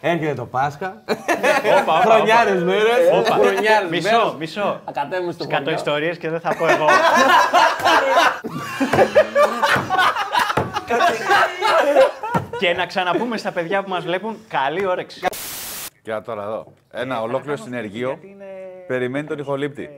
Έρχεται 0.00 0.34
το 0.34 0.46
Πάσχα. 0.46 1.02
Όπα, 1.80 1.98
όπα, 1.98 2.00
Χρονιάρες 2.14 2.62
μέρες. 2.62 3.10
όπα. 3.12 3.34
Χρονιάρες 3.34 3.90
Μισό, 3.90 4.10
μέρες. 4.16 4.34
μισό. 4.38 4.80
Ακατέμουν 4.84 5.32
στο 5.32 5.42
Σκατώ 5.42 5.58
χωριό. 5.62 5.74
ιστορίες 5.76 6.18
και 6.18 6.30
δεν 6.30 6.40
θα 6.40 6.54
πω 6.56 6.66
εγώ. 6.68 6.86
και 12.58 12.72
να 12.74 12.86
ξαναπούμε 12.86 13.36
στα 13.36 13.52
παιδιά 13.52 13.82
που 13.82 13.88
μας 13.90 14.04
βλέπουν 14.04 14.36
καλή 14.48 14.86
όρεξη. 14.86 15.20
Κοίτα 16.02 16.22
τώρα 16.22 16.42
εδώ. 16.42 16.72
Ένα 16.90 17.22
ολόκληρο 17.22 17.56
συνεργείο 17.56 18.08
Γιατί 18.08 18.26
είναι- 18.28 18.44
περιμένει 18.86 19.26
τον 19.26 19.38
ηχολήπτη. 19.38 19.90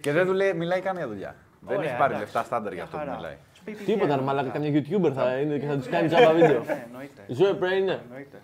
Και 0.00 0.12
δεν 0.12 0.26
δουλεύει, 0.26 0.56
μιλάει 0.58 0.80
καν 0.80 0.96
για 0.96 1.06
δουλειά. 1.08 1.34
Δεν 1.60 1.76
Ωραία, 1.76 1.88
έχει 1.90 1.98
πάρει 1.98 2.14
εντάξει. 2.14 2.32
λεφτά 2.34 2.46
στάνταρ 2.46 2.72
για 2.72 2.82
αυτό 2.82 2.96
που 2.96 3.02
Μια 3.02 3.12
χαρά. 3.12 3.22
μιλάει. 3.26 3.38
Σπίτι 3.56 3.84
Τίποτα, 3.84 4.04
ρε 4.06 4.10
γέρος, 4.10 4.24
μαλάκα, 4.24 4.46
αυτά. 4.48 4.58
καμιά 4.60 4.80
YouTuber 4.82 5.12
θα 5.14 5.36
είναι 5.38 5.56
και 5.58 5.66
θα 5.66 5.74
τους 5.76 5.88
κάνει 5.88 6.08
τζάμπα 6.08 6.32
βίντεο. 6.32 6.62
Ναι, 6.66 6.84
εννοείται. 6.86 7.22
Ζωή 7.26 7.54
πρέπει 7.54 7.76
είναι. 7.80 8.00
εννοείται. 8.08 8.36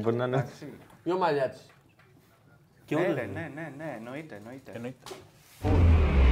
Μπορεί 0.00 0.16
να 0.16 0.24
είναι. 0.24 0.48
Δυο 1.04 1.18
μαλλιά 1.18 1.48
της. 1.48 1.66
Ναι, 2.90 2.98
ναι, 2.98 3.22
ναι, 3.22 3.50
ναι, 3.54 3.72
ναι, 3.76 3.94
εννοείται, 3.96 4.34
εννοείται. 4.34 4.72
Να 4.72 6.27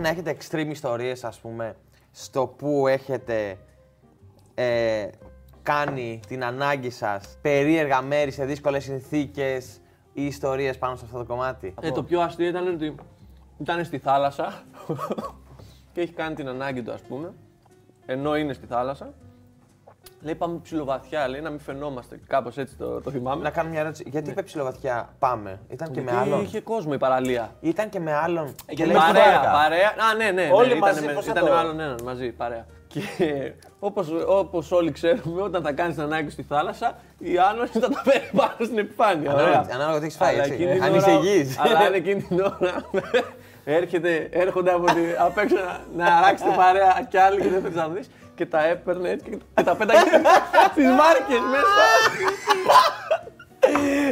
Παίζει 0.00 0.16
να 0.16 0.30
έχετε 0.30 0.36
extreme 0.40 0.70
ιστορίες, 0.70 1.24
ας 1.24 1.38
πούμε, 1.38 1.76
στο 2.12 2.46
που 2.46 2.86
έχετε 2.86 3.58
ε, 4.54 5.08
κάνει 5.62 6.20
την 6.28 6.44
ανάγκη 6.44 6.90
σας 6.90 7.38
περίεργα 7.42 8.02
μέρη 8.02 8.30
σε 8.30 8.44
δύσκολες 8.44 8.84
συνθήκες 8.84 9.80
ή 10.12 10.24
ιστορίες 10.24 10.78
πάνω 10.78 10.96
σε 10.96 11.04
αυτό 11.04 11.18
το 11.18 11.24
κομμάτι; 11.24 11.74
Ε, 11.80 11.90
το 11.90 12.02
πιο 12.02 12.20
αστείο 12.20 12.46
ήταν 12.46 12.68
ότι 12.68 12.94
ήταν 13.58 13.84
στη 13.84 13.98
θάλασσα 13.98 14.62
και 15.92 16.00
έχει 16.00 16.12
κάνει 16.12 16.34
την 16.34 16.48
ανάγκη 16.48 16.82
του, 16.82 16.92
ας 16.92 17.02
πούμε, 17.02 17.32
ενώ 18.06 18.36
είναι 18.36 18.52
στη 18.52 18.66
θάλασσα. 18.66 19.14
Λέει 20.20 20.34
πάμε 20.34 20.58
ψιλοβαθιά, 20.62 21.28
λέει 21.28 21.40
να 21.40 21.50
μην 21.50 21.60
φαινόμαστε. 21.60 22.20
Κάπως 22.26 22.56
έτσι 22.56 22.76
το, 22.76 23.00
το 23.00 23.10
θυμάμαι. 23.10 23.42
Να 23.42 23.50
κάνω 23.50 23.68
μια 23.70 23.80
ερώτηση. 23.80 24.04
Γιατί 24.06 24.30
είπε 24.30 24.42
ψηλοβαθιά 24.42 25.08
πάμε. 25.18 25.60
Ήταν 25.68 25.90
και 25.90 26.00
με 26.00 26.10
Γιατί 26.10 26.28
άλλον. 26.28 26.42
είχε 26.42 26.60
κόσμο 26.60 26.90
η 26.94 26.98
παραλία. 26.98 27.50
Ήταν 27.60 27.88
και 27.88 28.00
με 28.00 28.14
άλλον. 28.14 28.54
και 28.66 28.84
λέει, 28.84 28.94
λέει 28.94 29.02
στην 29.02 29.14
Παρέα, 29.14 29.32
βάρκα. 29.34 29.50
παρέα. 29.50 29.88
Α, 30.10 30.14
ναι, 30.16 30.30
ναι. 30.30 30.50
Όλοι 30.52 30.72
ναι, 30.72 30.78
μαζί, 30.78 31.02
ήταν, 31.02 31.14
πώς 31.14 31.24
θα 31.24 31.30
ήταν 31.30 31.44
το- 31.44 31.50
με 31.50 31.56
άλλον 31.58 31.80
έναν 31.80 31.96
μαζί, 32.04 32.30
παρέα. 32.32 32.66
Και 32.86 33.02
όπως, 33.78 34.08
όπως 34.26 34.72
όλοι 34.72 34.92
ξέρουμε, 34.92 35.42
όταν 35.42 35.62
θα 35.62 35.72
κάνεις 35.72 35.94
την 35.94 36.04
ανάγκη 36.04 36.30
στη 36.30 36.42
θάλασσα, 36.42 36.98
η 37.18 37.38
Άννος 37.50 37.70
θα 37.70 37.80
τα 37.80 38.02
παίρνει 38.04 38.28
πάνω 38.36 38.52
στην 38.64 38.78
επιφάνεια. 38.78 39.30
Ανάλογα- 39.30 39.60
ωραία. 39.60 39.74
ανάλογα 39.74 39.98
τι 39.98 40.04
έχεις 40.04 40.16
φάει, 40.16 40.34
Αλλά 40.34 40.42
έτσι. 40.42 40.52
εκείνη 40.54 40.72
την 40.72 40.82
Αν 40.82 40.88
ώρα- 40.90 40.98
είσαι 40.98 41.10
υγιής. 41.10 41.58
Αλλά 41.58 41.78
αν 41.78 41.94
εκείνη 41.94 42.22
την 42.22 42.40
ώρα 42.40 42.84
έρχεται, 43.64 44.28
έρχονται 44.32 44.70
από 44.72 44.84
τη, 44.84 45.00
απ' 45.18 45.38
έξω 45.38 45.56
να, 45.56 46.04
να 46.04 46.16
αράξετε 46.16 46.50
παρέα 46.56 47.06
κι 47.10 47.16
άλλοι 47.18 47.40
και 47.40 47.48
δεν 47.48 47.62
θες 47.62 47.74
να 47.74 47.88
δεις 47.88 48.10
και 48.38 48.46
τα 48.46 48.66
έπαιρνε 48.66 49.08
έτσι 49.10 49.30
και, 49.30 49.36
και 49.54 49.62
τα 49.62 49.76
πέταγε 49.76 50.00
στις 50.72 50.86
μάρκες 51.00 51.42
μέσα. 51.52 51.82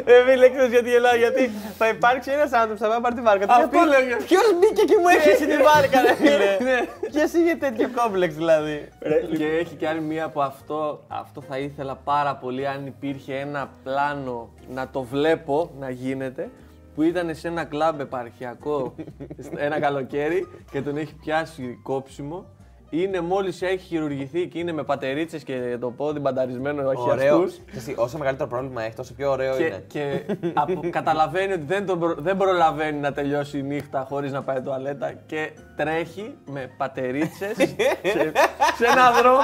Ε, 0.05 0.22
φίλε, 0.24 0.48
ξέρεις 0.50 0.70
γιατί 0.70 0.88
γελάω, 0.88 1.16
γιατί 1.16 1.50
θα 1.78 1.88
υπάρξει 1.88 2.30
ένας 2.30 2.52
άνθρωπος 2.52 2.78
που 2.78 2.84
θα 2.84 2.88
πάει 2.88 2.97
να 2.97 3.02
πάρει 3.02 3.14
τη 3.14 3.20
βάρκα 3.20 3.47
του. 3.47 3.52
Αυτό 3.52 3.69
και 3.69 3.77
θα 3.77 3.82
πει, 3.82 3.88
λέγε. 3.88 4.16
Ποιος 4.16 4.42
μπήκε 4.58 4.84
και 4.84 4.97
μου 5.00 5.08
έχισε 5.08 5.47
τη 5.47 5.62
βάρκα, 5.62 6.00
ρε 6.00 6.14
φίλε; 6.14 6.56
Ναι. 6.70 6.78
Ποιος 7.12 7.32
είχε 7.32 7.54
τέτοιο 7.54 7.91
κόμπλεξ, 7.97 8.34
δηλαδή. 8.34 8.88
και 9.37 9.47
έχει 9.47 9.75
κι 9.75 9.87
άλλη 9.87 10.00
μία 10.00 10.25
από 10.25 10.41
αυτό. 10.41 11.04
Αυτό 11.08 11.41
θα 11.41 11.58
ήθελα 11.58 11.94
πάρα 11.94 12.37
πολύ 12.37 12.66
αν 12.66 12.87
υπήρχε 12.87 13.34
ένα 13.34 13.70
πλάνο 13.84 14.48
να 14.75 14.88
το 14.88 15.03
βλέπω 15.03 15.70
να 15.78 15.91
γίνεται. 15.91 16.50
Που 16.94 17.03
ήταν 17.03 17.34
σε 17.34 17.48
ένα 17.48 17.64
κλαμπ 17.64 18.00
επαρχιακό 18.00 18.94
ένα 19.66 19.81
καλοκαίρι 19.81 20.48
και 20.70 20.82
τον 20.82 20.97
έχει 20.97 21.14
πιάσει 21.14 21.78
κόψιμο. 21.82 22.44
Είναι 23.02 23.20
μόλις 23.20 23.62
έχει 23.62 23.86
χειρουργηθεί 23.86 24.46
και 24.46 24.58
είναι 24.58 24.72
με 24.72 24.82
πατερίτσες 24.84 25.42
και 25.42 25.76
το 25.80 25.90
πόδι 25.90 26.18
μπανταρισμένο 26.18 26.88
όχι 26.88 27.10
Ωραίο. 27.10 27.34
αστούς. 27.36 27.54
Και 27.56 27.76
εσύ, 27.76 27.94
Όσο 27.98 28.18
μεγαλύτερο 28.18 28.48
πρόβλημα 28.48 28.82
έχει, 28.82 28.94
τόσο 28.94 29.14
πιο 29.14 29.30
ωραίο 29.30 29.56
Και, 29.56 29.62
είναι. 29.64 29.84
και 29.86 30.20
απο- 30.54 30.90
καταλαβαίνει 30.90 31.52
ότι 31.52 31.62
δεν, 31.66 31.86
τον 31.86 31.98
προ- 31.98 32.20
δεν 32.20 32.36
προλαβαίνει 32.36 32.98
να 32.98 33.12
τελειώσει 33.12 33.58
η 33.58 33.62
νύχτα 33.62 34.06
χωρίς 34.08 34.32
να 34.32 34.42
πάει 34.42 34.60
τουαλέτα 34.60 35.12
και 35.26 35.50
τρέχει 35.76 36.34
με 36.46 36.70
πατερίτσες 36.76 37.56
σε, 37.56 38.32
σε 38.76 38.86
ένα 38.92 39.10
δρόμο 39.20 39.40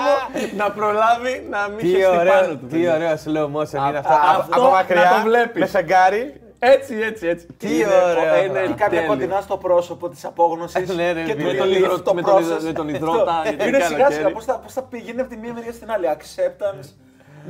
να 0.56 0.70
προλάβει 0.70 1.46
να 1.50 1.68
μην 1.68 1.78
Τι 1.78 1.86
χεστεί 1.86 2.02
πάνω 2.02 2.20
ωραίο, 2.20 2.48
του. 2.48 2.58
τι 2.58 2.66
παιδιά. 2.66 2.94
ωραίο 2.94 3.14
slow 3.24 3.56
motion 3.56 3.78
Α- 3.82 3.88
είναι 3.88 3.98
αυτό. 3.98 4.12
α- 4.12 4.30
Από- 4.30 4.40
αυτό 4.40 4.54
Από 4.54 4.62
να 4.64 4.70
μακριά, 4.70 5.10
το 5.16 5.28
βλέπεις. 5.28 5.60
με 5.60 5.66
φεγγάρι. 5.66 6.40
Έτσι, 6.64 6.94
έτσι, 7.00 7.26
έτσι. 7.26 7.46
Τι 7.58 7.74
Είναι- 7.76 7.86
ωραίο 7.86 8.42
είναι 8.42 8.52
πράγμα. 8.52 8.62
Ή 8.62 8.66
κάποια 8.68 8.88
τέλειο. 8.88 9.06
κοντινά 9.06 9.40
στο 9.40 9.56
πρόσωπο 9.56 10.08
της 10.08 10.24
απόγνωσης. 10.24 10.94
Ναι, 10.94 11.12
ρε, 11.12 11.22
και 11.22 11.34
με 11.34 11.50
του 11.50 11.56
τον 11.56 11.68
λέει 11.68 11.78
υδρο- 11.78 12.02
το 12.02 12.14
με 12.14 12.22
τον 12.22 12.40
υδρο- 12.42 12.58
process. 12.58 12.62
με 12.62 12.72
τον 12.72 12.88
υδρότα, 12.88 13.32
Αυτό. 13.32 13.48
γιατί 13.48 13.68
Είναι 13.68 13.76
είναι 13.76 13.84
σιγά 13.86 13.88
σιγά 13.96 14.08
καλοκαίρι. 14.08 14.32
πώς 14.34 14.44
θα, 14.44 14.58
πώς 14.58 14.72
θα 14.72 14.82
πηγαίνει 14.82 15.20
από 15.20 15.30
τη 15.30 15.36
μία 15.36 15.52
μεριά 15.52 15.72
στην 15.72 15.90
άλλη. 15.90 16.06
Acceptance. 16.16 16.88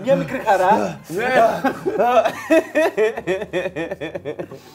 Μια 0.03 0.15
μικρή 0.17 0.39
χαρά. 0.47 0.99
Ναι. 1.09 1.25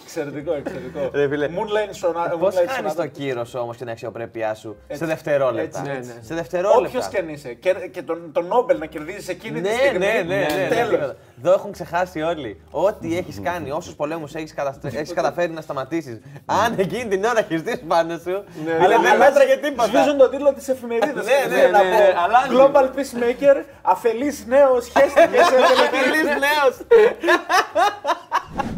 εξαιρετικό, 0.04 0.54
εξαιρετικό. 0.54 1.10
Ρε, 1.14 1.28
φίλε. 1.28 1.48
Moonlight 1.48 2.08
Sonata. 2.08 2.40
Πώς 2.40 2.56
Moonlight 2.56 2.68
χάνεις 2.68 2.92
Sonata. 2.92 2.96
το 2.96 3.08
κύρος 3.08 3.56
όμως 3.56 3.78
και 3.78 3.84
την 3.84 3.92
αξιοπρέπειά 3.92 4.54
σου 4.54 4.76
σε 4.88 4.94
Έτσι. 4.94 5.06
δευτερόλεπτα; 5.06 5.80
Έτσι, 5.80 5.92
ναι, 5.92 5.98
ναι. 5.98 6.04
Σε 6.04 6.12
Όποιος 6.12 6.28
δευτερόλεπτα. 6.38 7.08
και 7.12 7.18
αν 7.18 7.30
είσαι. 7.30 7.54
Και, 7.54 7.74
και 7.92 8.02
τον, 8.02 8.32
τον 8.34 8.46
Νόμπελ 8.46 8.78
να 8.78 8.86
κερδίζεις 8.86 9.28
εκείνη 9.28 9.62
τη 9.62 9.70
Ναι, 9.70 9.76
στιγμή. 9.76 9.98
ναι, 9.98 10.24
ναι, 10.28 10.36
ναι. 10.36 10.68
Τέλος. 10.70 11.14
Ναι. 11.42 11.48
Εδώ 11.48 11.58
έχουν 11.58 11.72
ξεχάσει 11.72 12.22
όλοι. 12.22 12.62
Ό,τι 12.72 13.18
έχεις 13.18 13.40
κάνει, 13.44 13.72
όσους 13.80 13.96
πολέμους 13.96 14.36
έχεις 14.36 14.54
έχεις 14.84 15.14
καταφέρει 15.14 15.52
να 15.52 15.62
σταματήσεις. 15.62 16.20
Αν 16.46 16.80
εκείνη 16.80 17.08
την 17.08 17.24
ώρα 17.24 17.42
χειριστείς 17.42 17.80
πάνω 17.88 18.18
σου, 18.18 18.44
αλλά 18.82 19.00
δεν 19.00 19.12
Αλλά 19.12 19.18
μέτραγε 19.18 19.58
τίποτα. 19.58 19.88
Σβίζουν 19.88 20.18
τον 20.18 20.30
τίτλο 20.32 20.54
της 20.54 20.68
εφημερίδας. 20.68 21.26
Ναι, 21.26 21.56
ναι, 21.56 21.62
ναι, 21.62 21.90
ναι, 21.90 22.14
αλλάζει. 22.24 22.50
Global 22.52 22.86
Peacemaker, 22.96 23.64
αφελής 23.82 24.46
νέος, 24.48 24.86
χέστηκε 24.88 25.44
σε 25.44 25.56
Τελείως 25.96 26.26
νέος. 26.40 26.78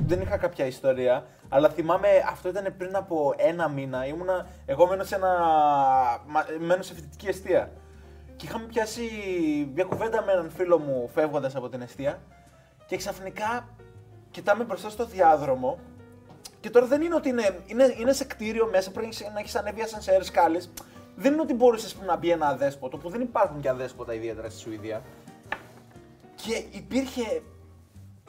Δεν 0.08 0.22
είχα 0.22 0.38
κάποια 0.38 0.66
ιστορία, 0.66 1.24
αλλά 1.50 1.70
θυμάμαι 1.70 2.08
αυτό 2.30 2.50
ήταν 2.50 2.74
πριν 2.78 2.96
από 2.96 3.34
ένα 3.38 3.70
μήνα. 3.70 4.06
Ήμουνα, 4.06 4.48
εγώ 4.66 4.88
μένω 4.88 5.04
σε, 5.04 5.16
ένα, 5.16 5.28
μα- 6.28 6.46
μένω 6.60 6.82
σε 6.82 6.94
φοιτητική 6.94 7.28
αιστεία. 7.28 7.72
Και 8.36 8.46
είχαμε 8.46 8.66
πιάσει 8.66 9.02
μια 9.74 9.84
κουβέντα 9.84 10.24
με 10.26 10.32
έναν 10.32 10.52
φίλο 10.58 10.80
μου 10.80 11.10
φεύγοντας 11.14 11.56
από 11.56 11.70
την 11.70 11.82
αιστεία. 11.82 12.20
Και 12.90 12.98
ξαφνικά 12.98 13.68
κοιτάμε 14.32 14.64
μπροστά 14.64 14.90
στο 14.90 15.06
διάδρομο. 15.06 15.80
Και 16.60 16.70
τώρα 16.70 16.86
δεν 16.86 17.02
είναι 17.02 17.16
ότι 17.16 17.30
είναι, 17.30 17.60
είναι, 17.66 17.96
είναι 18.00 18.14
σε 18.14 18.24
κτίριο 18.24 18.70
μέσα, 18.72 18.92
πρέπει 18.92 19.16
να 19.34 19.40
έχεις 19.40 19.56
ανέβει 19.56 19.82
ασανσέρ 19.82 20.24
σκάλε. 20.24 20.60
Δεν 21.16 21.34
είναι 21.34 21.42
ότι 21.42 21.54
μπορούσε 21.54 21.96
να 22.06 22.16
μπει 22.16 22.30
ένα 22.30 22.48
αδέσποτο, 22.48 22.98
που 22.98 23.10
δεν 23.10 23.22
υπάρχουν 23.22 23.62
και 23.62 23.70
αδέσποτα 23.70 24.14
ιδιαίτερα 24.14 24.50
στη 24.50 24.60
Σουηδία. 24.60 25.02
Και 26.36 26.64
υπήρχε 26.72 27.42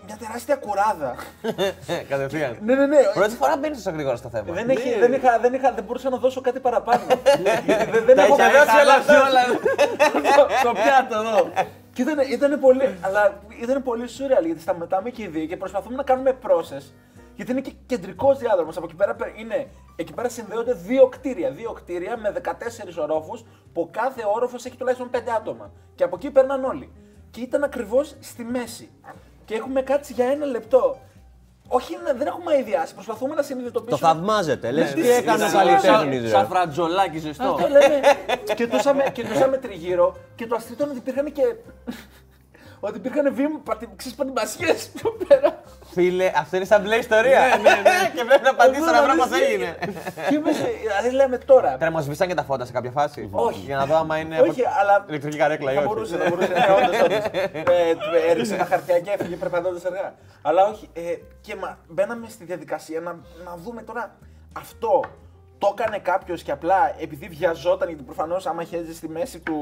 μια 0.07 0.17
τεράστια 0.17 0.57
κουράδα. 0.57 1.15
Κατευθείαν. 2.09 2.59
ναι, 2.63 2.75
ναι, 2.75 2.87
ναι. 2.87 2.99
Πρώτη 3.15 3.35
φορά 3.35 3.57
μπαίνει 3.57 3.75
τόσο 3.75 3.91
γρήγορα 3.91 4.17
στο 4.17 4.29
θέμα. 4.29 4.53
Δεν, 4.53 4.71
έχει, 4.71 4.99
δεν, 4.99 5.13
είχα, 5.13 5.39
δεν, 5.39 5.55
είχα, 5.55 5.73
δεν 5.73 5.85
μπορούσα 5.85 6.11
να 6.11 6.17
δώσω 6.17 6.41
κάτι 6.41 6.61
παραπάνω. 6.61 7.03
δεν, 7.07 7.91
δεν, 7.91 8.05
δεν 8.05 8.17
Τα 8.17 8.23
έχω 8.23 8.35
είχε 8.35 8.51
δώσει 8.51 8.67
δώσει 8.67 9.11
όλα 9.11 9.27
όλα 9.29 9.41
αυτά. 10.29 10.59
Στο 10.59 10.73
πιάτο 10.73 11.19
εδώ. 11.19 11.51
Και 12.05 12.11
ήταν, 12.11 12.31
ήταν 12.31 12.61
πολύ, 12.61 12.99
αλλά 13.01 13.41
ήταν 13.63 13.83
πολύ 13.83 14.05
surreal 14.09 14.45
γιατί 14.45 14.61
σταματάμε 14.61 15.11
και 15.11 15.23
οι 15.23 15.27
δύο 15.27 15.47
και 15.47 15.57
προσπαθούμε 15.57 15.97
να 15.97 16.03
κάνουμε 16.03 16.39
process. 16.43 16.83
Γιατί 17.37 17.53
είναι 17.53 17.61
και 17.61 17.73
κεντρικός 17.87 18.39
διάδρομος. 18.39 18.77
Από 18.77 18.87
εκεί 18.87 18.95
πέρα 18.95 19.15
πε- 19.15 19.39
είναι, 19.39 19.67
εκεί 19.97 20.13
πέρα 20.15 20.29
συνδέονται 20.29 20.73
δύο 20.73 21.09
κτίρια. 21.09 21.51
Δύο 21.51 21.73
κτίρια 21.73 22.17
με 22.17 22.31
14 22.31 22.99
ορόφους 22.99 23.45
που 23.73 23.81
ο 23.81 23.89
κάθε 23.91 24.23
όροφος 24.35 24.65
έχει 24.65 24.77
τουλάχιστον 24.77 25.11
5 25.11 25.31
άτομα. 25.37 25.73
Και 25.95 26.05
από 26.05 26.17
εκεί 26.17 26.31
περνάνε 26.31 26.67
όλοι. 26.67 26.93
Και 27.31 27.41
ήταν 27.41 27.63
ακριβώς 27.65 28.17
στη 28.21 28.45
μέση. 28.45 28.91
Και 29.45 29.55
έχουμε 29.55 29.83
κάτσει 29.83 30.13
για 30.13 30.27
ένα 30.27 30.45
λεπτό. 30.47 30.99
Όχι, 31.73 31.99
να- 32.05 32.13
δεν 32.13 32.27
έχουμε 32.27 32.53
αειδιάσει. 32.55 32.95
Προσπαθούμε 32.95 33.31
να 33.35 33.41
Το 33.41 33.43
συνειδητοποιήσουμε. 33.43 34.09
θαυμάζετε. 34.09 34.71
Λες 34.71 34.93
τι 34.93 35.01
ναι, 35.01 35.07
έκανε 35.09 35.45
ο 35.45 35.47
ναι. 35.47 35.53
καλλιτέχνη. 35.53 36.29
Σαν 36.29 36.47
φρατζολάκι 36.47 37.19
ζεστό. 37.19 37.45
Αυτό 37.45 37.69
λέμε. 37.69 38.01
κοιτούσαμε, 38.57 39.05
κοιτούσαμε 39.13 39.57
τριγύρω 39.57 40.17
και 40.35 40.47
το 40.47 40.55
αστείο 40.55 40.75
ήταν 40.75 40.89
ότι 40.89 40.99
υπήρχαν 40.99 41.33
και 41.33 41.43
ότι 42.81 42.97
υπήρχαν 42.99 43.35
βήμα 43.35 43.61
πατημασιέ 44.17 44.75
πιο 44.97 45.11
πέρα. 45.29 45.63
Φίλε, 45.93 46.33
αυτό 46.37 46.57
είναι 46.57 46.65
σαν 46.65 46.83
μπλε 46.83 46.97
ιστορία. 46.97 47.41
και 48.15 48.25
πρέπει 48.25 48.43
να 48.43 48.55
πατήσω 48.55 48.85
να 48.85 49.03
βρω 49.03 49.15
πώς 49.17 49.41
έγινε. 49.41 49.77
Και 50.29 50.35
είμαι 50.35 50.53
σε- 50.53 50.71
Δηλαδή 50.81 51.11
λέμε 51.11 51.39
τώρα. 51.39 51.69
Πρέπει 51.69 51.85
να 51.85 51.91
μας 51.91 52.05
σβήσαν 52.05 52.29
και 52.29 52.35
τα 52.35 52.43
φώτα 52.43 52.65
σε 52.65 52.73
κάποια 52.73 52.91
φάση. 52.91 53.29
Όχι. 53.33 53.59
Για 53.61 53.77
να 53.77 53.87
δω 53.87 53.97
άμα 53.97 54.17
είναι. 54.19 54.41
Όχι, 54.41 54.63
αλλά 54.81 55.05
Ηλεκτρική 55.09 55.37
καρέκλα 55.37 55.71
ή 55.73 55.75
Θα 55.75 55.81
όχι. 55.81 55.89
μπορούσε, 55.89 56.17
θα 56.17 56.29
μπορούσε. 56.29 56.49
Ναι, 56.53 56.67
όντως, 56.85 57.01
όντως. 57.03 57.25
Ε, 57.53 58.31
Έριξε 58.31 58.57
τα 58.57 58.65
χαρτιά 58.65 59.01
και 59.01 59.11
έφυγε 59.11 59.37
περπατώντα 59.37 59.81
αργά. 59.87 60.15
Αλλά 60.43 60.67
όχι. 60.67 60.89
ε, 60.93 61.01
Και 61.41 61.57
μα, 61.57 61.79
μπαίναμε 61.89 62.27
στη 62.29 62.45
διαδικασία 62.45 63.01
να, 63.01 63.13
να 63.45 63.57
δούμε 63.65 63.83
τώρα 63.83 64.15
αυτό. 64.57 65.05
Το 65.61 65.75
έκανε 65.79 65.99
κάποιος 65.99 66.43
και 66.43 66.51
απλά 66.51 66.95
επειδή 67.01 67.29
βιαζόταν, 67.29 67.89
γιατί 67.89 68.03
προφανώς 68.03 68.47
άμα 68.47 68.65
χέζε 68.65 68.95
στη 68.95 69.09
μέση 69.09 69.39
του, 69.41 69.55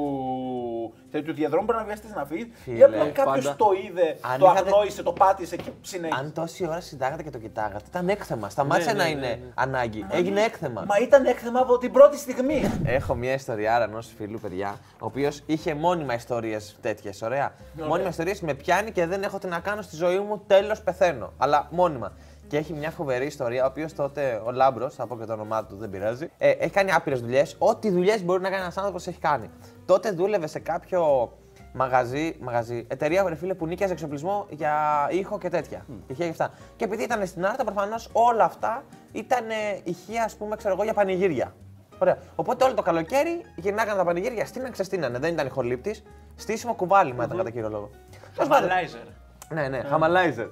του 1.12 1.33
διαδρόμου 1.35 1.67
πρέπει 1.67 1.81
να 1.81 1.87
βιαστεί 1.87 2.06
να 2.15 2.25
φύγει. 2.25 2.43
Ή 2.43 2.50
Φίλε, 2.62 2.85
απλά 2.85 3.09
κάποιος 3.11 3.45
πάντα. 3.45 3.56
το 3.56 3.67
είδε, 3.87 4.17
Αν 4.21 4.39
το 4.39 4.47
είχατε- 4.47 4.67
αγνόησε, 4.73 5.03
το 5.03 5.12
πάτησε 5.12 5.56
και 5.56 5.71
συνέχισε. 5.81 6.21
Αν 6.21 6.33
τόση 6.33 6.67
ώρα 6.67 6.81
συντάγατε 6.81 7.23
και 7.23 7.31
το 7.31 7.39
κοιτάγατε, 7.39 7.85
ήταν 7.89 8.09
έκθεμα. 8.09 8.49
Σταμάτησε 8.49 8.93
Ναι, 8.93 8.99
να 8.99 9.05
ναι, 9.05 9.11
είναι 9.11 9.21
ναι, 9.21 9.27
ναι. 9.27 9.39
ανάγκη. 9.55 10.06
Έγινε 10.11 10.41
έκθεμα. 10.43 10.85
Μα 10.89 10.95
ήταν 11.03 11.25
έκθεμα 11.27 11.61
από 11.61 11.79
την 11.79 11.93
πρώτη 11.93 12.17
στιγμή. 12.19 12.62
Έχω 12.85 13.15
μια 13.15 13.33
ιστοριάρα 13.33 13.85
ενός 13.85 14.12
φίλου, 14.17 14.39
παιδιά, 14.41 14.79
ο 14.93 15.06
οποίος 15.06 15.43
είχε 15.47 15.75
μόνιμα 15.75 16.15
ιστορίες 16.15 16.77
τέτοιες. 16.81 17.23
Ωραία. 17.23 17.53
Μόνιμα 17.89 18.09
ιστορίες 18.09 18.41
με 18.41 18.55
πιάνει 18.55 18.91
και 18.93 19.06
δεν 19.06 19.23
έχω 19.23 19.39
τι 19.39 19.47
να 19.47 19.59
κάνω 19.61 19.83
στη 19.83 19.97
ζωή 19.97 20.19
μου, 20.19 20.43
τέλος 20.47 20.81
πεθαίνω. 20.83 21.33
Αλλά 21.39 21.67
μόνιμα. 21.71 22.12
Και 22.49 22.56
έχει 22.56 22.73
μια 22.73 22.91
φοβερή 22.91 23.27
ιστορία, 23.27 23.65
ο 23.65 23.67
οποίος 23.67 23.93
τότε 23.93 24.43
ο 24.45 24.50
Λάμπρος, 24.50 24.95
θα 24.95 25.06
πω 25.06 25.19
και 25.19 25.25
το 25.25 25.33
όνομά 25.33 25.65
του, 25.65 25.77
δεν 25.77 25.91
πειράζει, 25.91 26.31
ε, 26.39 26.50
έχει 26.50 26.71
κάνει 26.71 26.93
άπειρες 26.93 27.21
δουλειές. 27.21 27.56
Ό,τι 27.59 27.91
δουλειές 27.91 28.25
μπορεί 28.25 28.43
να 28.43 28.49
κάνει 28.50 28.62
ένας 28.62 28.77
άνθρωπος 28.77 29.06
έχει 29.06 29.19
κάνει. 29.19 29.50
Τότε 29.87 30.11
δούλευε 30.11 30.47
σε 30.47 30.59
κάποιο 30.59 31.33
μαγαζί, 31.73 32.37
μαγαζί 32.41 32.87
εταιρεία 32.89 33.29
ρε 33.29 33.35
φίλε, 33.35 33.55
που 33.55 33.67
νίκιαζε 33.67 33.93
εξοπλισμό 33.93 34.47
για 34.50 34.75
ήχο 35.11 35.39
και 35.39 35.49
τέτοια. 35.49 35.87
Ηχεία 36.06 36.25
και 36.25 36.31
αυτά. 36.31 36.50
Και 36.77 36.85
επειδή 36.85 37.03
ήταν 37.03 37.27
στην 37.27 37.47
Άρτα, 37.47 37.65
προφανώς 37.65 38.09
όλα 38.12 38.45
αυτά 38.45 38.85
ήταν 39.12 39.50
ε, 39.50 39.81
ηχεία, 39.85 40.25
ας 40.25 40.37
πούμε, 40.37 40.56
ξέρω 40.56 40.75
εγώ, 40.75 40.83
για 40.85 40.95
πανηγύρια. 40.95 41.55
Ωραία. 41.99 42.19
Οπότε 42.35 42.65
όλο 42.65 42.75
το 42.75 42.83
καλοκαίρι 42.83 43.45
γυρνάγανε 43.56 43.99
τα 43.99 44.05
πανηγύρια, 44.05 44.47
στείναν, 44.47 44.71
ξεστείνανε. 44.71 45.19
Δεν 45.19 45.33
ήταν 45.33 45.47
ηχολήπτης. 45.47 46.03
Στήσιμο 46.35 46.75
κουβάλι 46.75 47.15
μα 47.15 47.25
ήταν 47.25 47.37
κατά 47.37 47.50
κύριο 47.50 47.69
λόγο. 47.69 47.91
Τέλος 48.35 48.49
πάντων. 48.49 48.69
Χαμαλάιζερ. 48.69 49.18
Ναι, 49.49 49.69
ναι, 49.69 49.81
χαμαλάιζερ. 49.81 50.47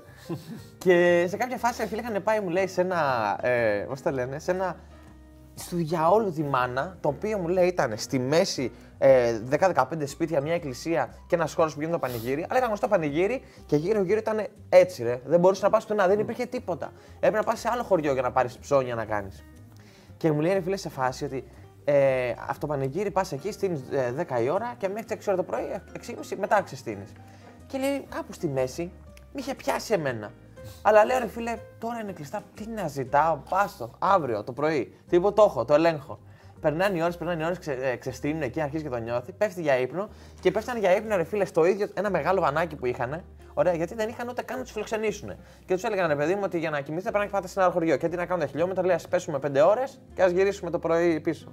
και 0.79 1.27
σε 1.29 1.37
κάποια 1.37 1.57
φάση, 1.57 1.83
ρε 1.83 1.89
φίλε, 1.89 2.01
είχαν 2.01 2.23
πάει, 2.23 2.41
μου 2.41 2.49
λέει, 2.49 2.67
σε 2.67 2.81
ένα. 2.81 3.39
Ε, 3.43 3.85
πώς 3.89 4.03
το 4.03 4.11
λένε, 4.11 4.39
σε 4.39 4.51
ένα. 4.51 4.77
Στο 5.59 5.77
διαόλου 5.77 6.33
τη 6.33 6.43
μάνα, 6.43 6.97
το 7.01 7.09
οποίο 7.09 7.39
μου 7.39 7.49
λέει 7.49 7.67
ήταν 7.67 7.93
στη 7.97 8.19
μέση 8.19 8.73
ε, 8.99 9.41
10-15 9.51 9.85
σπίτια, 10.05 10.41
μια 10.41 10.55
εκκλησία 10.55 11.15
και 11.27 11.35
ένας 11.35 11.55
χώρος 11.55 11.75
που 11.75 11.81
γίνεται 11.81 11.99
το 11.99 12.07
πανηγύρι. 12.07 12.47
Αλλά 12.49 12.57
ήταν 12.57 12.67
γνωστό 12.67 12.89
πανηγύρι 12.89 13.43
και 13.67 13.77
γύρω-γύρω 13.77 14.19
ήταν 14.19 14.47
έτσι, 14.69 15.03
ρε. 15.03 15.21
Δεν 15.25 15.41
μπορούσες 15.41 15.63
να 15.63 15.71
πας 15.71 15.83
πουθενά, 15.83 16.07
δεν 16.07 16.19
υπήρχε 16.19 16.47
τίποτα. 16.47 16.93
Έπρεπε 17.17 17.37
να 17.37 17.43
πας 17.43 17.61
σε 17.61 17.69
άλλο 17.73 17.83
χωριό 17.83 18.13
για 18.13 18.23
να 18.23 18.33
πάρεις 18.33 18.59
ψώνια 18.59 18.95
να 18.95 19.05
κάνεις. 19.05 19.45
Και 20.17 20.33
μου 20.33 20.41
λέει 20.41 20.53
ρε 20.53 20.61
φίλε 20.61 20.77
σε 20.77 20.89
φάση 20.89 21.25
ότι 21.25 21.45
ε, 21.85 22.31
αυτό 22.31 22.67
το 22.67 22.67
πανηγύρι 22.67 23.11
πας 23.11 23.33
εκεί, 23.33 23.53
στείνει 23.53 23.85
10 24.29 24.43
η 24.43 24.49
ώρα 24.49 24.75
και 24.79 24.89
μέχρι 24.89 25.05
τις 25.05 25.27
6 25.27 25.29
ώρα 25.29 25.37
το 25.37 25.43
πρωί, 25.43 25.63
6.30 26.31 26.37
μετά 26.39 26.63
ξεστείνει. 26.63 27.05
Και 27.67 27.79
λέει 27.79 28.07
κάπου 28.15 28.33
στη 28.33 28.49
μέση, 28.49 28.93
με 29.33 29.41
είχε 29.41 29.55
πιάσει 29.55 29.93
εμένα. 29.93 30.33
Αλλά 30.83 31.05
λέω 31.05 31.19
ρε 31.19 31.27
φίλε, 31.27 31.57
τώρα 31.79 32.01
είναι 32.01 32.13
κλειστά, 32.13 32.43
τι 32.55 32.69
να 32.69 32.89
ζητάω, 32.89 33.39
πάστο, 33.49 33.91
αύριο 33.99 34.45
το 34.45 34.53
πρωί. 34.53 34.97
Τίποτα 35.09 35.35
το 35.35 35.43
έχω, 35.43 35.65
το 35.65 35.75
ελέγχω. 35.75 36.19
Περνάνε 36.61 36.99
οι 36.99 37.03
ώρες, 37.03 37.17
περνάνε 37.17 37.43
οι 37.43 37.45
ώρες, 37.45 37.59
ξε, 37.59 37.73
ε, 37.73 37.97
ξεστείνουν 37.97 38.43
εκεί, 38.43 38.61
αρχίζει 38.61 38.83
και 38.83 38.89
το 38.89 38.97
νιώθει, 38.97 39.33
πέφτει 39.33 39.63
για 39.63 39.79
ύπνο 39.79 40.09
και 40.41 40.51
πέφτανε 40.51 40.79
για 40.79 40.97
ύπνο 40.97 41.17
ρε 41.17 41.25
φίλε 41.25 41.45
στο 41.45 41.65
ίδιο 41.65 41.89
ένα 41.95 42.11
μεγάλο 42.11 42.41
βανάκι 42.41 42.77
που 42.77 42.87
είχαν. 42.87 43.25
Ωραία, 43.55 43.75
γιατί 43.75 43.95
δεν 43.95 44.09
είχαν 44.09 44.29
ούτε 44.29 44.43
καν 44.43 44.57
να 44.57 44.63
τους 44.63 44.73
φιλοξενήσουν. 44.73 45.33
Και 45.65 45.75
τους 45.75 45.83
έλεγαν 45.83 46.09
ρε 46.09 46.17
παιδί 46.17 46.35
μου 46.35 46.41
ότι 46.45 46.59
για 46.59 46.71
να 46.71 46.81
κοιμηθείτε 46.81 47.11
πρέπει 47.11 47.25
να 47.25 47.31
πάτε 47.31 47.47
σε 47.47 47.53
ένα 47.57 47.65
άλλο 47.65 47.73
χωριό. 47.73 47.97
Και 47.97 48.09
τι 48.09 48.17
να 48.17 48.27
κάνουν 48.27 48.45
τα 48.45 48.51
χιλιόμετρα, 48.51 48.85
λέει 48.85 48.95
ας 48.95 49.09
πέσουμε 49.09 49.39
5 49.39 49.67
ώρες 49.67 50.01
και 50.15 50.23
ας 50.23 50.31
γυρίσουμε 50.31 50.71
το 50.71 50.79
πρωί 50.79 51.21
πίσω. 51.21 51.53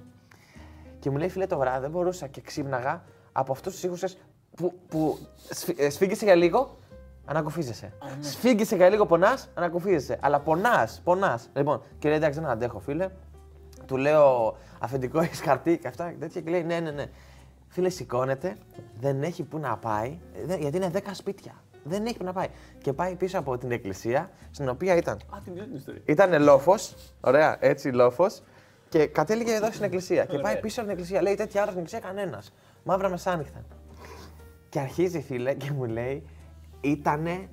Και 0.98 1.10
μου 1.10 1.16
λέει 1.16 1.28
φίλε 1.28 1.46
το 1.46 1.58
βράδυ 1.58 1.80
δεν 1.80 1.90
μπορούσα 1.90 2.26
και 2.26 2.40
ξύπναγα 2.40 3.04
από 3.32 3.52
αυτούς 3.52 3.72
τους 3.72 3.82
ήχους 3.82 4.02
που, 4.56 4.72
που 4.88 5.18
σφι- 5.50 5.80
ε, 5.80 5.90
σφίγγεσαι 5.90 6.24
για 6.24 6.34
λίγο, 6.34 6.76
ανακουφίζεσαι. 7.24 7.92
Σφίγγεσαι 8.20 8.76
για 8.76 8.88
λίγο, 8.88 9.06
πονάς, 9.06 9.48
ανακουφίζεσαι. 9.54 10.18
Αλλά 10.20 10.40
πονάς, 10.40 11.00
πονάς. 11.04 11.48
Λοιπόν, 11.54 11.82
και 11.98 12.08
λέει 12.08 12.16
εντάξει 12.16 12.40
δεν 12.40 12.48
αντέχω 12.48 12.78
φίλε. 12.78 13.08
Του 13.86 13.96
λέω 13.96 14.56
αφεντικό 14.78 15.20
έχεις 15.20 15.40
χαρτί 15.40 15.78
και 15.78 15.88
αυτά 15.88 16.10
και 16.10 16.16
τέτοια. 16.18 16.40
Και 16.40 16.50
λέει 16.50 16.62
ναι, 16.62 16.80
ναι, 16.80 16.90
ναι. 16.90 17.06
Φίλε, 17.68 17.88
σηκώνεται, 17.88 18.56
δεν 19.00 19.22
έχει 19.22 19.42
που 19.42 19.58
να 19.58 19.76
πάει, 19.76 20.18
ε, 20.42 20.46
δεν- 20.46 20.60
γιατί 20.60 20.76
είναι 20.76 20.88
10 20.88 21.14
σπίτια. 21.14 21.52
Δεν 21.86 22.06
έχει 22.06 22.16
που 22.16 22.24
να 22.24 22.32
πάει. 22.32 22.46
Και 22.82 22.92
πάει 22.92 23.14
πίσω 23.14 23.38
από 23.38 23.58
την 23.58 23.70
εκκλησία, 23.70 24.30
στην 24.50 24.68
οποία 24.68 24.96
ήταν 24.96 25.14
Α, 25.14 25.38
την 25.44 25.52
ίδια 25.52 25.64
την 25.64 25.76
ιστορία. 25.76 26.00
ήταν 26.04 26.42
λόφος, 26.42 26.94
ωραία, 27.20 27.56
έτσι 27.60 27.88
λόφος, 27.88 28.42
και 28.88 29.06
κατέληγε 29.06 29.54
εδώ 29.54 29.66
στην 29.72 29.84
εκκλησία. 29.84 30.24
και 30.24 30.38
πάει 30.38 30.56
πίσω 30.60 30.80
από 30.80 30.88
την 30.90 30.98
εκκλησία. 30.98 31.22
Λέει 31.22 31.34
τέτοια 31.34 31.62
ώρα 31.62 31.70
στην 31.70 31.82
εκκλησία 31.84 32.08
κανένας. 32.08 32.52
Μαύρα 32.84 33.08
μεσάνυχτα. 33.08 33.64
Και 34.74 34.80
αρχίζει 34.80 35.20
φίλε 35.22 35.54
και 35.54 35.70
μου 35.76 35.84
λέει, 35.84 36.22
ήτανε 36.80 37.48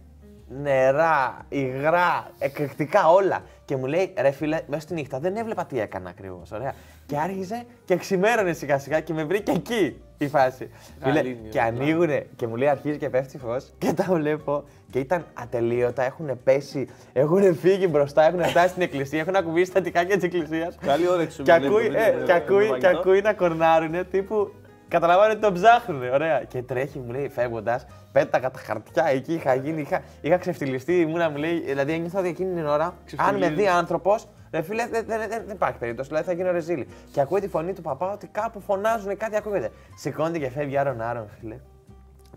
νερά, 0.62 1.46
υγρά, 1.50 2.32
εκρηκτικά 2.40 3.10
όλα. 3.12 3.44
Και 3.66 3.76
μου 3.78 3.86
λέει, 3.86 4.14
ρε 4.22 4.32
φίλε, 4.32 4.60
μέσα 4.68 4.82
στη 4.82 4.94
νύχτα 4.94 5.20
δεν 5.20 5.36
έβλεπα 5.36 5.66
τι 5.66 5.80
έκανα 5.80 6.10
ακριβώς. 6.10 6.52
Ωραία. 6.52 6.74
Και 7.06 7.18
άρχιζε 7.18 7.64
και 7.86 7.96
ξημέρωνε 7.96 8.54
σιγά 8.54 8.78
σιγά 8.80 9.00
και 9.00 9.14
με 9.14 9.24
βρήκε 9.24 9.52
εκεί 9.52 10.02
η 10.18 10.28
φάση. 10.28 10.70
Φίλε, 11.02 11.14
Γαλήνιο, 11.14 11.50
και 11.50 11.62
ανοίγουνε 11.62 12.26
και 12.36 12.48
μου 12.48 12.56
λέει 12.56 12.68
αρχίζει 12.68 12.98
και 12.98 13.10
πέφτει 13.10 13.38
φως 13.38 13.72
και 13.78 13.94
τα 13.94 14.06
βλέπω 14.10 14.64
και 14.92 15.00
ήταν 15.00 15.26
ατελείωτα. 15.34 16.04
Έχουν 16.04 16.44
πέσει, 16.44 16.88
έχουν 17.14 17.56
φύγει 17.56 17.88
μπροστά, 17.90 18.24
έχουν 18.28 18.44
φτάσει 18.44 18.70
στην 18.70 18.82
εκκλησία, 18.82 19.20
έχουν 19.20 19.36
ακουμπήσει 19.36 19.72
τα 19.72 19.82
τικάκια 19.82 20.16
της 20.16 20.24
εκκλησίας. 20.24 20.78
Καλή 20.82 21.08
όρεξη 21.10 21.44
Και 21.44 21.52
μου 21.52 21.58
βλέπω, 21.60 21.76
ακούει, 21.76 21.90
δεν 21.90 22.02
ε, 22.02 22.08
είναι- 22.12 22.20
και 22.20 22.26
δεν 22.26 22.36
ακούει, 22.36 22.66
είναι 22.68 22.78
και 22.78 22.86
φαγητό. 22.86 23.00
ακούει 23.00 23.22
να 23.22 23.34
κορνάρουνε 23.34 24.04
τύπου. 24.04 24.52
Καταλαβαίνετε 24.92 25.32
ότι 25.34 25.42
τον 25.42 25.54
ψάχνουνε, 25.54 26.10
ωραία. 26.10 26.44
Και 26.44 26.62
τρέχει, 26.64 27.00
μου 27.00 27.12
λέει, 27.12 27.30
φεύγοντας, 27.30 27.86
πέταγα 28.12 28.52
τα 28.52 28.60
χαρτιά 28.60 29.06
εκεί. 29.06 29.34
Είχα 29.34 29.54
γίνει, 29.56 29.82
είχα, 29.82 30.02
είχα 30.22 30.38
ξεφτυλιστεί. 30.38 31.00
Ήμουνα, 31.00 31.30
μου 31.30 31.38
λέει, 31.38 31.60
δηλαδή 31.60 31.94
ένιωθα 31.94 32.20
ότι 32.20 32.28
εκείνη 32.28 32.54
την 32.56 32.66
ώρα, 32.68 32.94
αν 33.16 33.38
με 33.38 33.50
δει 33.50 33.68
άνθρωπος, 33.68 34.28
ρε 34.52 34.62
φίλε, 34.62 34.88
δεν, 34.88 35.04
δεν, 35.08 35.20
δεν, 35.20 35.30
δεν 35.30 35.56
υπάρχει 35.56 35.78
περίπτωση. 35.78 36.10
Δηλαδή 36.10 36.28
θα 36.28 36.34
γίνω 36.34 36.52
ρεζίλη. 36.52 36.88
Και 37.12 37.22
ακούει 37.22 37.40
τη 37.40 37.48
φωνή 37.48 37.74
του 37.74 37.82
παπά 37.82 38.12
ότι 38.12 38.28
κάπου 38.28 38.62
φωνάζουν, 38.62 39.18
κάτι 39.18 39.36
ακούγεται. 39.36 39.72
Σηκώνεται 39.96 40.38
και 40.40 40.50
φεύγει 40.50 40.78
άρον 40.78 41.02
άρον, 41.02 41.28
φίλε. 41.40 41.58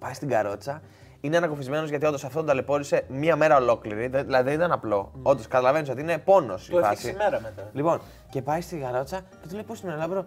Πάει 0.00 0.12
στην 0.12 0.28
καρότσα. 0.28 0.82
Είναι 1.20 1.36
ανακουφισμένος 1.36 1.88
γιατί 1.88 2.06
όντως 2.06 2.24
αυτό 2.24 2.38
τον 2.38 2.46
ταλαιπώρησε 2.46 3.04
μία 3.08 3.36
μέρα 3.36 3.56
ολόκληρη. 3.56 4.06
δε- 4.06 4.22
Δηλαδή 4.22 4.44
δεν 4.48 4.54
ήταν 4.58 4.72
απλό. 4.72 5.12
Όντως 5.22 5.48
καταλαβαίνεις 5.48 5.88
ότι 5.88 6.00
είναι 6.00 6.18
πόνος 6.18 6.68
η 6.68 6.70
Το 6.70 6.78
έφτιαξε 6.78 7.02
φάση. 7.06 7.14
η 7.14 7.18
μέρα 7.30 7.40
μετά. 7.40 7.70
Λοιπόν, 7.72 8.00
και 8.30 8.42
πάει 8.42 8.60
στη 8.60 8.78
καρότσα 8.78 9.16
και 9.40 9.48
του 9.48 9.54
λέει 9.54 9.62
πώς 9.62 9.80
είναι, 9.80 9.94
Λάμπρο. 9.94 10.24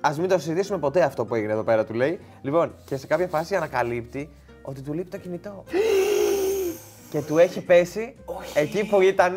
Α 0.00 0.10
μην 0.18 0.28
το 0.28 0.38
συζητήσουμε 0.38 0.78
ποτέ 0.78 1.02
αυτό 1.02 1.24
που 1.24 1.34
έγινε 1.34 1.52
εδώ 1.52 1.62
πέρα, 1.62 1.84
του 1.84 1.94
λέει. 1.94 2.20
Λοιπόν, 2.42 2.74
και 2.84 2.96
σε 2.96 3.06
κάποια 3.06 3.28
φάση 3.28 3.56
ανακαλύπτει 3.56 4.30
ότι 4.62 4.80
του 4.80 4.92
λείπει 4.92 5.10
το 5.10 5.16
κινητό. 5.18 5.64
και 7.10 7.20
του 7.20 7.38
έχει 7.38 7.60
πέσει 7.60 8.14
εκεί 8.54 8.84
που 8.88 9.00
ήταν. 9.00 9.34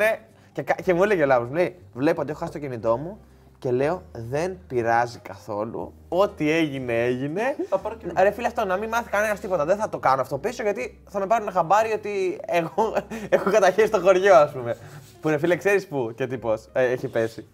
Και, 0.54 0.62
κα- 0.62 0.76
και 0.84 0.94
μου 0.94 1.04
έλεγε 1.04 1.24
ο 1.24 1.26
Λάμπρο, 1.26 1.48
μου 1.48 1.54
λέει: 1.54 1.76
Βλέπω 1.94 2.22
ότι 2.22 2.30
έχω 2.30 2.40
χάσει 2.40 2.52
το 2.52 2.60
κινητό 2.60 2.98
μου 2.98 3.20
και 3.60 3.72
λέω: 3.72 4.02
Δεν 4.30 4.58
πειράζει 4.68 5.20
καθόλου. 5.20 5.94
Ό,τι 6.10 6.52
έγινε, 6.52 7.04
έγινε. 7.04 7.42
Θα 7.70 7.78
πάρω 7.78 7.96
και- 7.96 8.22
Ρε 8.22 8.32
φίλε, 8.32 8.48
αυτό 8.48 8.66
να 8.66 8.78
μην 8.78 8.90
μάθει 8.90 9.10
κανένας 9.10 9.40
τίποτα. 9.40 9.66
Δεν 9.66 9.78
θα 9.78 9.90
το 9.90 9.98
κάνω 9.98 10.22
αυτό 10.22 10.38
πίσω 10.38 10.64
γιατί 10.64 11.02
θα 11.10 11.20
με 11.20 11.28
πάρουν 11.28 11.52
χαμπάρι 11.52 11.92
ότι 11.92 12.40
εγώ 12.46 12.96
έχω 13.30 13.52
καταχέσει 13.52 13.92
το 13.92 14.00
χωριό, 14.00 14.36
ας 14.36 14.52
πούμε. 14.52 14.78
Που 15.24 15.30
ρε 15.30 15.38
φίλε, 15.38 15.56
ξέρεις 15.56 15.88
πού 15.88 16.12
και 16.16 16.28
τι 16.28 16.38
πώ 16.38 16.54
έχει 16.74 17.08
πέσει. 17.08 17.48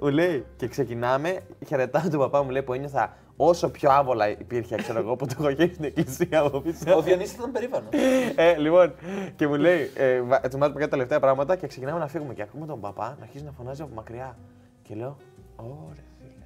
Μου 0.00 0.08
λέει 0.08 0.44
και 0.56 0.68
ξεκινάμε. 0.68 1.40
Χαιρετάω 1.66 2.08
τον 2.10 2.18
παπά 2.18 2.42
μου 2.42 2.50
λέει 2.50 2.62
που 2.62 2.72
ένιωθα 2.72 3.16
όσο 3.36 3.70
πιο 3.70 3.90
άβολα 3.90 4.28
υπήρχε, 4.28 4.76
ξέρω 4.76 4.98
εγώ, 4.98 5.16
που 5.16 5.26
το 5.26 5.34
έχω 5.38 5.48
γίνει 5.48 5.72
στην 5.72 5.84
εκκλησία 5.84 6.40
από 6.40 6.60
πίσω. 6.60 6.96
Ο 6.96 7.02
Διονύσης 7.02 7.34
ήταν 7.34 7.52
περήφανος. 7.52 7.88
ε, 8.36 8.56
λοιπόν, 8.56 8.94
και 9.36 9.46
μου 9.46 9.54
λέει, 9.54 9.90
ε, 9.96 10.20
βα- 10.20 10.40
ετοιμάζουμε 10.44 10.78
κάτι 10.78 10.90
τελευταία 10.90 11.20
πράγματα 11.20 11.56
και 11.56 11.66
ξεκινάμε 11.66 11.98
να 11.98 12.06
φύγουμε. 12.08 12.34
Και 12.34 12.42
ακούμε 12.42 12.66
τον 12.66 12.80
παπά 12.80 13.16
να 13.18 13.24
αρχίζει 13.24 13.44
να 13.44 13.50
φωνάζει 13.52 13.82
από 13.82 13.94
μακριά. 13.94 14.36
Και 14.82 14.94
λέω, 14.94 15.16
Ωρε 15.56 16.02
φίλε. 16.18 16.44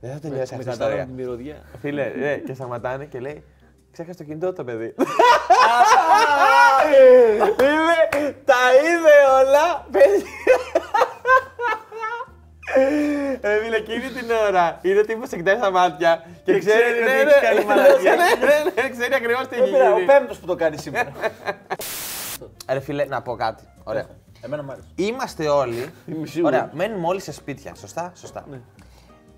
Δεν 0.00 0.12
θα 0.12 0.18
τελειώσει 0.18 0.42
αυτή 0.42 0.54
η 0.54 0.58
Μετά 0.58 0.70
από 0.72 0.82
ιστορία. 0.82 1.04
τη 1.04 1.12
μυρωδιά. 1.12 1.56
Φίλε, 1.80 2.12
ναι, 2.18 2.36
και 2.36 2.54
σταματάνε 2.54 3.04
και 3.04 3.20
λέει, 3.20 3.42
ξέχασε 3.92 4.18
το 4.18 4.24
κινητό 4.24 4.46
του 4.48 4.52
το 4.54 4.64
παιδί. 4.64 4.94
Φίλε, 7.56 8.32
τα 8.44 8.60
είδε 8.84 9.16
όλα, 9.40 9.86
παιδί. 9.90 10.24
Ρε 13.42 13.58
φίλε, 13.62 13.76
εκείνη 13.76 14.00
την 14.00 14.30
ώρα 14.48 14.78
είδε 14.82 15.04
τύπου 15.04 15.26
σε 15.26 15.36
κοιτάει 15.36 15.56
στα 15.56 15.70
μάτια 15.70 16.24
και 16.44 16.58
ξέρει 16.58 16.60
ξέρει 16.60 16.98
ότι 16.98 17.04
ναι, 17.04 17.10
έχει 17.12 17.24
ναι, 17.24 17.32
κάνει 17.42 17.58
ναι, 17.64 17.64
μαλακία. 17.64 18.14
ναι, 18.14 18.46
ναι, 18.46 18.82
ναι, 18.82 18.88
ξέρει 18.90 19.14
ακριβώς 19.14 19.48
τι 19.48 19.54
έχει 19.56 19.62
Δεν 19.64 19.72
πειράζει, 19.72 19.92
Ο 19.92 19.94
γίνει. 19.94 20.06
πέμπτος 20.06 20.38
που 20.38 20.46
το 20.46 20.54
κάνει 20.54 20.78
σήμερα. 20.78 21.12
Ρε 22.72 22.80
φίλε, 22.80 23.04
να 23.04 23.22
πω 23.22 23.36
κάτι. 23.36 23.64
Ωραία. 23.84 24.06
Εμένα 24.40 24.62
μου 24.62 24.70
άρεσε. 24.72 24.86
Είμαστε 24.94 25.48
όλοι. 25.48 25.92
Είμαι 26.06 26.26
σίγουρη. 26.26 26.54
Ωραία, 26.54 26.70
μένουμε 26.72 27.06
όλοι 27.06 27.20
σε 27.20 27.32
σπίτια. 27.32 27.74
Σωστά, 27.74 28.12
σωστά. 28.16 28.44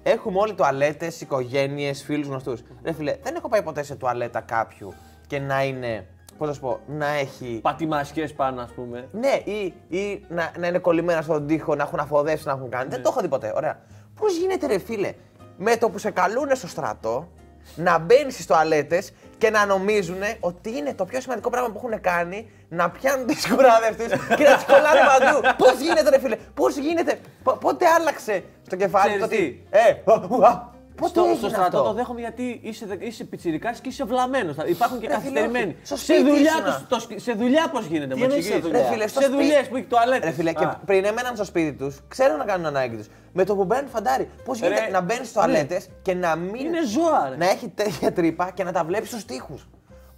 Έχουμε 0.03 0.39
όλοι 0.39 0.55
τουαλέτες, 0.55 1.21
οικογένειες, 1.21 2.03
φίλους 2.03 2.27
γνωστούς. 2.27 2.63
Ρε 2.85 2.93
φίλε, 2.93 3.17
δεν 3.23 3.35
έχω 3.35 3.49
πάει 3.49 3.63
ποτέ 3.63 3.83
σε 3.83 3.95
τουαλέτα 3.95 4.41
κάποιου 4.41 4.95
και 5.27 5.39
να 5.39 5.65
είναι 5.65 6.07
Πώς 6.39 6.49
να 6.49 6.55
σου 6.55 6.61
πω, 6.61 6.81
να 6.87 7.07
έχει. 7.07 7.59
Πατημασιές 7.63 8.33
πάνω, 8.33 8.61
ας 8.63 8.71
πούμε. 8.73 9.09
Ναι, 9.13 9.53
ή, 9.53 9.75
ή 9.89 10.25
να, 10.29 10.53
να 10.59 10.67
είναι 10.67 10.79
κολλημένα 10.79 11.23
στον 11.23 11.47
τοίχο, 11.47 11.75
να 11.75 11.83
έχουν 11.83 11.99
αφοδεύσει, 11.99 12.47
να 12.47 12.53
έχουν 12.53 12.71
κάνει. 12.71 12.89
Δεν 12.91 13.03
το 13.03 13.09
έχω 13.13 13.21
δει 13.21 13.29
ποτέ. 13.29 13.53
Ωραία. 13.57 13.79
Πώς 14.21 14.37
γίνεται, 14.37 14.67
ρε 14.67 14.79
φίλε, 14.79 15.13
με 15.57 15.77
το 15.77 15.91
που 15.91 15.99
σε 15.99 16.11
καλούνε 16.11 16.55
στο 16.55 16.67
στρατό, 16.69 17.29
να 17.77 17.99
μπαίνεις 17.99 18.35
στις 18.35 18.47
τοαλέτε 18.47 19.03
και 19.39 19.51
να 19.51 19.67
νομίζουν 19.67 20.19
ότι 20.41 20.77
είναι 20.77 20.95
το 20.95 21.05
πιο 21.05 21.21
σημαντικό 21.21 21.51
πράγμα 21.51 21.71
που 21.71 21.81
έχουν 21.85 22.01
κάνει 22.01 22.51
να 22.69 22.91
πιάνουν 22.91 23.27
τις 23.37 23.49
κουράδε 23.49 23.89
του 23.99 24.35
και 24.37 24.45
να 24.45 24.55
τις 24.57 24.65
κολλάνε 24.65 25.01
παντού. 25.07 25.49
Πώς 25.65 25.81
γίνεται, 25.81 26.11
ρε 26.11 26.19
φίλε, 26.19 26.37
πώς 26.55 26.77
γίνεται, 26.77 27.19
πο- 27.43 27.57
πότε 27.57 27.87
άλλαξε 27.87 28.45
στο 28.67 28.77
κεφάλι 28.77 29.07
Ξέρεις 29.07 29.23
το 29.23 29.29
τι; 29.29 29.37
ότι. 29.37 29.67
Ε, 29.71 30.37
ου, 30.37 30.47
α, 30.47 30.75
πότε 30.97 31.09
Στο, 31.11 31.21
έγινε 31.21 31.37
στο 31.39 31.49
στρατό 31.49 31.77
αυτό; 31.77 31.83
το 31.89 31.93
δέχομαι 31.93 32.21
γιατί 32.21 32.61
είσαι, 32.63 32.87
δε- 32.87 33.05
είσαι 33.07 33.25
πιτσιρικάς 33.25 33.81
και 33.81 33.89
είσαι 33.89 34.05
βλαμμένος. 34.05 34.57
Υπάρχουν 34.67 35.01
και 35.01 35.07
Ρε 35.07 35.13
φίλε, 35.13 35.23
καθυστερημένοι. 35.23 35.65
όχι. 35.73 35.77
Στο 35.87 35.97
Σε 35.97 36.05
σπίτι 36.05 36.23
δουλειά, 36.31 36.53
ήσουνα. 36.55 36.87
το, 36.89 36.97
το, 36.97 37.07
σε 37.17 37.33
δουλειά 37.33 37.69
πώς 37.73 37.85
γίνεται, 37.85 38.13
Τι 38.15 38.19
μου 38.19 38.25
εννοείς 38.25 38.39
εξηγείς; 38.47 38.63
σε 38.65 38.69
δουλειά; 38.71 38.83
Ρε 38.83 38.93
φίλε, 38.93 39.07
στο 39.07 39.21
Σε 39.21 39.27
σπίτι- 39.27 39.43
δουλειές 39.43 39.69
που 39.69 39.77
έχει 39.77 39.85
τουαλέτε. 39.87 40.27
Ρε 40.27 40.33
φίλε, 40.33 40.53
και 40.53 40.67
πριν 40.87 41.05
εμέναν 41.05 41.35
στο 41.35 41.45
σπίτι 41.45 41.73
τους, 41.73 42.01
ξέρουν 42.09 42.37
να 42.37 42.45
κάνουν 42.45 42.67
ανάγκη 42.67 42.97
τους. 42.97 43.07
Με 43.33 43.45
το 43.45 43.55
που 43.57 43.65
μπαίνουν 43.65 43.89
φαντάρι, 43.91 44.29
πώς 44.45 44.59
γίνεται 44.59 44.85
Ρε, 44.85 44.91
να 44.91 45.01
μπαίνεις 45.01 45.21
στις 45.29 45.33
τουαλέτες 45.33 45.89
και 46.03 46.15
να 46.15 46.37
μην. 46.37 46.67
Είναι 46.67 46.87
ζώα, 46.87 47.29
ρε. 47.31 47.37
Να 47.37 47.51
έχει 47.51 47.69
τέτοια 47.69 48.13
τρύπα 48.13 48.51
και 48.55 48.65
να 48.65 48.73
τα 48.73 48.85
βλέπεις 48.85 49.09
στους 49.09 49.25
τοίχους; 49.25 49.69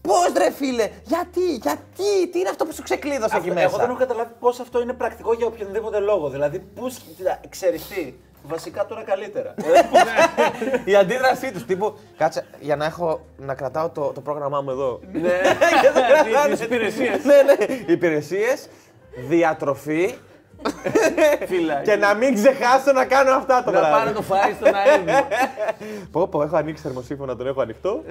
Πώς 0.01 0.33
ρε 0.37 0.51
φίλε, 0.51 0.89
γιατί, 1.05 1.55
γιατί, 1.63 2.29
τι 2.33 2.39
είναι 2.39 2.49
αυτό 2.49 2.65
που 2.65 2.73
σου 2.73 2.83
ξεκλείδωσε 2.83 3.37
εκεί 3.37 3.49
Αυτό- 3.49 3.61
Εγώ 3.61 3.71
δεν 3.71 3.81
έχω 3.81 3.93
μέσα. 3.93 3.99
καταλάβει 4.07 4.31
πώς 4.41 4.61
αυτό 4.61 4.81
είναι 4.81 4.93
πρακτικό 4.93 5.33
για 5.33 5.47
οποιονδήποτε 5.47 5.99
λόγο. 5.99 6.29
Δηλαδή, 6.29 6.59
πού 6.59 6.91
ξέρεις 7.49 7.87
τι. 7.89 8.15
Βασικά 8.42 8.87
τώρα 8.87 9.02
καλύτερα. 9.02 9.54
Η 10.85 10.95
αντίδρασή 10.97 11.52
τους 11.52 11.64
τύπου. 11.64 11.99
Κάτσε, 12.16 12.47
για 12.61 12.76
να 12.76 12.85
έχω 12.85 13.21
να 13.37 13.54
κρατάω 13.54 13.88
το, 13.88 14.12
το 14.14 14.21
πρόγραμμά 14.21 14.61
μου 14.61 14.71
εδώ. 14.71 15.00
Ναι, 15.12 15.40
τις 16.50 16.61
υπηρεσίες. 16.61 17.25
ναι, 17.25 17.42
ναι. 17.42 17.75
Υπηρεσίες, 17.92 18.68
διατροφή 19.28 20.07
Φύλλα. 20.07 20.28
Και 21.85 21.97
να 21.97 22.15
μην 22.15 22.35
ξεχάσω 22.35 22.93
να 22.95 23.05
κάνω 23.05 23.33
αυτά 23.35 23.62
το 23.65 23.71
Να 23.71 23.81
πάρω 23.81 23.95
βράδυ. 23.95 24.12
το 24.12 24.23
φάι 24.23 24.53
στον 24.61 24.75
αέρα. 24.75 25.27
Πω, 26.11 26.29
πω, 26.29 26.43
έχω 26.43 26.57
ανοίξει 26.57 26.83
θερμοσύφωνα, 26.83 27.37
τον 27.37 27.47
έχω 27.47 27.61
ανοιχτό. 27.61 28.03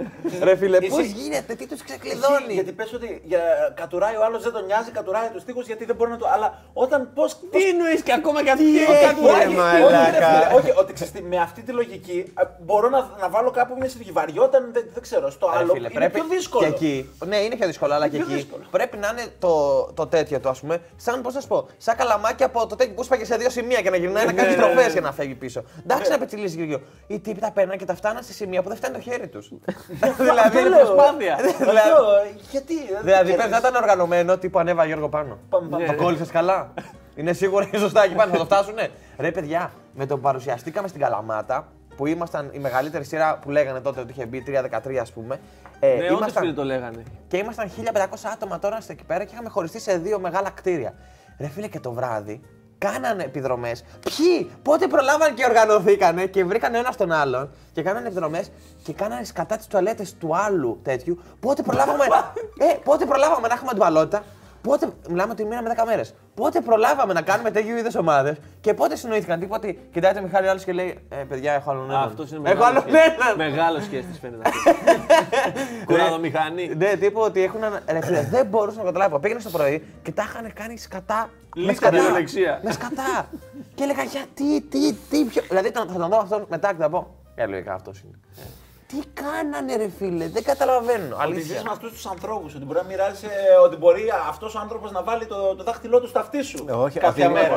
Ρε 0.41 0.55
φίλε, 0.55 0.79
πώ 0.81 0.99
Εσύ- 0.99 1.11
γίνεται, 1.15 1.53
τι 1.55 1.67
τους 1.67 1.81
Εσύ, 1.81 1.83
ξεκλειδώνει; 1.83 2.53
γιατί 2.53 2.71
πες 2.71 2.93
ότι 2.93 3.21
για, 3.23 3.39
κατουράει 3.75 4.15
ο 4.15 4.23
άλλος 4.25 4.43
δεν 4.43 4.51
τον 4.51 4.65
νοιάζει, 4.65 4.91
κατουράει 4.91 5.29
τους 5.33 5.43
τοίχου 5.43 5.59
γιατί 5.61 5.85
δεν 5.85 5.95
μπορεί 5.95 6.11
να 6.11 6.17
το. 6.17 6.27
Αλλά 6.33 6.61
όταν 6.73 7.09
πώ. 7.13 7.25
Τι 7.25 7.63
εννοείς 7.69 8.01
και 8.01 8.13
ακόμα 8.13 8.43
και 8.43 8.51
αυτή 8.51 8.63
έχει, 8.63 8.75
η 8.75 9.25
ρε, 9.25 9.45
Όχι, 9.47 9.55
μαλάκα. 9.55 10.19
ρε 10.19 10.25
φίλε, 10.25 10.47
όχι, 10.59 10.71
ότι 10.79 10.93
ξέρεις 10.93 11.13
τι, 11.13 11.21
με 11.21 11.37
αυτή 11.37 11.61
τη 11.61 11.71
λογική 11.71 12.33
ε, 12.39 12.43
μπορώ 12.59 12.89
να, 12.89 13.09
να 13.21 13.29
βάλω 13.29 13.51
κάπου 13.51 13.75
μια 13.79 13.89
συντριβαριόταν, 13.89 14.69
δεν, 14.73 14.85
δεν 14.93 15.01
ξέρω. 15.01 15.29
Στο 15.29 15.49
Ρε 15.51 15.57
άλλο 15.57 15.73
φίλε, 15.73 15.87
είναι 15.91 16.09
πιο 16.09 16.23
δύσκολο. 16.29 16.67
Και 16.67 16.73
εκεί, 16.73 17.09
ναι, 17.25 17.37
είναι 17.37 17.55
πιο 17.55 17.67
δύσκολο, 17.67 17.93
αλλά 17.93 18.07
και 18.07 18.17
πιο 18.17 18.25
εκεί 18.25 18.33
δύσκολο. 18.35 18.63
πρέπει 18.71 18.97
να 18.97 19.07
είναι 19.11 19.25
το, 19.39 19.83
το 19.93 20.07
τέτοιο 20.07 20.39
του, 20.39 20.49
ας 20.49 20.59
πούμε, 20.59 20.81
σαν 20.95 21.21
πώς 21.21 21.33
να 21.33 21.41
σου 21.41 21.47
πω, 21.47 21.67
σαν 21.77 21.95
καλαμάκι 21.95 22.36
από 22.43 22.67
το 22.67 22.75
τέτοιο 22.75 22.93
που 22.93 23.03
σπάγε 23.03 23.25
σε 23.25 23.35
δύο 23.35 23.49
σημεία 23.49 23.81
και 23.81 23.89
να 23.89 23.97
γυρνάει 23.97 24.25
να 24.25 24.33
κάνει 24.33 24.49
ναι, 24.49 24.55
στροφέ 24.55 24.85
ναι. 24.85 24.91
για 24.91 25.01
να 25.01 25.11
φεύγει 25.11 25.33
πίσω. 25.35 25.63
Εντάξει 25.83 26.11
να 26.11 26.17
πετσιλίζει 26.17 26.65
γύρω. 26.65 26.81
Οι 27.07 27.19
τύποι 27.19 27.39
τα 27.39 27.51
παίρναν 27.51 27.77
και 27.77 27.85
τα 27.85 27.95
φτάναν 27.95 28.23
σε 28.23 28.33
σημεία 28.33 28.61
που 28.61 28.67
δεν 28.67 28.77
φτάνει 28.77 28.95
το 28.95 29.01
χέρι 29.01 29.27
τους. 29.27 29.51
δηλαδή, 30.19 30.59
είναι 30.59 30.69
προσπάθεια. 30.69 31.35
δηλαδή, 31.59 31.77
Αυτό, 31.77 32.05
γιατί. 32.51 32.73
δηλαδή 33.03 33.33
πρέπει 33.33 33.49
να 33.49 33.57
ήταν 33.57 33.75
οργανωμένο 33.75 34.37
τύπου 34.37 34.59
ανέβα 34.59 34.85
Γιώργο 34.85 35.09
πάνω. 35.09 35.37
Πάμε, 35.49 35.69
πάμε. 35.69 35.85
Το 35.85 35.95
κόλλησες 35.95 36.29
καλά. 36.29 36.73
Είναι 37.15 37.33
σίγουρα 37.33 37.69
σωστά 37.77 38.03
εκεί 38.03 38.15
πάνω, 38.15 38.31
θα 38.31 38.37
το 38.37 38.45
φτάσουνε. 38.45 38.89
Ρε 39.17 39.31
παιδιά, 39.31 39.71
με 39.93 40.05
το 40.05 40.15
που 40.15 40.21
παρουσιαστήκαμε 40.21 40.87
στην 40.87 41.01
Καλαμάτα, 41.01 41.67
που 41.97 42.05
ήμασταν 42.05 42.49
η 42.51 42.59
μεγαλύτερη 42.59 43.03
σειρά 43.03 43.37
που 43.41 43.49
λέγανε 43.49 43.79
τότε 43.79 43.99
ότι 43.99 44.11
είχε 44.11 44.25
μπει 44.25 44.43
3-13 44.47 44.95
ας 45.01 45.11
πούμε. 45.11 45.39
Ε, 45.79 45.95
Ναι, 45.95 46.11
όντως 46.11 46.33
φίλε 46.33 46.53
το 46.53 46.63
λέγανε. 46.63 47.03
και 47.27 47.37
ήμασταν 47.37 47.69
1500 47.93 48.03
άτομα 48.33 48.59
τώρα 48.59 48.81
στο 48.81 48.91
εκεί 48.91 49.03
πέρα 49.03 49.23
και 49.23 49.29
είχαμε 49.33 49.49
χωριστεί 49.49 49.79
σε 49.79 49.97
δύο 49.97 50.19
μεγάλα 50.19 50.49
κτίρια. 50.49 50.93
Ρε 51.39 51.47
φίλε 51.47 51.67
και 51.67 51.79
το 51.79 51.91
βράδυ 51.91 52.41
κάνανε 52.77 53.23
επιδρομές. 53.23 53.83
Ποιοι, 53.99 54.51
πότε 54.61 54.87
προλάβαν 54.87 55.33
και 55.33 55.45
οργανωθήκανε 55.45 56.25
και 56.25 56.43
βρήκαν 56.43 56.73
ο 56.73 56.77
ένα 56.77 56.93
τον 56.97 57.11
άλλον 57.11 57.49
και 57.73 57.81
κάνανε 57.81 58.07
επιδρομές 58.07 58.51
και 58.83 58.93
κάνανε 58.93 59.23
σκατά 59.23 59.57
τις 59.57 59.67
τουαλέτες 59.67 60.15
του 60.17 60.35
άλλου 60.35 60.79
τέτοιου. 60.83 61.19
Πότε 61.39 61.61
προλάβαμε, 61.61 62.05
ε, 62.71 62.77
πότε 62.83 63.05
προλάβαμε 63.05 63.47
να 63.47 63.53
έχουμε 63.53 63.69
αντιβαλότητα; 63.71 64.23
Πότε, 64.67 64.89
μιλάμε 65.09 65.31
ότι 65.31 65.43
μείναμε 65.45 65.73
10 65.77 65.83
μέρες. 65.85 66.13
Πότε 66.35 66.61
προλάβαμε 66.61 67.13
να 67.13 67.21
κάνουμε 67.21 67.51
τέτοιου 67.51 67.75
είδους 67.77 67.95
ομάδες 67.95 68.37
και 68.61 68.73
πότε 68.73 68.95
συνοήθηκαν. 68.95 69.39
Τύπου 69.39 69.53
ότι 69.55 69.79
κοιτάει 69.93 70.13
το 70.13 70.21
Μιχάλη 70.21 70.47
άλλος 70.49 70.63
και 70.63 70.73
λέει 70.73 70.97
Ε, 71.09 71.15
παιδιά, 71.15 71.53
έχω 71.53 71.71
άλλον 71.71 71.89
έναν. 71.89 72.03
Αυτός 72.03 72.31
είναι 72.31 72.49
Έχω 72.49 72.57
μεγάλος 72.59 72.83
άλλον 72.83 72.95
έναν. 72.95 73.51
Μεγάλος 73.51 73.83
σχέστη 73.83 74.19
φαίνεται 74.21 74.49
αυτό. 74.49 74.71
Κουραδομηχανή. 75.85 76.75
Ναι, 76.75 76.95
τύπου 76.95 77.19
ότι 77.21 77.43
έχουν. 77.43 77.63
ένα- 77.63 77.81
Ρε 77.91 78.01
φίλε, 78.01 78.21
δεν 78.21 78.45
μπορούσα 78.45 78.77
να 78.77 78.83
καταλάβω. 78.83 79.19
Πήγαινε 79.19 79.39
το 79.41 79.49
πρωί 79.49 79.83
και 80.03 80.11
τα 80.11 80.23
είχαν 80.23 80.53
κάνει 80.53 80.77
σκατά. 80.77 81.29
Με 81.55 81.61
Λύκα 81.61 81.73
σκατά. 81.73 82.13
δεξιά. 82.13 82.59
Με 82.63 82.71
σκατά. 82.71 83.29
και 83.75 83.83
έλεγα 83.83 84.03
γιατί, 84.03 84.61
τι, 84.61 84.93
τι, 84.93 85.23
ποιο. 85.25 85.41
Δηλαδή 85.47 85.69
θα 85.71 85.85
τον 85.85 86.09
δω 86.09 86.17
αυτό 86.17 86.45
μετά 86.49 86.67
και 86.73 86.81
θα 86.81 86.89
πω. 86.89 87.15
Ε, 87.35 87.45
λογικά 87.45 87.73
αυτός 87.73 87.99
είναι. 88.01 88.19
Τι 88.87 88.97
κάνανε, 89.13 89.75
ρε 89.75 89.89
φίλε, 89.97 90.27
δεν 90.27 90.43
καταλαβαίνω. 90.43 91.15
Ότι 91.15 91.23
Αλήθεια. 91.23 91.55
ζεις 91.55 91.63
με 91.63 91.69
αυτούς 91.71 91.91
τους 91.91 92.05
ανθρώπους, 92.05 92.55
ότι 92.55 92.65
μπορεί 92.65 92.79
να 92.79 92.85
μοιράζεσαι, 92.85 93.29
ότι 93.63 93.75
μπορεί 93.75 94.03
αυτός 94.27 94.55
ο 94.55 94.59
άνθρωπος 94.59 94.91
να 94.91 95.03
βάλει 95.03 95.25
το, 95.25 95.55
το 95.55 95.63
δάχτυλό 95.63 95.99
του 96.01 96.07
στο 96.07 96.19
αυτί 96.19 96.41
σου. 96.43 96.65
Όχι, 96.69 96.97
ότι 96.97 96.99
κάποια 96.99 97.25
είναι, 97.25 97.33
μέρα. 97.33 97.55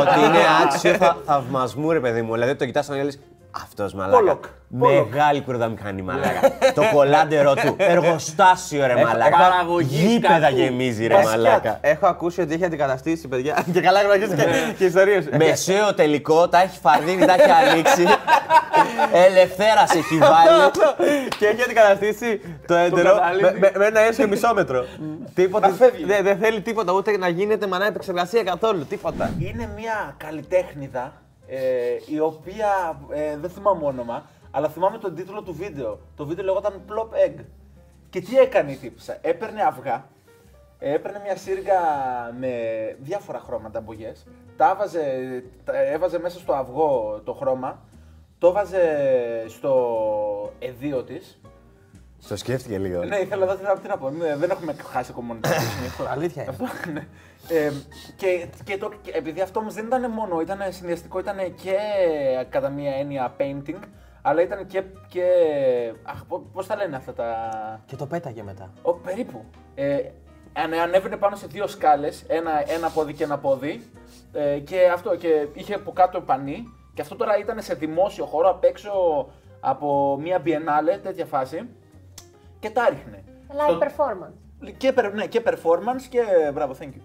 ότι 0.00 0.20
είναι 0.24 0.38
άξιο 0.64 0.94
θα, 0.94 1.16
θαυμασμού, 1.26 1.90
ρε 1.92 2.00
παιδί 2.00 2.22
μου. 2.22 2.32
Δηλαδή 2.32 2.54
το 2.54 2.64
κοιτάς 2.66 2.86
τον 2.86 3.04
λες, 3.04 3.18
αυτός 3.60 3.94
μαλάκα. 3.94 4.18
Πόλοκ. 4.18 4.44
Μεγάλη 4.68 5.40
κουρδαμηχανή 5.40 6.02
μαλάκα. 6.02 6.52
το 6.74 6.82
κολάντερό 6.92 7.54
του. 7.54 7.74
Εργοστάσιο, 7.78 8.86
ρε 8.86 8.94
μαλάκα. 8.94 9.36
παραγωγής 9.36 10.00
Γήπεδα 10.00 10.38
κακού. 10.38 10.56
γεμίζει, 10.56 11.06
ρε 11.06 11.14
Βασικά, 11.14 11.30
μαλάκα. 11.30 11.78
Έχω 11.80 12.06
ακούσει 12.06 12.40
ότι 12.40 12.54
έχει 12.54 12.64
αντικαταστήσει, 12.64 13.28
παιδιά. 13.28 13.64
και 13.72 13.80
καλά 13.80 14.02
γνωρίζεις 14.02 14.34
και, 14.34 14.44
και 14.78 14.84
ιστορίες. 14.84 15.28
Μεσαίο 15.36 15.94
τελικό, 15.94 16.48
τα 16.48 16.62
έχει 16.62 16.78
φαρδίνει, 16.78 17.24
τα 17.26 17.34
έχει 17.34 17.50
ανοίξει. 17.50 18.06
Ελευθέρας 19.12 19.94
έχει 19.94 20.18
βάλει. 20.18 20.70
και 21.38 21.46
έχει 21.46 21.62
αντικαταστήσει 21.62 22.40
το 22.66 22.74
έντερο 22.74 23.14
καταλήτη. 23.14 23.42
με, 23.44 23.56
με, 23.58 23.72
με 23.78 23.86
ένα 23.86 24.00
έσιο 24.00 24.28
μισόμετρο. 24.28 24.84
τίποτα. 25.34 25.68
Να 25.68 25.74
φεύγει. 25.74 26.04
Δεν 26.04 26.24
δεν 26.24 26.38
θέλει 26.38 26.60
τίποτα, 26.60 26.92
ούτε 26.92 27.16
να 27.16 27.28
γίνεται 27.28 27.66
μανά 27.66 27.86
επεξεργασία 27.86 28.42
καθόλου. 28.42 28.86
Τίποτα. 28.86 29.30
Είναι 29.38 29.68
μια 29.76 30.14
καλλιτέχνηδα 30.16 31.00
ε, 31.04 31.31
η 32.06 32.20
οποία 32.20 33.00
ε, 33.10 33.36
δεν 33.36 33.50
θυμάμαι 33.50 33.84
όνομα, 33.86 34.26
αλλά 34.50 34.68
θυμάμαι 34.68 34.98
τον 34.98 35.14
τίτλο 35.14 35.42
του 35.42 35.54
βίντεο. 35.54 35.98
Το 36.16 36.26
βίντεο 36.26 36.44
λεγόταν 36.44 36.80
Plop 36.88 37.28
Egg. 37.28 37.44
Και 38.10 38.20
τι 38.20 38.38
έκανε 38.38 38.72
η 38.72 38.76
τύπησα; 38.76 39.18
Έπαιρνε 39.20 39.62
αυγά, 39.62 40.06
ε, 40.78 40.92
έπαιρνε 40.94 41.20
μια 41.24 41.36
σύριγγα 41.36 41.80
με 42.38 42.50
διάφορα 43.00 43.38
χρώματα 43.38 43.80
μπογιές, 43.80 44.26
τα 44.56 44.70
έβαζε, 44.70 45.02
τα 45.64 45.82
έβαζε 45.82 46.18
μέσα 46.18 46.38
στο 46.38 46.52
αυγό 46.52 47.20
το 47.24 47.32
χρώμα, 47.32 47.78
το 48.38 48.48
έβαζε 48.48 48.80
στο 49.48 50.52
εδίο 50.58 51.02
της. 51.04 51.40
Το 52.28 52.36
σκέφτηκε 52.36 52.78
λίγο. 52.78 53.04
Ναι, 53.04 53.16
ήθελα 53.16 53.44
να 53.46 53.52
δω 53.52 53.58
τι 53.58 53.64
να- 53.64 53.78
τι 53.78 53.88
να 53.88 53.98
πω. 53.98 54.10
Ναι, 54.10 54.36
δεν 54.36 54.50
έχουμε 54.50 54.72
χάσει 54.72 55.12
κομμουνιτάρι. 55.12 55.54
Αλήθεια 56.14 56.42
είναι. 56.42 56.50
Αυτό, 56.50 56.90
ναι. 56.92 57.06
Ε, 57.48 57.70
και, 58.16 58.46
και, 58.64 58.78
το, 58.78 58.90
και 59.02 59.10
επειδή 59.14 59.40
αυτό 59.40 59.60
όμως 59.60 59.74
δεν 59.74 59.86
ήταν 59.86 60.10
μόνο, 60.10 60.40
ήταν 60.40 60.58
συνδυαστικό, 60.72 61.18
ήταν 61.18 61.36
και 61.54 61.76
κατά 62.48 62.68
μία 62.68 62.94
έννοια 62.96 63.34
painting, 63.38 63.78
αλλά 64.22 64.42
ήταν 64.42 64.66
και. 64.66 64.82
και 65.08 65.24
αχ, 66.02 66.24
πώς 66.52 66.66
τα 66.66 66.76
λένε 66.76 66.96
αυτά 66.96 67.12
τα. 67.12 67.26
Και 67.86 67.96
το 67.96 68.06
πέταγε 68.06 68.42
μετά. 68.42 68.72
Ο, 68.82 68.92
περίπου. 68.94 69.44
Ε, 69.74 69.98
ανε- 70.52 70.80
ανέβαινε 70.80 71.16
πάνω 71.16 71.36
σε 71.36 71.46
δύο 71.46 71.66
σκάλες, 71.66 72.24
ένα, 72.28 72.70
ένα 72.72 72.90
πόδι 72.90 73.12
και 73.14 73.24
ένα 73.24 73.38
πόδι. 73.38 73.82
Ε, 74.32 74.58
και 74.58 74.88
αυτό, 74.94 75.16
και 75.16 75.46
είχε 75.52 75.74
από 75.74 75.92
κάτω 75.92 76.20
πανί. 76.20 76.64
Και 76.94 77.00
αυτό 77.02 77.16
τώρα 77.16 77.38
ήταν 77.38 77.62
σε 77.62 77.74
δημόσιο 77.74 78.24
χώρο 78.24 78.50
απ' 78.50 78.64
έξω 78.64 78.92
από 79.60 80.18
μία 80.20 80.42
biennale, 80.44 80.98
τέτοια 81.02 81.24
φάση. 81.26 81.68
Και 82.58 82.70
τα 82.70 82.88
ρίχνε. 82.88 83.24
Live 83.48 83.70
Στο- 83.70 83.78
performance. 83.78 84.72
και, 84.76 84.92
περ- 84.92 85.14
ναι, 85.14 85.26
και 85.26 85.42
performance 85.44 86.02
και 86.10 86.22
μπράβο, 86.54 86.74
thank 86.80 86.84
you. 86.86 87.00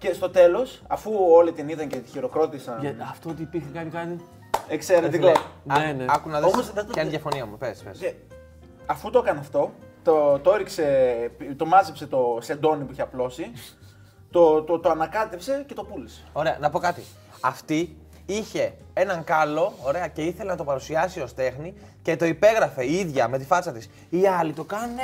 Και 0.00 0.12
στο 0.12 0.30
τέλος, 0.30 0.82
αφού 0.86 1.12
όλοι 1.32 1.52
την 1.52 1.68
είδαν 1.68 1.88
και 1.88 1.96
τη 1.96 2.10
χειροκρότησαν. 2.10 2.78
Για 2.80 2.96
αυτό 3.10 3.30
ότι 3.30 3.42
υπήρχε 3.42 3.68
κάνει 3.72 3.90
κάτι. 3.90 4.16
Εξαιρετικό. 4.68 5.32
Ναι, 5.64 5.92
ναι. 5.96 6.04
Άκου 6.08 6.28
να 6.28 6.40
δεις 6.40 6.52
Όμως 6.52 6.72
δεν 6.72 6.86
το- 6.86 6.92
ποια 6.92 7.02
είναι 7.02 7.10
η 7.10 7.14
διαφωνία 7.14 7.46
μου. 7.46 7.56
Πες, 7.56 7.82
πες. 7.82 7.98
Και 7.98 8.14
αφού 8.86 9.10
το 9.10 9.18
έκανε 9.18 9.38
αυτό, 9.38 9.72
το, 10.02 10.38
το 10.38 10.52
έριξε, 10.54 10.84
το 11.56 11.66
μάζεψε 11.66 12.06
το 12.06 12.38
σεντόνι 12.40 12.84
που 12.84 12.92
είχε 12.92 13.02
απλώσει, 13.02 13.50
το, 14.30 14.62
το, 14.62 14.78
το 14.80 14.90
ανακάτεψε 14.90 15.64
και 15.66 15.74
το 15.74 15.84
πούλησε. 15.84 16.22
Ωραία, 16.32 16.56
να 16.60 16.70
πω 16.70 16.78
κάτι. 16.78 17.02
Αυτή 17.40 17.96
είχε 18.26 18.72
έναν 18.92 19.24
κάλο, 19.24 19.72
ωραία, 19.82 20.06
και 20.08 20.22
ήθελε 20.22 20.50
να 20.50 20.56
το 20.56 20.64
παρουσιάσει 20.64 21.20
ως 21.20 21.34
τέχνη 21.34 21.74
και 22.02 22.16
το 22.16 22.24
υπέγραφε 22.24 22.84
η 22.84 22.94
ίδια 22.94 23.28
με 23.28 23.38
τη 23.38 23.44
φάτσα 23.44 23.72
της. 23.72 23.90
Οι 24.10 24.26
άλλοι 24.26 24.52
το 24.52 24.64
κάνουν, 24.64 24.96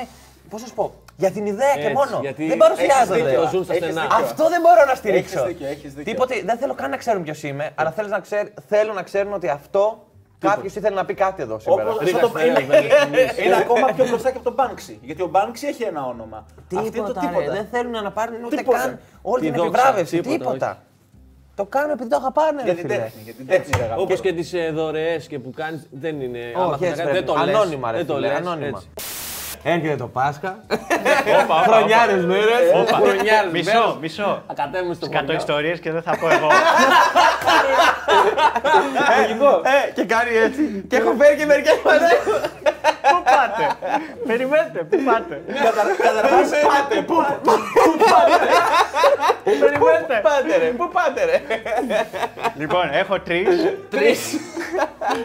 πώς 0.50 0.60
να 0.60 0.66
σου 0.66 0.74
πω, 0.74 0.92
για 1.16 1.30
την 1.30 1.46
ιδέα 1.46 1.74
και 1.74 1.80
Έτσι, 1.80 1.92
μόνο. 1.92 2.18
γιατί 2.20 2.48
δεν 2.48 2.56
παρουσιάζονται. 2.56 3.14
έχεις 3.18 3.30
δίκιο, 3.30 3.48
ζουν 3.52 3.64
στα 3.64 3.72
έχεις 3.74 3.84
στενά. 3.84 4.00
δίκιο. 4.02 4.16
Αυτό 4.16 4.48
δεν 4.48 4.60
μπορώ 4.60 4.84
να 4.86 4.94
στηρίξω. 4.94 5.38
Έχεις 5.42 5.52
δίκιο, 5.52 5.66
έχεις 5.66 5.94
δίκιο. 5.94 6.12
Τίποτε, 6.12 6.42
δεν 6.44 6.58
θέλω 6.58 6.74
καν 6.74 6.90
να 6.90 6.96
ξέρουν 6.96 7.22
ποιος 7.22 7.42
είμαι, 7.42 7.70
αλλά 7.74 7.90
θέλω 7.90 8.08
να, 8.08 8.20
ξέρ, 8.20 8.46
θέλω 8.68 8.92
να 8.92 9.02
ξέρουν 9.02 9.32
ότι 9.32 9.48
αυτό 9.48 10.00
Κάποιος 10.38 10.74
ήθελε 10.74 10.94
να 10.94 11.04
πει 11.04 11.14
κάτι 11.14 11.42
εδώ 11.42 11.58
σήμερα. 11.58 11.82
Όπως 11.90 11.98
Ρίχα 11.98 12.16
αυτό 12.16 12.28
το- 12.28 12.38
σφαίρας, 12.38 12.58
είναι, 12.60 12.66
δεν 12.68 12.82
είναι 13.08 13.32
είναι 13.44 13.56
ακόμα 13.56 13.86
πιο 13.86 14.06
μπροστά 14.08 14.30
και 14.30 14.36
από 14.42 14.52
τον 14.52 14.54
Banksy. 14.58 14.96
Γιατί 15.02 15.22
ο 15.22 15.30
Banksy 15.34 15.62
έχει 15.68 15.82
ένα 15.82 16.04
όνομα. 16.06 16.46
Αυτή 16.58 16.74
είναι 16.74 16.84
το 16.84 16.90
Τίποτα, 16.90 17.20
ρε, 17.20 17.26
τίποτα. 17.28 17.52
δεν 17.52 17.66
θέλουν 17.70 17.90
να 18.02 18.10
πάρουν 18.12 18.44
ούτε 18.44 18.56
Τίποτα. 18.56 18.78
καν 18.78 18.98
όλη 19.22 19.40
Τη 19.44 19.50
την 19.50 19.56
δόξα, 19.56 19.68
επιβράβευση. 19.78 20.20
τίποτα, 20.20 20.38
Τίποτα. 20.38 20.82
Το 21.54 21.64
κάνουν 21.64 21.90
επειδή 21.90 22.08
το 22.08 22.16
αγαπάνε. 22.16 22.62
Για 22.64 22.72
ρε 22.72 22.78
την 22.80 22.88
φίλε. 22.90 23.02
τέχνη. 23.02 23.20
Για 23.24 23.32
την 23.32 23.46
τέχνη, 23.46 23.70
ρε 23.76 23.82
αγαπητέ. 23.84 24.02
Όπως 24.02 24.20
και 24.20 24.32
τις 24.32 24.52
ε, 24.52 24.70
δωρεές 24.70 25.26
και 25.26 25.38
που 25.38 25.50
κάνεις 25.50 25.86
δεν 25.90 26.20
είναι. 26.20 26.38
άμα 26.56 26.64
Όχι, 26.66 26.78
θες 26.78 26.88
έτσι 26.88 27.00
να 27.02 27.06
κάνεις, 27.12 27.22
πρέπει. 27.32 27.96
δεν 27.96 28.06
το 28.06 28.18
λες. 28.18 28.30
Ανώνυμα, 28.36 28.82
ρε 29.64 29.70
Δεν 29.70 29.80
το 29.80 29.86
φίλε, 29.86 29.96
λες, 29.96 29.96
ανώνυμα. 29.96 29.96
έτσι. 29.96 29.96
Έρχεται 29.96 29.96
το 29.96 30.06
Πάσχα. 30.06 30.58
Όπα, 31.42 31.54
όπα, 31.54 31.72
Χρονιάρες 31.72 32.24
μέρες. 32.24 32.72
Όπα. 32.74 32.96
Χρονιάρες 32.96 33.52
Μισό, 33.52 33.72
μέρες. 33.72 33.96
μισό. 34.00 34.42
Ακατέμουν 34.46 34.94
στο 34.94 35.04
Σκατώ 35.04 35.24
χωριό. 35.24 35.38
ιστορίες 35.38 35.80
και 35.80 35.90
δεν 35.92 36.02
θα 36.02 36.16
πω 36.20 36.28
εγώ. 36.30 36.48
Ε, 39.64 39.90
και 39.92 40.04
κάνει 40.04 40.36
έτσι. 40.36 40.84
Και 40.88 40.96
έχω 40.96 41.14
φέρει 41.18 41.36
και 41.36 41.46
μερικές 41.46 41.78
μαζί. 41.84 42.14
Πού 43.10 43.22
πάτε; 43.24 43.64
Περιμένετε, 44.26 44.78
πού 44.78 44.96
πάτε; 45.04 45.42
Καταρχάς, 46.02 46.48
Πάτε, 46.66 47.02
πού 47.02 47.14
Περιμένετε. 49.44 50.20
πάτε 50.22 50.56
ρε, 50.58 50.68
πού 50.70 50.88
πάτε 50.92 51.24
ρε. 51.24 51.40
Λοιπόν, 52.56 52.90
έχω 52.92 53.20
τρεις 53.20 54.38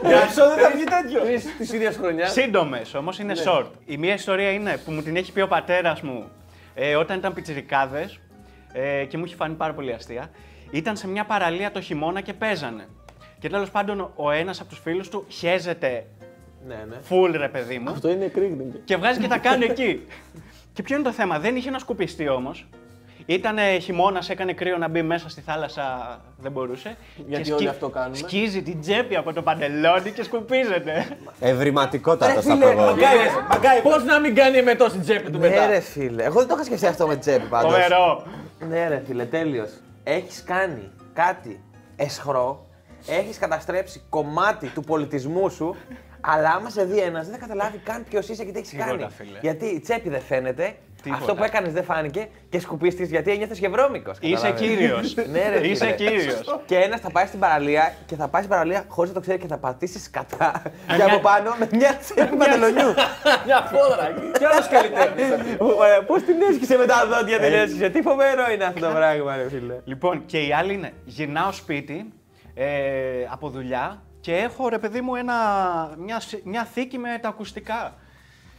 για 0.03 0.17
επεισόδιο 0.17 0.57
θα 0.63 0.69
βγει 0.69 0.83
τέτοιο. 0.83 1.19
Τρεις 1.21 1.55
της 1.57 1.73
ίδιας 1.73 1.95
χρονιάς. 1.95 2.31
σύντομες, 2.31 2.93
όμως 2.93 3.19
είναι 3.19 3.33
short. 3.45 3.65
Η 3.85 3.97
μία 3.97 4.13
ιστορία 4.13 4.51
είναι 4.51 4.77
που 4.85 4.91
μου 4.91 5.01
την 5.01 5.15
έχει 5.15 5.31
πει 5.31 5.41
ο 5.41 5.47
πατέρας 5.47 6.01
μου 6.01 6.29
ε, 6.75 6.95
όταν 6.95 7.17
ήταν 7.17 7.33
πιτσιρικάδες 7.33 8.19
ε, 8.73 9.03
και 9.05 9.17
μου 9.17 9.23
έχει 9.25 9.35
φανεί 9.35 9.53
πάρα 9.53 9.73
πολύ 9.73 9.93
αστεία. 9.93 10.29
Ήταν 10.71 10.95
σε 10.97 11.07
μια 11.07 11.25
παραλία 11.25 11.71
το 11.71 11.81
χειμώνα 11.81 12.21
και 12.21 12.33
παίζανε. 12.33 12.87
Και 13.39 13.49
τέλος 13.49 13.69
πάντων 13.71 14.11
ο 14.15 14.31
ένας 14.31 14.59
από 14.59 14.69
τους 14.69 14.79
φίλους 14.79 15.09
του 15.09 15.25
χέζεται 15.27 16.05
Ναι, 16.67 16.85
ναι. 16.89 16.95
full 17.09 17.31
ρε 17.37 17.47
παιδί 17.47 17.79
μου 17.79 17.89
Αυτό 17.89 18.09
είναι 18.09 18.25
κρίκνινγκ. 18.25 18.71
και 18.85 18.97
βγάζει 18.97 19.19
και 19.19 19.27
τα 19.27 19.37
κάνει 19.37 19.65
εκεί. 19.65 20.01
και 20.73 20.81
ποιο 20.83 20.95
είναι 20.95 21.05
το 21.05 21.11
θέμα, 21.11 21.39
δεν 21.39 21.55
είχε 21.55 21.69
να 21.69 21.79
σκουπιστεί 21.79 22.27
όμως. 22.29 22.67
Ήταν 23.25 23.57
χειμώνας, 23.81 24.29
έκανε 24.29 24.53
κρύο 24.53 24.77
να 24.77 24.87
μπει 24.87 25.01
μέσα 25.01 25.29
στη 25.29 25.41
θάλασσα, 25.41 26.17
δεν 26.37 26.51
μπορούσε. 26.51 26.95
Γιατί 27.27 27.43
Και 27.43 27.53
όλοι 27.53 27.67
αυτό 27.67 27.89
κάνουμε. 27.89 28.15
Σκίζει 28.17 28.61
την 28.61 28.81
τσέπη 28.81 29.15
από 29.15 29.33
το 29.33 29.41
παντελόνι 29.41 30.11
και 30.11 30.23
σκουπίζεται. 30.23 31.07
Ευρηματικότατο 31.39 32.41
θα 32.41 32.49
πω 32.49 32.55
Φίλε, 32.55 32.71
εγώ. 32.71 32.81
μαγκάει, 32.81 33.17
μαγκάει. 33.49 33.81
Πώς 33.81 34.03
να 34.03 34.19
μην 34.19 34.35
κάνει 34.35 34.61
με 34.61 34.75
τόση 34.75 34.97
τσέπη 34.99 35.31
του 35.31 35.37
Ναι 35.37 35.49
μετά; 35.49 35.67
ρε 35.67 35.79
φίλε, 35.79 36.23
εγώ 36.23 36.39
δεν 36.39 36.47
το 36.47 36.53
είχα 36.55 36.63
σκεφτεί 36.63 36.85
αυτό 36.85 37.07
με 37.07 37.15
τσέπη 37.15 37.45
πάντως. 37.47 37.71
Φοβερό. 37.71 38.23
Ναι 38.69 38.87
ρε 38.87 39.03
φίλε, 39.07 39.25
τέλειος. 39.25 39.69
Έχεις 40.03 40.43
κάνει 40.43 40.91
κάτι 41.13 41.63
εσχρό, 41.95 42.67
έχεις 43.07 43.37
καταστρέψει 43.37 44.01
κομμάτι 44.09 44.67
του 44.67 44.81
πολιτισμού 44.81 45.49
σου, 45.49 45.75
αλλά 46.21 46.49
άμα 46.49 46.69
σε 46.69 46.83
δει 46.85 46.99
ένας 46.99 47.25
δεν 47.25 47.33
θα 47.33 47.39
καταλάβει 47.39 47.77
καν 47.77 48.03
ποιος 48.09 48.29
είσαι 48.29 48.43
και 48.45 48.51
τι 48.51 48.57
έχεις 48.57 48.69
Τίποτα, 48.69 48.89
κάνει. 48.89 49.09
φίλε. 49.11 49.39
Γιατί 49.41 49.65
η 49.65 49.79
τσέπη 49.79 50.09
δεν 50.09 50.21
φαίνεται, 50.21 50.63
Τίποτα. 50.63 50.79
Αυτό 51.09 51.35
που 51.35 51.43
έκανες 51.43 51.73
δεν 51.73 51.83
φάνηκε 51.83 52.27
και 52.49 52.59
σκουπίστης 52.59 53.09
γιατί 53.09 53.31
ένιωθες 53.31 53.59
και 53.59 53.69
βρώμικος. 53.69 54.17
Είσαι 54.19 54.33
καταλάβες. 54.47 54.61
κύριος. 54.67 55.15
Ναι, 55.31 55.49
ρε, 55.49 55.67
Είσαι 55.67 55.85
φίλε. 55.85 55.95
κύριος. 55.95 56.61
Και 56.65 56.77
ένας 56.77 56.99
θα 56.99 57.11
πάει 57.11 57.25
στην 57.25 57.39
παραλία 57.39 57.93
και 58.05 58.15
θα 58.15 58.27
πάει 58.27 58.41
στην 58.41 58.53
παραλία 58.53 58.83
χωρίς 58.87 59.09
να 59.09 59.15
το 59.15 59.21
ξέρει 59.21 59.37
και 59.39 59.47
θα 59.47 59.57
πατήσει 59.57 60.09
κατά 60.09 60.61
για 60.87 60.95
μια- 60.95 61.05
από 61.05 61.19
πάνω 61.19 61.55
με 61.59 61.69
μια 61.71 61.95
τσέπη 62.01 62.35
παντελονιού. 62.35 62.93
Μια 63.45 63.61
φόδρα 63.71 64.09
εκεί. 64.09 64.31
Κι 64.37 64.45
άλλος 64.45 64.67
καλλιτέχνης. 64.67 65.27
Πώς 66.07 66.23
την 66.23 66.35
έσκησε 66.51 66.77
με 66.77 66.85
τα 66.85 67.07
δόντια 67.07 67.39
την 67.39 67.53
έσκησε, 67.53 67.89
τι 67.89 68.01
φοβερό 68.01 68.51
είναι 68.53 68.63
αυτό 68.63 68.79
το 68.79 68.93
πράγμα, 68.95 69.35
ρε 69.35 69.49
φίλε. 69.49 69.75
Λοιπόν, 69.83 70.25
και 70.25 70.39
η 70.39 70.53
άλλη 70.53 70.73
είναι, 70.73 70.91
γυρνάω 71.05 71.51
σπίτι 71.51 72.13
ε, 72.53 72.65
από 73.31 73.49
δουλειά 73.49 74.01
και 74.21 74.35
έχω 74.35 74.69
ρε 74.69 74.77
παιδί 74.77 75.01
μου 75.01 75.15
ένα, 75.15 75.33
μια, 75.97 76.19
σ- 76.19 76.41
μια 76.43 76.63
θήκη 76.73 76.97
με 76.97 77.17
τα 77.21 77.27
ακουστικά. 77.29 77.93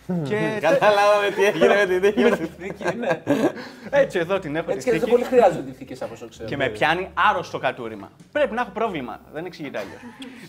Και 0.06 0.58
Καταλάβαμε 0.60 1.30
τι 1.36 1.44
έγινε 1.44 1.66
με 1.66 1.86
την 1.86 2.00
τύχη. 2.00 2.50
Θήκη, 2.58 2.96
ναι. 2.96 3.22
έτσι 3.90 4.18
εδώ 4.18 4.38
την 4.38 4.56
έχω 4.56 4.70
Έτσι 4.70 4.78
τη 4.78 4.84
και 4.84 4.90
δεν 4.90 5.00
θήκη 5.00 5.10
πολύ 5.10 5.24
χρειάζονται 5.24 5.70
οι 5.70 5.72
θήκες 5.72 6.02
από 6.02 6.12
όσο 6.12 6.28
ξέρω. 6.28 6.48
και 6.48 6.56
με 6.56 6.68
πιάνει 6.68 7.10
άρρωστο 7.14 7.58
κατούριμα. 7.58 8.10
Πρέπει 8.32 8.54
να 8.54 8.60
έχω 8.60 8.70
πρόβλημα, 8.70 9.20
δεν 9.32 9.44
εξηγείται 9.44 9.78
αλλιώς. 9.78 10.00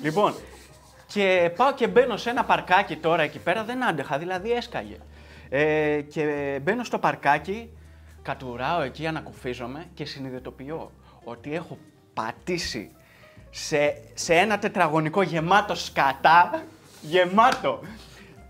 λοιπόν, 0.02 0.34
και 1.08 1.52
πάω 1.56 1.74
και 1.74 1.88
μπαίνω 1.88 2.18
σε 2.18 2.30
ένα 2.30 2.44
παρκάκι 2.44 2.96
τώρα 2.96 3.22
εκεί 3.22 3.40
πέρα, 3.40 3.64
δεν 3.64 3.84
άντεχα, 3.84 4.18
δηλαδή 4.18 4.52
έσκαγε. 4.52 4.98
Ε, 5.50 6.02
και 6.02 6.60
μπαίνω 6.64 6.84
στο 6.84 7.00
παρκάκι, 7.00 7.70
κατουράω 8.22 8.82
εκεί, 8.82 9.08
ανακουφίζομαι 9.08 9.86
και 9.94 10.06
συνειδητοποιώ 10.06 10.92
ότι 11.24 11.56
έχω 11.56 11.78
πατήσει 12.14 12.92
σε, 13.50 13.94
σε 14.14 14.34
ένα 14.34 14.60
τετραγωνικό 14.60 15.22
γεμάτο 15.22 15.76
σκατά, 15.76 16.64
γεμάτο. 17.02 17.80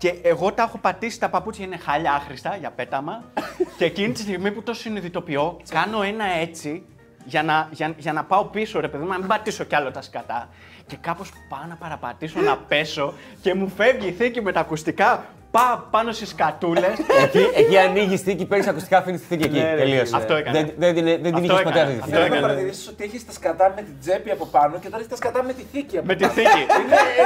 Και 0.04 0.14
εγώ 0.22 0.52
τα 0.52 0.62
έχω 0.62 0.78
πατήσει, 0.78 1.20
τα 1.20 1.28
παπούτσια 1.28 1.64
είναι 1.64 1.76
χάλια 1.76 2.12
άχρηστα 2.12 2.56
για 2.56 2.70
πέταμα. 2.70 3.24
και 3.78 3.84
εκείνη 3.84 4.12
τη 4.12 4.20
στιγμή 4.20 4.50
που 4.50 4.62
το 4.62 4.74
συνειδητοποιώ, 4.74 5.60
κάνω 5.68 6.02
ένα 6.02 6.24
έτσι 6.24 6.86
για 7.24 7.42
να, 7.42 7.68
για, 7.72 7.94
για 7.98 8.12
να 8.12 8.24
πάω 8.24 8.44
πίσω, 8.44 8.80
ρε 8.80 8.88
παιδί 8.88 9.02
μου, 9.02 9.08
να 9.10 9.18
μην 9.18 9.26
πατήσω 9.26 9.64
κι 9.64 9.74
άλλο 9.74 9.90
τα 9.90 10.02
σκατά. 10.02 10.48
Και 10.86 10.96
κάπως 10.96 11.32
πάω 11.48 11.64
να 11.68 11.74
παραπατήσω, 11.74 12.40
να 12.40 12.56
πέσω 12.68 13.14
και 13.40 13.54
μου 13.54 13.68
φεύγει 13.68 14.06
η 14.06 14.12
θήκη 14.12 14.42
με 14.42 14.52
τα 14.52 14.60
ακουστικά 14.60 15.24
πάω 15.56 15.78
πάνω 15.90 16.12
στις 16.12 16.28
σκατούλες. 16.28 16.96
Εκεί, 17.24 17.46
εκεί 17.54 17.78
ανοίγεις 17.78 18.20
θήκη, 18.20 18.44
παίρνεις 18.46 18.66
ακουστικά, 18.66 18.98
αφήνεις 18.98 19.20
τη 19.20 19.26
θήκη 19.26 19.44
εκεί. 19.44 19.58
Ναι, 19.58 19.70
ρε, 19.74 19.76
Τελείωσε. 19.76 20.16
Αυτό 20.16 20.34
έκανα. 20.34 20.58
Δεν, 20.60 20.70
δεν, 20.76 20.94
την- 20.94 21.04
δεν 21.04 21.22
την 21.22 21.34
Αυτό 21.34 21.44
είχες 21.52 21.62
ποτέ 21.62 21.78
έκανα. 21.78 21.90
αυτή 21.90 21.94
τη 21.94 22.00
Αυτό 22.00 22.04
θήκη. 22.04 22.10
Θέλω 22.10 22.20
να 22.20 22.26
έκανε. 22.26 22.40
παρατηρήσεις 22.40 22.88
ότι 22.88 23.04
έχεις 23.04 23.26
τα 23.26 23.32
σκατά 23.32 23.72
με 23.76 23.82
την 23.82 23.94
τσέπη 24.00 24.30
από 24.30 24.46
πάνω 24.46 24.74
και 24.78 24.84
τώρα 24.86 24.96
έχεις 24.96 25.08
τα 25.08 25.16
σκατά 25.16 25.42
με 25.42 25.52
τη 25.52 25.62
θήκη 25.72 25.96
από 25.98 26.06
με 26.06 26.14
τη 26.14 26.20
πάνω. 26.22 26.32
θήκη. 26.34 26.62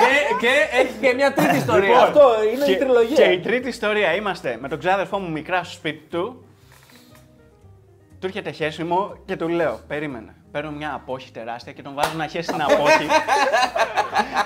και, 0.03 0.47
και 0.47 0.53
έχει 0.81 0.93
και 1.01 1.15
μια 1.15 1.33
τρίτη 1.33 1.57
ιστορία. 1.57 1.89
Λοιπόν, 1.89 2.03
Αυτό 2.03 2.25
είναι 2.55 2.65
και, 2.65 2.71
η 2.73 2.77
τριλογία. 2.77 3.17
Και 3.17 3.33
η 3.33 3.39
τρίτη 3.41 3.69
ιστορία 3.69 4.15
είμαστε 4.15 4.59
με 4.61 4.69
τον 4.69 4.79
ξάδερφό 4.79 5.19
μου 5.19 5.31
μικρά 5.31 5.65
στο 5.65 5.73
σπίτι 5.75 6.05
του. 6.11 6.43
Του 8.21 8.27
έρχεται 8.27 8.51
χέσιμο 8.51 9.17
και 9.27 9.37
του 9.37 9.49
λέω: 9.49 9.81
Περίμενε. 9.89 10.35
Παίρνω 10.51 10.71
μια 10.71 10.93
απόχη 10.95 11.31
τεράστια 11.31 11.73
και 11.73 11.83
τον 11.83 11.95
βάζω 11.95 12.17
να 12.17 12.27
χέσει 12.27 12.53
την 12.53 12.63
απόχη 12.63 13.07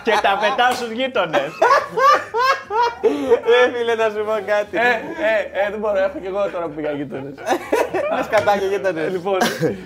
και 0.05 0.11
τα 0.23 0.39
πετάω 0.41 0.73
στους 0.73 0.91
γείτονες. 0.91 1.51
Ρε 3.51 3.79
φίλε, 3.79 3.95
να 3.95 4.09
σου 4.11 4.25
πω 4.25 4.33
κάτι. 4.47 4.77
Ε, 4.77 4.81
ε, 4.81 5.67
ε, 5.67 5.71
δεν 5.71 5.79
μπορώ, 5.79 5.99
έχω 5.99 6.19
και 6.19 6.27
εγώ 6.29 6.51
τώρα 6.51 6.65
που 6.67 6.73
πήγα 6.73 6.91
γείτονες. 6.91 7.35
Ένα 8.11 8.23
σκατάκι 8.23 8.67
γείτονες. 8.67 9.11
λοιπόν, 9.13 9.39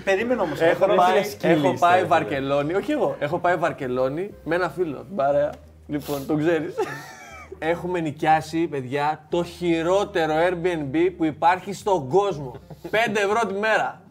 Περίμενε 0.03 0.41
όμως. 0.41 0.61
έχω 0.61 0.85
έχω 0.85 0.95
πάει, 0.95 1.23
σκύλι 1.23 1.51
έχω 1.53 1.67
είστε, 1.71 1.85
πάει 1.87 1.99
ρε, 1.99 2.05
Βαρκελόνη, 2.05 2.73
όχι 2.73 2.91
εγώ, 2.91 3.15
έχω 3.19 3.37
πάει 3.39 3.55
Βαρκελόνη 3.55 4.33
με 4.43 4.55
ένα 4.55 4.69
φίλο, 4.69 4.97
την 4.97 5.15
παρέα. 5.15 5.49
Λοιπόν, 5.87 6.25
τον 6.25 6.37
ξέρεις. 6.39 6.75
Έχουμε 7.59 7.99
νοικιάσει, 7.99 8.67
παιδιά, 8.67 9.25
το 9.29 9.43
χειρότερο 9.43 10.33
Airbnb 10.33 11.11
που 11.17 11.25
υπάρχει 11.25 11.73
στον 11.73 12.09
κόσμο. 12.09 12.55
5 12.83 12.95
ευρώ 13.15 13.47
τη 13.47 13.53
μέρα. 13.53 14.01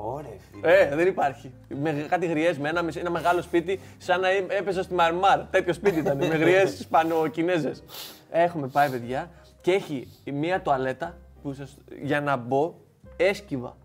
Ωραία, 0.00 0.30
φίλε. 0.50 0.72
Ε, 0.80 0.94
δεν 0.94 1.06
υπάρχει. 1.06 1.52
Με 1.68 2.06
κάτι 2.08 2.26
γριές, 2.26 2.58
με 2.58 2.68
ένα, 2.68 2.82
μισ- 2.82 2.98
ένα 2.98 3.10
μεγάλο 3.10 3.42
σπίτι, 3.42 3.80
σαν 3.98 4.20
να 4.20 4.28
έ- 4.30 4.52
έπαιζα 4.52 4.82
στη 4.82 4.94
Μαρμάρ. 4.94 5.40
Τέτοιο 5.50 5.72
σπίτι 5.72 5.98
ήταν. 5.98 6.16
με 6.16 6.26
γριές 6.26 6.78
Ισπανοκινέζες. 6.78 7.82
Έχουμε 8.30 8.68
πάει, 8.68 8.90
παιδιά, 8.90 9.30
και 9.60 9.72
έχει 9.72 10.08
η 10.24 10.32
μία 10.32 10.60
τουαλέτα 10.60 11.16
που 11.42 11.52
σας- 11.52 11.76
για 12.02 12.20
να 12.20 12.36
μπω 12.36 12.74
έσκυβα. 13.16 13.76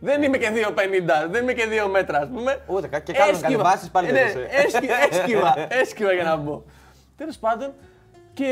Δεν 0.00 0.22
είμαι 0.22 0.38
και 0.38 0.50
2,50, 0.50 1.28
δεν 1.30 1.42
είμαι 1.42 1.52
και 1.52 1.66
2 1.66 1.88
μέτρα, 1.88 2.18
ας 2.18 2.28
πούμε. 2.28 2.58
Ούτε 2.66 2.86
κα- 2.88 2.98
και 2.98 3.12
κάνουν 3.12 3.34
Έσκυβα. 3.34 3.48
καλυβάσεις, 3.52 3.90
πάλι 3.90 4.08
Ε, 4.08 4.12
δεν 4.12 4.22
ναι, 4.24 4.28
είσαι. 4.28 4.46
έσκυ- 4.50 4.90
Έσκυβα, 5.10 5.54
έσκυβα 5.68 6.12
για 6.12 6.24
να 6.24 6.36
μπω. 6.36 6.62
Τέλος 7.16 7.36
πάντων, 7.38 7.72
και 8.32 8.46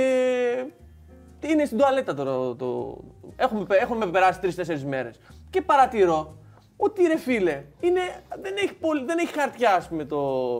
είναι 1.40 1.64
στην 1.64 1.78
τουαλέτα 1.78 2.14
τώρα. 2.14 2.30
Το, 2.30 2.54
το... 2.56 2.98
Έχουμε, 3.36 3.64
πε- 3.64 3.80
έχουμε 3.82 4.06
περάσει 4.06 4.40
τρει-τέσσερι 4.40 4.84
μέρες. 4.84 5.20
Και 5.50 5.62
παρατηρώ 5.62 6.36
ότι 6.76 7.02
ρε 7.06 7.16
φίλε, 7.16 7.64
είναι, 7.80 8.00
δεν, 8.42 8.54
έχει 8.56 8.74
πολύ, 8.74 9.04
δεν 9.04 9.18
έχει 9.18 9.32
χαρτιά, 9.32 9.74
ας 9.74 9.88
πούμε, 9.88 10.04
το, 10.04 10.56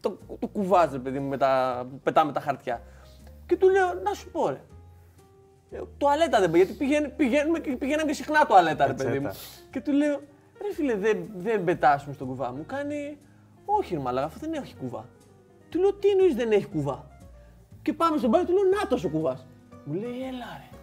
το, 0.00 0.18
το 0.38 0.46
κουβάζ, 0.46 0.92
ρε 0.92 0.98
παιδί 0.98 1.18
μου, 1.18 1.28
με 1.28 1.36
τα, 1.36 1.86
που 1.90 2.00
πετάμε 2.00 2.32
τα 2.32 2.40
χαρτιά. 2.40 2.82
Και 3.46 3.56
του 3.56 3.68
λέω, 3.68 3.94
να 4.04 4.12
σου 4.14 4.30
πω, 4.30 4.48
ρε. 4.48 4.60
Ε, 5.70 5.80
Τουαλέτα 5.98 6.40
δεν 6.40 6.50
πάει, 6.50 6.60
γιατί 6.60 6.76
πηγαίν, 6.78 7.12
πηγαίνουμε, 7.16 7.58
και- 7.58 7.76
πηγαίναμε 7.76 8.08
και 8.10 8.16
συχνά 8.16 8.46
τουαλέτα, 8.46 8.86
ρε 8.86 8.94
παιδί 8.94 9.18
μου. 9.18 9.24
Πετσέτα. 9.26 9.68
Και 9.70 9.80
του 9.80 9.92
λέω, 9.92 10.20
ρε 10.62 10.72
φίλε, 10.74 10.94
δεν, 10.96 11.26
δεν 11.36 11.64
πετάσουμε 11.64 12.14
στον 12.14 12.26
κουβά. 12.26 12.52
Μου 12.52 12.64
κάνει, 12.66 13.18
όχι 13.64 13.94
ρε 13.94 14.00
μαλάκα, 14.00 14.26
αυτό 14.26 14.38
δεν 14.40 14.52
έχει 14.62 14.74
κουβά. 14.76 15.08
Του 15.68 15.78
λέω, 15.78 15.92
τι 15.94 16.08
εννοείς 16.08 16.34
δεν 16.34 16.52
έχει 16.52 16.66
κουβά; 16.66 17.06
Και 17.82 17.92
πάμε 17.92 18.18
στον 18.18 18.30
μπάνιο, 18.30 18.46
του 18.46 18.52
λέω, 18.52 18.62
να 18.64 19.08
ο 19.08 19.08
κουβάς. 19.10 19.46
Μου 19.84 19.94
λέει, 19.94 20.26
έλα 20.28 20.46
ρε. 20.56 20.76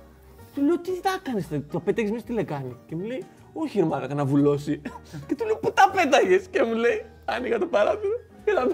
Του 0.54 0.62
λέω, 0.62 0.80
τι 0.80 1.02
τα 1.02 1.10
έκανες, 1.20 1.48
θε, 1.48 1.60
το 1.60 1.80
πέταγες 1.80 2.12
μέσα 2.12 2.24
στη 2.24 2.34
λεκάνη. 2.34 2.78
Και 2.88 2.96
μου 2.96 3.06
λέει, 3.06 3.24
όχι 3.54 3.80
ρε 3.80 3.86
μαλάκα, 3.86 4.14
να 4.14 4.26
βουλώσει. 4.26 4.82
και 5.28 5.36
του 5.36 5.46
λέω, 5.46 5.56
πού 5.56 5.72
τα 5.74 5.92
πέταγες; 5.96 6.46
Και 6.52 6.64
μου 6.64 6.74
λέει, 6.74 7.06
άνοιγα 7.26 7.58
το 7.60 7.66
παράθυρο. 7.66 8.20
Και, 8.46 8.52
να... 8.52 8.62
Ε, 8.62 8.66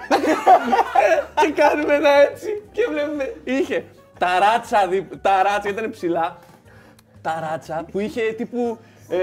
και 1.46 1.62
κάνουμε 1.62 1.94
ένα 1.96 2.10
έτσι. 2.10 2.64
Και 2.72 2.88
βλέπουμε, 2.92 3.36
είχε 3.44 3.86
τα 4.20 4.28
ράτσα, 4.40 4.88
δι- 4.88 5.22
τα 5.22 5.44
ράτσα 5.44 5.70
ήταν 5.70 5.90
ψηλά. 5.90 6.38
Τα 7.22 7.48
ράτσα 7.52 7.86
που 7.92 8.00
είχε 8.00 8.22
τύπου 8.38 8.78
ε, 9.10 9.18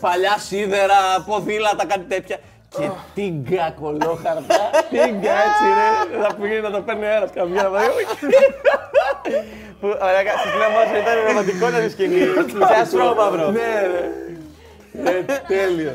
παλιά 0.00 0.38
σίδερα, 0.38 0.94
ποδήλατα, 1.26 1.86
κάτι 1.86 2.04
τέτοια. 2.04 2.36
Και 2.78 2.88
τίγκα 3.14 3.74
κολόχαρτα. 3.80 4.56
Τίγκα 4.90 5.32
έτσι 5.46 5.64
ρε. 5.78 6.22
Θα 6.22 6.34
πήγαινε 6.34 6.60
να 6.60 6.70
το 6.70 6.80
παίρνει 6.80 7.04
αέρας 7.06 7.30
καμιά. 7.34 7.70
Που, 9.80 9.86
ωραία, 9.86 10.20
στη 10.38 10.48
slow 10.54 10.70
motion 10.76 11.00
ήταν 11.00 11.26
ρομαντικότατη 11.26 11.90
σκηνής. 11.90 12.28
Σε 12.68 12.80
ασπρόμαυρο. 12.80 13.50
Ναι, 13.50 13.60
ρε. 13.92 14.10
Ε, 15.04 15.22
Τέλειο. 15.48 15.92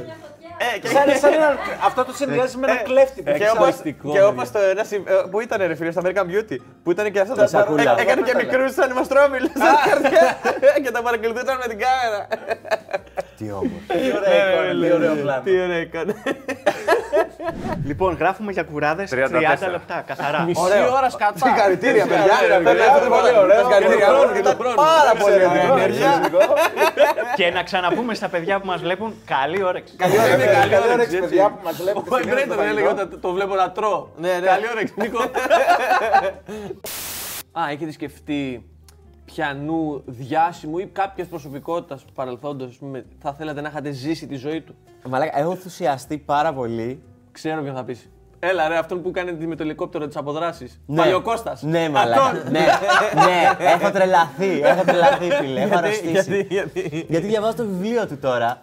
Ε, 0.76 0.80
και- 0.80 0.88
Σαν, 0.88 1.18
σαν 1.22 1.34
ένα, 1.34 1.58
αυτό 1.86 2.06
το 2.06 2.14
συνδυάζει 2.14 2.58
με 2.58 2.68
ένα 2.72 2.80
κλέφτη. 2.82 3.22
που 3.22 3.28
Και 3.32 3.34
ξέρεις, 3.34 3.54
όπως, 3.54 3.68
Εξαστικό, 3.68 4.08
και 4.08 4.14
παιδιά. 4.14 4.28
όπως 4.28 4.52
το 4.52 4.60
ένα 4.60 4.84
συμ- 4.84 5.10
ε, 5.10 5.14
που 5.32 5.40
ήταν 5.40 5.68
ρε 5.68 5.76
φίλε 5.76 5.92
στο 5.92 6.02
American 6.06 6.22
Beauty, 6.32 6.56
που 6.84 6.92
ήταν 6.92 7.12
και 7.12 7.20
αυτό 7.20 7.36
το 7.36 7.48
σακούλα. 7.48 7.96
Ε, 7.98 8.02
Έκανε 8.02 8.22
και 8.22 8.36
μικρούς 8.36 8.78
ανεμοστρόμιλους 8.78 9.50
στην 9.50 9.62
καρδιά 9.90 10.38
και 10.84 10.92
τα 10.92 11.02
παρακολουθούσαν 11.02 11.58
με 11.62 11.68
την 11.68 11.80
κάμερα. 11.86 12.28
Τι 13.38 13.52
όμορφο. 13.52 13.78
Τι 13.88 14.18
ωραία 14.18 14.54
εικόνα, 14.54 14.88
τι 14.88 14.94
ωραίο 14.94 15.16
πλάνο. 15.16 15.42
Τι 15.44 15.52
ωραία 15.62 15.80
εικόνα. 15.80 16.14
Λοιπόν, 17.86 18.16
γράφουμε 18.20 18.52
για 18.52 18.64
κουράδες 18.64 19.12
30 19.14 19.16
34. 19.68 19.72
λεπτά, 19.72 20.04
καθαρά. 20.08 20.42
Μισή 20.44 20.62
Ωραίο. 20.62 20.92
ώρα 20.94 21.10
σκατά. 21.10 21.48
Συγχαρητήρια, 21.48 22.06
παιδιά. 22.08 22.34
παιδιά, 22.64 22.92
πολύ 23.10 23.38
ωραίο. 23.44 23.60
Συγχαρητήρια. 23.60 23.98
Για 23.98 24.06
τον 24.08 24.16
χρόνο, 24.16 24.32
για 24.34 24.44
τον 24.44 24.52
Ήταν 24.52 24.56
χρόνο. 24.60 24.76
Πάρα 24.76 25.12
πολύ 25.20 25.34
ωραία 25.34 25.46
Εξαιρετικό, 25.52 25.78
ενέργεια. 25.78 26.08
εξαιρετικό. 26.08 26.54
και 27.36 27.50
να 27.52 27.64
ξαναπούμε 27.64 28.14
στα 28.14 28.28
παιδιά 28.30 28.60
που 28.60 28.66
μας 28.68 28.82
βλέπουν, 28.82 29.14
καλή 29.26 29.64
όρεξη. 29.64 29.96
Καλή 29.96 30.14
ώρα, 30.20 30.28
Καλή 30.30 30.46
καλή 30.46 30.76
ώρα. 30.84 30.94
όρεξη, 30.94 31.18
παιδιά 31.20 31.50
που 31.50 31.60
μας 31.64 31.76
βλέπετε. 31.82 32.10
Ο 32.10 32.16
στην 32.18 32.30
Μπρέντον 32.30 32.58
Ήρθο 32.58 32.70
έλεγε 32.70 32.88
Φαγητό. 32.88 33.04
όταν 33.06 33.20
το 33.22 33.32
βλέπω 33.32 33.56
να 33.56 33.72
τρώω. 33.72 34.08
Ναι, 34.18 34.32
ναι. 34.42 34.48
Καλή 34.48 34.66
όρεξη, 34.74 34.94
Νίκο. 34.98 35.20
Α, 37.60 37.62
έχετε 37.72 37.92
σκεφτεί 37.92 38.64
πιανού 39.26 40.02
διάσημου 40.06 40.78
ή 40.78 40.86
κάποιας 40.86 41.28
προσωπικότητας 41.28 42.06
του 42.06 42.14
παρελθόντος 42.14 42.80
θα 43.20 43.34
θέλατε 43.34 43.62
να 43.62 43.68
είχατε 43.68 43.92
ζήσει 43.92 44.28
τη 44.28 44.36
ζωή 44.36 44.62
του; 44.62 44.76
Μαλάκα, 45.10 45.40
έχω 45.40 45.52
ενθουσιαστεί 45.52 46.18
πάρα 46.18 46.54
πολύ. 46.54 47.02
Ξέρω 47.32 47.62
ποιον 47.62 47.76
θα 47.76 47.84
πεις. 47.84 48.10
Έλα 48.40 48.68
ρε, 48.68 48.78
αυτόν 48.78 49.02
που 49.02 49.12
κάνει 49.12 49.46
με 49.46 49.56
το 49.56 49.64
ελικόπτερο 49.64 50.08
τι 50.08 50.20
αποδράσεις. 50.20 50.82
Ναι. 50.86 50.98
Παλιοκώστας. 50.98 51.62
Ναι, 51.62 51.90
μαλάκα. 51.90 52.32
ναι, 52.50 52.66
ναι, 53.16 53.66
έχω 53.74 53.92
τρελαθεί. 53.92 54.62
Έχω 54.64 54.84
τρελαθεί, 54.84 55.30
φίλε. 55.30 55.62
Έχω 55.62 55.78
αρρωστήσει. 55.78 56.12
Γιατί, 56.12 56.48
γιατί. 56.50 57.06
Γιατί 57.10 57.28
διαβάζω 57.28 57.56
το 57.56 57.66
βιβλίο 57.66 58.08
του 58.08 58.18
τώρα 58.18 58.62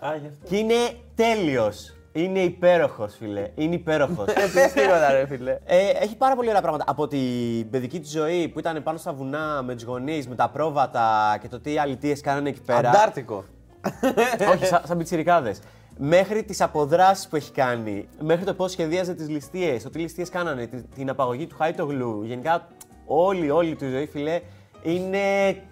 και 0.48 0.56
είναι 0.56 0.74
τέλειος. 1.14 1.94
Είναι 2.12 2.38
υπέροχος, 2.38 3.16
φίλε. 3.18 3.50
Είναι 3.54 3.74
υπέροχος. 3.74 4.24
Πες 4.54 4.72
τίποτα 4.72 5.12
ρε 5.12 5.26
φίλε. 5.26 5.58
Ε, 5.64 5.88
έχει 5.88 6.16
πάρα 6.16 6.34
πολύ 6.34 6.48
ωραία 6.48 6.60
πράγματα. 6.60 6.84
Από 6.88 7.08
την 7.08 7.70
παιδική 7.70 8.00
της 8.00 8.10
ζωή 8.10 8.48
που 8.48 8.58
ήταν 8.58 8.82
πάνω 8.82 8.98
στα 8.98 9.12
βουνά 9.12 9.62
με 9.62 9.74
τους 9.74 9.82
γονείς, 9.82 10.28
με 10.28 10.34
τα 10.34 10.48
πρόβατα 10.48 11.38
και 11.40 11.48
το 11.48 11.60
τι 11.60 11.78
αλητίε 11.78 12.16
κάνανε 12.16 12.48
εκεί 12.48 12.60
πέρα. 12.60 12.88
Αντάρτικο. 12.88 13.44
Όχι, 14.52 14.66
σαν, 14.66 14.82
σαν 14.84 14.98
πιτσιρικάδες. 14.98 15.60
Μέχρι 15.96 16.42
τις 16.44 16.60
αποδράσεις 16.60 17.28
που 17.28 17.36
έχει 17.36 17.52
κάνει, 17.52 18.08
μέχρι 18.20 18.44
το 18.44 18.54
πώς 18.54 18.70
σχεδίαζε 18.70 19.14
τις 19.14 19.28
ληστείες, 19.28 19.82
το 19.82 19.90
τι 19.90 19.98
ληστείες 19.98 20.28
κάνανε, 20.28 20.66
την, 20.66 20.84
την 20.94 21.10
απαγωγή 21.10 21.46
του 21.46 21.56
Χάιτογλου. 21.58 22.22
Γενικά, 22.22 22.68
όλη, 23.06 23.50
όλη 23.50 23.74
του 23.74 23.84
η 23.84 23.90
ζωή, 23.90 24.06
φιλέ, 24.06 24.40
είναι 24.82 25.18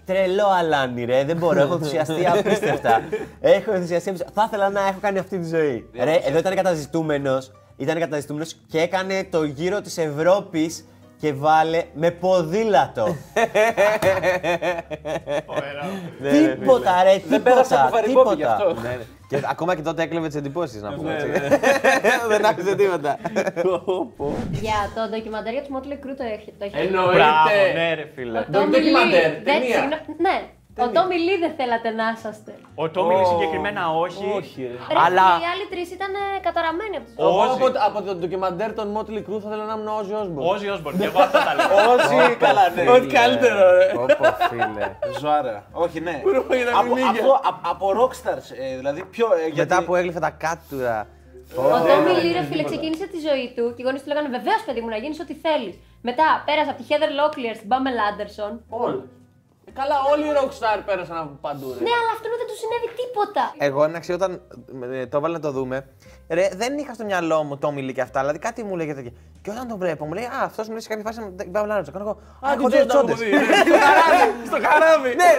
τρελό 0.04 0.46
αλάνι, 0.58 1.04
ρε. 1.04 1.24
Δεν 1.24 1.36
μπορώ, 1.36 1.60
έχω 1.60 1.72
ενθουσιαστεί 1.72 2.26
απίστευτα. 2.38 3.02
έχω 3.40 3.72
ενθουσιαστεί 3.72 4.08
απίστευτα. 4.08 4.40
Θα 4.40 4.44
ήθελα 4.46 4.70
να 4.70 4.80
έχω 4.80 4.98
κάνει 5.00 5.18
αυτή 5.18 5.38
τη 5.38 5.48
ζωή. 5.48 5.88
Ρε, 6.02 6.14
εδώ 6.14 6.38
ήταν 6.38 6.54
καταζητούμενος, 6.54 7.52
ήταν 7.76 7.98
καταζητούμενος 7.98 8.56
και 8.70 8.80
έκανε 8.80 9.24
το 9.30 9.44
γύρο 9.44 9.80
της 9.80 9.98
Ευρώπης 9.98 10.84
και 11.20 11.32
βάλε 11.32 11.84
με 11.94 12.10
ποδήλατο. 12.10 13.16
τίποτα, 16.58 17.02
ρε, 17.02 17.14
τίποτα. 17.14 17.28
Δεν 17.28 17.42
πέρασε 17.42 17.74
από 17.74 17.90
βαρυπόπη 17.90 18.28
γι' 18.28 18.34
τίποτα. 18.36 18.54
αυτό. 18.54 18.76
Ναι, 19.30 19.36
ναι. 19.38 19.42
Και 19.42 19.48
ακόμα 19.50 19.74
και 19.76 19.82
τότε 19.82 20.02
έκλεβε 20.02 20.26
τις 20.26 20.36
εντυπώσεις 20.36 20.82
να 20.82 20.92
πούμε 20.94 21.14
έτσι. 21.14 21.26
Δεν 22.32 22.46
άφησε 22.46 22.74
τίποτα. 22.76 23.18
Για 24.50 24.74
το 24.94 25.08
ντοκιμαντέρ 25.10 25.52
για 25.52 25.62
τους 25.62 25.70
Motley 25.76 25.92
Crue 26.06 26.14
το 26.16 26.24
έχει. 26.24 26.54
Το 26.58 26.64
έχει. 26.64 26.88
Μπράβο, 26.88 27.10
Εννοείται. 27.10 27.72
ναι, 27.74 27.94
ρε 27.94 28.08
φίλε. 28.14 28.38
Ο 28.38 28.42
Tommy 28.52 28.70
ντοκιμαντέρ, 28.70 29.30
Lee. 29.30 29.44
ταινία. 29.44 29.58
Δεν, 29.60 29.62
συγγνώ- 29.62 30.04
Ναι, 30.18 30.36
ο 30.84 30.86
Tommy 30.96 31.18
Lee 31.26 31.38
δεν 31.44 31.52
θέλατε 31.58 31.90
να 32.00 32.04
είσαστε. 32.16 32.52
Ο 32.74 32.88
Τόμιλι 32.90 33.24
συγκεκριμένα 33.32 33.82
όχι. 34.04 34.24
Όχι, 34.38 34.62
ρε. 34.62 34.68
Ρε, 34.68 35.00
Αλλά- 35.06 35.30
Οι 35.42 35.46
άλλοι 35.52 35.66
τρεις 35.72 35.88
ήταν 35.96 36.10
ε, 36.14 36.24
καταραμένοι 36.48 36.94
από 36.96 37.04
τους 37.06 37.14
Εγώ 37.18 37.40
Όζι. 37.42 37.50
από, 37.56 37.66
από 37.88 37.98
το 38.06 38.12
ντοκιμαντέρ 38.18 38.70
των 38.78 38.86
Motley 38.96 39.20
Crue 39.26 39.38
θα 39.44 39.48
ήθελα 39.50 39.64
να 39.70 39.74
ήμουν 39.76 39.88
ο 39.88 39.96
Όζι 40.00 40.12
Όσμπορν. 40.22 40.46
Όζι 40.52 40.68
Όσμπορν, 40.74 40.94
και 40.98 41.04
εγώ 41.10 41.20
αυτά 41.26 41.38
τα 41.46 41.52
λέω. 41.54 41.68
Όσοι 41.94 42.36
καλά, 42.44 42.64
ναι. 42.74 42.82
Ό,τι 42.96 43.06
καλύτερο, 43.20 43.62
ρε. 43.78 43.86
Όπο 44.04 44.24
φίλε. 44.50 44.86
Ζωάρα. 45.20 45.56
Όχι, 45.84 45.98
ναι. 46.00 46.16
Μπρο, 46.24 46.40
είδα 46.58 46.72
Από, 46.78 46.82
μιμίγια. 46.82 47.10
αυτό, 47.10 47.32
από, 47.50 47.60
από 47.72 47.84
rockstars, 48.00 48.46
ε, 48.62 48.76
δηλαδή 48.80 49.00
πιο. 49.14 49.26
ε, 49.34 49.46
γιατί... 49.56 49.58
Μετά 49.74 49.84
που 49.84 49.94
έγλυφε 49.94 50.18
τα 50.26 50.30
κάτουρα. 50.44 51.06
Ο 51.56 51.62
Τόμι 51.62 52.12
Λί, 52.22 52.32
ρε 52.32 52.42
φίλε, 52.42 52.62
ξεκίνησε 52.62 53.06
τη 53.06 53.18
ζωή 53.28 53.46
του 53.56 53.64
και 53.74 53.82
οι 53.82 53.84
γονείς 53.84 54.02
του 54.02 54.08
λέγανε 54.08 54.28
Βεβαίως, 54.28 54.60
παιδί 54.66 54.80
μου, 54.80 54.88
να 54.88 54.96
γίνεις 54.96 55.20
ό,τι 55.20 55.34
θέλεις. 55.34 55.74
Μετά 56.02 56.42
πέρασε 56.46 56.70
από 56.70 56.78
τη 56.82 56.86
Heather 56.90 57.12
Locklear 57.20 57.54
στην 57.56 57.68
Pamela 57.72 58.04
Anderson. 58.10 58.52
Όλοι. 58.68 59.02
Ε, 59.68 59.70
Καλά, 59.80 59.96
όλοι 60.12 60.24
οι 60.28 60.32
rockstar 60.38 60.78
πέρασαν 60.86 61.16
από 61.16 61.38
παντού, 61.40 61.68
ρε. 61.78 61.82
Ναι, 61.86 61.94
αλλά 62.00 62.10
αυτόν 62.16 62.30
δεν 62.40 62.46
του 62.50 62.56
συνέβη 62.62 62.88
τίποτα. 63.00 63.42
Εγώ 63.68 63.86
να 63.94 63.98
ξέρω 64.00 64.18
όταν 64.20 64.32
ε, 64.92 65.06
το 65.06 65.16
έβαλα 65.16 65.34
να 65.34 65.40
το 65.46 65.50
δούμε, 65.50 65.76
ρε, 66.28 66.48
δεν 66.56 66.78
είχα 66.78 66.92
στο 66.94 67.04
μυαλό 67.04 67.42
μου 67.44 67.58
το 67.58 67.70
μιλή 67.72 67.92
και 67.92 68.00
αυτά, 68.00 68.20
δηλαδή 68.20 68.38
κάτι 68.38 68.64
μου 68.64 68.76
λέγεται 68.76 69.00
εκεί. 69.00 69.12
Και 69.42 69.50
όταν 69.50 69.68
τον 69.68 69.78
βλέπω, 69.78 70.04
μου 70.06 70.12
λέει 70.12 70.24
Α, 70.24 70.40
αυτός 70.50 70.64
μου 70.66 70.72
λέει 70.72 70.80
σε 70.80 70.88
κάποια 70.88 71.04
φάση 71.04 71.20
με 71.20 71.30
την 71.30 71.52
Παύλα 71.52 71.74
Άντσο. 71.74 71.92
Κάνω 71.92 72.04
εγώ. 72.06 72.14
Α, 72.46 72.52
έχω 72.56 72.68
δύο 72.68 72.86
τσόντε. 72.86 73.14
Στο 73.14 73.24
καράβι, 73.86 74.46
στο 74.50 74.58
καράβι. 74.66 75.10
Ναι, 75.22 75.30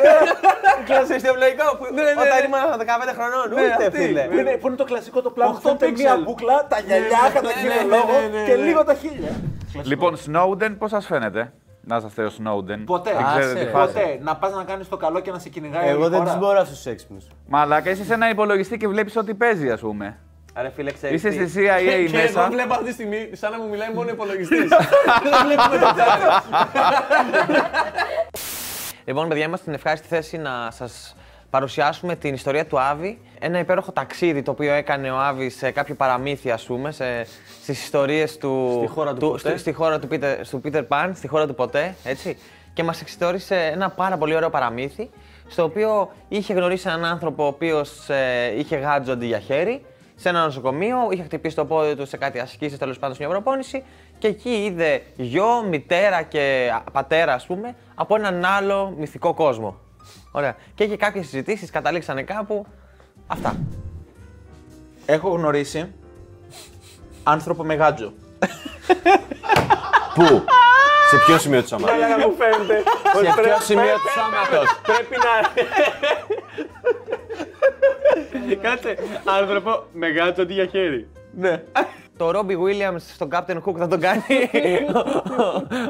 κλασικό 0.89 1.29
λογικό 1.43 1.65
που 1.77 1.83
όταν 2.23 2.39
ήμουν 2.45 2.61
15 3.09 3.17
χρονών. 3.17 3.47
Ούτε 3.51 3.85
φίλε. 3.97 4.23
Που 4.31 4.37
είναι, 4.37 4.51
που 4.61 4.67
είναι 4.67 4.75
το 4.75 4.87
κλασικό 4.91 5.21
το 5.21 5.31
πλάνο 5.35 5.51
που 5.51 5.57
Οχτώ 5.57 5.69
φαίνεται 5.69 5.87
pixel. 5.89 5.97
μία 6.03 6.15
μπουκλα, 6.23 6.67
τα 6.67 6.79
γυαλιά 6.79 7.23
κατά 7.33 7.47
ναι, 7.47 7.53
κύριο 7.53 7.81
ναι, 7.81 7.95
λόγο 7.95 8.15
ναι, 8.19 8.27
ναι, 8.37 8.45
και 8.47 8.55
ναι. 8.55 8.63
λίγο 8.67 8.83
τα 8.83 8.93
χίλια. 8.93 9.31
Λοιπόν, 9.83 10.11
Snowden, 10.25 10.75
πώς 10.77 10.89
σας 10.89 11.05
φαίνεται; 11.05 11.53
Να 11.89 11.95
είσαστε 11.95 12.23
ο 12.23 12.32
Snowden. 12.38 12.82
Ποτέ. 12.86 13.12
Δεν 13.13 13.25
ξέρετε 13.25 13.52
Άσε, 13.52 13.65
τη 13.65 13.71
φάση. 13.71 13.93
Ποτέ. 13.93 14.19
Να 14.21 14.36
πας 14.36 14.54
να 14.54 14.63
κάνεις 14.63 14.89
το 14.89 14.97
καλό 14.97 15.19
και 15.19 15.32
να 15.32 15.39
σε 15.39 15.49
κυνηγάει. 15.49 15.84
όλη 15.84 15.91
Εγώ 15.91 16.06
η 16.06 16.10
δεν 16.10 16.19
χώρα. 16.19 16.32
του 16.32 16.38
μπορώ 16.38 16.60
αυτούς 16.60 16.75
τους 16.75 16.86
έξυπνους. 16.86 17.28
Μαλάκα, 17.47 17.89
είσαι 17.89 18.04
σε 18.04 18.13
ένα 18.13 18.30
υπολογιστή 18.30 18.78
και 18.78 18.88
βλέπεις 18.88 19.15
ό,τι 19.15 19.34
παίζει, 19.34 19.69
ας 19.71 19.80
πούμε. 19.80 20.17
Ρε 20.62 20.69
φίλε, 20.69 20.91
ξέρεις 20.91 21.23
Είσαι 21.23 21.30
τι; 21.43 21.49
στη 21.49 21.62
CIA 21.67 21.80
Και 21.84 21.91
εγώ 21.91 22.12
μέσα. 22.23 22.47
βλέπω 22.52 22.73
αυτή 22.73 22.86
τη 22.86 22.91
στιγμή 22.93 23.30
σαν 23.34 23.52
να 23.52 23.60
μου 23.60 23.69
μιλάει 23.69 23.93
μόνο 23.93 24.10
υπολογιστής. 24.10 24.67
Δεν 25.23 25.34
βλέπουμε 25.45 25.78
το 25.78 25.88
chat. 25.97 26.41
Λοιπόν, 29.06 29.28
παιδιά, 29.28 29.43
είμαστε 29.43 29.62
στην 29.62 29.73
ευχάριστη 29.73 30.08
θέση 30.08 30.38
να 30.38 30.71
σας 30.71 31.15
παρουσιάσουμε 31.49 32.15
την 32.15 32.33
ιστορία 32.33 32.65
του 32.65 32.79
Άβη. 32.79 33.19
Ένα 33.39 33.59
υπέροχο 33.59 33.91
ταξίδι 33.91 34.41
το 34.41 34.51
οποίο 34.51 34.73
έκανε 34.73 35.12
ο 35.12 35.17
Άβη 35.19 35.49
σε 35.49 35.71
κάποιο 35.71 35.95
παραμύθι, 35.95 36.51
ας 36.51 36.63
πούμε, 36.63 36.91
σε, 36.91 37.23
στις 37.62 37.83
ιστορίες 37.83 38.38
του. 38.38 38.75
Στη 38.77 38.88
χώρα 38.88 39.13
του 39.13 39.19
ποτέ. 39.19 39.49
Στη, 39.49 39.57
στη 39.57 39.71
χώρα 39.71 39.99
του 39.99 40.07
Peter, 40.12 40.35
του 40.49 40.62
Peter 40.65 40.83
Pan, 40.88 41.12
στη 41.13 41.27
χώρα 41.27 41.47
του 41.47 41.55
ποτέ, 41.55 41.95
έτσι. 42.03 42.38
Και 42.73 42.83
μας 42.83 43.01
εξιστόρισε 43.01 43.55
ένα 43.55 43.89
πάρα 43.89 44.17
πολύ 44.17 44.35
ωραίο 44.35 44.49
παραμύθι, 44.49 45.09
στο 45.47 45.63
οποίο 45.63 46.12
είχε 46.27 46.53
γνωρίσει 46.53 46.88
έναν 46.88 47.05
άνθρωπο 47.05 47.43
ο 47.43 47.47
οποίος 47.47 48.07
είχε 48.57 48.75
γάτζο 48.75 49.12
αντί 49.12 49.25
για 49.25 49.39
χέρι, 49.39 49.85
σε 50.15 50.29
ένα 50.29 50.43
νοσοκομείο, 50.43 50.97
είχε 51.12 51.23
χτυπήσει 51.23 51.55
το 51.55 51.65
πόδι 51.65 51.95
του 51.95 52.05
σε 52.05 52.17
κάτι 52.17 52.39
ασκήσεις, 52.39 52.77
τέλος 52.77 52.99
πάντων 52.99 53.15
σε 53.15 53.21
μια 53.23 53.31
προπόνηση 53.31 53.83
και 54.17 54.27
εκεί 54.27 54.49
είδε 54.49 55.01
γιο, 55.15 55.63
μητέρα 55.69 56.21
και 56.21 56.71
α, 56.75 56.91
πατέρα, 56.91 57.33
ας 57.33 57.45
πούμε, 57.45 57.75
από 57.95 58.15
έναν 58.15 58.45
άλλο 58.45 58.93
μυθικό 58.97 59.33
κόσμο. 59.33 59.79
Ωραία. 60.31 60.55
Και 60.75 60.83
είχε 60.83 60.97
κάποιες 60.97 61.25
συζητήσεις, 61.25 61.69
καταλήξανε 61.69 62.23
κάπου. 62.23 62.65
Αυτά. 63.27 63.59
Έχω 65.05 65.29
γνωρίσει 65.29 65.93
άνθρωπο 67.23 67.63
με 67.63 67.73
γάτζο. 67.75 68.13
Πού; 70.15 70.43
Σε 71.09 71.17
ποιο 71.25 71.37
σημείο 71.37 71.61
του 71.61 71.67
σώματο. 71.67 71.95
Για 71.95 72.07
να 72.07 72.27
μου 72.27 72.35
φαίνεται. 72.35 72.83
Σε 73.13 73.41
ποιο 73.41 73.59
σημείο 73.59 73.93
του 73.93 74.09
σώματος; 74.17 74.79
Πρέπει 74.83 75.15
να. 75.25 75.31
Κάτσε, 78.69 78.97
άνθρωπο 79.25 79.83
με 79.93 80.07
γάτσο 80.09 80.41
αντί 80.41 80.53
για 80.53 80.65
χέρι. 80.65 81.07
Ναι. 81.35 81.63
Το 82.19 82.32
Ρόμπι 82.32 82.58
Williams 82.65 82.99
στον 82.99 83.29
Captain 83.32 83.62
Hook 83.63 83.75
θα 83.77 83.88
τον 83.88 83.99
κάνει 83.99 84.23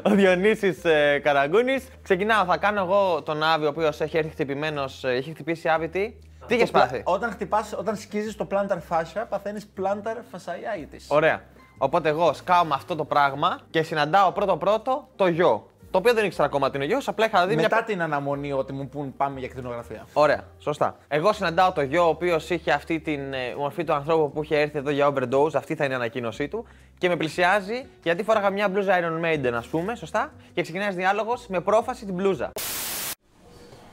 ο 0.03 0.09
Διονύσης 0.09 0.85
ε, 0.85 1.19
Καραγκούνης. 1.23 1.87
Ξεκινάω, 2.01 2.45
θα 2.45 2.57
κάνω 2.57 2.81
εγώ 2.81 3.21
τον 3.21 3.43
Άβη, 3.43 3.65
ο 3.65 3.67
οποίος 3.67 4.01
έχει 4.01 4.17
έρθει 4.17 4.29
χτυπημένος, 4.29 5.03
ε, 5.03 5.09
έχει 5.09 5.29
χτυπήσει 5.29 5.69
Άβη 5.69 5.89
τι. 5.89 6.13
Τι 6.47 6.55
έχεις 6.55 6.71
πάθει; 6.71 7.01
Όταν 7.05 7.31
χτυπάς, 7.31 7.73
όταν 7.77 7.95
σκίζεις 7.95 8.35
το 8.35 8.47
plantar 8.51 8.77
fascia, 8.89 9.25
παθαίνεις 9.29 9.69
plantar 9.77 10.35
fasciitis. 10.35 11.05
Ωραία. 11.07 11.41
Οπότε 11.77 12.09
εγώ 12.09 12.33
σκάω 12.33 12.65
με 12.65 12.73
αυτό 12.73 12.95
το 12.95 13.05
πράγμα 13.05 13.59
και 13.69 13.81
συναντάω 13.81 14.31
πρώτο-πρώτο 14.31 15.07
το 15.15 15.27
γιο. 15.27 15.68
Το 15.91 15.97
οποίο 15.97 16.13
δεν 16.13 16.25
ήξερα 16.25 16.47
ακόμα 16.47 16.69
τι 16.69 16.75
είναι 16.75 16.85
ο 16.85 16.87
γιος, 16.87 17.07
απλά 17.07 17.25
είχα 17.25 17.47
δει 17.47 17.55
Μετά 17.55 17.75
μια. 17.75 17.83
την 17.83 18.01
αναμονή 18.01 18.51
ότι 18.51 18.73
μου 18.73 18.87
πούν 18.87 19.13
πάμε 19.17 19.39
για 19.39 19.47
κτηνογραφία. 19.47 20.05
Ωραία, 20.13 20.43
σωστά. 20.59 20.95
Εγώ 21.07 21.33
συναντάω 21.33 21.71
το 21.71 21.81
γιο, 21.81 22.05
ο 22.05 22.07
οποίος 22.09 22.49
είχε 22.49 22.71
αυτή 22.71 22.99
την 22.99 23.33
ε, 23.33 23.55
μορφή 23.57 23.83
του 23.83 23.93
ανθρώπου 23.93 24.31
που 24.31 24.43
είχε 24.43 24.59
έρθει 24.59 24.77
εδώ 24.77 24.89
για 24.89 25.13
overdose, 25.13 25.55
αυτή 25.55 25.75
θα 25.75 25.83
είναι 25.83 25.93
η 25.93 25.95
ανακοίνωσή 25.95 26.47
του, 26.47 26.65
και 26.97 27.07
με 27.07 27.15
πλησιάζει 27.15 27.85
γιατί 28.03 28.23
φόραγα 28.23 28.49
μια 28.49 28.69
μπλούζα 28.69 28.99
Iron 28.99 29.25
Maiden, 29.25 29.51
ας 29.53 29.67
πούμε, 29.67 29.95
σωστά, 29.95 30.33
και 30.53 30.61
ξεκινάει 30.61 30.93
διάλογος 30.93 31.47
με 31.47 31.59
πρόφαση 31.61 32.05
την 32.05 32.13
μπλούζα. 32.13 32.51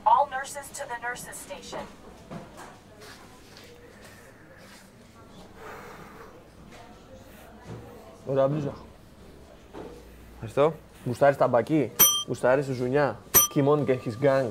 All 0.03 0.27
nurses 0.35 0.77
to 0.77 0.83
the 0.91 0.97
nurses 1.05 1.35
station. 1.47 1.85
Ωραία 8.25 8.47
μπλούζα. 8.47 8.73
Ευχαριστώ. 10.33 10.73
Γουστάρει 11.07 11.35
ταμπακί. 11.35 11.91
Γουστάρει 12.27 12.61
ζουνιά. 12.61 13.17
Κιμών 13.49 13.85
και 13.85 13.91
έχεις 13.91 14.17
γκάγκ. 14.21 14.45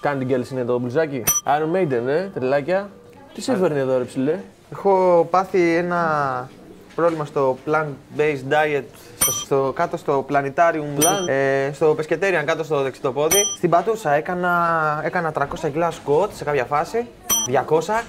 Κάνει 0.00 0.18
την 0.18 0.28
κέλση 0.28 0.54
είναι 0.54 0.64
το 0.64 0.78
μπλουζάκι. 0.78 1.22
Iron 1.44 1.76
Maiden, 1.76 2.06
ε, 2.06 2.26
τρελάκια. 2.34 2.90
Τι 3.34 3.40
σε 3.42 3.56
φέρνει 3.56 3.78
εδώ, 3.78 3.98
ρε 3.98 4.04
ψηλέ; 4.04 4.38
Έχω 4.72 5.26
πάθει 5.30 5.74
ένα 5.76 6.48
πρόβλημα 6.94 7.24
στο 7.24 7.58
plant-based 7.66 8.52
diet 8.52 8.82
στο, 9.20 9.30
στο- 9.32 9.72
κάτω 9.74 9.96
στο 9.96 10.26
planetarium, 10.30 10.98
Plant. 10.98 11.28
ε, 11.28 11.70
στο 11.72 11.96
pescatarian 11.98 12.42
κάτω 12.44 12.64
στο 12.64 12.82
δεξιτό 12.82 13.12
πόδι. 13.12 13.42
Στην 13.56 13.70
πατούσα 13.70 14.12
έκανα, 14.12 15.00
έκανα 15.04 15.32
300 15.32 15.68
κιλά 15.72 15.90
σκοτ 15.90 16.32
σε 16.32 16.44
κάποια 16.44 16.64
φάση, 16.64 17.06
200. 17.46 18.04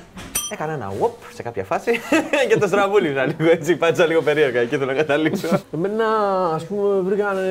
Έκανα 0.53 0.73
ένα 0.73 0.91
whoop 1.01 1.11
σε 1.33 1.43
κάποια 1.43 1.63
φάση 1.63 1.91
και 2.49 2.57
το 2.57 2.67
στραβούλησα 2.67 3.25
λίγο 3.25 3.49
έτσι, 3.51 3.75
πάτησα 3.75 4.05
λίγο 4.05 4.21
περίεργα 4.21 4.59
εκεί 4.59 4.77
θέλω 4.77 4.91
να 4.91 4.97
καταλήξω. 4.97 5.47
Εμένα, 5.73 6.05
ας 6.53 6.63
πούμε, 6.65 6.99
βρήκανε 6.99 7.47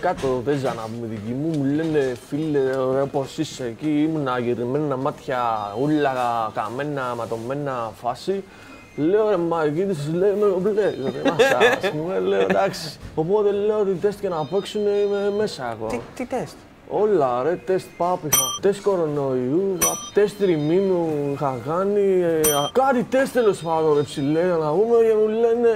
κάτω, 0.00 0.42
παίζα 0.44 0.74
να 0.74 0.82
πούμε 0.82 1.06
δική 1.06 1.32
μου, 1.32 1.58
μου 1.58 1.64
λένε 1.74 2.16
φίλε, 2.28 2.76
ωραία 2.76 3.06
πώς 3.06 3.38
είσαι 3.38 3.64
εκεί, 3.64 4.02
ήμουνα 4.02 4.38
γυρισμένα 4.38 4.96
μάτια, 4.96 5.40
ούλα 5.80 6.12
καμένα, 6.54 7.14
ματωμένα 7.16 7.92
φάση. 8.02 8.44
Λέω 8.96 9.28
ρε 9.30 9.36
μα 9.36 9.64
εκεί 9.64 9.84
της 9.84 10.10
λέει 10.14 10.32
με 10.40 10.46
μπλε, 10.58 10.82
ρε 10.82 11.30
μάσα, 11.30 11.58
ας 11.58 11.90
πούμε, 11.90 12.18
λέω 12.18 12.40
εντάξει. 12.40 12.98
Οπότε 13.14 13.50
λέω 13.50 13.78
ότι 13.80 13.90
τεστ 13.94 14.20
και 14.20 14.28
να 14.28 14.44
παίξουν 14.44 14.80
είμαι 14.80 15.32
μέσα 15.36 15.76
εγώ. 15.76 15.86
τι, 15.86 16.00
τι 16.14 16.26
τεστ; 16.26 16.54
Όλα 17.00 17.42
ρε, 17.42 17.58
τεστ 17.66 17.86
πάπ 17.96 18.18
είχα. 18.24 18.42
Τεστ 18.60 18.82
κορονοϊού, 18.82 19.76
α, 19.80 19.92
τεστ 20.14 20.38
τριμήνου 20.38 21.08
είχα 21.32 21.58
κάνει. 21.66 22.00
ε, 22.22 22.52
α, 22.52 22.70
κάτι 22.72 23.02
τεστ 23.02 23.32
τέλος 23.32 23.58
πάντων 23.62 23.94
ρε 23.96 24.02
ψηλέ, 24.02 24.42
να 24.42 24.70
πούμε 24.70 24.96
και 25.06 25.14
μου 25.20 25.28
λένε 25.28 25.68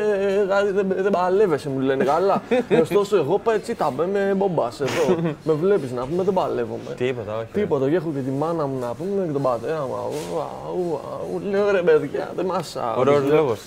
ε, 0.42 0.46
κάτι 0.48 0.70
δεν, 0.70 0.86
δεν 0.96 1.12
παλεύεσαι, 1.12 1.68
μου 1.68 1.78
λένε 1.78 2.04
καλά. 2.04 2.42
Ωστόσο 2.82 3.16
εγώ 3.16 3.38
πα 3.38 3.52
έτσι 3.52 3.74
τα 3.74 3.92
με 4.12 4.34
μπομπάς 4.36 4.80
εδώ. 4.80 5.20
με 5.44 5.52
βλέπεις 5.52 5.92
να 5.92 6.06
πούμε 6.06 6.22
δεν 6.22 6.34
παλεύομαι. 6.34 6.94
Τίποτα, 6.96 7.36
όχι. 7.36 7.48
Τίποτα, 7.52 7.88
και 7.88 7.96
έχω 7.96 8.10
και 8.14 8.20
τη 8.20 8.30
μάνα 8.30 8.66
μου 8.66 8.78
να 8.78 8.94
πούμε 8.94 9.26
και 9.26 9.32
τον 9.32 9.42
πατέρα 9.42 9.86
μου. 9.88 9.94
Αου, 9.94 10.40
αου, 10.68 11.00
αου, 11.12 11.40
Λέω 11.50 11.70
ρε 11.70 11.82
παιδιά, 11.82 12.32
δεν 12.36 12.46
μας 12.46 12.76
Ωραίος 12.96 13.24
λόγος. 13.24 13.60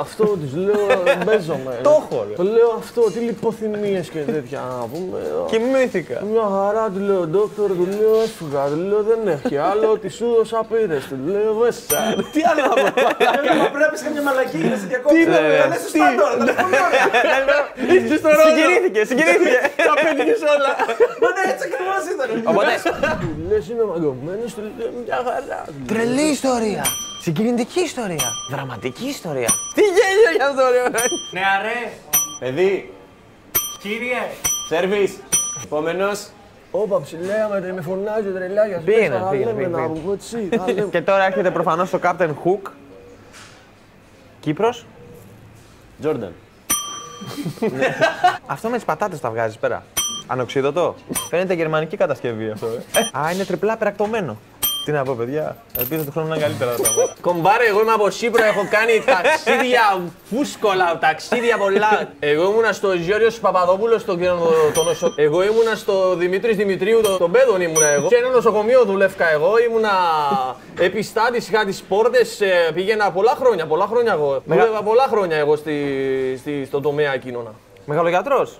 Αυτό 0.00 0.24
της 0.42 0.52
λέω, 0.66 0.86
παίζομαι. 1.26 1.72
Το 1.82 1.90
έχω, 2.00 2.18
ρε. 2.28 2.34
Το 2.40 2.42
λέω 2.54 2.70
αυτό, 2.82 3.00
τι 3.12 3.18
λιποθυμίες 3.28 4.06
και 4.14 4.18
τέτοια 4.34 4.60
να 4.72 4.86
πούμε. 4.92 5.18
Κοιμήθηκα. 5.50 6.16
Μια 6.32 6.46
χαρά 6.54 6.84
του 6.94 7.00
λέω, 7.08 7.22
ντόκτορ, 7.32 7.68
του 7.80 7.86
λέω 7.98 8.14
έφυγα, 8.26 8.62
του 8.72 8.80
λέω 8.90 9.02
δεν 9.10 9.20
έχει 9.34 9.56
άλλο, 9.70 9.88
τη 10.02 10.08
σου 10.16 10.26
δώσα 10.36 10.60
πήρες, 10.70 11.02
του 11.10 11.18
λέω 11.32 11.52
μέσα. 11.62 11.98
Τι 12.34 12.40
άλλο 12.50 12.62
να 12.70 12.74
πω. 12.82 12.86
Πρέπει 13.72 13.84
να 13.86 13.90
πεις 13.92 14.02
καμιά 14.06 14.22
μαλακή, 14.28 14.58
να 14.72 14.76
σε 14.80 14.86
διακόψω. 14.92 15.24
Τα 15.34 15.66
λες 15.72 15.80
σωστά 15.84 16.06
τώρα, 16.20 16.34
τα 16.40 16.44
λες 16.48 16.56
πολύ 16.64 16.78
ωραία. 16.88 17.06
Είσαι 17.94 18.16
στο 18.22 18.28
ρόλο. 18.36 18.46
Συγκινήθηκε, 18.48 19.00
συγκινήθηκε. 19.10 19.58
Τα 19.88 19.94
πέτυχες 20.02 20.40
όλα. 20.54 20.70
Μα 21.22 21.28
ναι, 21.36 21.42
έτσι 21.52 21.64
ακριβώς 21.68 22.02
ήταν. 22.14 22.28
Οπότε, 22.50 22.72
Του 23.22 23.30
λες 23.48 23.64
είμαι 23.70 23.84
μαγκωμένος, 23.90 24.50
του 24.56 24.62
λέω 24.78 24.88
μια 25.04 25.18
χαρά. 25.26 25.60
τρελή 25.90 26.26
ιστορία. 26.38 26.84
Συγκινητική 27.26 27.80
ιστορία. 27.80 28.24
Δραματική 28.50 29.06
ιστορία. 29.06 29.48
Τι 29.74 29.80
γέλιο 29.80 30.30
για 30.36 30.46
αυτό, 30.46 30.62
ρε. 30.70 30.82
Νεαρέ, 31.32 31.92
Παιδί, 32.38 32.92
κύριε, 33.80 34.16
σερβις. 34.68 35.18
Επόμενος. 35.64 36.26
Όπα 36.70 37.00
ψηλέαμε, 37.00 37.72
με 37.74 37.80
φωνάζει 37.80 38.28
ο 38.28 38.32
τρελάκιας. 38.32 38.82
Πήγαινε, 38.82 39.08
Πες, 39.08 39.18
τα 39.22 39.28
πήγαινε, 39.28 39.50
λέμε, 39.50 39.58
πήγαινε, 39.62 39.76
Να 39.76 39.82
πήγαινε. 39.86 40.00
πούμε 40.00 40.14
έτσι, 40.14 40.48
τα 40.56 40.72
λέμε. 40.72 40.88
Και 40.90 41.00
τώρα 41.00 41.24
έρχεται 41.24 41.50
προφανώς 41.50 41.90
το 41.90 42.00
Captain 42.02 42.28
Hook. 42.28 42.70
Κύπρος. 44.40 44.86
Τζόρνταν. 46.00 46.32
Αυτό 48.46 48.68
με 48.68 48.76
τις 48.76 48.84
πατάτες 48.84 49.20
τα 49.20 49.30
βγάζεις 49.30 49.56
πέρα. 49.56 49.84
Ανοξίδωτο. 50.26 50.94
Φαίνεται 51.28 51.54
γερμανική 51.54 51.96
κατασκευή 51.96 52.50
αυτό. 52.50 52.66
ε. 52.66 52.80
Α, 53.18 53.30
είναι 53.32 53.44
τριπλά 53.44 53.76
περακτωμένο. 53.76 54.36
Τι 54.86 54.92
να 54.92 55.02
πω, 55.02 55.14
παιδιά. 55.14 55.56
Ελπίζω 55.78 56.04
του 56.04 56.10
χρόνου 56.10 56.28
να 56.28 56.34
είναι 56.34 56.44
καλύτερα 56.44 56.74
τα 56.74 56.82
πράγματα. 56.82 57.14
Κομπάρε, 57.26 57.66
εγώ 57.66 57.80
είμαι 57.80 57.92
από 57.92 58.10
Σύπρο, 58.10 58.44
έχω 58.44 58.66
κάνει 58.70 58.92
ταξίδια 59.14 60.02
φούσκολα, 60.30 60.98
ταξίδια 60.98 61.58
πολλά. 61.58 62.10
Εγώ 62.20 62.50
ήμουνα 62.50 62.72
στο 62.72 62.92
Γιώργο 62.92 63.26
Παπαδόπουλος, 63.40 64.00
στο 64.00 64.16
το, 64.16 64.36
το 64.74 64.82
νοσο... 64.82 65.12
Εγώ 65.16 65.42
ήμουνα 65.42 65.74
στο 65.74 66.14
Δημήτρης 66.16 66.56
Δημητρίου, 66.56 67.00
το, 67.00 67.16
τον 67.16 67.30
Πέδον 67.30 67.60
ήμουνα 67.60 67.86
εγώ. 67.86 68.08
Σε 68.08 68.16
ένα 68.16 68.28
νοσοκομείο 68.28 68.84
δουλεύκα 68.84 69.30
εγώ, 69.30 69.58
ήμουνα 69.68 69.90
επιστάτης, 70.78 71.48
είχα 71.48 71.64
τις 71.64 71.82
πόρτες, 71.82 72.40
πήγαινα 72.74 73.10
πολλά 73.10 73.36
χρόνια, 73.40 73.66
πολλά 73.66 73.86
χρόνια 73.86 74.12
εγώ. 74.12 74.42
Δούλευα 74.44 74.82
πολλά 74.82 75.06
χρόνια 75.10 75.36
εγώ 75.36 75.56
στη, 75.56 75.74
στη, 76.38 76.64
στο 76.64 76.80
τομέα 76.80 77.14
εκείνονα. 77.14 77.52
Μεγαλογιατρός; 77.84 78.58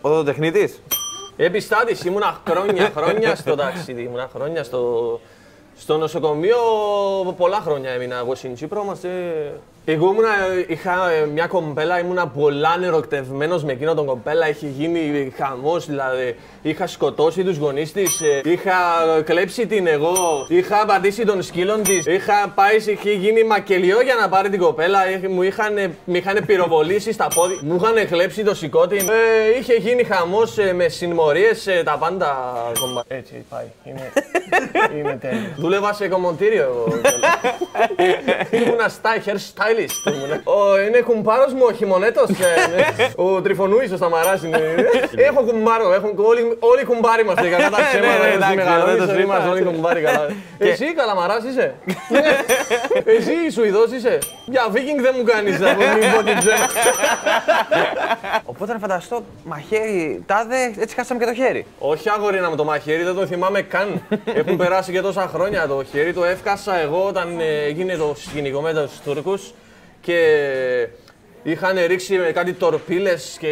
Οδοντοτεχνίτης. 0.00 0.82
Επιστάτης, 1.36 2.04
ήμουνα 2.04 2.40
χρόνια, 2.48 2.92
χρόνια 2.96 3.34
στο 3.34 3.54
ταξίδι. 3.54 4.02
Ήμουνα 4.02 4.28
χρόνια 4.34 4.64
στο, 4.64 5.20
στο 5.78 5.96
νοσοκομείο. 5.96 6.56
Πολλά 7.36 7.60
χρόνια 7.60 7.90
έμεινα 7.90 8.16
εγώ 8.16 8.34
στην 8.34 8.54
Κύπρο. 8.54 8.84
Μας, 8.84 9.04
ε... 9.04 9.52
Εγώ 9.84 10.06
ήμουνα, 10.10 10.28
είχα 10.66 11.10
ε, 11.10 11.26
μια 11.26 11.46
κομπέλα, 11.46 11.98
ήμουνα 11.98 12.26
πολλά 12.26 12.78
ερωτευμένο 12.84 13.60
με 13.64 13.72
εκείνο 13.72 13.94
τον 13.94 14.06
κομπέλα. 14.06 14.48
Είχε 14.48 14.66
γίνει 14.66 15.32
χαμός, 15.38 15.86
δηλαδή. 15.86 16.36
Είχα 16.62 16.86
σκοτώσει 16.86 17.44
τους 17.44 17.56
γονείς 17.56 17.92
της, 17.92 18.20
είχα 18.44 18.74
κλέψει 19.24 19.66
την 19.66 19.86
εγώ, 19.86 20.46
είχα 20.48 20.84
πατήσει 20.86 21.24
τον 21.24 21.42
σκύλον 21.42 21.82
της, 21.82 22.06
είχα 22.06 22.52
πάει, 22.54 22.76
είχε 22.76 23.12
γίνει 23.12 23.44
μακελιό 23.44 24.00
για 24.00 24.14
να 24.14 24.28
πάρει 24.28 24.48
την 24.48 24.58
κοπέλα. 24.60 25.10
Είχε- 25.10 25.28
Μου 25.28 25.42
είχαν, 25.42 25.74
με 26.04 26.18
είχαν 26.18 26.44
πυροβολήσει 26.46 27.12
στα 27.12 27.28
πόδια, 27.34 27.58
μου 27.62 27.74
είχαν 27.82 28.08
κλέψει 28.08 28.44
το 28.44 28.54
σηκώτη. 28.54 28.96
Ε, 28.96 29.58
είχε 29.58 29.74
γίνει 29.74 30.04
χαμός 30.04 30.56
με 30.74 30.88
συμμορίε, 30.88 31.50
τα 31.84 31.96
πάντα 31.98 32.54
κομπά. 32.80 33.00
Έτσι 33.08 33.44
πάει. 33.48 33.66
Είναι, 33.84 34.12
είναι 34.98 35.18
τέλειος. 35.20 35.52
Δούλευα 35.60 35.92
σε 35.92 36.08
κομμωτήριο 36.08 36.62
εγώ. 36.62 36.84
Ήμουνα 38.50 38.88
style, 38.90 39.28
hair 39.28 39.36
stylist. 39.86 40.12
ήμουνα. 40.14 40.40
Ο, 40.44 40.78
είναι 40.80 41.00
κουμπάρος 41.00 41.52
μου 41.52 41.64
ο 41.68 41.72
χειμωνέτος. 41.72 42.28
ε, 42.30 42.34
ναι. 42.76 43.08
ο 43.16 43.42
Τριφωνούης 43.42 43.92
ο 43.92 43.96
Σταμαράς 43.96 44.42
είναι. 44.42 44.58
Έχω 45.16 45.42
κουμπάρο, 45.42 45.92
έχουν, 45.92 46.12
όλοι, 46.16 46.56
όλοι 46.58 46.84
κουμπάροι 46.84 47.22
είμαστε. 47.22 47.48
Κατά 47.48 47.70
τα 47.70 47.76
ψέματα, 47.88 48.18
ναι, 48.18 48.24
έτσι, 48.24 48.34
εντάξει, 48.36 48.56
μεγαλώνεις, 48.56 48.96
δεν 48.96 49.06
το 49.06 49.12
όλοι 49.12 49.22
είμαστε 49.22 49.42
συζητάω. 49.48 49.66
όλοι 49.66 49.74
κουμπάροι 49.76 50.00
καλά. 50.00 50.26
Εσύ 50.70 50.94
καλαμαράς 50.94 51.44
είσαι; 51.44 51.74
Εσύ 53.16 53.50
Σουηδός 53.52 53.90
είσαι; 53.92 54.18
Για 54.46 54.66
βίκινγκ 54.70 55.00
δεν 55.00 55.14
μου 55.16 55.24
κάνεις 55.24 55.60
να 55.60 55.74
πω 55.74 55.82
μην 55.98 56.10
πω 56.14 56.22
την 56.22 56.38
τζένα. 56.38 56.66
Οπότε 58.44 58.72
να 58.72 58.78
φανταστώ 58.78 59.24
μαχαίρι, 59.44 60.22
τάδε, 60.26 60.74
έτσι 60.78 60.94
χάσαμε 60.94 61.20
και 61.20 61.26
το 61.26 61.34
χέρι. 61.34 61.66
Όχι 61.78 62.08
αγορίνα 62.10 62.50
με 62.50 62.56
το 62.56 62.64
μαχαίρι, 62.64 63.02
δεν 63.02 63.14
το 63.14 63.26
θυμάμαι 63.26 63.62
καν. 63.62 64.02
Έχουν 64.34 64.56
περάσει 64.56 64.92
και 64.92 65.00
τόσα 65.00 65.30
χρόνια 65.34 65.66
το 65.66 65.84
χέρι. 65.90 66.12
Το 66.12 66.24
έφκασα 66.24 66.78
εγώ 66.80 67.04
όταν 67.06 67.40
ε, 67.40 67.64
έγινε 67.66 67.96
το 67.96 68.14
σκηνικό 68.16 68.60
με 68.60 68.72
τους 68.72 69.00
Τούρκους 69.04 69.52
και 70.00 70.18
είχαν 71.42 71.76
ρίξει 71.86 72.16
με 72.16 72.30
κάτι 72.32 72.52
τορπίλες 72.52 73.36
και 73.40 73.48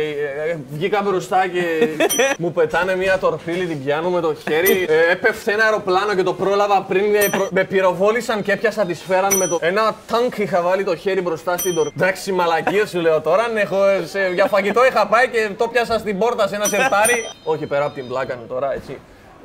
ε, 0.50 0.56
βγήκα 0.70 1.02
μπροστά 1.02 1.48
και 1.48 1.88
μου 2.38 2.52
πετάνε 2.52 2.96
μια 2.96 3.18
τορπίλη, 3.18 3.66
την 3.66 3.85
πιάνω 3.85 4.11
με 4.11 4.20
το 4.20 4.35
χέρι. 4.35 4.87
Ε, 4.88 5.11
έπεφτε 5.12 5.52
ένα 5.52 5.64
αεροπλάνο 5.64 6.14
και 6.14 6.22
το 6.22 6.32
πρόλαβα 6.35 6.82
πριν, 6.88 7.14
ε, 7.14 7.28
προ- 7.30 7.48
με 7.50 7.64
πυροβόλησαν 7.64 8.42
και 8.42 8.52
έπιασα 8.52 8.85
τη 8.85 8.94
σφαίρα 8.94 9.35
με 9.35 9.46
το... 9.46 9.59
Ένα 9.61 9.96
τάγκ 10.06 10.32
είχα 10.37 10.62
βάλει 10.62 10.85
το 10.85 10.96
χέρι 10.96 11.20
μπροστά 11.20 11.56
στην 11.56 11.74
τορπίλη. 11.74 11.94
Εντάξει, 12.04 12.32
μαλακίες 12.32 12.88
σου 12.90 13.00
λέω 13.00 13.20
τώρα, 13.20 13.42
αν 13.42 13.56
έχω, 13.56 13.85
ε, 13.85 14.06
σε, 14.06 14.30
για 14.35 14.46
φαγητό 14.46 14.87
είχα 14.87 15.06
πάει 15.06 15.28
και 15.28 15.48
το 15.56 15.68
πιάσα 15.68 15.98
στην 15.98 16.18
πόρτα 16.18 16.48
σε 16.48 16.54
ένα 16.54 16.64
σερτάρι. 16.64 17.24
Όχι 17.44 17.66
πέρα 17.66 17.85
από 17.85 17.94
την 17.94 18.09
πλάκα 18.09 18.37
μου 18.37 18.46
τώρα, 18.48 18.72
έτσι. 18.74 18.98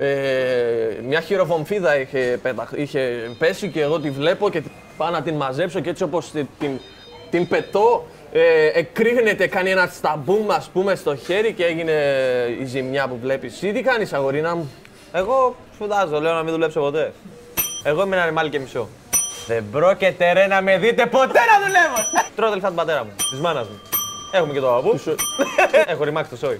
Ε, 0.03 0.99
μια 1.07 1.21
χειροβομφίδα 1.21 1.99
είχε, 1.99 2.39
πεταχ- 2.41 2.77
είχε 2.77 3.31
πέσει 3.37 3.67
και 3.69 3.81
εγώ 3.81 3.99
τη 3.99 4.09
βλέπω 4.09 4.49
και 4.49 4.61
πάω 4.97 5.09
να 5.09 5.21
την 5.21 5.35
μαζέψω 5.35 5.79
και 5.79 5.89
έτσι 5.89 6.03
όπως 6.03 6.31
την, 6.31 6.47
την, 6.59 6.79
την 7.29 7.47
πετώ 7.47 8.05
ε, 8.31 8.65
εκρήγνεται, 8.73 9.47
κάνει 9.47 9.69
ένα 9.69 9.87
σταμπούμ 9.93 10.51
ας 10.51 10.69
πούμε 10.73 10.95
στο 10.95 11.15
χέρι 11.15 11.53
και 11.53 11.65
έγινε 11.65 11.91
η 12.61 12.65
ζημιά 12.65 13.07
που 13.07 13.17
βλέπεις. 13.21 13.53
Εσύ 13.53 13.71
τι 13.71 13.81
κάνεις 13.81 14.13
αγορίνα 14.13 14.55
μου; 14.55 14.71
Εγώ 15.11 15.55
σπουδάζω, 15.73 16.19
λέω 16.19 16.33
να 16.33 16.43
μην 16.43 16.53
δουλέψω 16.53 16.79
ποτέ. 16.79 17.11
Εγώ 17.83 18.03
είμαι 18.03 18.15
ένα 18.15 18.25
ρημάλι 18.25 18.49
και 18.49 18.59
μισό. 18.59 18.89
Δεν 19.47 19.63
πρόκειται 19.71 20.31
ρε 20.33 20.47
να 20.47 20.61
με 20.61 20.77
δείτε 20.77 21.05
ποτέ 21.05 21.39
να 21.39 21.65
δουλεύω! 21.65 21.95
Τρώω 22.35 22.49
τα 22.49 22.55
λεφτά 22.55 22.69
του 22.69 22.75
πατέρα 22.75 23.03
μου, 23.03 23.11
της 23.29 23.39
μάνας 23.39 23.67
μου. 23.67 23.79
Έχουμε 24.31 24.53
και 24.53 24.59
το 24.59 24.67
παππού. 24.67 24.99
Έχω 25.91 26.03
ρημάξει 26.03 26.29
το 26.29 26.37
σόι. 26.37 26.57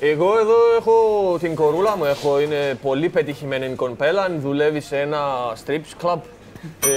Εγώ 0.00 0.38
εδώ 0.38 0.56
έχω 0.78 1.36
την 1.40 1.54
κορούλα 1.54 1.96
μου, 1.96 2.04
έχω, 2.04 2.40
είναι 2.40 2.78
πολύ 2.82 3.08
πετυχημένη 3.08 3.74
κομπέλα, 3.74 4.30
δουλεύει 4.30 4.80
σε 4.80 5.00
ένα 5.00 5.18
strips 5.66 6.06
club 6.06 6.18
Ε, 6.18 6.37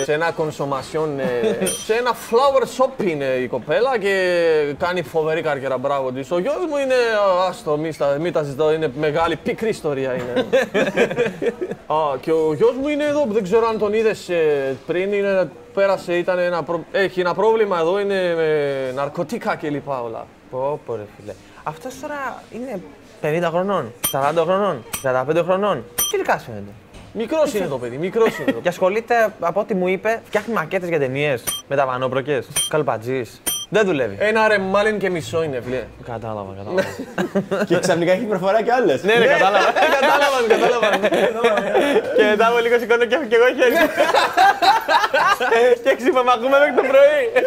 σε 0.04 0.14
ένα 0.14 0.32
κονσομασιόν, 0.32 1.20
ε, 1.20 1.66
σε 1.66 1.94
ένα 1.94 2.12
flower 2.16 2.62
shop 2.64 3.04
είναι 3.04 3.26
η 3.26 3.48
κοπέλα 3.48 3.98
και 3.98 4.76
κάνει 4.80 5.02
φοβερή 5.02 5.42
καριέρα. 5.42 5.78
Μπράβο 5.78 6.12
της. 6.12 6.32
Ο 6.32 6.40
γιος 6.40 6.56
μου 6.70 6.78
είναι, 6.78 6.94
α, 6.94 7.48
άστο, 7.48 7.78
μη, 7.78 7.92
στα- 7.92 8.18
μη 8.20 8.32
τα 8.32 8.44
ζητώ, 8.44 8.74
είναι 8.74 8.92
μεγάλη, 9.00 9.36
πικρή 9.36 9.70
ιστορία 9.70 10.14
είναι. 10.14 10.46
Α, 11.94 12.18
και 12.22 12.32
ο 12.32 12.54
γιος 12.54 12.76
μου 12.82 12.88
είναι 12.88 13.04
εδώ, 13.04 13.26
δεν 13.30 13.44
ξέρω 13.44 13.68
αν 13.68 13.78
τον 13.78 13.94
είδες 13.94 14.30
ε, 14.30 14.76
πριν, 14.88 15.14
είναι, 15.14 15.50
πέρασε, 15.74 16.14
ήταν 16.18 16.40
ένα, 16.40 16.64
προ- 16.64 16.84
έχει 16.92 17.20
ένα 17.20 17.34
πρόβλημα 17.34 17.80
εδώ, 17.80 18.00
είναι 18.00 18.34
με 18.36 18.92
ναρκωτικά 18.96 19.56
κλπ. 19.56 19.88
όλα. 19.88 20.26
Πω, 20.52 20.80
πω, 20.86 20.96
ρε 20.96 21.02
φίλε. 21.20 21.34
Αυτός 21.64 22.00
τώρα 22.00 22.44
είναι 22.52 22.82
50 23.22 23.50
χρονών, 23.50 23.94
40 24.12 24.42
χρονών, 24.44 24.84
45 25.04 25.44
χρονών. 25.44 25.84
Τι 25.96 26.04
ηλικία 26.16 26.38
φαίνεται. 26.38 26.72
Μικρός 27.14 27.54
είναι 27.54 27.66
το 27.66 27.78
παιδί, 27.78 27.98
μικρός 27.98 28.28
είναι 28.28 28.46
το 28.46 28.52
παιδί. 28.52 28.60
Και 28.62 28.70
ασχολείται, 28.70 29.34
από 29.40 29.60
ό,τι 29.60 29.74
μου 29.74 29.88
είπε, 29.88 30.22
φτιάχνει 30.26 30.54
μακέτες 30.54 30.90
για 30.90 31.00
ταινίες 31.00 31.44
με 31.68 31.76
τα 31.76 31.86
βανόπροκε. 31.86 32.44
Καλπατζής. 32.70 33.42
Δεν 33.70 33.86
δουλεύει. 33.86 34.16
Ένα 34.20 34.48
ρεμάλιν 34.48 35.00
και 35.00 35.10
μισό 35.10 35.44
είναι, 35.44 35.62
φίλε. 35.62 35.84
Κατάλαβα, 36.06 36.54
κατάλαβα. 36.58 36.84
και 37.68 37.80
ξαφνικά 37.80 38.12
έχει 38.12 38.24
προφορά 38.24 38.62
κι 38.64 38.70
άλλες. 38.70 39.04
ναι, 39.04 39.14
ναι, 39.14 39.26
κατάλαβα. 39.26 39.72
Κατάλαβαν, 40.00 40.48
κατάλαβαν. 40.48 41.02
και 42.16 42.24
μετά 42.30 42.48
από 42.48 42.58
λίγο 42.60 42.80
σηκώνω 42.80 43.06
και 43.06 43.18
και 43.30 43.36
εγώ 43.36 43.46
χέρι. 43.46 43.76
και 45.84 45.96
ξυπαμακούμε 45.96 46.58
μέχρι 46.60 46.74
το 46.76 46.82
πρωί. 46.82 47.46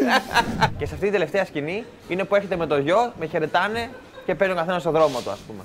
και 0.79 0.87
σε 0.87 0.95
αυτή 0.95 1.07
τη 1.07 1.13
τελευταία 1.13 1.45
σκηνή 1.45 1.85
είναι 2.09 2.25
που 2.25 2.35
έχετε 2.35 2.57
με 2.57 2.67
το 2.67 2.79
γιο, 2.79 3.13
με 3.19 3.27
χαιρετάνε 3.27 3.89
και 4.27 4.35
παίρνει 4.35 4.53
ο 4.53 4.57
καθένας 4.57 4.81
στο 4.81 4.91
δρόμο 4.91 5.21
του, 5.21 5.31
ας 5.31 5.39
πούμε. 5.47 5.63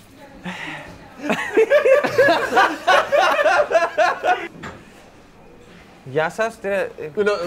Γεια 6.04 6.30
σας. 6.30 6.58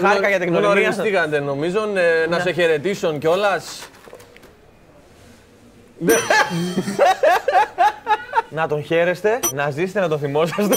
Χάρηκα 0.01 0.29
για 0.29 0.39
την 0.39 0.47
γνωριμία. 0.47 0.71
Γνωριστήκατε 0.71 1.39
νομίζω, 1.39 1.89
ε, 1.95 2.25
να 2.29 2.39
σε 2.39 2.51
χαιρετήσω 2.51 3.17
κιόλας. 3.17 3.89
Να 8.49 8.67
τον 8.67 8.83
χαίρεστε, 8.83 9.39
να 9.53 9.69
ζήσετε, 9.69 9.99
να 9.99 10.07
τον 10.07 10.19
θυμόσαστε. 10.19 10.75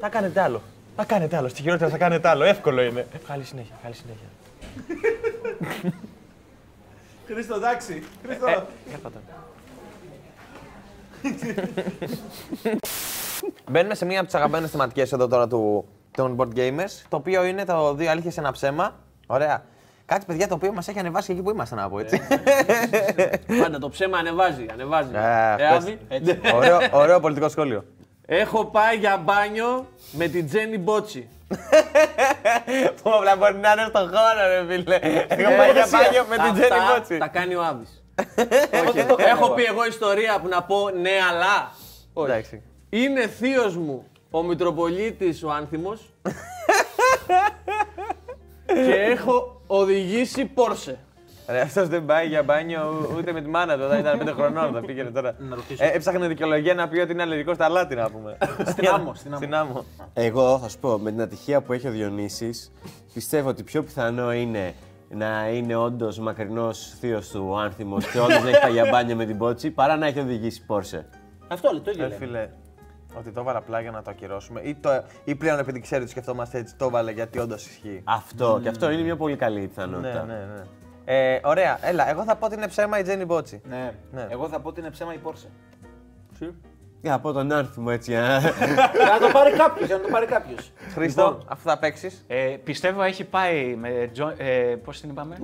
θα 0.00 0.08
κάνετε 0.08 0.40
άλλο. 0.40 0.62
Θα 0.96 1.04
κάνετε 1.04 1.36
άλλο. 1.36 1.48
Στη 1.48 1.62
χειρότερα 1.62 1.90
θα 1.90 1.98
κάνετε 1.98 2.28
άλλο. 2.28 2.44
Εύκολο 2.44 2.82
είναι. 2.82 3.06
Καλή 3.28 3.44
συνέχεια. 3.44 3.74
Καλή 3.82 3.94
συνέχεια. 3.94 4.26
Χρήστο, 7.26 7.54
εντάξει. 7.54 8.02
Χρήστο. 8.24 8.66
Ε, 11.22 11.52
κάτω 11.52 11.72
τώρα. 11.74 11.98
Μπαίνουμε 13.70 13.94
σε 13.94 14.04
μία 14.04 14.16
από 14.18 14.26
τις 14.26 14.34
αγαπημένες 14.34 14.70
θεματικές 14.70 15.12
εδώ 15.12 15.28
τώρα 15.28 15.48
του, 15.48 15.88
των 16.10 16.36
board 16.38 16.58
gamers. 16.58 17.02
Το 17.08 17.16
οποίο 17.16 17.44
είναι 17.44 17.64
το 17.64 17.94
δύο 17.94 18.10
αλήθειες 18.10 18.36
ένα 18.38 18.52
ψέμα. 18.52 18.94
Ωραία. 19.26 19.64
Κάτι 20.06 20.24
παιδιά 20.26 20.48
το 20.48 20.54
οποίο 20.54 20.72
μας 20.72 20.88
έχει 20.88 20.98
ανεβάσει 20.98 21.32
εκεί 21.32 21.42
που 21.42 21.50
είμαστε 21.50 21.74
να 21.74 21.88
πω 21.88 21.98
έτσι. 21.98 22.20
Πάντα 23.62 23.78
το 23.78 23.88
ψέμα 23.88 24.18
ανεβάζει, 24.18 24.66
ανεβάζει. 24.72 25.10
Ε, 25.14 25.18
Ε, 25.18 25.52
αυτές- 25.52 25.68
Άβη, 25.76 25.98
έτσι. 26.08 26.40
ωραίο, 26.54 26.78
ωραίο 26.92 27.20
πολιτικό 27.20 27.48
σχόλιο. 27.48 27.84
Έχω 28.26 28.64
πάει 28.64 28.96
για 28.96 29.16
μπάνιο 29.24 29.86
με 30.12 30.28
την 30.28 30.46
Τζένι 30.46 30.78
Μπότσι. 30.78 31.28
Που 33.02 33.10
απλά 33.14 33.36
μπορεί 33.36 33.54
να 33.56 33.72
είναι 33.72 33.84
στον 33.88 34.02
χώρο, 34.08 34.48
ρε 34.48 34.66
φίλε. 34.74 34.94
Έχω 35.28 35.56
πάει 35.56 35.72
για 35.72 35.86
μπάνιο 35.90 36.24
με 36.28 36.36
την 36.36 36.52
Τζένι 36.52 36.68
Αυτά 36.72 36.94
Μπότσι. 36.94 37.18
Τα 37.18 37.26
κάνει 37.28 37.54
ο 37.54 37.62
Άβης. 37.64 37.97
Όχι, 38.88 38.98
Έχω 39.18 39.50
πει 39.50 39.62
εγώ 39.62 39.86
ιστορία 39.86 40.40
που 40.40 40.48
να 40.48 40.62
πω 40.62 40.90
ναι, 40.90 41.10
αλλά. 41.30 41.72
Εντάξει. 42.24 42.62
Είναι 42.90 43.26
θείος 43.26 43.76
μου 43.76 44.04
ο 44.30 44.42
Μητροπολίτης 44.42 45.42
ο 45.42 45.50
Άνθιμος 45.50 46.14
και 48.86 48.94
έχω 48.94 49.62
οδηγήσει 49.66 50.44
Πόρσε. 50.44 50.98
Ρε, 51.50 51.60
αυτός 51.60 51.88
δεν 51.88 52.04
πάει 52.04 52.26
για 52.26 52.42
μπάνιο 52.42 53.10
ούτε 53.16 53.32
με 53.32 53.40
τη 53.40 53.48
μάνα 53.48 53.76
του. 53.76 53.82
Όταν 53.84 53.98
ήταν 53.98 54.28
5 54.28 54.32
χρονών, 54.34 54.72
θα 54.72 54.80
πήγαινε 54.80 55.10
τώρα. 55.10 55.36
Ε, 55.78 55.88
έψαχνε 55.88 56.28
δικαιολογία 56.28 56.74
να 56.74 56.88
πει 56.88 56.98
ότι 56.98 57.12
είναι 57.12 57.22
αλλεργικό 57.22 57.54
στα 57.54 57.64
αλάτι, 57.64 57.94
να 57.94 58.10
πούμε. 58.10 58.38
Στην 58.72 58.88
άμμο, 58.88 59.14
στην 59.14 59.34
άμμο. 59.34 59.36
Στην 59.36 59.54
άμμο. 59.54 59.84
Εγώ 60.14 60.58
θα 60.58 60.68
σου 60.68 60.78
πω, 60.78 60.98
με 60.98 61.10
την 61.10 61.20
ατυχία 61.20 61.60
που 61.60 61.72
έχει 61.72 61.88
ο 61.88 61.90
Διονύσης, 61.90 62.72
πιστεύω 63.14 63.48
ότι 63.48 63.62
πιο 63.62 63.82
πιθανό 63.82 64.32
είναι 64.32 64.74
να 65.08 65.48
είναι 65.48 65.74
όντως 65.76 66.18
μακρινός 66.18 66.94
θείος 67.00 67.28
του 67.30 67.46
ο 67.50 67.56
Άνθιμος 67.58 68.10
και 68.10 68.18
όντω 68.18 68.38
να 68.40 68.48
έχει 68.48 68.60
πάει 68.60 68.72
για 68.72 68.88
μπάνιο 68.90 69.16
με 69.16 69.24
την 69.24 69.38
πότσι, 69.38 69.70
παρά 69.70 69.96
να 69.96 70.06
έχει 70.06 70.20
οδηγήσει 70.20 70.66
Πόρσε. 70.66 71.06
Αυτό 71.48 71.70
λέει, 71.72 71.80
το 71.80 71.90
ίδιο 71.90 72.04
Ε, 72.04 72.08
λέει. 72.08 72.18
φίλε, 72.18 72.48
ότι 73.18 73.30
το 73.30 73.40
έβαλα 73.40 73.58
απλά 73.58 73.80
για 73.80 73.90
να 73.90 74.02
το 74.02 74.10
ακυρώσουμε. 74.10 74.60
Ή, 74.60 74.74
το, 74.74 74.90
ή 75.24 75.34
πλέον 75.34 75.58
επειδή 75.58 75.80
ξέρει 75.80 76.02
ότι 76.02 76.10
σκεφτόμαστε 76.10 76.58
έτσι, 76.58 76.76
το 76.76 76.84
έβαλε 76.84 77.10
γιατί 77.10 77.38
όντως 77.38 77.66
ισχύει. 77.66 78.00
Αυτό 78.04 78.58
και 78.62 78.68
αυτό 78.68 78.90
είναι 78.90 79.02
μια 79.02 79.16
πολύ 79.16 79.36
καλή 79.36 79.66
πιθανότητα. 79.68 80.24
Ναι, 80.24 80.32
ναι, 80.34 80.38
ναι. 80.40 80.62
Ε, 81.04 81.40
ωραία, 81.44 81.78
έλα, 81.82 82.10
εγώ 82.10 82.24
θα 82.24 82.36
πω 82.36 82.46
ότι 82.46 82.54
είναι 82.54 82.68
ψέμα 82.68 82.98
η 82.98 83.02
Τζένι 83.02 83.24
Μπότσι. 83.24 83.60
Ναι. 83.68 83.92
Ναι. 84.12 84.26
Εγώ 84.30 84.48
θα 84.48 84.60
πω 84.60 84.68
ότι 84.68 84.80
είναι 84.80 84.90
ψέμα 84.90 85.14
η 85.14 85.18
Porsche. 85.18 85.48
Για 87.00 87.10
να 87.10 87.20
πω 87.20 87.32
τον 87.32 87.52
Άνθιμο 87.52 87.88
έτσι. 87.90 88.16
α. 88.16 88.38
Για 88.96 89.18
να 89.20 89.26
το 89.26 89.32
πάρει 89.32 89.50
κάποιος, 89.50 89.86
για 89.86 89.96
να 89.96 90.02
το 90.02 90.08
πάρει 90.08 90.26
κάποιος. 90.26 90.72
Χρήστο, 90.94 91.42
αφού 91.46 91.68
θα 91.68 91.78
παίξεις. 91.78 92.24
Ε, 92.26 92.36
πιστεύω 92.64 93.02
έχει 93.02 93.24
πάει 93.24 93.76
με. 93.76 94.10
Τζο, 94.12 94.32
ε, 94.36 94.74
Πώς 94.84 95.00
την 95.00 95.10
είπαμε; 95.10 95.36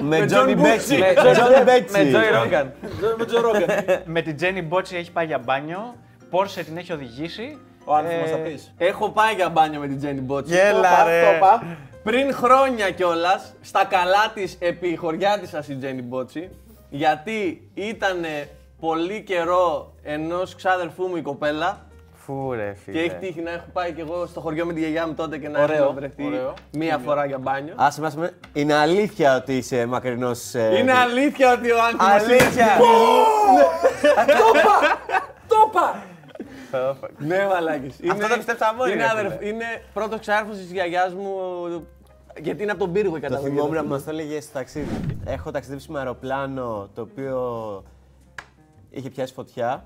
Με 0.00 0.26
Τζόνι 0.26 0.54
Μπέτσι. 0.54 0.96
Με 0.98 1.12
Με 1.24 1.32
Τζόνι 1.32 1.62
Μπέτσι. 1.64 1.98
Με 1.98 2.04
Joe 2.04 2.30
Rogan. 2.30 2.72
Με 3.18 3.24
Τζο 3.24 3.40
Ρόγκαν. 3.40 3.68
με 4.14 4.22
την 4.22 4.36
Τζένι 4.36 4.62
Μπότσι 4.62 4.96
έχει 4.96 5.12
πάει 5.12 5.26
για 5.26 5.38
μπάνιο. 5.38 5.94
Πόρσε 6.30 6.64
την 6.64 6.76
έχει 6.76 6.92
οδηγήσει. 6.92 7.58
Ο 7.84 7.94
Άνθιμος 7.94 8.28
Ε, 8.28 8.30
θα 8.30 8.36
πεις. 8.36 8.74
Έχω 8.78 9.10
πάει 9.10 9.34
για 9.34 9.48
μπάνιο 9.48 9.80
με 9.80 9.86
την 9.86 9.98
Τζένι 9.98 10.20
Μπότσι. 10.20 10.54
Γέλα, 10.54 11.04
ρε. 11.04 11.38
Πριν 12.02 12.34
χρόνια 12.34 12.90
κιόλας, 12.90 13.54
στα 13.60 13.84
καλά 13.84 14.30
της 14.34 14.56
επί 14.60 14.96
χωριά 14.96 15.38
της 15.38 15.68
η 15.68 15.74
Τζένι 15.76 16.02
Μπότσι, 16.02 16.50
γιατί 16.88 17.70
ήταν 17.74 18.24
πολύ 18.80 19.22
καιρό 19.22 19.92
ενός 20.02 20.54
ξάδερφού 20.54 21.06
μου 21.06 21.16
η 21.16 21.22
κοπέλα 21.22 21.78
Φου 22.14 22.52
ρε 22.52 22.74
φίλε. 22.84 22.98
και 22.98 23.04
έχει 23.04 23.14
τύχει 23.16 23.40
να 23.40 23.50
έχω 23.50 23.64
πάει 23.72 23.92
κι 23.92 24.00
εγώ 24.00 24.26
στο 24.26 24.40
χωριό 24.40 24.64
με 24.66 24.72
τη 24.72 24.78
γιαγιά 24.80 25.06
μου 25.06 25.14
τότε 25.14 25.38
και 25.38 25.48
να 25.48 25.62
Ωραίο, 25.62 25.76
έχουμε 25.84 26.00
βρεθεί 26.00 26.26
ωραίο. 26.26 26.54
μία 26.72 26.98
φορά 26.98 27.24
για 27.26 27.38
μπάνιο. 27.38 27.74
Άσε 27.76 28.00
μας 28.00 28.16
με. 28.16 28.32
Είναι 28.52 28.74
αλήθεια 28.74 29.36
ότι 29.36 29.56
είσαι 29.56 29.86
μακρινός... 29.86 30.54
ε, 30.54 30.78
Είναι 30.78 30.92
αλήθεια 30.92 31.52
ότι 31.52 31.70
ο 31.70 31.76
άνθρωπος 31.82 32.22
είναι... 32.26 32.34
Αλήθεια! 32.34 32.66
Το 35.48 35.56
είπα! 35.68 36.02
Ναι, 37.18 37.46
μαλάκες. 37.46 37.98
Είναι, 38.00 38.14
το 38.28 38.36
πιστέψαμε 38.36 38.82
όλοι, 38.82 38.92
είναι, 38.92 39.02
ρε 39.02 39.08
αδερφ- 39.08 39.36
φίλε. 39.38 39.48
είναι 39.48 39.64
πρώτος 39.94 40.20
ξάρφος 40.20 40.56
της 40.56 40.72
γιαγιάς 40.72 41.14
μου, 41.14 41.30
γιατί 42.40 42.62
είναι 42.62 42.70
από 42.70 42.80
τον 42.80 42.92
πύργο 42.92 43.16
η 43.16 43.20
Το 43.20 43.26
καταγωγή. 43.28 43.54
θυμόμουν 43.54 43.76
του. 43.76 43.82
που 43.82 43.88
μας 43.88 44.04
το 44.04 44.10
έλεγε 44.10 44.40
στο 44.40 44.52
ταξίδι. 44.52 45.16
Έχω 45.24 45.50
ταξιδέψει 45.50 45.90
με 45.90 45.98
αεροπλάνο 45.98 46.88
το 46.94 47.00
οποίο 47.02 47.38
είχε 48.90 49.10
πιάσει 49.10 49.32
φωτιά. 49.32 49.84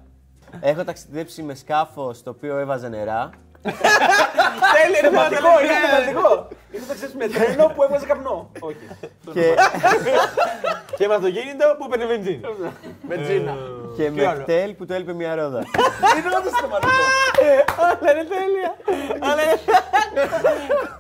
Έχω 0.61 0.85
ταξιδέψει 0.85 1.43
με 1.43 1.55
σκάφος 1.55 2.23
το 2.23 2.31
οποίο 2.31 2.59
έβαζε 2.59 2.89
νερά. 2.89 3.31
Τέλειο, 3.63 5.01
ρε 5.03 5.09
Θεματικό, 5.09 5.49
είναι 5.63 5.75
θεματικό. 5.87 6.49
Είναι 6.73 6.85
το 6.89 6.95
ξέρεις 6.95 7.15
με 7.15 7.29
τρένο 7.29 7.67
που 7.75 7.83
έβαζε 7.83 8.07
καπνό. 8.07 8.51
Όχι. 8.61 8.77
και, 9.33 9.55
Και 10.97 11.07
με 11.09 11.15
αυτοκίνητο 11.15 11.77
που 11.79 11.89
παίρνει 11.89 12.07
βενζίνη. 12.07 12.41
Με 13.09 13.17
τζίνα. 13.17 13.57
Και 13.97 14.11
με 14.11 14.37
κτέλ 14.43 14.71
που 14.75 14.87
το 14.87 14.95
έλειπε 14.95 15.13
μια 15.13 15.35
ρόδα. 15.35 15.59
Είναι 16.17 16.31
όντως 16.39 16.53
θεματικό. 16.61 17.03
Όλα 17.85 18.11
είναι 18.13 18.25
τέλεια. 18.35 18.71
Όλα 19.31 19.43
είναι. 19.45 19.59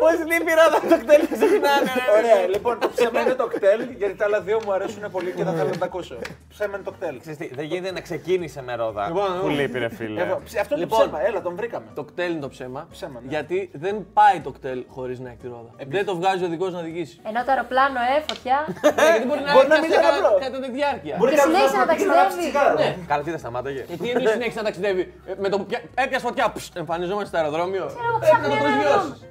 Πώς 0.00 0.12
λείπει 0.30 0.50
η 0.54 0.56
ρόδα 0.60 0.78
το 0.92 0.96
κτέλ 1.04 1.20
και 1.28 1.36
συχνάνε, 1.42 1.90
ρε. 1.98 2.04
Ωραία, 2.18 2.38
λοιπόν 2.54 2.74
το 2.80 2.88
ψέμα 2.94 3.20
είναι 3.20 3.34
το 3.42 3.46
κτέλ, 3.46 3.80
γιατί 4.00 4.14
τα 4.14 4.24
άλλα 4.24 4.40
δύο 4.40 4.58
μου 4.64 4.72
αρέσουν 4.72 5.02
πολύ 5.10 5.30
και 5.36 5.44
θα 5.44 5.52
θέλω 5.52 5.68
να 5.68 5.78
τα 5.78 5.84
ακούσω. 5.84 6.16
Ψέμα 6.54 6.74
είναι 6.76 6.84
το 6.84 6.92
κτέλ. 6.96 7.14
Ξέρεις 7.20 7.38
τι, 7.38 7.46
Δεν 7.58 7.64
γίνεται 7.64 7.92
να 7.92 8.00
ξεκίνησε 8.00 8.62
με 8.62 8.74
ρόδα. 8.74 9.06
Λοιπόν, 9.06 9.26
Που 9.26 9.32
λοιπόν. 9.48 9.50
λείπει, 9.58 9.78
ρε 9.78 9.88
φίλε. 9.98 10.20
Εγώ, 10.22 10.40
ψ- 10.44 10.58
Αυτό 10.62 10.74
είναι 10.76 10.86
το 10.86 10.96
Λοιπόν. 10.96 11.10
ψέμα, 11.10 11.26
έλα, 11.28 11.40
τον 11.46 11.54
βρήκαμε. 11.56 11.86
Το 11.94 12.02
κτέλ 12.04 12.30
είναι 12.30 12.40
το 12.40 12.48
ψέμα. 12.48 12.80
Ψέμα, 12.90 13.18
ναι. 13.22 13.28
Γιατί 13.34 13.70
δεν 13.84 13.94
πάει 14.18 14.40
το 14.46 14.50
κτέλ 14.56 14.78
χωρίς 14.96 15.18
να 15.24 15.28
έχει 15.28 15.38
τη 15.44 15.46
ρόδα. 15.54 15.70
Δεν 15.94 16.04
το 16.08 16.12
βγάζει 16.16 16.42
ο 16.44 16.46
οδηγός 16.46 16.72
να 16.72 16.78
οδηγήσει. 16.84 17.14
Ενώ 17.28 17.40
το 17.44 17.50
αεροπλάνο, 17.52 17.98
ε, 18.14 18.16
φωτιά. 18.28 18.58
Ναι, 18.68 19.02
γιατί 19.10 19.26
μπορεί 19.28 19.42
να 19.48 19.52
Μπορεί 19.56 19.68
να 19.68 19.74
έχει 19.76 19.86
μην 19.86 19.90
κατά- 19.96 20.08
είναι 20.16 20.26
απλό. 20.26 20.38
κατά 20.44 20.58
τη 20.64 20.70
διάρκεια. 20.78 21.14
Μπορεί 21.20 21.30
Και 21.30 21.36
κάποιος 21.40 21.54
συνέχισε 21.54 21.76
να 21.82 21.86
προτείνει 21.88 22.10
αλλάξει 22.14 22.36
ταξιδεύει. 22.36 22.83
Τσιγάρο. 22.84 23.00
Ναι. 23.00 23.06
Καλά, 23.10 23.22
τι 23.22 23.30
δεν 23.30 23.38
σταμάταγε. 23.38 23.80
Και 23.80 23.96
τι 23.96 24.08
εννοεί 24.10 24.32
συνέχισε 24.32 24.58
να 24.58 24.64
ταξιδεύει. 24.64 25.04
Ε, 25.26 25.32
Με 25.42 25.48
το 25.48 25.56
που 25.58 25.66
πια- 25.66 25.82
έπιασε 25.94 26.24
φωτιά, 26.26 26.52
ψ, 26.54 26.70
εμφανιζόμαστε 26.82 27.28
στο 27.28 27.36
αεροδρόμιο. 27.36 27.84
εγώ 27.84 27.94
Πρέπει 27.94 28.12
να 28.12 28.18
ψάχνω 28.24 28.48
το 28.48 28.54
ένα 28.54 28.62
προσγειώσεις. 28.64 29.28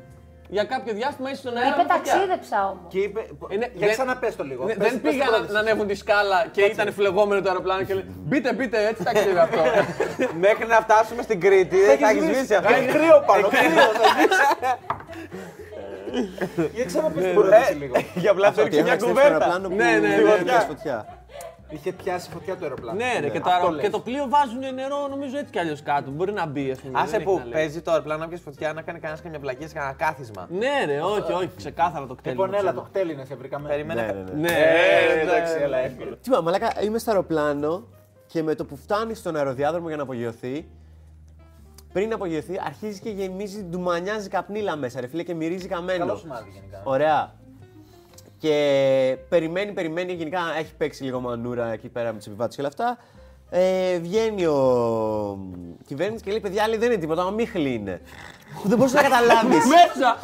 Για 0.57 0.63
κάποιο 0.73 0.93
διάστημα 0.93 1.27
είσαι 1.31 1.41
στον 1.43 1.53
αέρα. 1.57 1.67
Είπε 1.69 1.77
με 1.77 1.93
φωτιά. 1.93 2.13
ταξίδεψα 2.13 2.57
όμως. 2.71 2.85
Και 2.93 2.99
είπε. 3.05 3.21
Είναι- 3.53 3.69
Για 3.73 3.87
δεν- 3.87 3.95
ξαναπες 3.97 4.35
το 4.35 4.43
λίγο. 4.43 4.61
Ναι, 4.65 4.73
Πες- 4.73 4.89
δεν 4.91 5.01
πες 5.01 5.11
πήγα 5.11 5.25
το 5.25 5.31
να, 5.31 5.37
πρώτο. 5.37 5.53
να 5.53 5.59
ανέβουν 5.59 5.87
τη 5.87 5.95
σκάλα 6.03 6.39
και 6.55 6.61
ήταν 6.73 6.87
φλεγόμενο 6.93 7.41
το 7.41 7.49
αεροπλάνο 7.49 7.83
και 7.87 7.93
λέει 7.93 8.05
Μπείτε, 8.29 8.53
μπείτε, 8.53 8.77
έτσι 8.87 9.03
ταξιδεύει 9.03 9.37
αυτό. 9.47 9.61
Μέχρι 10.45 10.65
να 10.73 10.79
φτάσουμε 10.85 11.21
στην 11.27 11.39
Κρήτη 11.45 11.77
δεν 11.89 11.97
θα 11.97 12.09
έχεις 12.09 12.23
σβήσει 12.23 12.53
αυτό. 12.55 12.73
Έχει 12.73 12.85
κρύο 12.95 13.17
πάνω, 13.29 13.47
κρύο. 13.47 13.83
θα 13.99 14.05
σβήσει. 14.13 14.45
Για 16.73 16.85
ξαναπες 16.85 17.23
το 17.23 17.29
πρώτο 17.33 17.49
λίγο. 17.79 17.95
Για 18.15 18.31
απλά 18.31 18.47
Ότι 18.47 18.55
θέλει 18.55 18.67
έχω 18.75 18.83
μια 18.83 18.91
ταξιδέψει 18.91 19.05
με 19.05 19.11
κουβέρτα. 19.11 19.31
αεροπλάνο 19.45 19.67
που 19.69 19.75
Ναι, 19.75 19.83
ναι, 19.83 19.99
δεν 19.99 20.23
ναι, 20.23 20.33
έπιασε 20.33 20.57
ναι. 20.67 20.73
φωτιά. 20.73 20.97
Είχε 21.73 21.91
πιάσει 21.91 22.29
φωτιά 22.29 22.53
το 22.57 22.63
αεροπλάνο. 22.63 22.97
Ναι, 22.97 23.19
ρε, 23.19 23.29
και, 23.29 23.39
το, 23.39 23.49
Αυτό 23.49 23.59
αερο- 23.61 23.71
λες. 23.73 23.83
και 23.83 23.89
το 23.89 23.99
πλοίο 23.99 24.25
βάζουν 24.29 24.73
νερό 24.73 25.07
νομίζω 25.09 25.37
έτσι 25.37 25.51
κι 25.51 25.59
αλλιώς 25.59 25.81
κάτω. 25.81 26.11
Μπορεί 26.11 26.31
να 26.31 26.45
μπει, 26.45 26.71
ας 26.71 26.79
πούμε. 26.79 26.99
Άσε 26.99 27.11
δεν 27.11 27.15
έχει 27.19 27.29
που 27.29 27.37
να 27.37 27.43
λέει. 27.43 27.51
παίζει 27.53 27.81
το 27.81 27.91
αεροπλάνο 27.91 28.19
να 28.21 28.27
πιάσει 28.27 28.43
φωτιά 28.43 28.73
να 28.73 28.81
κάνει 28.81 28.99
κανένας 28.99 29.21
καμιά 29.21 29.39
βλακία 29.39 29.67
σε 29.67 29.73
κανένα 29.73 29.93
κάθισμα. 29.93 30.47
Ναι, 30.51 30.85
ρε, 30.85 31.01
όχι, 31.01 31.31
όχι, 31.31 31.49
ξεκάθαρα 31.55 32.05
το 32.07 32.15
κτέλ. 32.15 32.31
Λοιπόν, 32.31 32.53
έλα, 32.53 32.73
το 32.73 32.81
χτέλι 32.81 33.11
είναι, 33.13 33.25
σε 33.25 33.35
βρήκαμε. 33.35 33.69
Περιμένε. 33.69 34.01
Ναι, 34.01 34.11
ναι, 34.11 34.21
ναι. 34.31 34.39
Ναι, 34.39 34.47
Ε, 34.47 35.17
ε, 35.17 35.21
εντάξει, 35.21 35.53
έλα, 35.61 35.77
εύκολο. 35.77 36.15
Τι 36.15 36.29
μα, 36.29 36.41
μαλάκα, 36.41 36.81
είμαι 36.83 36.97
στο 36.97 37.11
αεροπλάνο 37.11 37.87
και 38.27 38.43
με 38.43 38.55
το 38.55 38.65
που 38.65 38.75
φτάνει 38.77 39.13
στον 39.13 39.35
αεροδιάδρομο 39.35 39.87
για 39.87 39.97
να 39.97 40.03
απογειωθεί, 40.03 40.67
πριν 41.93 42.13
απογειωθεί, 42.13 42.59
αρχίζει 42.65 42.99
και 42.99 43.09
γεμίζει, 43.09 43.63
ντουμανιάζει 43.63 44.29
καπνίλα 44.29 44.75
μέσα, 44.75 45.01
ρε 45.01 45.07
φίλε, 45.07 45.23
και 45.23 45.33
μυρίζει 45.33 45.67
καμένο. 45.67 46.05
Καλό 46.05 46.17
σημάδι 46.17 46.49
γενικά. 46.53 46.81
Ωραία. 46.83 47.33
Και 48.43 49.17
περιμένει, 49.29 49.71
περιμένει, 49.71 50.13
γενικά 50.13 50.39
έχει 50.57 50.73
παίξει 50.77 51.03
λίγο 51.03 51.19
μανούρα 51.19 51.71
εκεί 51.71 51.89
πέρα 51.89 52.11
με 52.11 52.17
τους 52.17 52.27
επιβάτες 52.27 52.55
και 52.55 52.61
όλα 52.61 52.69
αυτά. 52.69 52.97
Ε, 53.49 53.97
βγαίνει 53.97 54.45
ο 54.45 55.39
κυβέρνηση 55.85 56.23
και 56.23 56.29
λέει: 56.29 56.39
Παιδιά, 56.39 56.67
λέει, 56.67 56.77
δεν 56.77 56.91
είναι 56.91 56.99
τίποτα, 56.99 57.23
αμύχλη 57.23 57.73
είναι. 57.73 58.01
Που 58.61 58.67
δεν 58.67 58.77
μπορούσε 58.77 58.95
να 58.95 59.01
καταλάβεις. 59.01 59.65
Μέσα! 59.65 60.19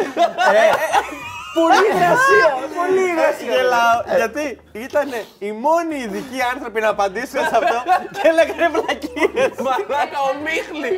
Πολύ 1.58 1.84
υγρασία! 1.94 2.48
Πολύ 2.80 3.02
υγρασία! 3.12 3.52
Γελάω. 3.56 3.98
Γιατί 4.20 4.46
ήταν 4.88 5.08
οι 5.46 5.52
μόνοι 5.66 5.96
ειδικοί 6.06 6.40
άνθρωποι 6.54 6.80
να 6.86 6.90
απαντήσουν 6.96 7.40
σε 7.52 7.56
αυτό 7.62 7.78
και 8.16 8.22
έλεγαν 8.32 8.62
βλακίες. 8.76 9.52
Μαλάκα, 9.68 10.20
ο 10.30 10.32
Μίχλη! 10.46 10.92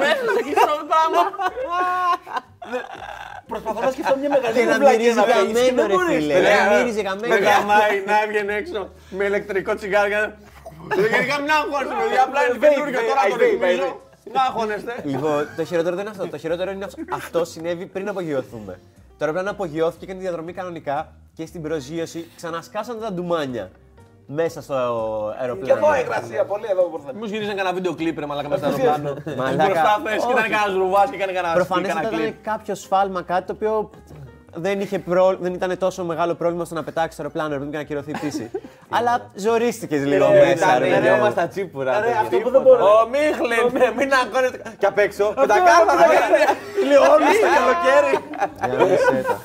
Μέσα 0.00 0.22
εκεί 0.40 0.52
στο 0.62 0.74
πράγμα! 0.90 1.22
Προσπαθώ 3.50 3.80
να 3.88 3.90
σκεφτώ 3.94 4.14
μια 4.22 4.28
Και 4.28 4.34
μεγαλύτερη 4.36 4.66
να 4.74 4.78
βλακία 4.82 4.98
μυρίζει 4.98 5.18
να 5.20 5.24
πεις 5.24 5.34
και 5.34 5.42
καμένο, 5.46 5.76
δεν 5.80 5.86
ρε 5.90 5.94
μπορείς. 5.94 6.16
φίλε. 6.16 6.34
Παιδιά, 6.36 6.56
Να 6.64 6.76
μύριζε 6.76 7.02
καμένο. 7.08 7.32
Με 7.34 7.38
γαμάει 7.48 7.96
να 8.10 8.14
έβγαινε 8.24 8.52
έξω 8.62 8.80
με 9.16 9.22
ηλεκτρικό 9.30 9.70
τσιγάρο 9.78 10.08
και 10.12 10.18
να- 10.22 10.32
Γενικά 11.14 11.34
μην 11.42 11.50
αγχώνεστε, 11.58 11.94
παιδιά. 12.00 12.22
Απλά 12.26 12.40
είναι 12.46 12.56
Vape, 12.60 12.64
καινούργιο 12.64 13.00
vape, 13.00 13.08
τώρα 13.10 13.22
το 13.30 13.34
vape, 13.36 13.44
ρυθμίζω. 13.44 13.88
vape. 13.92 14.30
Να 14.34 14.40
αγχώνεστε. 14.48 14.92
Λοιπόν, 15.12 15.40
το 15.56 15.62
χειρότερο 15.68 15.94
δεν 15.98 16.04
είναι 16.04 16.14
αυτό. 16.16 16.24
Το 16.34 16.38
χειρότερο 16.42 16.70
είναι 16.74 16.84
αυτό. 16.84 17.00
Αυτό 17.20 17.38
συνέβη 17.44 17.86
πριν 17.94 18.08
απογειωθούμε. 18.08 18.74
Το 19.18 19.24
αεροπλάνο 19.24 19.50
απογειώθηκε 19.50 19.98
και 19.98 20.04
έκανε 20.04 20.18
τη 20.20 20.26
διαδρομή 20.26 20.52
κανονικά 20.52 21.12
και 21.34 21.46
στην 21.46 21.62
προσγείωση 21.62 22.26
ξανασκάσαν 22.36 23.00
τα 23.00 23.12
ντουμάνια 23.12 23.70
μέσα 24.26 24.62
στο 24.62 24.74
Και 25.36 25.40
αεροπλάνο. 25.42 25.86
εδώ 25.86 25.96
υγρασία, 26.00 26.44
πολύ 26.44 26.64
εδώ 26.70 26.88
μπορούμε. 26.90 27.12
Μήπως 27.12 27.30
γυρίζαν 27.30 27.56
κανένα 27.56 27.74
βίντεο 27.74 27.94
κλίπ 27.94 28.18
ρε 28.18 28.26
μαλάκα 28.26 28.48
μέσα 28.48 28.70
στο 28.70 28.80
αεροπλάνο. 28.80 29.16
Μαλάκα. 29.36 29.64
Μπροστά 29.64 30.00
θες 30.04 30.24
και 30.24 30.30
ήταν 30.32 30.42
Όχι. 30.44 30.50
κανένας 30.50 30.76
ρουβάς 30.76 31.10
και 31.10 31.16
έκανε 31.16 31.32
κανένα 31.32 31.54
σπίτι, 31.54 31.66
Προφανέστατα 31.66 32.00
κανένα 32.02 32.22
ήταν 32.22 32.32
κλίπ. 32.32 32.44
κάποιο 32.44 32.74
σφάλμα, 32.74 33.22
κάτι 33.22 33.46
το 33.46 33.52
οποίο 33.52 33.90
δεν, 34.56 34.80
είχε 34.80 34.98
προ... 34.98 35.36
δεν 35.40 35.54
ήταν 35.54 35.78
τόσο 35.78 36.04
μεγάλο 36.04 36.34
πρόβλημα 36.34 36.64
στο 36.64 36.74
να 36.74 36.82
πετάξει 36.84 37.16
το 37.16 37.22
αεροπλάνο 37.22 37.48
ρε 37.48 37.54
παιδί 37.54 37.64
μου, 37.64 37.70
και 37.70 37.76
να 37.78 37.82
κυρωθεί 37.84 38.10
η 38.10 38.12
πτήση. 38.12 38.50
Αλλά 38.96 39.30
ζορίστηκες 39.34 40.04
λίγο 40.04 40.24
Ε, 40.24 40.38
μέσα. 40.38 40.52
ήταν, 40.52 40.78
ρε 40.78 40.88
ρε, 40.88 40.94
παιδί 40.94 41.06
Ρε, 41.06 41.14
μου. 41.14 41.20
μα 41.20 41.32
τα 41.32 41.48
τσίπουρα. 41.48 42.00
Ρε, 42.00 42.06
παιδιά. 42.06 42.20
αυτό 42.20 42.38
που 42.38 42.50
δεν 42.50 42.62
μπορώ. 42.62 42.84
Ο 42.84 43.08
Μίχλιν, 43.08 43.78
ναι, 43.78 43.92
μην 43.96 44.12
αγχώνεστε. 44.12 44.62
Και 44.78 44.86
απ' 44.86 44.98
έξω, 44.98 45.34
με 45.36 45.46
τα 45.46 45.54
κάρματα. 45.58 46.04
Λιώνει 46.88 47.32
το 47.42 47.48
καλοκαίρι. 47.56 48.24
Για 48.66 48.76
να 48.76 48.84
μην 48.84 48.98
σέτα. 48.98 49.40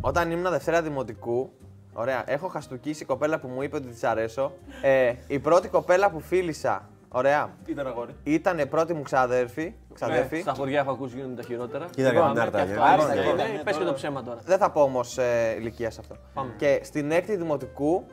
Όταν 0.00 0.30
ήμουν 0.30 0.50
Δευτέρα 0.50 0.82
Δημοτικού, 0.82 1.50
ωραία, 1.92 2.22
έχω 2.26 2.48
χαστούκίσει 2.48 3.04
κοπέλα 3.04 3.38
που 3.38 3.48
μου 3.48 3.62
είπε 3.62 3.76
ότι 3.76 3.86
της 3.86 4.04
αρέσω. 4.04 4.52
Ε, 4.82 5.12
η 5.26 5.38
πρώτη 5.38 5.68
κοπέλα 5.68 6.10
που 6.10 6.20
φίλησα, 6.20 6.88
ωραία, 7.12 7.50
Ήταν 7.66 7.86
αγόρι; 7.86 8.14
ήταν 8.22 8.68
πρώτη 8.70 8.94
μου 8.94 9.02
ξαδέρφη. 9.02 9.72
ξαδέρφη. 9.94 10.40
Στα 10.40 10.52
χωριά 10.52 10.80
έχω 10.80 10.90
ακούσει 10.90 11.16
γίνονται 11.16 11.34
τα 11.42 11.42
χειρότερα. 11.42 11.86
Κοίτα 11.94 12.12
Λοιπόν, 12.12 12.26
καμιά 12.34 12.42
και 12.42 12.46
άρτα, 12.46 12.58
αυτό 12.62 12.72
για 12.72 12.82
άρεστα 12.84 13.14
να 13.14 13.22
είναι. 13.22 13.54
δω. 13.56 13.62
Πες 13.64 13.76
και 13.76 13.84
το 13.84 13.92
ψέμα 13.92 14.22
τώρα. 14.22 14.38
Δεν 14.44 14.58
θα 14.58 14.70
πω 14.70 14.82
όμως 14.82 15.18
ε, 15.18 15.54
ηλικίας 15.58 15.94
σε 15.94 16.00
αυτό. 16.00 16.16
Πάμε. 16.34 16.54
Και 16.56 16.80
στην 16.82 17.10
έκτη 17.10 17.36
Δημοτικού, 17.36 18.04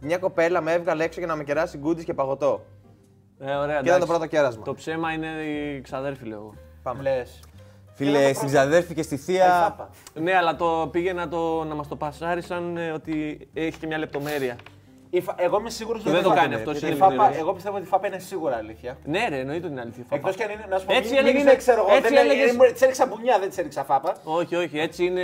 μια 0.00 0.18
κοπέλα 0.18 0.60
με 0.60 0.72
έβγαλε 0.72 1.04
έξω 1.04 1.18
για 1.18 1.28
να 1.28 1.36
με 1.36 1.44
κεράσει 1.44 1.78
γκούντις 1.78 2.04
και 2.04 2.14
παγωτό. 2.14 2.64
Ε, 3.38 3.54
ωραία, 3.54 3.66
Και 3.66 3.70
ήταν 3.70 3.84
το 3.84 3.90
εντάξει. 3.90 4.06
πρώτο 4.06 4.26
κέρασμα. 4.26 4.64
Το 4.64 4.74
ψέμα 4.74 5.12
είναι 5.12 5.26
η 5.26 5.80
ξαδέρφη, 5.80 6.24
λέω. 6.24 6.54
Πάμε. 6.82 7.02
Λες. 7.02 7.40
Φίλε, 7.94 8.32
στην 8.32 8.46
ξαδέρφη 8.48 8.94
και 8.94 9.02
στη 9.02 9.14
Η 9.14 9.18
θεία. 9.18 9.60
φάπα. 9.62 9.90
Ναι, 10.14 10.36
αλλά 10.36 10.56
το 10.56 10.88
πήγε 10.92 11.12
να, 11.12 11.28
το, 11.28 11.64
να 11.64 11.74
μας 11.74 11.88
το 11.88 11.96
πασάρισαν 11.96 12.76
ε, 12.76 12.90
ότι 12.90 13.48
έχει 13.52 13.78
και 13.78 13.86
μια 13.86 13.98
λεπτομέρεια. 13.98 14.56
Η 15.14 15.20
φα- 15.20 15.34
Εγώ 15.38 15.58
είμαι 15.58 15.70
σίγουρο 15.70 15.98
ότι 16.00 16.10
Δεν 16.10 16.22
το 16.22 16.30
η 16.32 16.34
κάνει 16.34 16.54
φάπα- 16.54 16.68
αυτό, 16.72 16.86
η 16.86 16.88
είναι 16.90 16.96
φάπα- 16.96 17.12
λιγνηρός. 17.12 17.36
Εγώ 17.36 17.52
πιστεύω 17.52 17.76
ότι 17.76 17.84
η 17.84 17.88
φάπα 17.88 18.06
είναι 18.06 18.18
σίγουρα 18.18 18.56
αλήθεια. 18.56 18.96
Ναι, 19.04 19.26
ρε, 19.28 19.38
εννοείται 19.38 19.64
ότι 19.64 19.72
είναι 19.72 19.80
αλήθεια. 19.80 20.04
Εκτό 20.10 20.32
κι 20.32 20.42
αν 20.42 20.50
είναι. 20.50 20.66
Να 20.68 20.78
σου 20.78 20.86
πω, 20.86 20.92
Έτσι 20.92 21.04
μην- 21.12 21.18
μην 21.18 21.26
έλεγες- 21.26 21.42
είναι, 21.42 21.56
ξέρω 21.56 21.80
εγώ. 21.86 21.96
έτσι 21.96 22.14
δεν 22.14 22.24
έλεγες- 22.24 22.52
είναι- 22.52 22.70
Τη 22.72 22.84
έριξα 22.84 23.06
μπουνιά, 23.06 23.38
δεν 23.38 23.50
τη 23.50 23.56
έριξα 23.58 23.84
φάπα. 23.84 24.16
Όχι, 24.24 24.54
όχι, 24.56 24.78
έτσι 24.78 25.04
είναι. 25.04 25.22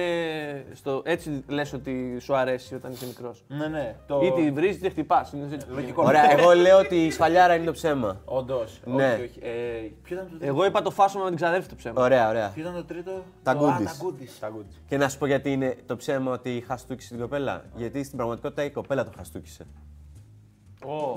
Στο... 0.75 1.03
Έτσι 1.05 1.45
λες 1.49 1.73
ότι 1.73 2.19
σου 2.21 2.35
αρέσει 2.37 2.75
όταν 2.75 2.93
είσαι 2.93 3.07
μικρό. 3.07 3.35
Ναι, 3.49 3.67
ναι. 3.67 3.97
Το... 4.07 4.21
Ή 4.25 4.33
τη 4.33 4.51
βρει, 4.51 4.77
τη 4.77 4.91
χτυπά. 4.91 5.29
Λογικό. 5.69 6.03
Ωραία, 6.03 6.33
εγώ 6.39 6.53
λέω 6.55 6.79
ότι 6.79 7.07
η 7.07 7.11
σφαλιάρα 7.11 7.55
είναι 7.55 7.65
το 7.65 7.73
ψέμα. 7.73 8.21
Όντω. 8.25 8.65
Ναι. 8.85 9.13
Όχι, 9.13 9.23
όχι. 9.23 9.39
Ε, 9.43 9.51
ποιο 10.03 10.15
ήταν 10.17 10.29
το 10.31 10.37
τρίτο. 10.39 10.47
Εγώ 10.53 10.65
είπα 10.65 10.83
το 10.83 10.91
φάσωμα 10.91 11.23
με 11.23 11.29
την 11.29 11.37
ξαδέρφη 11.37 11.69
το 11.69 11.75
ψέμα. 11.75 12.03
Ωραία, 12.03 12.29
ωραία. 12.29 12.49
Ποιο 12.55 12.63
ήταν 12.63 12.75
το 12.75 12.85
τρίτο. 12.85 13.23
Τα 13.43 13.57
Το- 13.57 13.67
α, 13.67 13.79
goodies. 13.81 14.31
Τα 14.41 14.49
goodies. 14.57 14.77
Και 14.89 14.97
να 14.97 15.09
σου 15.09 15.19
πω 15.19 15.27
γιατί 15.27 15.53
είναι 15.53 15.77
το 15.87 15.97
ψέμα 15.97 16.33
ότι 16.33 16.65
χαστούκησε 16.67 17.09
την 17.09 17.21
κοπέλα. 17.21 17.65
Γιατί 17.75 18.05
στην 18.05 18.17
πραγματικότητα 18.17 18.65
η 18.65 18.71
κοπέλα 18.71 19.05
τον 19.05 19.11
χαστούκισε. 19.17 19.67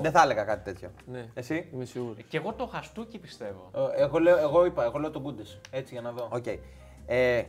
Δεν 0.00 0.10
θα 0.12 0.22
έλεγα 0.22 0.44
κάτι 0.44 0.64
τέτοιο. 0.72 0.90
Ναι, 1.12 1.26
Εσύ; 1.34 1.68
είμαι 1.74 1.84
σίγουρο. 1.84 2.14
Και 2.28 2.36
εγώ 2.36 2.52
το 2.52 2.66
χαστούκι 2.66 3.18
πιστεύω. 3.18 3.70
Ε, 3.96 4.02
Εγώ, 4.02 4.18
λέω, 4.18 4.38
εγώ 4.38 4.64
είπα, 4.64 4.84
εγώ 4.84 4.98
λέω 4.98 5.10
το 5.10 5.22
goodies. 5.26 5.58
Έτσι 5.70 5.92
για 5.94 6.02
να 6.02 6.10
δω. 6.10 6.28
Οκ. 6.32 6.44
Ε, 7.06 7.42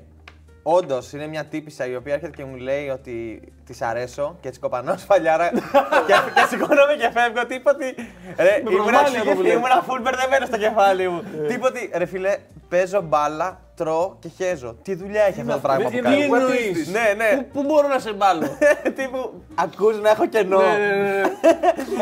Όντως 0.66 1.14
είναι 1.14 1.28
μια 1.28 1.46
τύπισσα 1.46 1.86
η 1.86 1.96
οποία 1.96 2.14
έρχεται 2.14 2.36
και 2.36 2.44
μου 2.46 2.56
λέει 2.56 2.90
ότι 2.90 3.42
της 3.66 3.82
αρέσω 3.82 4.38
και 4.42 4.48
έτσι 4.48 4.60
κοπανώ 4.60 4.98
σφαλιάρα 4.98 5.50
και, 6.08 6.14
και 6.36 6.46
σηκώνομαι 6.50 6.94
και 7.00 7.10
φεύγω. 7.10 7.46
Τι 7.46 7.56
είπα 7.56 7.72
ότι. 7.72 7.96
Ρε, 8.38 8.60
ήμουνα, 8.60 8.84
προσβάλλει 8.84 9.18
αυτό 9.18 9.32
που 9.34 9.42
λέει. 9.42 9.52
ήμουνα 9.56 9.86
full 9.88 10.00
μπερδεμένο 10.02 10.46
στο 10.46 10.58
κεφάλι 10.58 11.10
μου. 11.10 11.24
Τι 11.48 11.54
είπα 11.54 11.68
ότι 11.68 11.92
ρε 11.94 12.06
φίλε, 12.06 12.38
παίζω 12.70 13.02
μπάλα, 13.02 13.62
τρώω 13.76 14.16
και 14.20 14.30
χέζω. 14.38 14.76
Τι 14.84 14.96
δουλειά 14.96 15.24
έχει 15.24 15.40
αυτό 15.42 15.54
το 15.54 15.60
πράγμα 15.60 15.84
που 15.84 15.90
Τι 15.90 16.00
κάνει. 16.00 16.22
εννοείς; 16.24 16.88
Ναι, 16.88 17.14
ναι. 17.18 17.38
Πού- 17.38 17.48
Πού 17.54 17.64
μπορώ 17.64 17.88
να 17.88 18.00
σε 18.00 18.12
βάλω; 18.14 18.48
Τύπου 18.98 19.44
ακούς 19.56 20.00
να 20.02 20.10
έχω 20.10 20.26
κενό. 20.26 20.58
Ναι, 20.62 20.66
ναι, 20.78 20.96
ναι, 20.96 21.22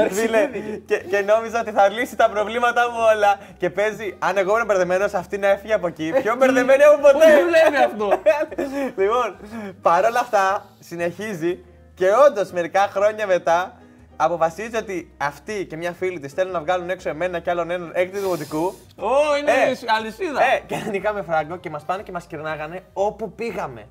ναι. 0.04 0.10
Φίλε, 0.22 0.50
και, 0.86 0.98
και 0.98 1.20
νόμιζα 1.22 1.60
ότι 1.60 1.72
θα 1.72 1.90
λύσει 1.90 2.16
τα 2.16 2.30
προβλήματά 2.30 2.82
μου 2.92 2.98
όλα. 3.16 3.38
Και 3.58 3.70
παίζει, 3.70 4.16
αν 4.20 4.38
εγώ 4.38 4.52
ήμουν 4.54 4.66
μπερδεμένος, 4.66 5.14
αυτή 5.14 5.38
να 5.38 5.48
έφυγε 5.48 5.74
από 5.74 5.88
εκεί. 5.88 6.14
Πιο 6.22 6.36
μπερδεμένη 6.36 6.84
από 6.84 7.02
Πώς 7.02 7.12
ποτέ. 7.12 7.26
δουλεύει 7.26 7.84
αυτό; 7.86 8.22
λοιπόν, 9.02 9.36
παρόλα 9.82 10.20
αυτά, 10.20 10.66
συνεχίζει 10.80 11.64
και 11.94 12.06
όντως 12.28 12.52
μερικά 12.52 12.90
χρόνια 12.92 13.28
μετά 13.28 13.76
αποφασίζει 14.24 14.76
ότι 14.76 15.12
αυτή 15.18 15.66
και 15.66 15.78
μια 15.78 15.92
φίλη 15.92 16.20
της 16.20 16.34
θέλουν 16.34 16.52
να 16.52 16.60
βγάλουν 16.62 16.90
έξω 16.90 17.10
εμένα 17.10 17.40
και 17.40 17.50
άλλον 17.50 17.70
έναν 17.72 17.92
έκτη 17.94 18.20
δημοτικού. 18.20 18.66
Ω, 18.96 19.38
είναι 19.40 19.52
Ε. 19.52 19.78
αλυσίδα. 19.98 20.44
Ε, 20.44 20.60
και 20.66 20.76
νικάμε 20.92 21.22
φράγκο 21.22 21.58
και 21.58 21.70
μας 21.70 21.84
πάνε 21.84 22.04
και 22.04 22.12
μας 22.12 22.26
κυρνάγανε 22.26 22.84
όπου 22.94 23.32
πήγαμε. 23.32 23.88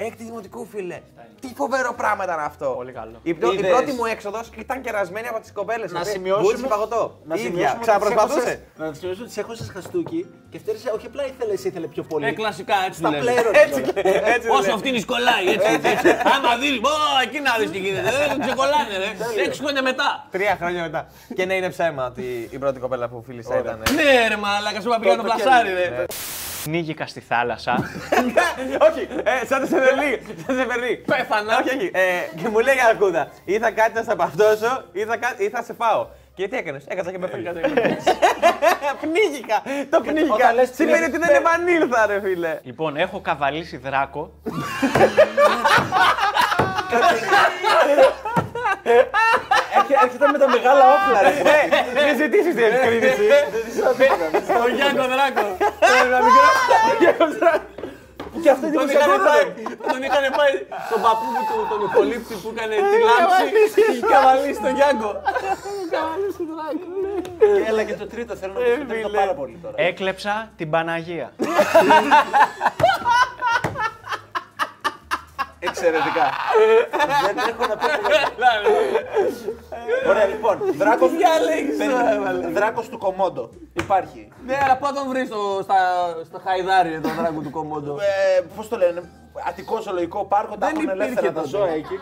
Έκτη 0.00 0.24
δημοτικού, 0.24 0.66
φίλε. 0.72 0.98
Τι 1.40 1.48
φοβερό 1.56 1.94
πράγμα 1.96 2.24
ήταν 2.24 2.40
αυτό. 2.40 2.66
Πολύ 2.76 2.92
καλό. 2.92 3.18
Η, 3.22 3.34
πρω- 3.34 3.52
η 3.52 3.56
Είδες. 3.58 3.70
πρώτη 3.70 3.92
μου 3.92 4.04
έξοδος 4.04 4.50
ήταν 4.58 4.80
κερασμένη 4.80 5.26
από 5.28 5.40
τις 5.40 5.52
κοπέλες. 5.52 5.92
Να 5.92 6.04
σημειώσουμε. 6.04 6.68
παγωτό. 6.68 7.18
Να 7.24 7.34
Ίδια. 7.34 7.46
σημειώσουμε 7.46 7.70
ότι 7.70 7.80
Ξαναπροσπαθούσε. 7.86 8.40
τις 8.40 8.46
έχωσες- 8.52 8.78
Να 8.88 8.92
σημειώσουμε 8.94 9.24
ότι 9.24 9.32
σε 9.34 9.40
έχωσες 9.40 9.70
χαστούκι 9.74 10.20
και 10.50 10.58
φταίρεσε, 10.58 10.90
όχι 10.96 11.06
απλά 11.06 11.26
ήθελε, 11.26 11.52
ήθελε 11.52 11.86
πιο 11.86 12.02
πολύ. 12.02 12.26
Ε, 12.26 12.32
κλασικά 12.32 12.74
έτσι 12.86 12.98
Στα 12.98 13.08
δουλεύει. 13.10 13.26
πλέον. 13.40 13.54
Έτσι, 13.64 13.80
έτσι 14.34 14.48
Όσο 14.48 14.60
δουλεύει. 14.60 14.70
αυτή 14.88 15.00
σκολάει, 15.00 15.46
έτσι. 15.54 15.68
έτσι. 15.92 16.08
Άμα 16.34 16.52
δεις, 16.60 16.80
πω, 16.80 16.90
εκεί 17.24 17.38
να 17.40 17.52
δεις 17.58 17.70
τι 17.70 17.78
γίνεται. 17.78 18.10
Δεν 18.28 18.40
ξεκολλάνε, 18.46 18.94
ρε. 19.02 19.42
Έξι 19.46 19.60
χρόνια 19.62 19.82
μετά. 19.82 20.26
Τρία 20.30 20.54
χρόνια 20.60 20.82
μετά. 20.82 21.00
και 21.36 21.44
ναι, 21.44 21.54
είναι 21.54 21.70
ψέμα 21.70 22.06
ότι 22.06 22.48
η 22.50 22.58
πρώτη 22.58 22.78
κοπέλα 22.80 23.08
που 23.08 23.22
φίλησα 23.26 23.58
ήταν. 23.58 23.82
Ναι, 23.94 24.28
ρε 24.28 24.36
μαλάκα, 24.36 24.80
σου 24.80 24.88
είπα 24.88 24.98
πήγα 24.98 25.16
το 25.16 25.22
πλασάρι, 25.22 25.72
ρε. 25.72 26.04
Πνίγηκα 26.64 27.06
στη 27.06 27.20
θάλασσα. 27.20 27.90
όχι, 28.90 29.08
ε, 29.24 29.46
σαν 29.46 29.60
το 29.60 29.66
Σεβερλί. 29.66 30.22
Σαν 30.26 30.46
το 30.46 30.52
Σεβερλί. 30.52 30.96
Πέθανα. 31.06 31.58
Όχι, 31.58 31.76
όχι. 31.76 31.90
Ε, 31.94 32.00
και 32.42 32.48
μου 32.48 32.58
λέει 32.58 32.74
η 32.74 32.78
Αρκούδα, 32.88 33.28
ή 33.44 33.58
θα 33.58 33.70
κάτσει 33.70 33.92
να 33.94 34.02
σε 34.02 34.10
απαυτώσω 34.12 34.84
ή 34.92 35.04
θα, 35.04 35.16
κα- 35.16 35.34
ή 35.38 35.48
θα 35.48 35.62
σε 35.62 35.74
φάω. 35.74 36.06
Και 36.34 36.48
τι 36.48 36.56
έκανες, 36.56 36.84
έκατσα 36.88 37.10
και 37.10 37.18
με 37.18 37.26
φάγε. 37.26 37.50
Πνίγηκα! 39.02 39.62
Το 39.90 40.00
πνίγηκα! 40.00 40.34
όταν 40.34 40.54
λες 40.54 40.70
Σημαίνει 40.72 41.04
ότι 41.04 41.10
πνίγεσαι, 41.10 41.32
δεν 41.32 41.34
επανήλθα, 41.42 42.06
ρε 42.06 42.20
φίλε. 42.20 42.58
λοιπόν, 42.62 42.96
έχω 42.96 43.20
καβαλήσει 43.20 43.76
δράκο. 43.76 44.30
Έρχε- 49.76 50.02
Έρχεται 50.04 50.26
με 50.32 50.38
τα 50.38 50.48
μεγάλα 50.48 50.84
όπλα, 50.94 51.22
ρε. 51.22 51.28
Ε, 51.28 52.04
Μην 52.06 52.16
ζητήσεις 52.16 52.54
την 52.54 52.64
ευκρίνηση. 52.64 53.26
Ο 54.64 54.68
Γιάνκο 54.76 55.04
Δράκο. 55.14 55.56
Και 58.48 58.54
αυτό 58.54 58.66
είναι 58.66 58.76
Τον 58.76 58.86
που 58.86 58.92
είχαν 58.92 59.10
σε 59.10 59.18
πάει, 59.28 59.44
τον 59.92 60.02
είχαν 60.06 60.24
πάει 60.38 60.54
στον 60.86 61.00
παππού 61.04 61.26
μου 61.34 61.42
του, 61.48 61.56
τον 61.72 61.80
υπολείπτη 61.88 62.34
που 62.42 62.48
έκανε 62.54 62.74
τη 62.92 62.98
λάμψη 63.08 63.44
και 63.74 63.92
είχε 63.92 64.06
καβαλήσει 64.12 64.60
τον 64.60 64.74
Γιάνκο. 64.78 65.10
Έλα 67.68 67.82
και 67.82 67.94
το 67.94 68.06
τρίτο, 68.06 68.36
θέλω 68.36 68.52
να 68.52 68.58
το 68.58 68.86
τρίτο 68.88 69.08
πάρα 69.08 69.34
πολύ 69.34 69.58
τώρα. 69.62 69.74
Έκλεψα 69.76 70.50
την 70.56 70.70
Παναγία. 70.70 71.32
Εξαιρετικά. 75.58 76.26
Δεν 77.24 77.36
έχω 77.48 77.66
να 77.66 77.76
πω. 77.76 77.86
Ωραία, 80.08 80.26
λοιπόν. 80.26 80.58
Δράκο 80.76 81.06
διάλεξες, 81.08 82.52
Δράκος 82.52 82.88
του 82.88 82.98
Κομόντο. 82.98 83.50
Υπάρχει. 83.72 84.28
Ναι, 84.46 84.56
αλλά 84.64 84.76
πού 84.76 84.86
θα 84.86 84.92
τον 84.92 85.08
βρεις 85.08 85.26
στο, 85.26 85.60
στα, 85.62 85.76
στο 86.24 86.38
χαϊδάρι 86.44 87.00
τον 87.00 87.10
δράκο 87.18 87.40
του 87.40 87.50
κομμόντο. 87.50 87.92
Ε, 87.94 88.40
Πώς 88.56 88.68
το 88.68 88.76
λένε, 88.76 89.02
Αττικός 89.48 89.82
ζωολογικό 89.84 90.24
πάρκο, 90.24 90.56
τα 90.56 90.66
Δεν 90.66 90.68
έχουν 90.76 90.82
υπήρχε 90.88 91.02
ελεύθερα 91.02 91.32
τα 91.32 91.40
τότε. 91.40 91.48
ζώα 91.48 91.68
εκεί. 91.68 91.94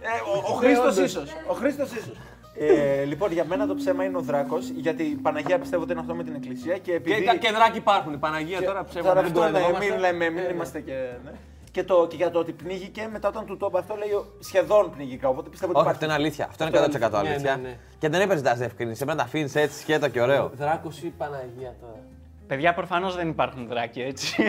Ε, 0.00 0.08
ο, 0.34 0.52
ο 0.52 0.56
Χρήστος 0.56 0.96
ίσως. 0.96 1.34
Ο 1.46 1.52
Χρήστος 1.54 1.90
ίσως. 1.92 2.16
Ε, 2.60 3.04
λοιπόν, 3.04 3.32
για 3.32 3.44
μένα 3.44 3.66
το 3.66 3.74
ψέμα 3.74 4.04
είναι 4.04 4.16
ο 4.16 4.20
Δράκος, 4.20 4.68
γιατί 4.68 5.02
η 5.02 5.14
Παναγία 5.22 5.58
πιστεύω 5.58 5.82
ότι 5.82 5.92
είναι 5.92 6.00
αυτό 6.00 6.14
με 6.14 6.24
την 6.24 6.34
Εκκλησία 6.34 6.78
και 6.78 6.92
επειδή. 6.94 7.22
Και, 7.22 7.36
και 7.38 7.50
δράκοι 7.52 7.76
υπάρχουν. 7.76 8.12
Η 8.12 8.16
Παναγία 8.16 8.62
τώρα 8.62 8.84
ψέματα 8.84 9.08
Τώρα 9.08 9.20
δεν 9.22 9.30
αυτό 9.30 9.40
ναι, 9.40 9.46
κοροϊδευόμαστε. 9.50 9.90
μην 9.90 10.00
λέμε, 10.00 10.30
μην 10.30 10.44
Ε, 10.44 10.52
είμαστε 10.52 10.80
και. 10.80 10.92
Ναι. 11.24 11.30
Και, 11.78 11.84
το, 11.84 12.06
και 12.06 12.16
για 12.16 12.30
το 12.30 12.38
ότι 12.38 12.52
πνίγηκε, 12.52 13.08
μετά 13.12 13.28
όταν 13.28 13.46
του 13.46 13.56
το 13.56 13.66
είπε 13.68 13.78
αυτό, 13.78 13.94
λέει 13.94 14.10
ο- 14.10 14.26
σχεδόν 14.40 14.90
πνίγηκα. 14.90 15.28
Οπότε 15.28 15.48
πιστεύω 15.48 15.72
ότι 15.72 15.80
Όχι, 15.80 15.88
αυτό 15.90 16.04
υπάρχει. 16.04 16.20
είναι 16.20 16.28
αλήθεια. 16.28 16.46
Αυτό 16.50 16.64
είναι 16.66 17.08
100% 17.08 17.10
Ναι, 17.22 17.28
αλήθεια. 17.28 17.56
ναι, 17.56 17.62
ναι. 17.68 17.76
Και 17.98 18.08
δεν 18.08 18.20
έπαιζε 18.20 18.42
τα 18.42 18.54
διευκρινήσει. 18.54 18.96
Πρέπει 19.04 19.10
να 19.16 19.22
τα 19.22 19.28
αφήνεις 19.28 19.54
έτσι 19.54 19.80
σκέτο 19.80 20.08
και 20.08 20.20
ωραίο. 20.20 20.50
Δράκος 20.54 21.02
ή 21.02 21.06
Παναγία 21.18 21.74
τώρα. 21.80 21.98
Παιδιά, 22.46 22.74
προφανώς 22.74 23.16
δεν 23.16 23.28
υπάρχουν 23.28 23.66
δράκοι, 23.68 24.00
έτσι. 24.02 24.42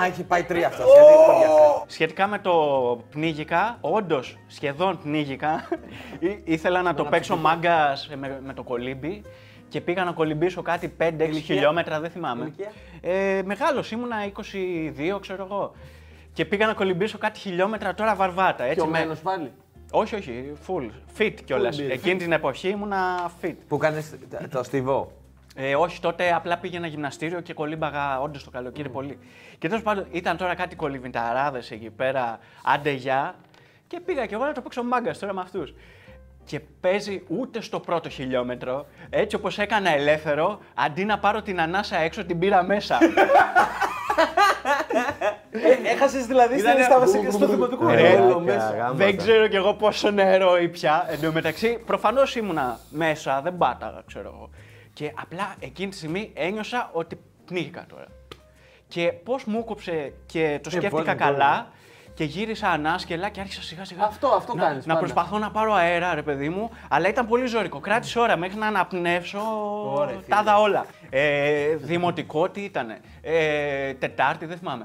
Α, 0.00 0.04
έχει 0.06 0.22
πάει 0.22 0.42
τρία 0.42 0.66
αυτό. 0.66 0.82
Γιατί 0.82 1.12
το 1.26 1.32
πιάσε. 1.38 1.82
Σχετικά 1.86 2.26
με 2.26 2.38
το 2.38 2.52
πνίγηκα, 3.10 3.78
όντως 3.80 4.38
σχεδόν 4.46 4.98
πνίγηκα. 5.02 5.68
Ή- 6.18 6.40
Ήθελα 6.44 6.82
να 6.82 6.94
το 6.94 7.04
παίξω 7.04 7.36
μάγκα 7.36 7.96
με, 8.16 8.40
με 8.44 8.52
το 8.54 8.62
κολύμπι 8.62 9.22
και 9.72 9.80
πήγα 9.80 10.04
να 10.04 10.12
κολυμπήσω 10.12 10.62
κάτι 10.62 10.94
5-6 10.98 11.10
χιλιόμετρα, 11.44 12.00
δεν 12.00 12.10
θυμάμαι. 12.10 12.52
Ε, 13.00 13.42
Μεγάλος, 13.44 13.90
ήμουνα 13.90 14.16
22, 15.14 15.18
ξέρω 15.20 15.44
εγώ. 15.50 15.74
Και 16.32 16.44
πήγα 16.44 16.66
να 16.66 16.74
κολυμπήσω 16.74 17.18
κάτι 17.18 17.38
χιλιόμετρα 17.38 17.94
τώρα 17.94 18.14
βαρβάτα. 18.14 18.64
Έτσι, 18.64 18.86
με... 18.86 18.90
Πιωμένος 18.90 19.20
πάλι; 19.20 19.52
Όχι, 19.90 20.14
όχι, 20.14 20.52
full. 20.66 20.90
Fit 21.18 21.34
κιόλας. 21.44 21.80
Full 21.80 21.84
beer. 21.84 21.90
Εκείνη 21.90 22.16
την 22.18 22.32
εποχή 22.32 22.68
ήμουνα 22.68 23.30
fit. 23.42 23.54
Που 23.68 23.76
κάνει 23.76 24.02
το 24.50 24.62
στιβό; 24.62 25.12
Ε, 25.54 25.74
όχι, 25.74 26.00
τότε 26.00 26.32
απλά 26.34 26.58
πήγαινα 26.58 26.86
γυμναστήριο 26.86 27.40
και 27.40 27.54
κολύμπαγα 27.54 28.20
όντως 28.20 28.44
το 28.44 28.50
καλοκαίρι 28.50 28.88
πολύ. 28.88 29.18
Και 29.58 29.68
τέλος 29.68 29.82
πάντων 29.82 30.06
ήταν 30.10 30.36
τώρα 30.36 30.54
κάτι 30.54 30.76
κολυβιταράδε 30.76 31.62
εκεί 31.70 31.90
πέρα, 31.90 32.38
άντε 32.64 32.90
γεια. 32.90 33.34
Και 33.86 34.00
πήγα 34.00 34.26
και 34.26 34.34
εγώ 34.34 34.44
να 34.44 34.52
το 34.52 34.60
παίξω 34.60 34.82
μάγκας 34.82 35.18
τώρα 35.18 35.32
με 35.34 35.40
αυτούς. 35.40 35.74
Και 36.44 36.60
παίζει 36.80 37.22
ούτε 37.28 37.60
στο 37.62 37.80
πρώτο 37.80 38.08
χιλιόμετρο, 38.08 38.86
έτσι 39.10 39.36
όπως 39.36 39.58
έκανα 39.58 39.90
ελεύθερο, 39.94 40.58
αντί 40.74 41.04
να 41.04 41.18
πάρω 41.18 41.42
την 41.42 41.60
ανάσα 41.60 41.96
έξω, 41.96 42.24
την 42.24 42.38
πήρα 42.38 42.62
μέσα. 42.62 42.98
Έχασες 45.84 46.26
δηλαδή 46.26 46.58
στην 46.58 46.70
Ήτανε 46.70 46.82
στα 46.84 46.94
μπου, 46.94 47.00
βασικά 47.00 47.22
μπου, 47.22 47.30
στο 47.30 47.46
μπου. 47.46 47.52
δημοτικό. 47.52 47.88
Ε, 47.88 47.92
Ε, 47.92 48.14
Ρέλο 48.14 48.40
μέσα. 48.40 48.70
γάματα. 48.70 48.92
Δεν 48.94 49.16
ξέρω 49.16 49.48
κι 49.48 49.56
εγώ 49.56 49.74
πόσο 49.74 50.10
νερό 50.10 50.58
ή 50.58 50.68
πια. 50.68 51.06
Εν 51.08 51.20
τω 51.20 51.32
μεταξύ, 51.32 51.78
προφανώς 51.86 52.36
ήμουνα 52.36 52.78
μέσα, 52.90 53.40
δεν 53.42 53.56
πάταγα, 53.56 54.02
ξέρω 54.06 54.32
εγώ. 54.36 54.50
Και 54.92 55.12
απλά 55.22 55.54
εκείνη 55.60 55.90
τη 55.90 55.96
στιγμή 55.96 56.30
ένιωσα 56.34 56.90
ότι 56.92 57.18
πνίγηκα 57.46 57.84
τώρα. 57.88 58.06
Και 58.88 59.12
πώς 59.24 59.44
μου 59.44 59.64
κόψε 59.64 60.12
και 60.26 60.60
το 60.62 60.70
σκέφτηκα 60.70 61.14
καλά 61.14 61.66
και 62.14 62.24
γύρισα 62.24 62.68
ανάσκελα 62.68 63.28
και 63.28 63.40
άρχισα 63.40 63.62
σιγά 63.62 63.84
σιγά 63.84 64.04
Αυτό, 64.04 64.28
αυτό 64.28 64.54
να, 64.54 64.62
κάνεις 64.62 64.86
να 64.86 64.94
πάντα. 64.94 65.06
προσπαθώ 65.06 65.38
να 65.38 65.50
πάρω 65.50 65.72
αέρα, 65.74 66.14
ρε 66.14 66.22
παιδί 66.22 66.48
μου, 66.48 66.70
αλλά 66.88 67.08
ήταν 67.08 67.26
πολύ 67.26 67.46
ζωρικό. 67.46 67.80
Κράτησε 67.80 68.18
ώρα 68.18 68.36
μέχρι 68.36 68.58
να 68.58 68.66
αναπνεύσω 68.66 69.40
τα 70.28 70.42
δα 70.42 70.58
όλα. 70.60 70.86
Ε, 71.10 71.76
δημοτικό 71.76 72.48
τι 72.50 72.60
ήτανε, 72.60 73.00
ε, 73.20 73.94
Τετάρτη, 73.94 74.46
δεν 74.46 74.58
θυμάμαι. 74.58 74.84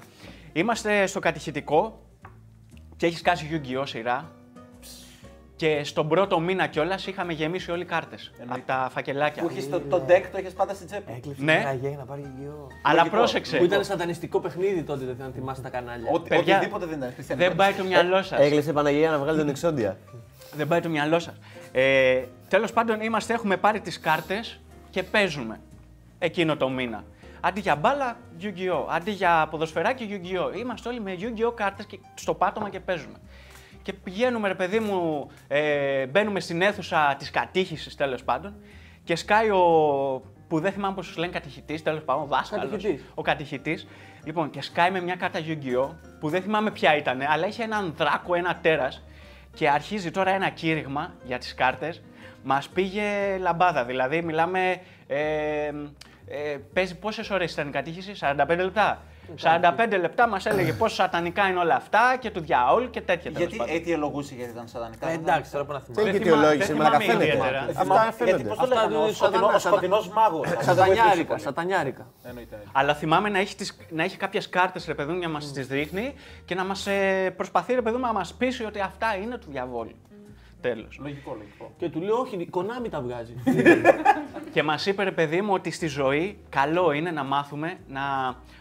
Είμαστε 0.54 1.06
στο 1.06 1.20
κατηχητικό 1.20 2.02
και 2.98 3.06
έχεις 3.06 3.22
κάσει 3.22 3.50
Yu-Gi-Oh! 3.52 3.84
σειρά. 3.86 4.32
Και 5.58 5.84
στον 5.84 6.08
πρώτο 6.08 6.40
μήνα 6.40 6.68
κιόλας 6.68 7.08
είχαμε 7.08 7.34
γεμίσει 7.34 7.72
όλοι 7.72 7.86
κάρτες 7.86 8.32
από 8.48 8.62
τα 8.66 8.90
φακελάκια. 8.94 9.44
Που 9.44 9.50
έχει 9.58 9.68
το, 9.68 9.80
το 9.80 10.02
deck, 10.08 10.24
το 10.32 10.38
έχει 10.38 10.54
πάντα 10.56 10.74
στην 10.74 10.88
τσέπη. 10.88 11.12
Έκλεισε 11.16 11.44
Ναι. 11.44 11.58
την 11.58 11.68
αγία 11.68 11.98
να 11.98 12.04
πάρει 12.04 12.22
γιο. 12.40 12.68
Αλλά 12.82 12.98
Λογικό. 12.98 13.16
πρόσεξε. 13.16 13.58
Που 13.58 13.64
ήταν 13.64 13.84
σατανιστικό 13.84 14.40
παιχνίδι 14.40 14.84
τότε, 14.84 15.06
δεν 15.06 15.22
αν 15.26 15.32
θυμάσαι 15.34 15.62
τα 15.62 15.70
κανάλια. 15.70 16.12
Ότι- 16.14 16.30
Παιδιά, 16.30 16.56
Οτιδήποτε 16.58 16.86
δεν 16.86 16.98
ήταν. 16.98 17.12
χριστιανικό. 17.14 17.48
Δεν 17.48 17.58
πάει 17.58 17.74
το 17.74 17.84
μυαλό 17.84 18.22
σας. 18.24 18.40
Έκλεισε 18.40 18.70
η 18.70 18.74
Παναγία 18.74 19.10
να 19.12 19.18
βγάλει 19.20 19.38
τον 19.38 19.50
εξόντια. 19.50 19.98
Δεν 20.56 20.68
πάει 20.68 20.80
το 20.82 20.90
μυαλό 20.90 21.20
σας. 21.20 21.34
Ε, 21.72 22.22
Τέλος 22.50 22.74
πάντων, 22.74 23.02
είμαστε, 23.02 23.34
έχουμε 23.34 23.58
πάρει 23.58 23.80
τις 23.80 24.00
κάρτες 24.00 24.60
και 24.90 25.04
παίζουμε 25.04 25.60
εκείνο 26.20 26.58
το 26.58 26.70
μήνα. 26.70 27.04
Αντί 27.42 27.60
για 27.60 27.76
μπάλα, 27.76 28.18
Yu-Gi-Oh! 28.42 28.86
Αντί 28.90 29.12
για 29.12 29.48
ποδοσφαιράκι, 29.52 30.08
Yu-Gi-Oh! 30.12 30.58
Είμαστε 30.60 30.90
όλοι 30.90 31.00
με 31.02 31.16
Yu-Gi-Oh! 31.20 31.54
κάρτες 31.56 31.86
στο 32.16 32.34
πάτωμα 32.34 32.70
και 32.70 32.80
παίζουμε. 32.80 33.18
Και 33.88 33.94
πηγαίνουμε, 33.94 34.48
ρε 34.48 34.56
παιδί 34.56 34.80
μου, 34.80 35.30
ε, 35.48 36.06
μπαίνουμε 36.06 36.40
στην 36.40 36.62
αίθουσα 36.62 37.16
της 37.20 37.32
κατήχησης 37.32 37.96
τέλος 37.96 38.24
πάντων 38.24 38.54
και 39.04 39.16
σκάει 39.16 39.50
ο. 39.50 39.62
που 40.48 40.60
δεν 40.60 40.72
θυμάμαι 40.72 40.96
πώς 40.96 41.08
τους 41.08 41.18
λένε 41.18 41.32
κατηχητής, 41.32 41.84
τέλος 41.84 42.04
πάντων, 42.04 42.24
ο 42.24 42.26
δάσκαλος. 42.26 42.70
Κατηχητής. 42.70 43.04
Ο 43.14 43.22
κατηχητής. 43.22 43.88
Λοιπόν, 44.24 44.50
και 44.50 44.62
σκάει 44.62 44.92
με 44.92 45.02
μια 45.02 45.16
κάρτα 45.16 45.40
Yu-Gi-Oh! 45.40 45.90
που 46.20 46.30
δεν 46.30 46.42
θυμάμαι 46.42 46.72
ποια 46.72 46.96
ήταν, 46.98 47.22
αλλά 47.22 47.48
είχε 47.48 47.64
έναν 47.64 47.94
δράκο, 47.98 48.36
ένα 48.36 48.60
τέρας 48.62 49.04
και 49.54 49.70
αρχίζει 49.70 50.12
τώρα 50.12 50.32
ένα 50.32 50.50
κήρυγμα 50.50 51.14
για 51.24 51.38
τις 51.38 51.54
κάρτες. 51.54 52.02
Μας 52.44 52.70
πήγε 52.70 53.38
λαμπάδα, 53.40 53.86
δηλαδή 53.86 54.22
μιλάμε... 54.22 54.82
Ε, 55.08 55.18
ε, 56.28 56.58
παίζει 56.74 56.98
πόσες 57.00 57.30
ώρες 57.30 57.52
ήταν 57.52 57.68
η 57.68 57.72
κατήχηση, 57.72 58.14
45 58.20 58.48
λεπτά. 58.48 59.04
45 59.42 59.98
λεπτά 60.00 60.28
μας 60.28 60.46
έλεγε 60.46 60.74
πόσο 60.74 60.96
σατανικά 60.96 61.48
είναι 61.48 61.60
όλα 61.60 61.76
αυτά 61.76 62.18
και 62.20 62.30
του 62.32 62.40
διαόλου 62.40 62.90
και 62.90 63.02
τέτοια 63.02 63.24
τέλος 63.32 63.38
Γιατί 63.38 63.56
πάντων. 63.58 63.76
αιτιολογούσε 63.76 64.36
γιατί 64.36 64.52
ήταν 64.52 64.68
σατανικά. 64.68 65.10
Ε, 65.10 65.14
εντάξει, 65.14 65.52
τώρα 65.52 65.66
που 65.66 65.72
να 65.74 65.80
θυμάμαι. 65.80 66.04
Τι 66.04 66.12
Δεν 66.12 66.22
αιτιολόγησε, 66.22 66.66
θυμάμαι- 66.66 66.84
μαλακα 66.92 66.98
δεν 66.98 67.08
θυμάμαι 67.08 67.24
φαίνεται. 67.24 67.38
ιδιαίτερα. 67.38 67.58
Ε, 67.64 67.70
Αυτά 67.70 67.82
θυμάμαι- 67.82 68.04
Γιατί 68.04 68.24
φαίνονται. 68.24 68.44
πώς 68.50 68.58
το 68.58 68.64
Αυτά 68.64 68.76
λέγανε, 68.76 68.96
είναι 68.96 69.04
ο 69.04 69.14
σκοτεινό- 69.14 69.42
σατανά- 69.42 69.56
ο 69.56 69.60
σκοτεινό 69.60 70.00
μάγος. 70.14 70.48
Σατανιάρικα, 70.60 71.38
σατανιάρικα. 71.38 72.06
Αλλά 72.72 72.94
θυμάμαι 72.96 73.30
να 73.30 73.40
έχεις, 73.40 73.56
τις, 73.56 73.78
να 73.90 74.04
έχει 74.04 74.18
κάποιες 74.18 74.50
κάρτες 74.50 74.86
ρε 74.86 74.94
παιδί 74.94 75.12
μου 75.12 75.20
να 75.20 75.30
μας 75.30 75.52
τις 75.52 75.68
δείχνει 75.68 76.14
και 76.46 76.56
να 76.56 76.64
μας 76.66 76.88
ε, 76.88 77.34
προσπαθεί 77.38 77.74
ρε 77.74 77.82
παιδί 77.82 77.96
μου 77.96 78.06
να 78.06 78.14
μας 78.14 78.34
πείσει 78.34 78.64
ότι 78.66 78.80
αυτά 78.80 79.16
είναι 79.16 79.38
του 79.38 79.48
διαβόλου. 79.50 79.92
Τέλος. 80.62 80.98
Λογικό, 81.02 81.36
λογικό. 81.38 81.72
Και 81.78 81.90
του 81.90 82.02
λέω, 82.02 82.16
Όχι, 82.16 82.36
η 82.36 82.50
Konami 82.54 82.90
τα 82.90 83.02
βγάζει. 83.02 83.34
Και 84.54 84.64
μας 84.64 84.86
είπε 84.86 85.04
ρε 85.04 85.12
παιδί 85.12 85.42
μου 85.42 85.54
ότι 85.54 85.72
στη 85.72 85.88
ζωή 85.88 86.38
καλό 86.50 86.92
είναι 86.92 87.12
να 87.12 87.24
μάθουμε 87.24 87.78
να 87.88 88.02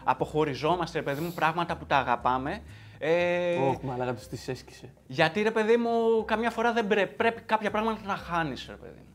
αποχωριζόμαστε 0.03 0.97
ρε 0.99 1.03
παιδί 1.03 1.21
μου 1.21 1.31
πράγματα 1.35 1.77
που 1.77 1.85
τα 1.85 1.97
αγαπάμε. 1.97 2.61
Ε, 2.99 3.55
Όχι, 3.55 3.79
μαλάκα 3.85 4.13
του 4.13 4.21
τη 4.29 4.51
έσκησε. 4.51 4.93
γιατί 5.07 5.41
ρε 5.41 5.51
παιδί 5.51 5.77
μου, 5.77 6.25
καμιά 6.25 6.49
φορά 6.49 6.73
δεν 6.73 6.87
πρέ- 6.87 7.07
πρέπει 7.15 7.41
κάποια 7.41 7.71
πράγματα 7.71 8.01
να 8.05 8.15
χάνεις, 8.15 8.65
ρε 8.69 8.75
παιδί 8.75 8.97
μου. 8.99 9.05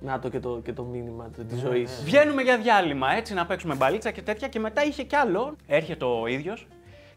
Να 0.00 0.18
το 0.18 0.28
και 0.28 0.40
το, 0.40 0.60
και 0.64 0.72
το 0.72 0.82
μήνυμα 0.84 1.30
της 1.48 1.58
ζωής. 1.60 2.02
Βγαίνουμε 2.04 2.42
για 2.42 2.58
διάλειμμα 2.58 3.12
έτσι 3.12 3.34
να 3.34 3.46
παίξουμε 3.46 3.74
μπαλίτσα 3.74 4.10
και 4.10 4.22
τέτοια 4.22 4.48
και 4.48 4.58
μετά 4.58 4.84
είχε 4.84 5.02
κι 5.02 5.16
άλλο. 5.16 5.56
Έρχεται 5.66 6.04
ο 6.04 6.26
ίδιος 6.26 6.66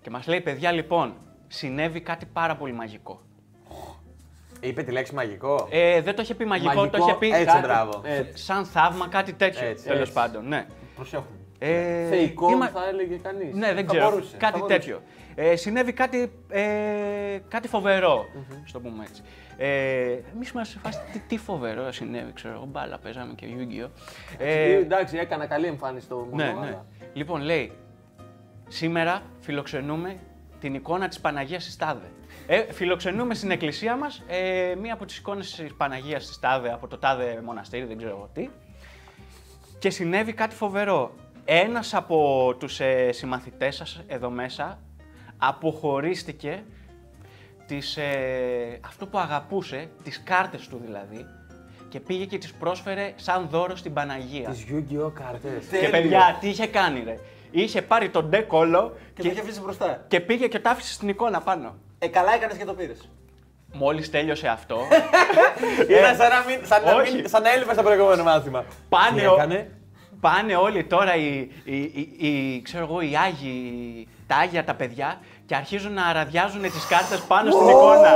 και 0.01 0.09
μας 0.09 0.27
λέει: 0.27 0.41
Παιδιά, 0.41 0.71
λοιπόν, 0.71 1.13
συνέβη 1.47 2.01
κάτι 2.01 2.25
πάρα 2.25 2.55
πολύ 2.55 2.73
μαγικό. 2.73 3.21
Είπε 4.59 4.83
τη 4.83 4.91
λέξη 4.91 5.13
μαγικό. 5.13 5.67
Ε, 5.71 6.01
δεν 6.01 6.15
το 6.15 6.21
είχε 6.21 6.33
πει 6.35 6.45
μαγικό, 6.45 6.73
Μαγικό, 6.73 6.97
το 6.97 7.03
είχε 7.03 7.15
πει. 7.17 7.29
έτσι, 7.29 7.45
κάτι- 7.45 7.61
μπράβο. 7.61 8.01
ε, 8.03 8.23
σαν 8.33 8.65
θαύμα, 8.65 9.07
κάτι 9.07 9.33
τέτοιο. 9.33 9.65
Έτσι, 9.67 9.83
Τέλος 9.85 9.99
έτσι. 10.01 10.13
πάντων, 10.13 10.47
ναι. 10.47 10.65
Προσέχουμε. 10.95 11.29
Ε, 11.59 12.07
Θεϊκό 12.09 12.49
είμα- 12.51 12.67
θα 12.67 12.87
έλεγε 12.87 13.15
κανείς. 13.15 13.53
Ναι, 13.55 13.73
δεν 13.73 13.85
Θα 13.85 13.91
ξέρω. 13.93 14.09
μπορούσε, 14.09 14.29
θα 14.31 14.37
κάτι 14.37 14.59
μπορούσε. 14.59 14.77
τέτοιο. 14.77 15.01
Ε, 15.35 15.55
συνέβη 15.55 15.93
κάτι, 15.93 16.31
ε, 16.49 16.61
κάτι 17.47 17.67
φοβερό, 17.67 18.25
mm 18.35 18.55
το 18.71 18.79
πούμε 18.79 19.03
έτσι. 19.09 19.21
Ε, 19.57 20.17
Εμείς 20.35 20.49
είμαστε 20.49 20.73
σε 20.73 20.79
φάση 20.83 20.99
τι, 21.11 21.19
τι 21.19 21.37
φοβερό 21.37 21.91
συνέβη, 21.91 22.31
ξέρω 22.33 22.53
εγώ. 22.53 22.65
Μπάλα 22.65 22.97
παίζαμε 22.97 23.33
και 23.35 23.45
Yu-Gi-Oh! 23.49 23.89
Ε, 24.37 24.63
Ε, 24.71 24.73
εντάξει, 24.75 25.17
έκανα 25.17 25.45
καλή 25.45 25.65
εμφάνιση 25.67 26.05
στο 26.05 26.15
μόνο. 26.15 26.35
ναι, 26.35 26.43
ναι. 26.43 26.51
αλλά- 26.67 26.85
Λοιπόν, 27.13 27.41
λέει, 27.41 27.71
σήμερα 28.67 29.21
φιλοξενούμε 29.39 30.17
την 30.59 30.73
εικόνα 30.73 31.07
της 31.07 31.19
Παναγίας 31.19 31.65
της 31.65 31.75
Τάδε. 31.77 32.07
Ε, 32.49 32.73
φιλοξενούμε 32.73 33.33
στην 33.33 33.51
εκκλησία 33.51 33.95
μας 33.95 34.23
ε, 34.27 34.75
μία 34.81 34.93
από 34.93 35.05
τις 35.05 35.17
εικόνες 35.17 35.55
της 35.55 35.73
Παναγίας 35.73 36.27
της 36.27 36.39
Τάδε 36.39 36.73
από 36.73 36.87
το 36.87 36.97
Τάδε 36.97 37.41
μοναστήρι, 37.45 37.85
δεν 37.85 37.97
ξέρω 37.97 38.11
εγώ 38.11 38.29
τι. 38.33 38.49
Και 39.79 39.89
συνέβη 39.89 40.33
κάτι 40.33 40.55
φοβερό. 40.55 41.13
Ένας 41.45 41.93
από 41.93 42.55
τους 42.59 42.79
ε, 42.79 43.11
συμμαθητές 43.11 43.75
σας 43.75 44.01
εδώ 44.07 44.29
μέσα 44.29 44.79
αποχωρίστηκε 45.37 46.63
τις, 47.67 47.97
ε, 47.97 48.79
αυτό 48.85 49.07
που 49.07 49.17
αγαπούσε, 49.17 49.89
τις 50.03 50.23
κάρτες 50.23 50.67
του 50.67 50.81
δηλαδή, 50.85 51.25
και 51.89 51.99
πήγε 51.99 52.25
και 52.25 52.37
τις 52.37 52.53
πρόσφερε 52.53 53.13
σαν 53.15 53.47
δώρο 53.49 53.75
στην 53.75 53.93
Παναγία. 53.93 54.49
Τις 54.49 54.65
Yu-Gi-Oh! 54.69 55.11
κάρτες. 55.13 55.79
Και 55.81 55.89
παιδιά, 55.89 56.37
τι 56.39 56.47
είχε 56.49 56.67
κάνει 56.67 57.03
ρε. 57.03 57.19
Είχε 57.51 57.81
πάρει 57.81 58.09
τον 58.09 58.29
ντε 58.29 58.41
κόλλο 58.41 58.97
Και 59.13 59.21
το 59.21 59.21
και, 59.21 59.27
είχε 59.27 59.39
αφήσει 59.39 59.61
μπροστά. 59.61 60.05
και 60.07 60.19
πήγε 60.19 60.47
και 60.47 60.59
το 60.59 60.69
άφησε 60.69 60.93
στην 60.93 61.09
εικόνα 61.09 61.41
πάνω. 61.41 61.75
Ε, 61.99 62.07
καλά 62.07 62.33
έκανες 62.33 62.57
και 62.57 62.65
το 62.65 62.73
πήρες. 62.73 63.09
Μόλις 63.73 64.09
τέλειωσε 64.11 64.47
αυτό, 64.47 64.77
Ήταν 65.99 66.15
σαν 66.15 66.29
να 66.29 66.43
μην- 66.47 66.65
σαν 66.65 66.83
να 66.83 66.93
όχι. 66.95 67.15
μην- 67.15 67.27
σαν 67.29 67.41
να 67.41 67.51
έλειπες 67.53 67.73
στο 67.73 67.83
προηγούμενο 67.83 68.23
μάθημα. 68.23 68.65
πάνε, 68.89 69.19
Τι 69.21 69.25
ο- 69.27 69.33
έκανε; 69.33 69.71
πάνε 70.21 70.55
όλοι 70.55 70.83
τώρα 70.83 71.15
οι, 71.15 71.27
οι, 71.63 71.75
οι, 71.75 72.09
οι- 72.27 72.61
ξέρω 72.61 72.83
εγώ, 72.83 73.01
οι 73.01 73.15
Άγιοι, 73.25 74.07
τάγια 74.27 74.63
τα 74.63 74.73
παιδιά 74.73 75.19
και 75.45 75.55
αρχίζουν 75.55 75.93
να 75.93 76.05
αραδιάζουν 76.05 76.61
τις 76.61 76.87
κάρτες 76.89 77.19
πάνω 77.19 77.51
στην 77.51 77.67
εικόνα. 77.67 78.09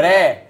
Ρε! 0.00 0.42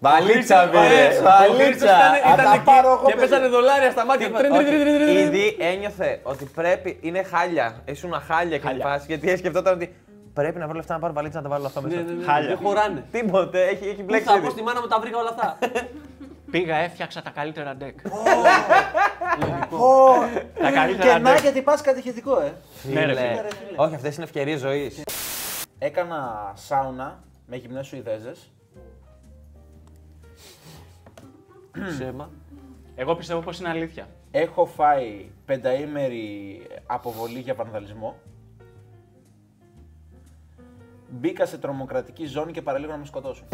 Βαλίτσα, 0.00 0.68
πήρε! 0.70 1.20
Βαλίτσα! 1.22 1.96
Αν 2.30 2.36
τα 2.36 2.62
πάρω 2.64 2.88
εγώ, 2.92 3.06
Και 3.06 3.14
παιδί. 3.14 3.28
πέσανε 3.28 3.48
δολάρια 3.48 3.90
στα 3.90 4.04
μάτια. 4.04 4.30
Τριν, 4.30 4.52
τριν, 4.52 4.66
τριν, 4.66 4.80
τριν, 4.84 5.06
τριν. 5.06 5.16
Ήδη 5.16 5.56
ένιωθε 5.60 6.20
ότι 6.22 6.44
πρέπει, 6.44 6.98
είναι 7.00 7.22
χάλια. 7.22 7.82
Ήσουν 7.84 8.12
χάλια 8.28 8.58
και 8.58 8.68
φάση 8.82 9.04
γιατί 9.08 9.36
σκεφτόταν 9.36 9.74
ότι 9.74 9.94
πρέπει 10.42 10.58
να 10.58 10.66
βρω 10.66 10.76
λεφτά 10.76 10.92
να 10.94 10.98
πάρω 11.00 11.12
βαλίτσα 11.12 11.36
να 11.36 11.42
τα 11.42 11.48
βάλω 11.48 11.66
αυτά 11.66 11.80
μέσα. 11.80 11.96
Ναι, 11.96 12.02
ναι, 12.02 12.12
ναι, 12.12 12.24
Χάλια. 12.24 12.48
Δεν 12.48 12.56
χωράνε. 12.56 13.04
Τίποτε, 13.10 13.62
έχει, 13.66 13.84
έχει 13.84 13.94
Πού 13.96 14.02
μπλέξει. 14.04 14.26
θα 14.26 14.34
ήδη. 14.36 14.44
πω 14.44 14.50
στη 14.50 14.62
μάνα 14.62 14.80
μου 14.80 14.86
τα 14.86 15.00
βρήκα 15.00 15.18
όλα 15.18 15.28
αυτά. 15.28 15.58
Πήγα, 16.50 16.76
έφτιαξα 16.76 17.22
τα 17.22 17.30
καλύτερα 17.30 17.76
deck. 17.80 18.10
Ω, 19.70 20.14
τα 20.58 20.68
Και 20.68 20.74
καλύτερα 20.74 21.18
να 21.18 21.36
deck. 21.36 21.40
γιατί 21.42 21.62
πας 21.62 21.80
κατηχητικό, 21.80 22.40
ε. 22.40 22.52
Ναι, 22.92 23.04
ρε, 23.04 23.14
Φίλε. 23.14 23.20
φίλε. 23.20 23.48
Όχι, 23.76 23.94
αυτές 23.94 24.14
είναι 24.14 24.24
ευκαιρίες 24.24 24.60
ζωής. 24.60 25.02
Έκανα 25.78 26.52
σάουνα 26.56 27.22
με 27.46 27.56
γυμνές 27.56 27.86
Σουηδέζες. 27.86 28.50
Ψέμα. 31.88 32.30
Εγώ 32.94 33.14
πιστεύω 33.14 33.40
πως 33.40 33.58
είναι 33.58 33.68
αλήθεια. 33.68 34.06
Έχω 34.30 34.66
φάει 34.66 35.30
πενταήμερη 35.46 36.60
αποβολή 36.86 37.38
για 37.38 37.54
βανδαλισμό. 37.54 38.16
Μπήκα 41.10 41.46
σε 41.46 41.58
τρομοκρατική 41.58 42.26
ζώνη 42.26 42.52
και 42.52 42.62
παραλίγο 42.62 42.92
να 42.92 42.98
με 42.98 43.04
σκοτώσουν. 43.06 43.46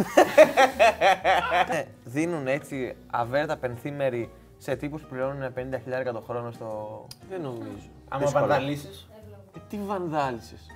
Δίνουν 2.04 2.46
έτσι 2.46 2.96
αβέρτα 3.10 3.56
πενθήμερη 3.56 4.30
σε 4.58 4.76
τύπους 4.76 5.02
που 5.02 5.08
πληρώνουν 5.08 5.52
50.000 5.56 6.12
το 6.12 6.20
χρόνο 6.20 6.50
στο. 6.50 7.06
Δεν 7.30 7.40
νομίζω. 7.40 7.88
Άμα 8.08 8.22
Δύσκολο. 8.24 8.46
βανδαλίσεις, 8.46 9.08
Ε, 9.56 9.60
Τι 9.68 9.76
βανδάλισες. 9.86 10.66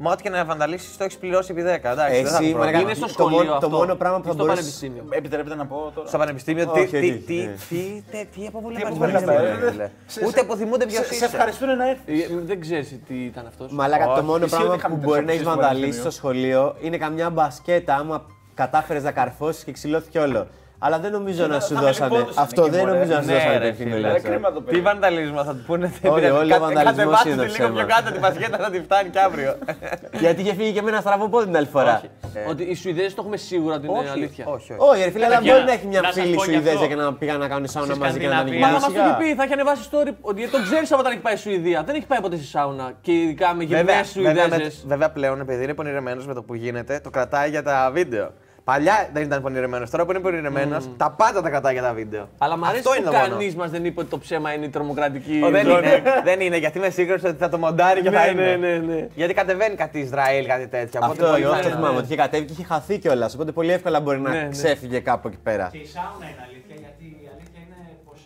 Μα 0.00 0.10
ό,τι 0.12 0.22
και 0.22 0.28
να 0.30 0.44
βανδαλίσει, 0.44 0.98
το 0.98 1.04
έχεις 1.04 1.18
πληρώσει 1.18 1.52
επί 1.52 1.62
10. 1.62 1.64
Εντάξει, 1.66 1.92
δεν 1.94 2.08
θα 2.08 2.14
Εσύ, 2.14 2.26
έχω 2.28 2.32
πρόβλημα. 2.38 2.58
μαλάκα, 2.58 2.78
Είναι 2.80 2.94
στο 2.94 3.06
το 3.06 3.12
σχολείο 3.12 3.36
μόνο- 3.38 3.52
αυτό. 3.54 3.68
το 3.68 3.76
μόνο 3.76 3.94
πράγμα 3.94 4.16
που 4.20 4.22
ή 4.24 4.26
θα 4.26 4.32
στο 4.32 4.42
μπορείς- 4.44 4.54
πανεπιστήμιο. 4.60 5.04
επιτρέπετε 5.10 5.54
να 5.54 5.66
πω 5.66 5.92
τώρα. 5.94 6.08
Στο 6.08 6.18
πανεπιστήμιο, 6.18 6.70
Όχι, 6.72 6.86
τι, 6.86 6.96
όχι, 6.96 7.10
τι, 7.12 7.18
τι, 7.18 7.34
ναι. 7.34 7.54
τι, 7.68 7.76
τι, 7.76 8.02
τι, 8.10 8.26
τι 8.40 8.46
αποβολή 8.46 8.76
Τι 8.76 8.82
μας 8.82 8.90
αποβολή 8.90 9.12
βάζεις, 9.12 9.28
αυτά, 9.28 9.42
ρε, 9.42 9.48
ε, 9.66 9.70
φίλε. 9.70 9.90
σε- 10.06 10.26
Ούτε 10.26 10.42
που 10.42 10.54
θυμούνται 10.56 10.86
ποιος 10.86 10.98
Σε, 11.06 11.08
σε 11.08 11.14
είσαι. 11.14 11.24
ευχαριστούν 11.24 11.76
να 11.76 11.88
έρθεις. 11.88 12.22
Ε, 12.24 12.28
Δεν 12.44 12.60
ξέρεις 12.60 12.98
τι 13.08 13.14
ήταν 13.24 13.46
αυτός. 13.46 13.72
Μαλάκα, 13.72 14.04
το 14.04 14.12
Όχι. 14.12 14.22
μόνο 14.22 14.44
Ισχύει 14.44 14.50
πράγμα 14.56 14.68
ότι 14.72 14.78
είχαμε 14.78 14.94
που 14.94 15.00
μπορεί 15.04 15.24
να 15.24 15.32
έχεις 15.32 15.42
τέτοια 15.44 15.56
βανδαλίσει 15.56 15.92
στο 15.92 16.00
στο 16.00 16.10
σχολείο 16.10 16.76
είναι 16.80 16.96
καμιά 16.96 17.30
μπασκέτα 17.30 17.94
άμα 17.94 18.26
κατάφερες 18.54 19.02
να 19.02 19.12
καρφώσεις 19.12 19.64
και 19.64 19.72
ξυλώθηκε 19.72 20.18
όλο. 20.18 20.46
Αλλά 20.80 20.98
δεν 20.98 21.12
νομίζω 21.12 21.46
να 21.46 21.60
σου 21.60 21.74
θα 21.74 21.80
δώσανε. 21.80 22.08
χαλιπόδουσαν 22.10 22.44
Αυτό 22.44 22.60
εκεί, 22.62 22.70
δεν 22.70 22.80
μωρέ. 22.80 22.92
νομίζω 22.92 23.12
να 23.14 23.20
σου 23.22 23.26
Ναι, 23.28 23.32
δώσανε 23.34 23.52
ρε, 23.52 23.64
πενθήμερη 23.64 23.94
φίλε. 23.96 24.08
Ε, 24.08 24.12
λεφτά. 24.12 24.28
κρίμα 24.28 24.52
το 24.52 24.58
Τι 24.58 24.64
παιδί. 24.64 24.80
βανδαλισμό 24.80 25.44
θα 25.44 25.52
του 25.54 25.62
πούνε. 25.66 25.86
Όχι, 25.86 26.00
Κα- 26.02 26.10
όλοι 26.12 26.52
ο 26.52 26.54
κα- 26.54 26.60
βανδαλισμός 26.60 26.96
κατεβάστε 26.96 27.28
είναι 27.30 27.36
τη 27.44 27.50
λίγο 27.50 27.54
ψέμα. 27.54 27.74
πιο 27.78 27.86
κάτω 27.94 28.12
τη 28.12 28.18
μπασκέτα 28.18 28.56
θα 28.64 28.70
τη 28.70 28.80
φτάνει 28.80 29.08
και 29.14 29.18
αύριο. 29.18 29.52
Γιατί 30.22 30.40
είχε 30.42 30.54
φύγει 30.54 30.72
και 30.72 30.82
με 30.82 30.90
ένα 30.90 31.00
στραβό 31.00 31.28
πόδι 31.28 31.44
την 31.46 31.56
άλλη 31.56 31.66
φορά. 31.66 32.02
Ότι 32.48 32.62
οι 32.62 32.74
Σουηδέζοι 32.74 33.08
το 33.14 33.20
έχουμε 33.22 33.36
σίγουρα 33.36 33.74
ότι 33.74 33.86
είναι 33.86 33.98
Όχι, 33.98 34.08
αλήθεια. 34.08 34.44
όχι, 34.46 34.72
όχι. 34.72 34.80
Όχι, 34.90 35.04
ρε 35.04 35.10
φίλε, 35.10 35.24
αλλά 35.24 35.36
Παιδιά, 35.36 35.52
μπορεί 35.52 35.64
να 35.64 35.72
έχει 35.72 35.86
μια 35.86 36.00
να 36.00 36.12
σας 36.12 36.22
φίλη 36.22 36.34
πω 36.34 36.40
κι 36.44 36.50
Σουηδέζα 36.50 36.74
αυτό. 36.76 36.86
και 36.88 36.94
να 36.94 37.14
πήγαν 37.14 37.38
να 37.38 37.48
κάνουν 37.48 37.68
σάουνα 37.68 37.90
Στη 37.94 38.00
μαζί 38.02 38.18
και 38.18 38.26
να 38.26 38.30
την 38.30 38.38
Σκανδιναβία. 38.38 38.78
Μα 38.80 38.86
ανοίγουν. 38.86 39.02
μας 39.02 39.14
το 39.16 39.22
έχει 39.24 39.30
πει, 39.30 39.36
θα 39.38 39.44
είχε 39.44 39.52
ανεβάσει 39.52 39.82
story 39.90 40.10
ότι 40.20 40.48
τον 40.48 40.62
ξέρεις 40.62 40.88
από 40.92 41.00
όταν 41.00 41.12
έχει 41.12 41.20
πάει 41.20 41.36
στη 41.36 41.48
Σουηδία. 41.48 41.82
Δεν 41.86 41.94
έχει 41.94 42.06
πάει 42.06 42.20
ποτέ 42.20 42.36
στη 42.36 42.44
σάουνα. 42.46 42.86
Και 43.00 43.12
ειδικά 43.12 43.54
με 43.54 43.64
Βέβαια, 43.64 44.00
γυμνέ 44.00 44.28
βέβαια, 44.28 44.48
με- 44.48 44.54
Σουηδέζες. 44.54 44.84
βέβαια 44.86 45.10
πλέον 45.10 45.40
επειδή 45.40 45.62
είναι 45.64 45.74
πονηρεμένος 45.74 46.26
με 46.26 46.34
το 46.34 46.42
που 46.42 46.54
γίνεται, 46.54 47.00
το 47.02 47.10
κρατάει 47.10 47.50
για 47.50 47.62
τα 47.62 47.90
βίντεο. 47.92 48.30
Παλιά 48.72 49.08
δεν 49.12 49.22
ήταν 49.22 49.42
πονηρεμένος. 49.42 49.90
Τώρα 49.90 50.04
που 50.04 50.10
είναι 50.10 50.20
πονηρεμένος, 50.20 50.88
τα 50.96 51.10
πάντα 51.10 51.42
τα 51.42 51.48
κρατάει 51.48 51.72
για 51.72 51.82
τα 51.82 51.92
βίντεο. 51.92 52.28
Αλλά 52.38 52.56
μου 52.56 52.64
αρέσει 52.66 52.78
Αυτό 52.78 52.90
που 52.90 52.96
είναι 52.96 53.10
το 53.10 53.16
μόνο. 53.16 53.28
κανείς 53.28 53.54
μας 53.56 53.70
δεν 53.70 53.84
είπε 53.84 54.00
ότι 54.00 54.10
το 54.10 54.18
ψέμα 54.18 54.52
είναι 54.52 54.64
η 54.64 54.68
τρομοκρατική. 54.68 55.40
Ω, 55.44 55.50
δεν, 55.50 55.66
ζώνη. 55.66 55.86
είναι, 55.86 56.02
δεν 56.24 56.40
είναι, 56.40 56.56
γιατί 56.56 56.78
είμαι 56.78 56.90
σίγουρος 56.90 57.22
ότι 57.24 57.36
θα 57.36 57.48
το 57.48 57.58
μοντάρει 57.58 58.02
και 58.02 58.10
θα 58.10 58.24
Ναι, 58.24 58.30
είναι. 58.30 58.56
ναι, 58.56 58.76
ναι, 58.78 58.94
ναι. 58.94 59.06
Γιατί 59.14 59.34
κατεβαίνει 59.34 59.74
κάτι 59.74 59.98
Ισραήλ, 59.98 60.46
κάτι 60.46 60.66
τέτοιο. 60.68 61.00
οπότε 61.02 61.12
Αυτό, 61.20 61.30
πολύ 61.32 61.42
εγώ 61.42 61.50
θα 61.52 61.56
αυτό 61.56 61.68
είναι. 61.68 61.76
θυμάμαι. 61.78 61.96
Ότι 61.96 62.06
είχε 62.06 62.16
κατέβει 62.16 62.44
και 62.44 62.52
είχε 62.52 62.64
χαθεί 62.64 62.98
κιόλας. 62.98 63.34
Οπότε 63.34 63.52
πολύ 63.52 63.72
εύκολα 63.72 64.00
μπορεί 64.00 64.20
Ναι, 64.20 64.28
να 64.28 64.34
ναι. 64.34 64.48
ξέφυγε 64.48 64.98
κάπου 65.00 65.28
εκεί 65.28 65.38
πέρα. 65.42 65.68
Και 65.72 65.78
η 65.78 65.86
σάουνα 65.86 66.26
είναι 66.30 66.42
αλήθεια, 66.48 66.74
γιατί 66.84 67.04
η 67.04 67.28
αλήθεια 67.34 67.60
είναι 67.64 67.80
πως 68.04 68.18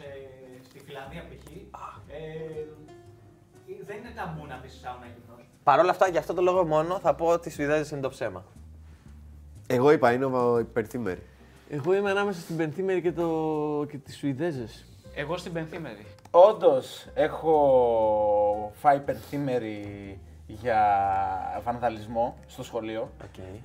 στη 0.69 0.79
Φιλανδία 0.87 1.23
π.χ. 1.29 1.45
Ε, 2.09 2.19
δεν 3.87 3.97
είναι 4.01 4.13
ταμπού 4.17 4.47
να 4.49 4.59
μπει 4.63 4.69
στη 4.69 4.79
σάουνα 4.85 5.07
γυμνός. 5.15 5.41
Παρ' 5.63 5.79
όλα 5.79 5.91
αυτά, 5.91 6.09
για 6.09 6.21
αυτό 6.21 6.35
το 6.35 6.43
λόγο 6.43 6.65
μόνο 6.67 6.99
θα 7.03 7.15
πω 7.15 7.27
ότι 7.27 7.49
οι 7.49 7.53
Σουηδέζες 7.53 7.91
είναι 7.91 8.01
το 8.01 8.09
ψέμα. 8.09 8.45
Εγώ 9.67 9.91
είπα, 9.93 10.13
είναι 10.13 10.25
ο 10.25 10.59
υπερθύμερη. 10.59 11.23
Εγώ 11.71 11.95
είμαι 11.95 12.11
ανάμεσα 12.11 12.41
στην 12.41 12.57
Πενθήμερη 12.57 13.01
και, 13.03 13.13
το... 13.13 13.29
και 13.91 13.97
τις 13.97 14.17
Σουηδέζες. 14.17 14.85
Εγώ 15.15 15.37
στην 15.37 15.53
Πενθήμερη. 15.53 16.07
Όντως 16.31 17.07
έχω 17.15 18.73
φάει 18.81 18.99
πενθήμερη 18.99 20.19
για 20.47 20.81
βανδαλισμό 21.65 22.37
στο 22.47 22.63
σχολείο. 22.63 23.11
Okay. 23.23 23.59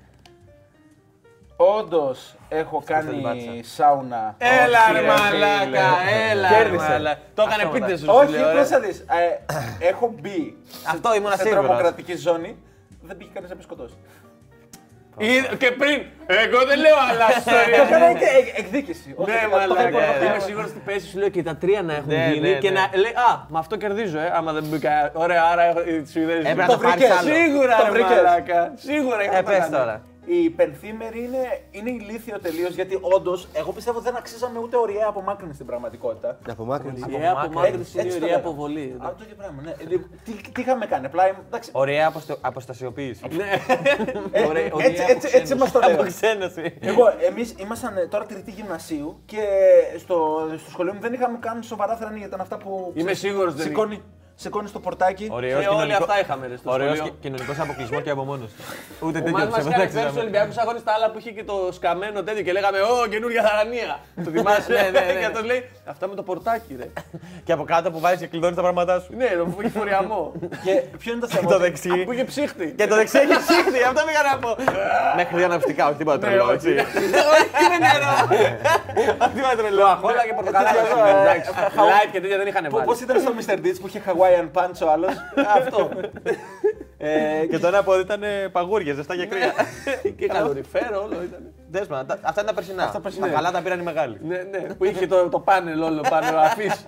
Όντως 1.56 2.36
έχω 2.50 2.78
την 2.78 2.88
κάνει 2.88 3.22
πάτησα. 3.22 3.52
σάουνα. 3.76 4.36
Έλα 4.38 4.80
Όχι, 4.84 4.92
ρε 4.94 5.00
ρε, 5.00 5.08
μαλάκα, 5.08 5.66
φίλε. 5.66 6.30
έλα 6.32 6.48
Κέρδισε. 6.50 6.86
ρε 6.88 6.92
μαλάκα. 6.94 7.20
Το 7.36 7.42
έκανε 7.42 7.62
Αυτό 7.64 7.74
πίτε 7.74 7.86
μετά. 7.86 7.98
σου. 7.98 8.06
Όχι, 8.10 8.32
σου 8.32 8.38
λέω, 8.40 8.52
ρε. 8.54 8.60
πώς 8.60 8.68
θα 8.68 8.80
δεις. 8.80 9.00
Ε, 9.00 9.86
έχω 9.88 10.14
μπει 10.22 10.58
Αυτό 10.88 11.16
ήμουν 11.16 11.32
σε 11.32 11.38
σίγουρος. 11.38 11.64
τρομοκρατική 11.66 12.16
ζώνη. 12.16 12.58
Δεν 13.02 13.18
πήγε 13.18 13.30
κανείς 13.34 13.50
να 13.50 13.56
με 13.56 13.62
σκοτώσει. 13.62 13.96
Είδα- 15.20 15.56
Και 15.62 15.72
πριν, 15.72 15.98
εγώ 16.44 16.60
δεν 16.70 16.78
λέω 16.86 16.96
άλλα 17.10 17.26
Το 17.28 17.34
ιστορία. 17.38 17.82
έκανα 17.86 18.10
και 18.22 18.30
εκ- 18.40 18.58
εκδίκηση. 18.62 19.14
Όχι, 19.16 19.32
Ναι, 19.32 19.38
το 19.42 19.48
είχα 19.48 19.58
μαλάκα. 19.58 19.88
υπολογίσει. 19.90 20.26
Είμαι 20.26 20.40
σίγουρος 20.50 20.70
ότι 20.70 20.82
πέσει, 20.86 21.06
σου 21.12 21.18
λέω 21.22 21.30
και 21.30 21.44
τα 21.44 21.56
τρία 21.56 21.82
να 21.82 21.94
έχουν 22.00 22.08
Ναι, 22.14 22.30
γίνει 22.34 22.50
ναι, 22.50 22.58
και 22.64 22.70
ναι. 22.72 22.80
να 22.80 22.98
λέει 23.04 23.14
Α, 23.30 23.32
με 23.54 23.58
αυτό 23.64 23.76
κερδίζω, 23.84 24.20
ε. 24.20 24.32
Άμα 24.38 24.52
δεν 24.58 24.64
μπήκα. 24.70 24.92
Ωραία, 25.14 25.44
άρα 25.52 25.64
έχω 25.70 25.80
οι 25.90 26.06
Σουηδέζοι. 26.12 26.40
Έπρεπε 26.40 26.62
να 26.62 26.68
Το 26.68 26.74
το 26.74 26.80
πάρεις 26.80 26.94
βρήκες. 27.04 27.18
άλλο. 27.18 27.30
Σίγουρα, 27.36 27.76
Το 27.78 27.84
ρε 27.86 27.92
βρήκες. 27.92 28.16
μαλάκα. 28.16 28.60
Σίγουρα 28.76 29.24
είχα 29.24 29.38
Ε, 29.38 29.42
το 29.44 29.50
πες 29.50 29.58
κάνει. 29.60 29.72
τώρα. 29.78 29.96
Η 30.30 30.50
πενθήμερη 30.50 31.20
είναι, 31.24 31.44
είναι 31.72 31.90
ηλίθιο 31.90 32.40
τελείως 32.40 32.74
γιατί 32.74 32.98
όντως 33.02 33.48
εγώ 33.54 33.72
πιστεύω 33.72 34.00
δεν 34.00 34.16
αξίζαμε 34.16 34.60
ούτε 34.60 34.78
ωριαία 34.78 35.06
απομάκρυνση 35.08 35.54
στην 35.54 35.66
πραγματικότητα. 35.66 36.38
Απομάκρυνση. 36.50 37.00
Η 37.12 37.28
απομάκρυνση 37.28 37.92
είναι 37.94 38.02
Έτσι 38.02 38.18
η 38.18 38.20
το 38.20 38.26
ωραία 38.26 38.36
λέγαμε. 38.36 38.36
αποβολή. 38.36 38.96
Α, 39.00 39.14
το 39.18 39.24
ίδιο 39.24 39.36
πράγμα, 39.36 39.62
ναι. 39.62 39.70
Ε, 39.72 39.98
Τι, 40.24 40.32
τι 40.52 40.62
είχαμε 40.62 40.86
κάνει, 40.86 41.06
απλά. 41.06 41.24
Εντάξει, 41.48 41.70
Ωραία 41.74 42.08
αποστο- 42.08 42.38
αποστασιοποίηση. 42.42 43.22
ε, 44.32 44.46
Ωραία, 44.48 44.64
έτσι, 44.64 44.74
ωραία 44.74 45.10
έτσι, 45.10 45.30
έτσι 45.38 45.56
μας 45.56 45.72
το 45.72 45.80
λέγανε. 45.80 46.00
Αποξένωση. 46.00 46.78
Εγώ, 46.80 47.04
εμείς 47.30 47.56
ήμασταν 47.58 47.98
ε, 47.98 48.06
τώρα 48.08 48.26
τρίτη 48.26 48.52
γυμνασίου 48.52 49.22
και 49.26 49.42
στο, 49.98 50.48
στο 50.58 50.70
σχολείο 50.70 50.94
μου 50.94 51.00
δεν 51.00 51.14
είχαμε 51.14 51.38
καν 51.42 51.64
σοβαρά 51.64 51.96
θρανία. 51.96 52.26
Ήταν 52.26 52.40
αυτά 52.42 52.58
που. 52.58 52.92
Είμαι 52.94 53.12
ξέρεις, 53.12 53.20
σίγουρος 53.20 53.54
δεν 53.56 53.66
Σηκώνει, 53.66 54.02
σηκώνεις 54.42 54.72
το 54.72 54.80
πορτάκι. 54.80 55.28
Ωραίος 55.32 55.60
Και 55.62 55.68
όλοι 55.68 55.76
κοινωνικό- 55.76 56.02
αυτά 56.04 56.20
είχαμε 56.20 56.48
ρε 56.48 56.58
στο 56.58 56.72
Ωραίος 56.72 56.96
σχολείο. 56.98 57.14
κι- 57.14 57.20
κοινωνικός 57.22 57.60
αποκλεισμός 57.60 58.02
και 58.06 58.10
απομόνωση. 58.10 58.54
Ούτε 59.06 59.18
Ο 59.20 59.22
τέτοιο 59.22 59.32
Μάς 59.38 59.44
μας 59.44 59.52
ψέμα 59.60 59.70
έκανε 59.70 59.76
δεν 59.76 59.78
πέρσι 59.78 59.92
στους 59.92 60.02
ξέραμε. 60.04 60.20
Ολυμπιακούς 60.26 60.58
Αγώνες 60.62 60.84
τα 60.88 60.92
άλλα 60.96 61.08
που 61.12 61.18
είχε 61.22 61.32
και 61.38 61.44
το 61.52 61.56
σκαμμένο 61.78 62.18
τέτοιο 62.28 62.44
και 62.48 62.52
λέγαμε 62.58 62.78
Ω, 62.94 63.08
καινούργια 63.14 63.42
θαρανία. 63.48 63.90
Το 64.26 64.30
θυμάσαι, 64.36 64.72
Ναι, 64.74 64.84
ναι, 64.96 65.02
ναι. 65.14 65.20
Και 65.22 65.26
αυτός 65.32 65.44
λέει 65.52 65.62
Αυτά 65.94 66.08
με 66.12 66.16
το 66.20 66.24
πορτάκι, 66.30 66.74
ρε. 66.82 66.88
Και 67.46 67.52
από 67.58 67.64
κάτω 67.72 67.88
που 67.94 68.00
βάζεις 68.00 68.20
και 68.20 68.28
κλειδώνεις 68.32 68.56
τα 68.56 68.62
πράγματά 68.68 68.96
σου. 69.04 69.10
Ναι, 69.20 69.28
ρε, 69.38 69.44
που 69.54 69.62
είχε 69.62 69.70
φοριαμό. 69.80 70.22
και 70.66 70.74
ποιο 71.02 71.10
είναι 71.12 71.22
το 71.26 71.28
θέμα. 71.34 71.48
Το 71.50 71.56
ότι- 71.56 71.64
δεξί. 71.66 71.96
Που 72.06 72.12
είχε 72.16 72.24
ψύχτη. 72.32 72.68
Και 72.78 72.88
το 72.92 72.96
δεξί 72.96 73.18
έχει 73.24 73.36
ψύχτη, 73.46 73.80
αυτό 73.90 74.02
πήγα 74.08 74.22
να 74.32 74.34
πω. 74.44 74.52
Μέχρι 75.20 75.34
δύο 75.38 75.46
αναψυκτικά, 75.46 75.84
όχι 75.90 75.98
τίποτα 76.02 76.18
τρελό, 76.24 76.44
όχι. 76.44 76.54
έτσι. 76.54 76.70
Όχι, 77.34 77.48
είναι 77.64 77.78
νερό. 77.88 78.12
Όχι 79.24 79.34
τίποτα 79.36 79.56
τρελό. 79.62 79.86
Αχόλα 79.86 80.22
και 80.28 80.34
πορτοκαλάδα. 80.34 80.80
Ε, 80.80 80.86
σήμερα, 80.92 81.22
εντάξει. 81.22 81.50
Light 81.92 82.10
και 82.12 82.20
τέτοια 82.22 82.38
δεν 82.38 82.48
είχαν 82.48 82.64
Πώ 82.70 82.78
βάλει. 82.78 83.00
ήταν 83.06 83.18
στο 83.24 83.32
Mr. 83.38 83.56
Deeds 83.64 83.78
που 83.82 83.88
είχε 83.88 84.00
Hawaiian 84.28 84.52
Punch 84.62 84.88
ο 84.88 84.92
άλλος. 84.92 85.12
Αυτό. 85.58 85.90
Ε, 87.00 87.46
Και 87.50 87.60
το 87.60 87.68
ένα 87.68 87.84
πόδι 87.84 88.02
ήταν 88.02 88.24
ε, 88.24 88.48
παγούρια, 88.52 88.94
ζεστά 88.94 89.16
και 89.16 89.26
κρύα. 89.26 89.54
Και 90.18 90.28
καλοριφέρο 90.28 91.02
όλο 91.04 91.24
ήταν. 91.24 91.54
Δέσμα, 91.70 92.06
τα- 92.06 92.20
αυτά 92.22 92.42
είναι 92.42 92.50
τα 92.50 92.56
περσινά. 92.56 93.00
Τα 93.22 93.28
καλά 93.28 93.52
τα 93.52 93.62
πήραν 93.62 93.80
οι 93.80 93.84
μεγάλοι. 93.84 94.18
Ναι, 94.24 94.38
ναι, 94.38 94.74
που 94.74 94.86
είχε 94.86 95.08
το, 95.08 95.30
το 95.30 95.40
πάνελ 95.40 95.82
όλο 95.82 96.02
πάνω, 96.10 96.38
αφής. 96.38 96.86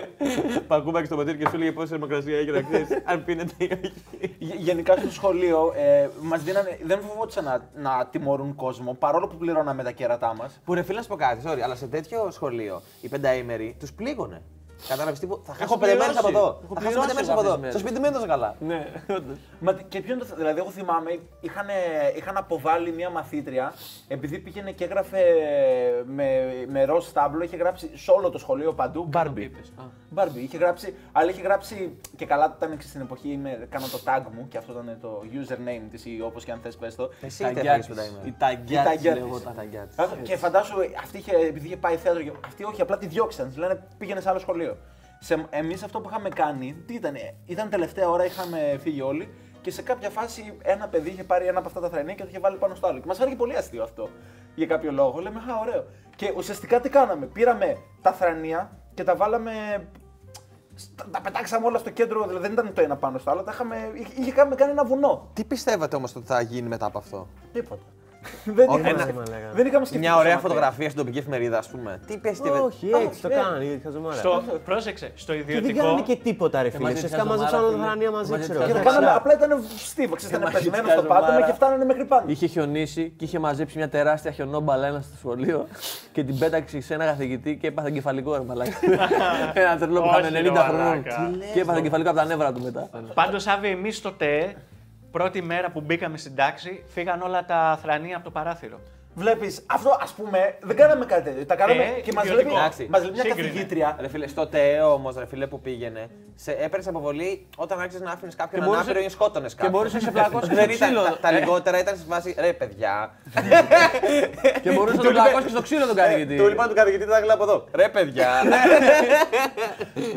Πακούμπακι 0.68 1.06
στο 1.06 1.16
ποτήρι 1.16 1.36
και 1.38 1.48
σου 1.48 1.54
έλεγε 1.56 1.72
πόση 1.72 1.86
θερμοκρασία 1.88 2.38
έχει 2.38 2.50
να 2.50 2.62
ξέρει 2.62 2.86
αν 3.04 3.24
πίνετε 3.24 3.52
ή 3.58 3.64
όχι. 3.72 3.92
Γε- 4.38 4.58
Γενικά 4.58 4.96
στο 4.96 5.10
σχολείο 5.10 5.72
ε, 5.76 6.08
μας 6.20 6.42
δίνανε, 6.42 6.78
δεν 6.82 7.00
φοβόντουσαν 7.00 7.44
να, 7.44 7.60
να 7.74 8.06
τιμωρούν 8.10 8.54
κόσμο 8.54 8.92
παρόλο 8.98 9.26
που 9.26 9.36
πληρώναμε 9.36 9.82
τα 9.82 9.90
κέρατά 9.90 10.34
μας. 10.34 10.60
Που 10.64 10.74
ρε 10.74 10.82
φίλε 10.82 10.96
να 10.96 11.02
σου 11.02 11.08
πω 11.08 11.16
κάτι, 11.16 11.42
sorry, 11.46 11.60
αλλά 11.64 11.74
σε 11.74 11.86
τέτοιο 11.86 12.28
σχολείο 12.30 12.82
οι 13.00 13.08
πενταήμεροι 13.08 13.76
τους 13.80 13.92
πλήγωνε. 13.92 14.42
Κατάλαβες 14.88 15.18
τύπου, 15.18 15.40
θα 15.44 15.54
χάσω 15.54 15.78
πέντε 15.78 15.94
μέρες 15.94 16.06
πληρώσει. 16.06 16.18
από 16.18 16.28
εδώ. 16.38 16.60
Έχω 16.64 16.74
Θα 16.74 16.80
χάσω 16.80 16.86
πληρώσει 16.86 17.00
πέντε 17.00 17.14
μέρες 17.14 17.28
εγώ 17.28 17.40
από 17.40 17.46
εδώ. 17.46 17.54
αυτές 17.54 17.54
τις 17.54 17.60
μέρες. 17.60 17.70
Στο 17.74 17.80
σπίτι 17.82 17.96
μου 17.98 18.04
δεν 18.04 18.12
τόσο 18.12 18.26
καλά. 18.26 18.50
Ναι, 18.70 18.80
όντως. 19.16 19.38
Μα 19.60 19.72
και 19.72 20.00
ποιο 20.00 20.14
είναι 20.14 20.24
το. 20.24 20.34
Δηλαδή, 20.36 20.58
εγώ 20.60 20.70
θυμάμαι, 20.70 21.10
είχαν, 21.40 21.66
είχαν 22.16 22.36
αποβάλει 22.36 22.92
μια 22.92 23.10
μαθήτρια 23.10 23.72
επειδή 24.08 24.38
πήγαινε 24.38 24.70
και 24.72 24.84
έγραφε 24.84 25.22
με, 26.06 26.26
με 26.68 26.84
ροζ 26.84 27.06
τάμπλο, 27.06 27.42
είχε 27.44 27.56
γράψει 27.56 27.90
σε 27.94 28.10
όλο 28.10 28.30
το 28.30 28.38
σχολείο 28.38 28.72
παντού. 28.72 29.04
Μπάρμπι. 29.08 29.50
Μπάρμπι. 30.10 30.40
Είχε 30.40 30.56
γράψει, 30.56 30.94
αλλά 31.12 31.30
είχε 31.30 31.42
γράψει 31.42 31.98
και 32.16 32.26
καλά 32.26 32.54
ήταν 32.56 32.76
και 32.76 32.82
στην 32.86 33.00
εποχή. 33.00 33.28
Είμαι, 33.32 33.66
κάνω 33.70 33.86
το 33.86 34.00
tag 34.04 34.22
μου 34.34 34.48
και 34.48 34.58
αυτό 34.58 34.72
ήταν 34.72 34.98
το 35.00 35.22
username 35.32 35.86
της 35.90 36.04
ή 36.06 36.20
όπως 36.24 36.44
και 36.44 36.52
αν 36.52 36.58
θες 36.62 36.76
πες 36.76 36.94
το. 36.94 37.10
Εσύ 37.20 37.42
Τα 37.42 37.50
είτε 37.50 37.60
γκιά 37.60 37.72
έφαγες 37.72 37.86
της. 37.86 37.94
πενταήμερη. 37.94 38.28
Η 38.28 38.34
ταγκιά 38.38 38.80
της 38.82 38.90
ταγκιά 38.90 39.12
της. 39.12 39.22
λεγόταν. 39.22 39.58
Α, 39.96 40.04
Και 40.22 40.36
φαντάσου, 40.36 40.74
αυτή 41.02 41.18
είχε, 41.18 41.36
επειδή 41.36 41.66
είχε 41.66 41.76
πάει 41.76 41.96
θέατρο, 41.96 42.22
και- 42.22 42.32
αυτή 42.46 42.64
όχι, 42.64 42.80
απλά 42.80 42.98
τη 42.98 43.06
διώξαν. 43.06 43.50
Τη 43.52 43.58
λένε 43.58 43.82
πήγαινε 43.98 44.20
σε 44.20 44.28
άλλο 44.28 44.38
σχολείο. 44.38 44.75
Σε, 45.26 45.46
εμείς 45.50 45.82
αυτό 45.82 46.00
που 46.00 46.08
είχαμε 46.08 46.28
κάνει, 46.28 46.82
τι 46.86 46.94
ήταν, 46.94 47.14
ήταν 47.46 47.68
τελευταία 47.70 48.08
ώρα, 48.08 48.24
είχαμε 48.24 48.78
φύγει 48.82 49.00
όλοι 49.00 49.28
και 49.60 49.70
σε 49.70 49.82
κάποια 49.82 50.10
φάση 50.10 50.58
ένα 50.62 50.88
παιδί 50.88 51.10
είχε 51.10 51.24
πάρει 51.24 51.46
ένα 51.46 51.58
από 51.58 51.68
αυτά 51.68 51.80
τα 51.80 51.88
θρανία 51.88 52.14
και 52.14 52.22
το 52.22 52.28
είχε 52.28 52.38
βάλει 52.38 52.56
πάνω 52.56 52.74
στο 52.74 52.86
άλλο. 52.86 52.98
Και 52.98 53.06
μας 53.06 53.16
φάνηκε 53.18 53.36
πολύ 53.36 53.56
αστείο 53.56 53.82
αυτό 53.82 54.08
για 54.54 54.66
κάποιο 54.66 54.92
λόγο. 54.92 55.20
Λέμε, 55.20 55.38
Α, 55.38 55.60
ωραίο. 55.60 55.84
Και 56.16 56.32
ουσιαστικά 56.36 56.80
τι 56.80 56.88
κάναμε, 56.88 57.26
πήραμε 57.26 57.76
τα 58.02 58.12
θρανία 58.12 58.78
και 58.94 59.04
τα 59.04 59.16
βάλαμε 59.16 59.52
στα- 60.74 61.08
τα 61.10 61.20
πετάξαμε 61.20 61.66
όλα 61.66 61.78
στο 61.78 61.90
κέντρο, 61.90 62.26
δηλαδή 62.26 62.42
δεν 62.44 62.52
ήταν 62.52 62.72
το 62.74 62.80
ένα 62.80 62.96
πάνω 62.96 63.18
στο 63.18 63.30
άλλο. 63.30 63.42
Τα 63.42 63.50
είχαμε, 63.54 63.90
είχε, 63.94 64.12
είχε 64.20 64.32
κάνει 64.32 64.54
κάνει 64.54 64.70
ένα 64.70 64.84
βουνό. 64.84 65.30
Τι 65.32 65.44
πιστεύετε 65.44 65.96
όμως 65.96 66.14
ότι 66.16 66.26
θα 66.26 66.40
γίνει 66.40 66.68
μετά 66.68 66.86
από 66.86 66.98
αυτό; 66.98 67.28
Τίποτα. 67.52 67.82
δεν, 68.58 68.68
Όχι, 68.68 68.80
είχαμε, 68.80 69.02
ένα- 69.02 69.12
δεν 69.54 69.66
είχαμε 69.66 69.84
σκεφτεί. 69.84 69.98
Μια 70.04 70.12
το 70.12 70.18
ωραία 70.18 70.30
θέμα. 70.30 70.40
φωτογραφία 70.42 70.84
στην 70.90 70.98
τοπική 71.00 71.18
εφημερίδα, 71.18 71.58
ας 71.58 71.68
πούμε. 71.68 72.00
Τι 72.06 72.16
πιστεύετε. 72.18 72.58
Όχι, 72.58 72.90
έτσι 73.04 73.20
το 73.22 73.28
ναι. 73.28 73.34
κάνει, 73.34 73.80
χαζομάρα. 73.84 74.16
Στο, 74.16 74.42
πρόσεξε, 74.64 75.10
στο 75.14 75.32
Και 75.32 75.42
δεν 75.42 75.56
ιδιωτικό. 75.56 75.84
κάνανε 75.84 76.02
και 76.02 76.16
τίποτα, 76.16 76.62
ρε 76.62 76.70
φίλε. 76.70 76.82
μαζί 76.82 76.94
Ουσιαστικά 76.94 77.22
της 77.22 77.30
μαζέψαν 77.30 77.58
όλα 77.58 77.66
τα 77.68 77.72
χαζομάρα, 77.72 77.90
θρανία 77.90 78.06
φίλε. 78.08 78.18
μαζί, 78.18 78.30
Μαζί 78.30 78.42
ξέρω. 78.42 78.58
της 78.58 78.66
Και 78.66 78.72
το 78.72 78.78
Εντάξει. 78.78 78.98
κάναμε, 78.98 79.16
απλά 79.18 79.32
ήταν 79.34 79.62
στίβο, 79.76 80.14
ξέρετε, 80.14 80.38
ήταν 80.38 80.52
μαγικά 80.52 80.70
πεσμένο 80.70 80.92
στο 80.98 81.02
πάτωμα 81.08 81.26
ζωμάρα. 81.28 81.46
και 81.46 81.52
φτάνανε 81.52 81.84
μέχρι 81.84 82.04
πάνω. 82.04 82.24
Είχε 82.26 82.46
χιονίσει 82.46 83.12
και 83.16 83.24
είχε 83.24 83.38
μαζέψει 83.38 83.76
μια 83.78 83.88
τεράστια 83.88 84.30
χιονόμπαλα 84.30 84.86
ένα 84.86 85.00
στο 85.00 85.16
σχολείο 85.18 85.66
και 86.12 86.24
την 86.24 86.38
πέταξε 86.38 86.80
σε 86.80 86.94
ένα 86.94 87.04
καθηγητή 87.04 87.56
και 87.56 87.66
έπαθε 87.66 87.88
εγκεφαλικό 87.88 88.36
ρε 88.36 88.42
μαλάκα. 88.46 88.76
ένα 89.62 89.76
τρελό 89.78 90.00
που 90.00 90.08
Όχι, 90.10 90.18
ήταν 90.20 90.32
ρε 90.42 90.50
90 90.50 90.54
χρονών. 90.68 90.86
μαλάκα. 90.86 91.30
Και 91.54 91.60
έπαθε 91.60 91.78
εγκεφαλικό 91.78 92.08
από 92.10 92.18
τα 92.18 92.24
νεύρα 92.24 92.52
του 92.52 92.60
μετά. 92.62 92.88
Πάντως, 93.14 93.46
Άβη, 93.46 93.68
εμείς 93.68 93.96
στο 93.96 94.12
ΤΕΕ, 94.12 94.54
πρώτη 95.16 95.42
μέρα 95.42 95.70
που 95.70 95.80
μπήκαμε 95.80 96.16
στην 96.18 96.34
τάξη, 96.36 96.84
φύγαν 96.94 97.22
όλα 97.22 97.44
τα 97.44 97.78
θρανία 97.82 98.16
από 98.16 98.24
το 98.24 98.30
παράθυρο. 98.30 98.80
Βλέπεις, 99.14 99.62
αυτό 99.66 99.98
ας 100.02 100.12
πούμε 100.12 100.54
δεν 100.62 100.76
κάναμε 100.76 101.04
κάτι 101.04 101.22
τέτοιο. 101.22 101.46
Τα 101.46 101.54
κάναμε 101.56 101.82
Ε, 101.82 102.00
και 102.00 102.12
μας 102.12 102.24
λέει, 102.24 102.32
ιδιωτικό. 102.32 102.58
Εντάξει. 102.58 102.86
μας 102.90 103.00
λέει 103.02 103.10
μια 103.10 103.22
Σύγκρινε. 103.22 103.48
καθηγήτρια. 103.48 103.96
Ρε 104.00 104.08
φίλε, 104.08 104.26
στο 104.26 104.46
ΤΕΕ 104.46 104.80
όμως, 104.80 105.16
ρε 105.16 105.26
φίλε 105.26 105.46
που 105.46 105.60
πήγαινε, 105.60 106.08
σε 106.34 106.50
έπαιρνες 106.52 106.86
αποβολή 106.88 107.46
όταν 107.56 107.80
άρχισες 107.80 108.00
να 108.00 108.10
άφηνες 108.10 108.34
κάποιον 108.34 108.60
Και 108.60 108.66
μπορούσε- 108.66 108.84
ανάπηρο 108.88 109.06
ή 109.06 109.08
σκότωνες 109.08 109.54
κάποιον. 109.54 109.70
μπορούσες 109.72 109.94
να 109.94 110.00
σε 110.00 110.10
πλακώσει 110.10 110.54
Δεν 110.54 110.64
στο 110.64 110.72
ήταν. 110.72 110.88
ξύλο. 110.88 111.02
Τα, 111.02 111.18
τα 111.20 111.30
λιγότερα 111.30 111.78
ήταν 111.78 111.96
σε 111.96 112.04
φάση. 112.08 112.34
Ρε 112.38 112.52
παιδιά. 112.52 113.14
Και 114.62 114.70
μπορούσες 114.70 114.96
να 115.00 115.02
τον 115.04 115.12
πλακώσει 115.12 115.42
και 115.44 115.50
στο 115.50 115.62
ξύλο 115.62 115.86
τον 115.86 115.96
καθηγητή. 115.96 116.36
Του 116.36 116.48
λοιπόν 116.48 116.68
του 116.68 116.74
καθηγητή 116.74 117.06
τα 117.06 117.16
έγκλα 117.16 117.32
από 117.34 117.42
εδώ. 117.42 117.64
Ρε 117.74 117.88
παιδιά. 117.88 118.28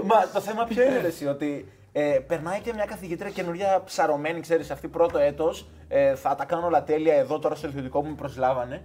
Μα 0.03 0.27
το 0.33 0.39
θέμα 0.39 0.63
ποιο 0.63 0.83
είναι 0.83 0.99
ρε, 1.01 1.07
εσύ, 1.07 1.25
ότι 1.27 1.71
ε, 1.91 2.19
περνάει 2.27 2.59
και 2.59 2.73
μια 2.73 2.85
καθηγήτρια 2.85 3.29
καινούρια 3.29 3.81
ψαρωμένη, 3.85 4.39
ξέρεις, 4.39 4.71
αυτή 4.71 4.87
πρώτο 4.87 5.17
έτος. 5.17 5.69
Ε, 5.87 6.15
θα 6.15 6.35
τα 6.35 6.45
κάνω 6.45 6.65
όλα 6.65 6.83
τέλεια 6.83 7.13
εδώ 7.13 7.39
τώρα 7.39 7.55
στο 7.55 7.67
ιδιωτικό 7.67 8.01
που 8.01 8.07
με 8.07 8.15
προσλάβανε. 8.15 8.81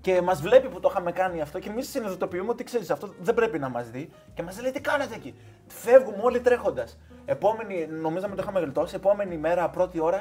Και 0.00 0.22
μας 0.22 0.40
βλέπει 0.40 0.68
που 0.68 0.80
το 0.80 0.88
είχαμε 0.90 1.12
κάνει 1.12 1.40
αυτό 1.40 1.58
και 1.58 1.68
εμείς 1.68 1.88
συνειδητοποιούμε 1.88 2.50
ότι 2.50 2.64
ξέρεις, 2.64 2.90
αυτό 2.90 3.14
δεν 3.20 3.34
πρέπει 3.34 3.58
να 3.58 3.68
μας 3.68 3.90
δει. 3.90 4.10
Και 4.34 4.42
μας 4.42 4.60
λέει 4.60 4.70
τι 4.70 4.80
κάνετε 4.80 5.14
εκεί; 5.14 5.34
Φεύγουμε 5.66 6.22
όλοι 6.22 6.40
τρέχοντας. 6.40 6.98
Επόμενη, 7.24 7.86
νομίζαμε 7.90 8.34
το 8.34 8.42
είχαμε 8.42 8.60
γλιτώσει. 8.60 8.94
Επόμενη 8.94 9.36
μέρα, 9.36 9.68
πρώτη 9.68 10.00
ώρα, 10.00 10.20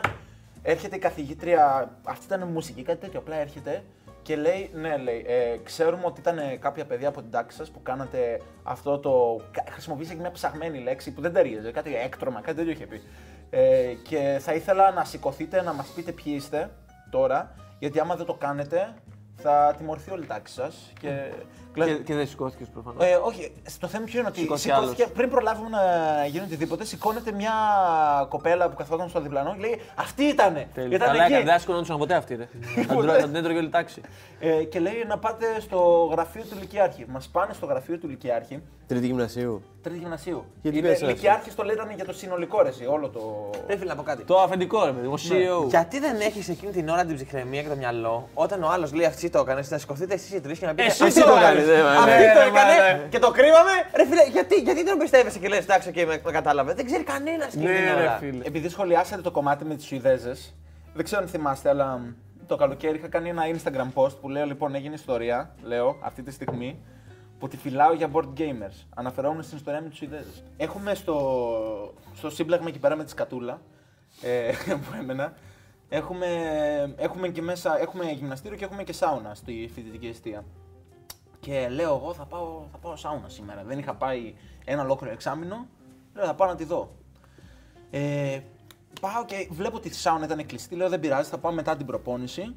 έρχεται 0.62 0.96
η 0.96 1.00
καθηγήτρια. 1.00 1.92
Αυτή 2.04 2.26
ήταν 2.26 2.48
μουσική, 2.48 2.84
κάτι 2.84 3.00
τέτοιο. 3.00 3.20
Απλά 3.20 3.36
έρχεται 3.36 3.84
και 4.26 4.36
λέει, 4.36 4.70
ναι, 4.74 4.98
λέει, 4.98 5.24
ε, 5.28 5.58
ξέρουμε 5.64 6.02
ότι 6.06 6.20
ήταν 6.20 6.38
κάποια 6.60 6.86
παιδιά 6.86 7.08
από 7.08 7.22
την 7.22 7.32
τάξη 7.32 7.58
σας 7.58 7.70
που 7.70 7.82
κάνατε 7.84 8.42
αυτό 8.64 9.00
το. 9.00 9.42
κα- 9.52 9.64
Χρησιμοποίησε 9.72 10.14
και 10.14 10.20
μια 10.20 10.32
ψαγμένη 10.32 10.80
λέξη 10.80 11.12
που 11.14 11.22
δεν 11.22 11.34
ταιριάζει, 11.34 11.72
κάτι 11.72 11.96
έκτρωμα, 11.96 12.42
κάτι 12.42 12.58
τέτοιο 12.58 12.72
είχε 12.72 12.86
πει. 12.86 13.02
Ε, 13.50 13.94
και 14.04 14.38
θα 14.42 14.54
ήθελα 14.54 14.92
να 14.92 15.04
σηκωθείτε 15.04 15.62
να 15.62 15.74
μας 15.74 15.88
πείτε 15.88 16.12
ποιοι 16.12 16.34
είστε 16.36 16.70
τώρα, 17.10 17.56
γιατί 17.80 18.00
άμα 18.00 18.16
δεν 18.16 18.26
το 18.26 18.34
κάνετε, 18.34 18.94
θα 19.46 19.74
τιμωρηθεί 19.78 20.12
όλη 20.12 20.24
η 20.24 20.28
τάξη 20.28 20.54
σας. 20.54 20.92
Και... 21.02 21.10
Και, 21.74 21.94
και 21.94 22.14
δεν 22.14 22.28
σηκώθηκες 22.28 22.68
προφανώς. 22.68 23.04
Ε, 23.06 23.16
όχι, 23.24 23.52
το 23.80 23.88
θέμα 23.88 24.06
ποιο 24.06 24.20
είναι 24.20 24.28
ότι 24.28 24.40
Σηκώθηκε 24.40 24.74
σηκώθηκε, 24.74 25.08
πριν 25.14 25.30
προλάβουμε 25.30 25.70
να 25.70 25.82
γίνει 26.26 26.44
οτιδήποτε, 26.46 26.86
σηκώνεται 26.86 27.32
μια 27.32 27.52
κοπέλα 28.30 28.70
που 28.70 28.76
καθόταν 28.76 29.10
στο 29.10 29.22
διπλανό 29.22 29.54
και 29.56 29.60
λέει 29.60 29.82
Αυτή 29.96 30.24
ήτανε! 30.24 30.68
Ήταν 30.76 30.90
Καλά 31.00 31.12
εκεί. 31.24 31.32
έκανε, 31.34 31.44
δεν 31.46 31.54
ασκονόντουσαν 31.54 31.98
ποτέ 31.98 32.14
αυτοί. 32.16 32.36
ρε. 32.36 32.48
Θα 32.76 32.82
την 32.82 32.88
τρώει- 32.88 33.20
Θα 33.20 33.26
την 33.28 33.36
έτρωγε 33.36 33.58
όλη 33.58 33.68
η 33.68 33.70
τάξη. 33.70 34.02
Ε, 34.40 34.64
και 34.64 34.80
λέει 34.80 35.04
να 35.08 35.18
πάτε 35.18 35.46
στο 35.60 36.10
γραφείο 36.12 36.42
του 36.50 36.58
Λυκειάρχη. 36.60 37.06
Μας 37.10 37.28
πάνε 37.28 37.54
στο 37.54 37.66
γραφείο 37.66 37.98
του 37.98 38.08
Λυκειάρχη, 38.08 38.62
Τρίτη 38.88 39.06
γυμνασίου. 39.06 39.62
τρίτη 39.82 39.98
γυμνασίου. 40.00 40.46
Γιατί 40.62 40.78
Είναι 40.78 40.88
πες 40.88 41.02
έτσι. 41.02 41.14
Λυκειάρχη 41.14 41.52
το 41.52 41.64
λέγανε 41.64 41.94
για 41.96 42.06
το 42.06 42.14
συνολικό 42.14 42.62
ρε, 42.62 42.70
εσύ, 42.70 42.86
όλο 42.86 43.10
το. 43.10 43.50
Ρε 43.68 43.78
φίλε, 43.78 43.90
να 43.90 43.96
πω 43.96 44.04
κάτι. 44.04 44.24
Το 44.24 44.40
αφεντικό 44.42 44.86
ρε 44.86 44.92
παιδί, 44.92 45.08
ο 45.08 45.16
CEO. 45.16 45.68
Γιατί 45.70 46.00
δεν 46.00 46.20
έχεις 46.20 46.50
εκείνη 46.50 46.72
την 46.72 46.90
ώρα 46.90 47.06
την 47.06 47.16
ψυχραιμία 47.16 47.62
και 47.62 47.70
το 47.70 47.76
μυαλό 47.76 48.28
όταν 48.34 48.64
ο 48.64 48.68
άλλος 48.70 48.94
λέει 48.94 49.06
αυτή 49.06 49.30
το 49.36 49.42
έκανε, 49.42 49.62
να 49.70 49.78
σηκωθείτε 49.78 50.14
εσείς 50.14 50.32
οι 50.34 50.42
τρεις 50.42 50.60
και 50.60 50.66
να 50.66 50.74
πείτε 50.74 50.88
Εσύ 50.88 51.04
«Αυτή 51.04 51.22
το 51.22 51.36
έκανες, 51.36 51.68
ε, 51.68 51.82
Αυτή 51.82 52.10
ναι, 52.10 52.34
το 52.34 52.40
ναι, 52.40 52.46
έκανε 52.46 53.08
και 53.10 53.20
το 53.20 53.32
κρύβαμε. 53.32 53.72
Ρε 53.96 54.06
φίλε, 54.06 54.24
γιατί, 54.32 54.56
γιατί 54.56 54.84
δεν 54.84 54.98
πιστεύεσαι 54.98 55.40
και 55.40 55.48
λες, 55.48 55.64
εντάξει, 55.64 55.92
και 55.92 56.06
με, 56.06 56.22
με 56.26 56.32
κατάλαβε. 56.32 56.74
Δεν 56.74 56.86
ξέρει 56.86 57.04
κανένας 57.04 57.48
εκείνη 57.48 57.66
την 57.66 57.74
Ναι, 57.74 57.94
ρε 57.94 58.02
ώρα. 58.02 58.18
φίλε. 58.20 58.44
Επειδή 58.46 58.70
σχολιάσατε 58.70 59.22
το 59.22 59.32
κομμάτι 59.32 59.66
με 59.66 59.76
τις 59.76 59.86
Σουηδέζες, 59.86 60.56
δεν 60.94 61.04
ξέρω 61.04 61.22
αν 61.22 61.28
θυμάστε, 61.28 61.70
αλλά 61.70 62.02
το 62.48 62.56
καλοκαίρι 62.56 62.98
είχα 62.98 63.08
κάνει 63.08 63.30
ένα 63.30 63.44
Instagram 63.54 64.02
post 64.02 64.20
που 64.22 64.30
λέω 64.30 64.46
λοιπόν 64.46 64.76
έγινε 64.76 64.94
ιστορία, 64.94 65.56
λέω 65.64 65.98
αυτή 66.02 66.22
τη 66.24 66.32
στιγμή, 66.32 66.80
που 67.40 67.48
τη 67.48 67.58
φυλάω 67.58 67.94
για 67.94 68.10
board 68.14 68.30
gamers. 68.38 68.86
Αναφερόμουν 68.96 69.44
στην 69.44 69.58
ιστορία 69.58 69.82
με 69.82 69.90
του 69.90 69.96
Σουηδέζες. 69.96 70.44
Έχουμε 70.58 70.94
στο, 70.94 71.18
στο 72.16 72.30
σύμπλαγμα 72.30 72.68
εκεί 72.68 72.80
πέρα 72.80 72.96
με 72.96 73.04
τη 73.04 73.10
σκατούλα 73.10 73.62
ε, 74.22 74.52
που 74.84 74.94
έμενα. 75.00 75.34
Έχουμε, 75.96 76.28
έχουμε 76.98 77.28
και 77.28 77.42
μέσα, 77.42 77.80
έχουμε 77.80 78.12
γυμναστήριο 78.12 78.58
και 78.58 78.64
έχουμε 78.64 78.84
και 78.84 78.94
σάουνα 78.94 79.36
στη 79.36 79.70
φοιτητική 79.74 80.08
αιστεία. 80.08 80.46
Και 81.40 81.68
λέω 81.70 81.96
εγώ 81.96 82.14
θα 82.14 82.26
πάω, 82.26 82.64
θα 82.72 82.78
πάω 82.78 82.96
σάουνα 82.96 83.30
σήμερα. 83.30 83.64
Δεν 83.64 83.80
είχα 83.80 83.96
πάει 83.96 84.34
ένα 84.66 84.82
ολόκληρο 84.82 85.14
εξάμεινο. 85.14 85.68
Λέω 86.14 86.26
θα 86.26 86.36
πάω 86.36 86.48
να 86.48 86.56
τη 86.56 86.64
δω. 86.64 86.96
Ε, 87.90 88.40
πάω 89.02 89.26
και 89.26 89.48
βλέπω 89.52 89.76
ότι 89.76 89.88
η 89.88 89.92
σάουνα 89.92 90.26
ήταν 90.26 90.46
κλειστή. 90.46 90.76
Λέω 90.76 90.90
δεν 90.90 91.00
πειράζει, 91.00 91.30
θα 91.30 91.38
πάω 91.38 91.52
μετά 91.52 91.76
την 91.76 91.86
προπόνηση 91.86 92.56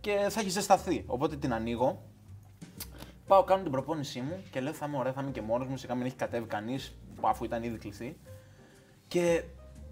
και 0.00 0.26
θα 0.28 0.40
έχεις 0.40 0.52
ζεσταθεί. 0.52 1.04
Οπότε 1.06 1.36
την 1.36 1.52
ανοίγω. 1.52 2.02
Πάω, 3.26 3.44
κάνω 3.44 3.62
την 3.62 3.72
προπόνησή 3.72 4.20
μου 4.20 4.42
και 4.50 4.60
λέω 4.60 4.72
θα 4.72 4.86
είμαι 4.86 4.96
ωραία, 4.96 5.12
θα 5.12 5.20
είμαι 5.22 5.30
και 5.30 5.42
μόνος 5.42 5.66
μου. 5.68 5.76
Σιγά 5.76 5.94
μην 5.94 6.06
έχει 6.06 6.16
κατέβει 6.16 6.46
κανείς 6.46 6.96
αφού 7.20 7.44
ήταν 7.44 7.62
ήδη 7.62 7.78
κλειστή. 7.78 8.20
Και 9.06 9.44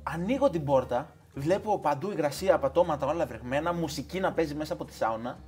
ανοίγω 0.03 0.51
την 0.51 0.64
πόρτα, 0.64 1.16
βλέπω 1.39 1.78
παντού 1.78 2.11
υγρασία, 2.11 2.59
πατώματα, 2.59 3.07
όλα 3.07 3.26
βρεγμένα, 3.26 3.72
μουσική 3.72 4.20
να 4.20 4.32
παίζει 4.32 4.55
μέσα 4.55 4.72
από 4.72 4.84
τη 4.84 4.93
σάουνα. 4.93 5.39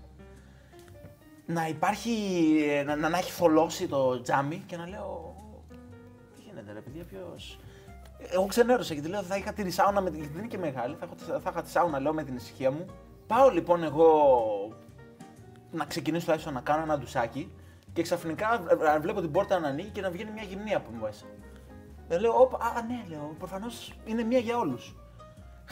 Να 1.46 1.68
υπάρχει, 1.68 2.12
να, 2.86 2.96
να, 2.96 3.08
να 3.08 3.18
έχει 3.18 3.30
θολώσει 3.30 3.88
το 3.88 4.20
τζάμι 4.20 4.62
και 4.66 4.76
να 4.76 4.86
λέω. 4.88 5.34
Τι 6.36 6.40
γίνεται, 6.46 6.72
ρε 6.72 6.80
παιδιά, 6.80 7.04
ποιο. 7.04 7.36
Εγώ 8.32 8.46
ξενέρωσα 8.46 8.94
γιατί 8.94 9.08
λέω 9.08 9.22
θα 9.22 9.36
είχα 9.36 9.52
τη 9.52 9.70
σάουνα, 9.70 10.00
με, 10.00 10.10
την- 10.10 10.18
γιατί 10.18 10.32
δεν 10.34 10.42
είναι 10.42 10.50
και 10.52 10.58
μεγάλη, 10.58 10.94
θα, 11.00 11.04
έχω, 11.04 11.40
θα 11.40 11.50
είχα 11.50 11.62
τη 11.62 11.70
σάουνα 11.70 11.98
λέω 12.00 12.12
με 12.14 12.22
την 12.24 12.36
ησυχία 12.36 12.70
μου. 12.70 12.86
Πάω 13.26 13.48
λοιπόν 13.50 13.82
εγώ 13.82 14.08
να 15.70 15.84
ξεκινήσω 15.84 16.24
τουλάχιστον 16.24 16.52
να 16.54 16.60
κάνω 16.60 16.82
ένα 16.82 16.98
ντουσάκι 16.98 17.52
και 17.92 18.02
ξαφνικά 18.02 18.62
ε, 18.70 18.94
ε, 18.94 18.98
βλέπω 18.98 19.20
την 19.20 19.30
πόρτα 19.30 19.58
να 19.58 19.68
ανοίγει 19.68 19.88
και 19.88 20.00
να 20.00 20.10
βγαίνει 20.10 20.30
μια 20.30 20.42
γυμνή 20.42 20.74
από 20.74 20.90
μέσα. 21.02 21.24
Ε, 22.08 22.18
λέω, 22.18 22.40
όπα, 22.40 22.56
α, 22.56 22.82
ναι, 22.82 23.04
λέω, 23.08 23.34
προφανώς 23.38 23.92
είναι 24.04 24.22
μία 24.22 24.38
για 24.38 24.58
όλους. 24.58 24.94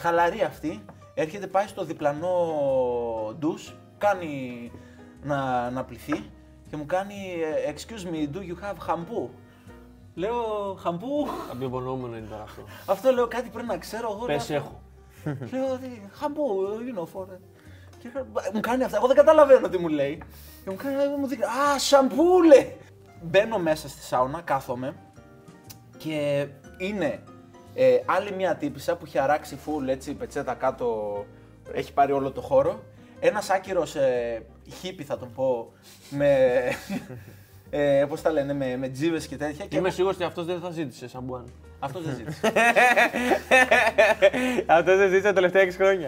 Χαλαρή 0.01 0.41
αυτή, 0.41 0.85
έρχεται, 1.13 1.47
πάει 1.47 1.67
στο 1.67 1.83
διπλανό 1.83 2.29
ντους, 3.39 3.75
κάνει 3.97 4.71
να, 5.23 5.69
να 5.69 5.83
πληθεί 5.83 6.29
και 6.69 6.77
μου 6.77 6.85
κάνει 6.85 7.15
ε, 7.65 7.73
Excuse 7.73 8.05
me, 8.05 8.35
do 8.35 8.39
you 8.39 8.63
have 8.63 8.87
shampoo? 8.87 9.29
Λέω, 10.15 10.33
χαμπού, 10.79 11.27
Αμπιοπονούμενο 11.51 12.17
είναι 12.17 12.27
τώρα 12.27 12.43
αυτό. 12.43 12.63
αυτό 12.85 13.11
λέω 13.11 13.27
κάτι 13.27 13.49
πρέπει 13.49 13.67
να 13.67 13.77
ξέρω 13.77 14.11
εγώ. 14.11 14.25
Πες 14.25 14.49
λέω, 14.49 14.57
έχω. 14.57 14.81
Λέω, 15.51 15.77
τι, 15.77 16.01
χαμπού, 16.11 16.43
you 16.79 16.99
know, 16.99 17.03
for... 17.03 17.25
Και 17.99 18.09
μου 18.53 18.59
κάνει 18.59 18.83
αυτά, 18.83 18.97
εγώ 18.97 19.07
δεν 19.07 19.15
καταλαβαίνω 19.15 19.69
τι 19.69 19.77
μου 19.77 19.87
λέει. 19.87 20.21
Και 20.63 20.69
μου 20.69 20.75
κάνει, 20.75 21.17
μου 21.17 21.27
δείχνει, 21.27 21.43
α, 21.43 21.79
σαμπού 21.79 22.43
λέει. 22.43 22.77
Μπαίνω 23.21 23.57
μέσα 23.57 23.89
στη 23.89 24.01
σάουνα, 24.01 24.41
κάθομαι 24.41 24.95
και 25.97 26.47
είναι 26.77 27.23
ε, 27.81 28.01
άλλη 28.05 28.31
μια 28.31 28.55
τύπησα 28.55 28.95
που 28.95 29.05
έχει 29.05 29.19
αράξει 29.19 29.57
full 29.65 29.87
έτσι, 29.87 30.13
πετσέτα 30.13 30.53
κάτω, 30.53 31.25
έχει 31.73 31.93
πάρει 31.93 32.11
όλο 32.11 32.31
το 32.31 32.41
χώρο. 32.41 32.83
Ένας 33.19 33.49
άκυρος 33.49 33.95
ε, 33.95 34.45
χίπι 34.79 35.03
θα 35.03 35.17
τον 35.17 35.33
πω, 35.33 35.71
με, 36.09 36.61
ε, 37.69 38.05
πώς 38.09 38.21
τα 38.21 38.31
λένε, 38.31 38.53
με, 38.53 38.77
με 38.77 38.89
τζίβες 38.89 39.27
και 39.27 39.37
τέτοια. 39.37 39.65
Και 39.65 39.77
Είμαι 39.77 39.89
σίγουρος 39.89 40.15
ότι 40.15 40.25
αυτός 40.25 40.45
δεν 40.45 40.59
θα 40.59 40.69
ζήτησε 40.69 41.07
σαν 41.07 41.23
μπουάν. 41.23 41.45
Αυτό 41.79 41.99
δεν 41.99 42.15
ζήτησε. 42.15 42.39
Αυτό 44.77 44.97
δεν 44.97 45.09
ζήτησα 45.09 45.27
τα 45.27 45.33
τελευταία 45.33 45.65
6 45.65 45.69
χρόνια. 45.71 46.07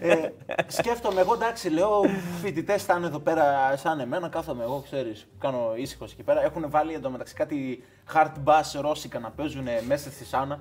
ε, 0.00 0.28
σκέφτομαι 0.66 1.20
εγώ, 1.20 1.34
εντάξει, 1.34 1.68
λέω 1.68 2.02
φοιτητές 2.42 2.84
θα 2.84 2.94
είναι 2.96 3.06
εδώ 3.06 3.18
πέρα 3.18 3.76
σαν 3.76 4.00
εμένα, 4.00 4.28
κάθομαι 4.28 4.62
εγώ, 4.62 4.82
ξέρεις, 4.84 5.26
κάνω 5.38 5.72
ήσυχος 5.76 6.12
εκεί 6.12 6.22
πέρα. 6.22 6.44
Έχουν 6.44 6.70
βάλει 6.70 6.94
εντωμεταξύ 6.94 7.34
κάτι 7.34 7.84
hard 8.14 8.32
bass 8.44 8.80
ρώσικα 8.80 9.18
να 9.18 9.30
παίζουν 9.30 9.66
μέσα 9.86 10.10
στη 10.10 10.24
σάουνα. 10.24 10.58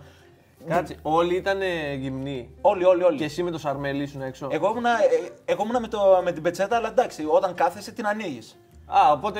Κάτσε, 0.67 0.95
όλοι 1.01 1.35
ήταν 1.35 1.59
γυμνοί. 1.99 2.49
Όλοι, 2.61 2.85
όλοι, 2.85 3.03
όλοι. 3.03 3.17
Και 3.17 3.23
εσύ 3.23 3.43
με 3.43 3.51
το 3.51 3.57
σαρμέλι 3.57 4.03
ήσουν 4.03 4.21
έξω. 4.21 4.47
Εγώ 4.51 4.69
ήμουνα, 4.69 4.89
ε, 4.89 5.31
εγώ 5.45 5.63
ήμουνα 5.63 5.79
με, 5.79 5.87
το, 5.87 6.21
με 6.23 6.31
την 6.31 6.41
πετσέτα, 6.41 6.75
αλλά 6.75 6.87
εντάξει, 6.87 7.25
όταν 7.29 7.53
κάθεσαι 7.53 7.91
την 7.91 8.07
ανοίγεις. 8.07 8.57
Α, 8.91 9.11
οπότε 9.11 9.39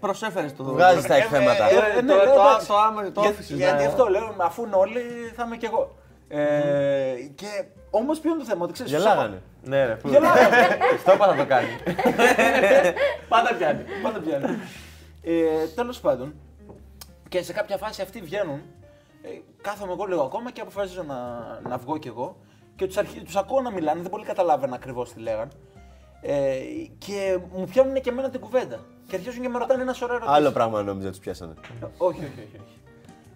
προσέφερες 0.00 0.56
το 0.56 0.64
Βγάζεις 0.64 1.06
τα 1.06 1.14
εκθέματα. 1.14 1.70
Ε, 1.70 1.74
Ε, 1.98 2.00
ναι, 2.02 2.12
το- 2.12 2.18
ναι, 2.18 2.24
το- 2.24 2.40
εντάξει. 2.40 2.66
το 2.66 2.76
άμα- 2.76 3.12
το 3.12 3.20
Για- 3.20 3.30
office, 3.30 3.40
Γιατί 3.54 3.82
ναι. 3.82 3.86
αυτό 3.88 4.06
λέω, 4.08 4.34
αφού 4.38 4.64
είναι 4.64 4.74
όλοι, 4.76 5.00
θα 5.36 5.42
είμαι 5.46 5.56
κι 5.56 5.64
εγώ. 5.64 5.94
Ε, 6.28 7.14
και 7.34 7.46
όμως 7.90 8.18
ποιο 8.20 8.30
είναι 8.30 8.38
το 8.38 8.44
θέμα, 8.44 8.64
ότι 8.64 8.72
ξέρεις. 8.72 8.92
Γελάγανε. 8.92 9.42
Ναι, 9.62 9.84
ρε. 9.86 9.96
Γελάγανε. 10.04 10.56
Στο 11.02 11.12
είπα 11.12 11.26
θα 11.26 11.34
το 11.34 11.46
κάνει. 11.46 11.68
Πάντα 13.28 13.54
πιάνει. 13.54 13.82
Πάντα 14.02 14.18
πιάνει. 14.18 14.58
Ε, 15.22 15.66
Τέλος 15.74 16.00
πάντων, 16.00 16.34
και 17.28 17.42
σε 17.42 17.52
κάποια 17.52 17.76
φάση 17.76 18.02
αυτοί 18.02 18.20
βγαίνουν. 18.20 18.60
Ε, 19.22 19.28
κάθομαι 19.62 19.92
εγώ 19.92 20.04
λίγο 20.04 20.22
ακόμα 20.22 20.50
και 20.50 20.60
αποφασίζω 20.60 21.02
να, 21.02 21.14
να 21.68 21.76
βγω 21.76 21.98
κι 21.98 22.08
εγώ. 22.08 22.36
Και 22.76 22.86
τους 22.86 22.96
τους 23.24 23.36
ακούω 23.36 23.60
να 23.60 23.70
μιλάνε, 23.70 24.00
δεν 24.00 24.10
πολύ 24.10 24.24
καταλάβαινα 24.24 24.74
ακριβώς 24.74 25.12
τι 25.12 25.20
λέγαν. 25.20 25.50
Ε, 26.24 26.56
και 26.98 27.38
μου 27.54 27.64
πιάνουν 27.64 28.00
και 28.00 28.10
εμένα 28.10 28.30
την 28.30 28.40
κουβέντα. 28.40 28.80
Και 29.06 29.16
αρχίζουν 29.16 29.42
και 29.42 29.48
με 29.48 29.58
ρωτάνε 29.58 29.82
ένα 29.82 29.92
σωρό 29.92 30.14
ερωτήσεις. 30.14 30.36
Άλλο 30.36 30.50
πράγμα 30.50 30.82
νόμιζα 30.82 31.08
τους 31.10 31.18
πιάσανε. 31.18 31.54
Όχι, 31.98 32.18
όχι, 32.18 32.24
όχι. 32.24 32.60
όχι. 32.62 32.76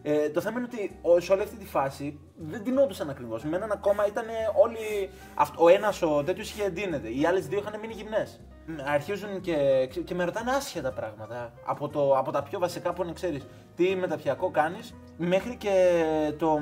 Ε, 0.03 0.31
το 0.31 0.41
θέμα 0.41 0.59
είναι 0.59 0.69
ότι 0.73 0.97
ο- 1.03 1.21
σε 1.21 1.33
όλη 1.33 1.43
αυτή 1.43 1.57
τη 1.57 1.65
φάση 1.67 2.19
δεν 2.37 2.65
τεινόντουσαν 2.65 3.11
ακριβώς. 3.11 3.45
Με 3.45 3.57
έναν 3.57 3.73
ακόμα 3.73 4.07
ήταν 4.07 4.25
όλοι. 4.63 5.11
αυτ- 5.35 5.55
ο 5.61 5.69
ένας 5.69 6.03
ο 6.03 6.23
τέτοιος 6.25 6.51
είχε 6.51 6.65
εντείνεται. 6.65 7.09
Οι 7.09 7.27
άλλες 7.27 7.47
δύο 7.47 7.59
είχαν 7.59 7.81
μείνει 7.81 7.93
γυμνές. 7.95 8.41
Αρχίζουν 8.87 9.41
και, 9.41 9.89
και 10.05 10.15
με 10.15 10.25
ρωτάνε 10.25 10.51
άσχετα 10.51 10.93
πράγματα. 10.93 11.53
Από, 11.65 11.89
το, 11.89 12.17
από 12.19 12.31
τα 12.33 12.43
πιο 12.43 12.59
βασικά 12.59 12.93
που 12.93 13.03
είναι, 13.03 13.13
ξέρεις, 13.13 13.47
τι 13.77 13.97
μεταπιακό 13.97 14.51
κάνεις, 14.51 14.95
μέχρι 15.17 15.57
και 15.57 16.03
το. 16.39 16.59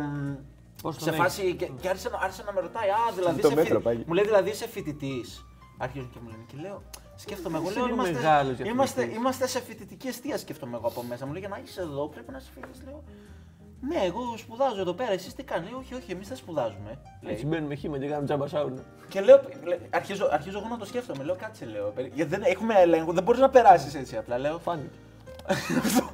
Πώς 0.82 0.94
σε 0.98 1.04
τον 1.10 1.14
φάση. 1.18 1.54
Και, 1.54 1.66
και 1.80 1.88
άρχισε, 1.88 2.08
να- 2.08 2.18
άρχισε 2.22 2.42
να 2.46 2.52
με 2.52 2.60
ρωτάει, 2.60 2.88
Α, 2.88 3.12
δηλαδή. 3.14 3.40
Το 3.40 3.46
είσαι 3.48 3.56
μέτρο, 3.56 3.74
φοι- 3.74 3.82
πάγει. 3.84 4.04
Μου 4.06 4.14
λέει 4.14 4.24
δηλαδή 4.24 4.50
είσαι 4.50 4.68
φοιτητής. 4.68 5.46
Αρχίζουν 5.78 6.10
και 6.10 6.18
μου 6.22 6.28
λένε 6.30 6.44
και 6.46 6.56
λέω. 6.60 6.82
Σκέφτομαι 7.16 7.56
εγώ, 7.58 7.66
Εσύ 7.66 7.76
λέω, 7.76 7.84
είναι 7.86 7.94
είμαστε, 7.94 8.12
μεγάλος 8.12 8.56
για 8.56 8.66
είμαστε, 8.66 9.00
φοιτητής. 9.00 9.18
είμαστε 9.20 9.46
σε 9.46 9.60
φοιτητική 9.60 10.08
αιστεία, 10.08 10.38
σκέφτομαι 10.38 10.76
εγώ 10.76 10.86
από 10.88 11.02
μέσα. 11.02 11.26
Μου 11.26 11.32
λέει 11.32 11.40
για 11.40 11.48
να 11.48 11.60
είσαι 11.64 11.80
εδώ, 11.80 12.08
πρέπει 12.08 12.30
να 12.32 12.38
είσαι 12.38 12.48
φοιτητή. 12.54 12.84
Λέω, 12.84 13.02
ναι, 13.88 14.04
εγώ 14.06 14.20
σπουδάζω 14.36 14.80
εδώ 14.80 14.92
πέρα. 14.92 15.12
Εσείς 15.12 15.34
τι 15.34 15.42
κάνετε, 15.42 15.70
Λέει, 15.70 15.78
όχι, 15.80 15.94
όχι, 15.94 16.12
εμείς 16.12 16.28
δεν 16.28 16.36
σπουδάζουμε. 16.36 16.98
Λέει. 17.22 17.32
Έτσι 17.32 17.46
μπαίνουμε 17.46 17.74
χήμα 17.74 17.98
και 17.98 18.06
κάνουμε 18.06 18.24
τζάμπα 18.26 18.46
σάουνα. 18.46 18.82
Και 19.08 19.20
λέω, 19.20 19.40
λέ- 19.64 19.80
αρχίζω, 19.90 20.28
αρχίζω 20.32 20.58
εγώ 20.58 20.68
να 20.68 20.76
το 20.78 20.84
σκέφτομαι. 20.84 21.24
Λέω, 21.24 21.36
κάτσε, 21.36 21.64
λέω. 21.64 21.90
περι- 21.94 22.14
Γιατί 22.14 22.30
δεν 22.30 22.42
έχουμε 22.42 22.74
έλεγχο, 22.74 23.12
δεν 23.12 23.22
μπορείς 23.22 23.40
να 23.40 23.50
περάσεις 23.50 23.94
έτσι 23.94 24.16
απλά. 24.16 24.38
Λέω, 24.38 24.58
Φάνηκε. 24.58 24.88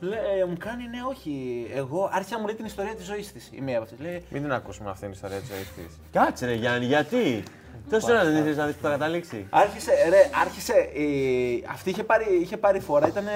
Λέει, 0.00 0.44
μου 0.48 0.56
κάνει, 0.58 0.82
ναι, 0.88 0.98
όχι. 1.08 1.66
Εγώ 1.74 2.08
άρχισα 2.12 2.34
να 2.34 2.40
μου 2.40 2.46
λέει 2.46 2.54
την 2.56 2.64
ιστορία 2.64 2.94
της 2.94 3.04
ζωής 3.06 3.32
της. 3.32 3.48
Η 3.52 3.60
μία 3.60 3.74
από 3.76 3.84
αυτές. 3.84 3.98
Λέει, 4.00 4.24
Μην 4.30 4.42
την 4.42 4.52
ακούσουμε 4.52 4.90
αυτή 4.90 5.02
την 5.02 5.12
ιστορία 5.12 5.38
της 5.38 5.48
ζωής 5.48 5.72
της. 5.72 5.98
Κάτσε 6.12 6.46
ρε 6.46 6.54
Γιάννη, 6.54 6.86
γιατί; 6.86 7.42
Τόσο 7.90 8.12
ώρα 8.12 8.24
δεν 8.24 8.36
ήθελε 8.36 8.54
να 8.54 8.66
δει 8.66 8.72
που 8.72 8.78
θα 8.82 8.90
καταλήξει. 8.90 9.46
Άρχισε, 9.50 9.90
ρε, 10.08 10.30
άρχισε, 10.40 10.72
η- 11.00 11.64
αυτή 11.70 11.90
είχε 11.90 12.02
πάρει, 12.04 12.24
είχε 12.40 12.56
πάρει 12.56 12.80
φορά, 12.80 13.06
ήτανε, 13.08 13.30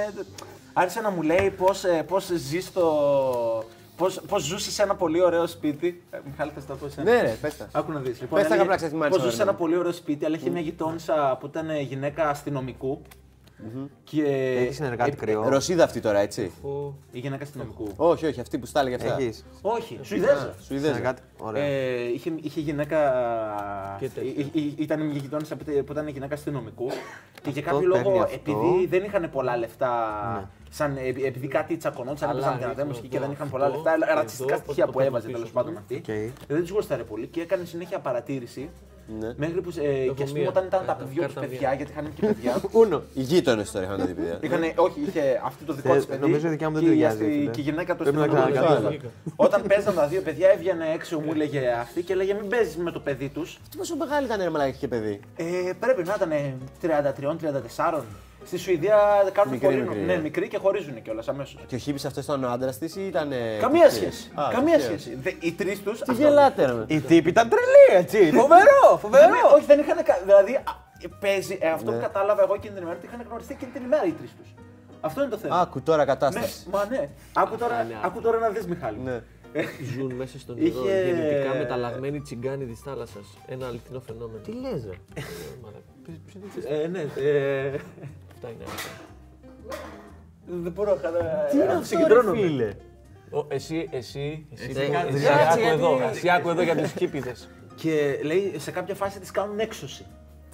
άρχισε 0.72 1.00
να 1.00 1.10
μου 1.10 1.22
λέει 1.22 1.50
πώς, 1.50 1.84
ε, 1.84 2.02
πώς 2.08 2.26
ζει 2.34 2.60
στο... 2.60 3.64
Πώς, 3.96 4.20
πώς 4.28 4.42
ζούσε 4.42 4.70
σε 4.70 4.82
ένα 4.82 4.94
πολύ 4.94 5.22
ωραίο 5.22 5.46
σπίτι. 5.46 6.02
Ε, 6.10 6.18
Μιχάλη, 6.30 6.50
θες 6.54 6.62
να 6.68 6.74
το 6.74 6.80
πω 6.80 6.86
εσένα. 6.86 7.10
Ναι, 7.12 7.20
ρε, 7.22 7.36
πες 7.40 7.56
τα. 7.56 7.68
Άκου 7.72 7.92
να 7.92 7.98
δεις. 8.00 8.20
Λοιπόν, 8.20 8.38
Πες 8.38 8.48
τα 8.48 8.54
έλεγε 8.54 8.56
καπνά, 8.60 8.76
ξέρεις 8.76 8.92
τι 8.92 8.98
μ' 8.98 9.02
άρεσε 9.02 9.16
Πώς 9.18 9.24
ζούσε 9.26 9.36
σε 9.36 9.42
εμένα. 9.42 9.56
ένα 9.58 9.66
πολύ 9.66 9.76
ωραίο 9.80 9.92
σπίτι, 9.92 10.24
αλλά 10.24 10.36
είχε 10.36 10.50
μια 10.50 10.60
γειτόνισσα 10.60 11.36
που 11.40 11.46
ήταν 11.46 11.76
γυναίκα 11.80 12.28
αστυνομικού. 12.28 13.02
Και... 14.04 14.22
Έχεις 14.58 14.76
συνεργάτη 14.76 15.10
ε, 15.10 15.14
κρυό. 15.14 15.48
Ρωσίδα 15.48 15.84
αυτή 15.84 16.00
τώρα, 16.00 16.18
έτσι. 16.18 16.52
Η 17.12 17.18
γυναίκα 17.18 17.42
αστυνομικού. 17.44 17.88
Όχι, 17.96 18.26
όχι, 18.26 18.40
αυτή 18.40 18.58
που 18.58 18.66
στα 18.66 18.80
έλεγε 18.80 18.94
αυτά. 18.94 19.16
Έχεις. 19.18 19.44
Όχι, 19.62 19.98
Σουηδέζα. 20.02 20.54
Σουηδέζα. 20.60 20.94
Συνεργάτη. 20.94 21.22
Ωραία. 21.38 21.62
Ε, 21.64 22.02
είχε, 22.14 22.32
είχε 22.42 22.60
γυναίκα. 22.60 22.98
Και 23.98 24.08
τέτοια. 24.08 24.30
ε, 24.54 24.58
ε, 24.58 24.82
ήταν 24.82 25.06
μια 25.06 25.16
γειτόνισσα 25.16 25.56
που 25.56 25.64
που 25.86 25.92
ήταν 25.92 26.08
γυναίκα 26.08 26.34
αστυνομικού. 26.34 26.88
και 27.42 27.50
για 27.50 27.62
κάποιο 27.62 27.78
παίρνει 27.90 28.04
λόγο, 28.04 28.20
αυτό. 28.20 28.34
επειδή 28.34 28.86
δεν 28.86 29.04
είχαν 29.04 29.30
πολλά 29.30 29.56
λεφτά. 29.56 30.50
Σαν, 30.70 30.96
ε, 30.96 31.06
επειδή 31.08 31.48
κάτι 31.48 31.76
τσακωνόντουσαν, 31.76 32.28
Αλλά 32.28 32.38
έπαιζαν 32.38 32.58
και 32.58 32.64
ρίχνω 32.64 32.72
ανατέμωση 32.82 33.08
και 33.08 33.16
εδώ, 33.16 33.24
δεν 33.26 33.34
είχαν 33.34 33.46
αυτό, 33.46 33.58
πολλά 33.58 33.68
λεφτά. 33.70 33.92
εδώ, 33.94 34.14
Ρατσιστικά 34.14 34.54
πώς 34.54 34.62
στοιχεία 34.62 34.84
το 34.84 34.90
που 34.90 34.98
παίρνω 34.98 35.10
έβαζε 35.16 35.26
πίσω 35.26 35.36
τέλος 35.36 35.48
σου. 35.48 35.54
πάντων 35.54 35.76
αυτή. 35.76 35.94
Οκ. 35.94 36.46
Δεν 36.48 36.60
τους 36.60 36.70
γούσταρε 36.70 37.02
πολύ 37.02 37.26
και 37.26 37.40
έκανε 37.40 37.64
συνέχεια 37.64 37.98
παρατήρηση. 37.98 38.70
Ναι. 39.20 39.32
Μέχρι 39.36 39.60
που. 39.60 39.70
Ε, 39.78 39.82
και 40.16 40.22
ας 40.22 40.28
πούμε 40.28 40.40
μία. 40.40 40.48
όταν 40.48 40.64
ήταν 40.66 40.82
τα 40.86 40.98
Ε, 41.00 41.04
δυο 41.12 41.24
τους 41.24 41.34
κάρτα 41.34 41.40
παιδιά, 41.40 41.58
μία. 41.68 41.74
γιατί 41.76 41.90
είχαν 41.92 42.12
και 42.14 42.26
παιδιά. 42.26 42.60
Ούνο. 42.80 43.02
Οι 43.14 43.20
γείτονες 43.22 43.70
τώρα 43.70 43.84
είχαν 43.84 43.98
τα 43.98 44.04
δύο 44.04 44.14
παιδιά. 44.14 44.38
Είχανε, 44.40 44.72
όχι, 44.76 45.00
είχε 45.06 45.40
αυτό 45.44 45.64
το 45.64 45.72
δικό 45.72 45.94
Ε, 45.94 45.98
τη 45.98 46.06
παιδί. 46.06 46.20
νομίζω 46.20 46.46
η 46.46 46.50
δικιά 46.50 46.68
μου 46.70 46.74
δεν 46.74 46.84
και 46.84 46.88
η 46.90 46.92
ταιριάζει, 46.92 47.22
αστη- 47.24 47.32
φίλε. 47.38 47.50
Και 47.50 47.60
η 47.60 47.62
γυναίκα 47.62 47.96
του 47.96 48.02
Πρέπει 48.02 48.16
να 48.16 48.22
αστυνομικού. 48.22 48.52
ξανακατάλαβα. 48.52 48.96
Όταν 49.36 49.62
παίζαν 49.68 49.94
τα 49.94 50.06
δύο 50.06 50.20
παιδιά, 50.20 50.48
έβγαινε 50.50 50.84
έξω, 50.94 51.20
μου 51.20 51.30
έλεγε 51.32 51.60
αυτή 51.80 52.02
και 52.02 52.12
έλεγε 52.12 52.34
Μην 52.34 52.48
παίζεις 52.48 52.76
με 52.76 52.90
το 52.90 53.00
παιδί 53.00 53.28
τους. 53.28 53.58
Τι 53.70 53.76
πόσο 53.76 53.96
μεγάλη 53.96 54.26
ήταν 54.26 54.38
ρε 54.42 54.50
μαλάκα 54.50 54.70
και 54.70 54.88
παιδί; 54.88 55.20
Ε, 55.36 55.44
πρέπει 55.80 56.02
να 56.04 56.14
ήταν 56.16 56.32
33-34. 56.80 58.00
Στη 58.44 58.56
Σουηδία 58.58 58.96
κάνουν 59.32 59.52
Μικρή, 59.52 59.66
πολύ. 59.68 59.80
μικρή, 59.82 60.00
ναι, 60.00 60.12
ε. 60.12 60.18
μικρή 60.18 60.48
και 60.48 60.58
χωρίζουν 60.58 61.02
κιόλας 61.02 61.28
αμέσως. 61.28 61.56
Και 61.66 61.74
ο 61.74 61.78
Χίπη 61.78 62.06
αυτός 62.06 62.24
ήταν 62.24 62.44
ο 62.44 62.48
άντρας 62.48 62.78
της 62.78 62.96
ή 62.96 63.06
ήταν. 63.06 63.32
Καμία 63.60 63.90
σχέση. 63.90 64.30
Α, 64.34 64.48
Καμία 64.52 64.76
τυχαίο. 64.76 64.98
σχέση. 64.98 65.14
Δε- 65.22 65.32
Οι 65.40 65.52
τρεις 65.52 65.82
τους. 65.82 66.00
Τι 66.00 66.12
γελάτε, 66.14 66.64
ρε. 66.66 66.94
Η 66.94 67.00
τύπη 67.00 67.28
ήταν 67.28 67.48
τρελή, 67.48 68.02
έτσι. 68.02 68.30
Φοβερό, 68.36 68.98
φοβερό. 69.00 69.34
Όχι, 69.54 69.64
δεν 69.64 69.78
είχαν. 69.78 70.02
κα- 70.04 70.20
Δηλαδή, 70.24 70.54
α, 70.54 70.62
παίζει. 71.20 71.58
ε, 71.60 71.68
αυτό 71.68 71.90
Ναι. 71.90 71.96
που 71.96 72.02
κατάλαβα 72.02 72.42
εγώ 72.42 72.54
εκείνη 72.54 72.74
την 72.74 72.82
ημέρα 72.82 72.96
ότι 72.98 73.06
είχαν 73.06 73.26
γνωριστεί 73.28 73.52
εκείνη 73.52 73.70
την 73.70 73.82
ημέρα 73.84 74.04
οι 74.04 74.10
τρεις 74.12 74.30
τους. 74.38 74.54
Αυτό 75.00 75.20
είναι 75.20 75.30
το 75.30 75.36
θέμα. 75.36 75.60
Άκου 75.60 75.82
τώρα 75.82 75.98
ναι, 75.98 76.04
κατάσταση. 76.04 76.66
μα 76.70 76.86
ναι. 76.90 77.08
Άκου 77.32 77.56
τώρα, 77.56 77.86
άκου 78.04 78.20
τώρα 78.20 78.38
να 78.38 78.48
δεις, 78.48 78.66
Μιχάλη. 78.66 78.98
Ναι. 79.04 79.20
Ζουν 79.94 80.12
μέσα 80.12 80.38
στο 80.38 80.54
Είχε- 80.56 80.80
νερό 80.84 81.06
γενετικά 81.16 81.54
μεταλλαγμένοι 81.58 82.20
τσιγκάνοι 82.20 82.64
της 82.66 82.80
θάλασσας. 82.80 83.26
Ένα 83.46 83.66
αληθινό 83.66 84.00
φαινόμενο. 84.00 84.38
Τι 84.38 84.52
λες, 84.52 84.84
ρε. 84.90 84.96
Ε, 86.82 86.86
ναι, 86.86 87.00
ε, 87.16 87.70
Αυτά 88.44 88.56
είναι. 88.56 88.64
αυτά. 88.64 88.90
δεν 90.62 90.72
μπορώ 90.72 90.98
να. 91.02 91.10
Τι 91.50 91.56
είναι 91.56 91.64
να 91.64 91.70
αυτό, 91.72 91.78
ρε 91.78 91.84
συγκεντρώνομαι. 91.84 92.40
φίλε; 92.40 92.74
Ο, 93.30 93.44
εσύ, 93.48 93.88
εσύ, 93.90 94.46
εσύ, 94.52 94.64
Εσύ 94.70 94.86
που- 94.86 94.92
κάτσε, 94.92 95.16
εσύ 95.16 95.24
κάτσε, 95.24 95.42
άκου 95.48 95.60
γιατί- 95.60 95.74
εδώ, 95.78 96.00
εσύ 96.10 96.30
άκου 96.30 96.48
εδώ 96.48 96.62
για 96.62 96.76
τους 96.76 96.92
κήπηδες. 96.92 97.48
Και 97.74 98.18
λέει 98.22 98.54
σε 98.58 98.70
κάποια 98.70 98.94
φάση 98.94 99.20
τη 99.20 99.30
κάνουν 99.30 99.58
έξωση. 99.58 100.06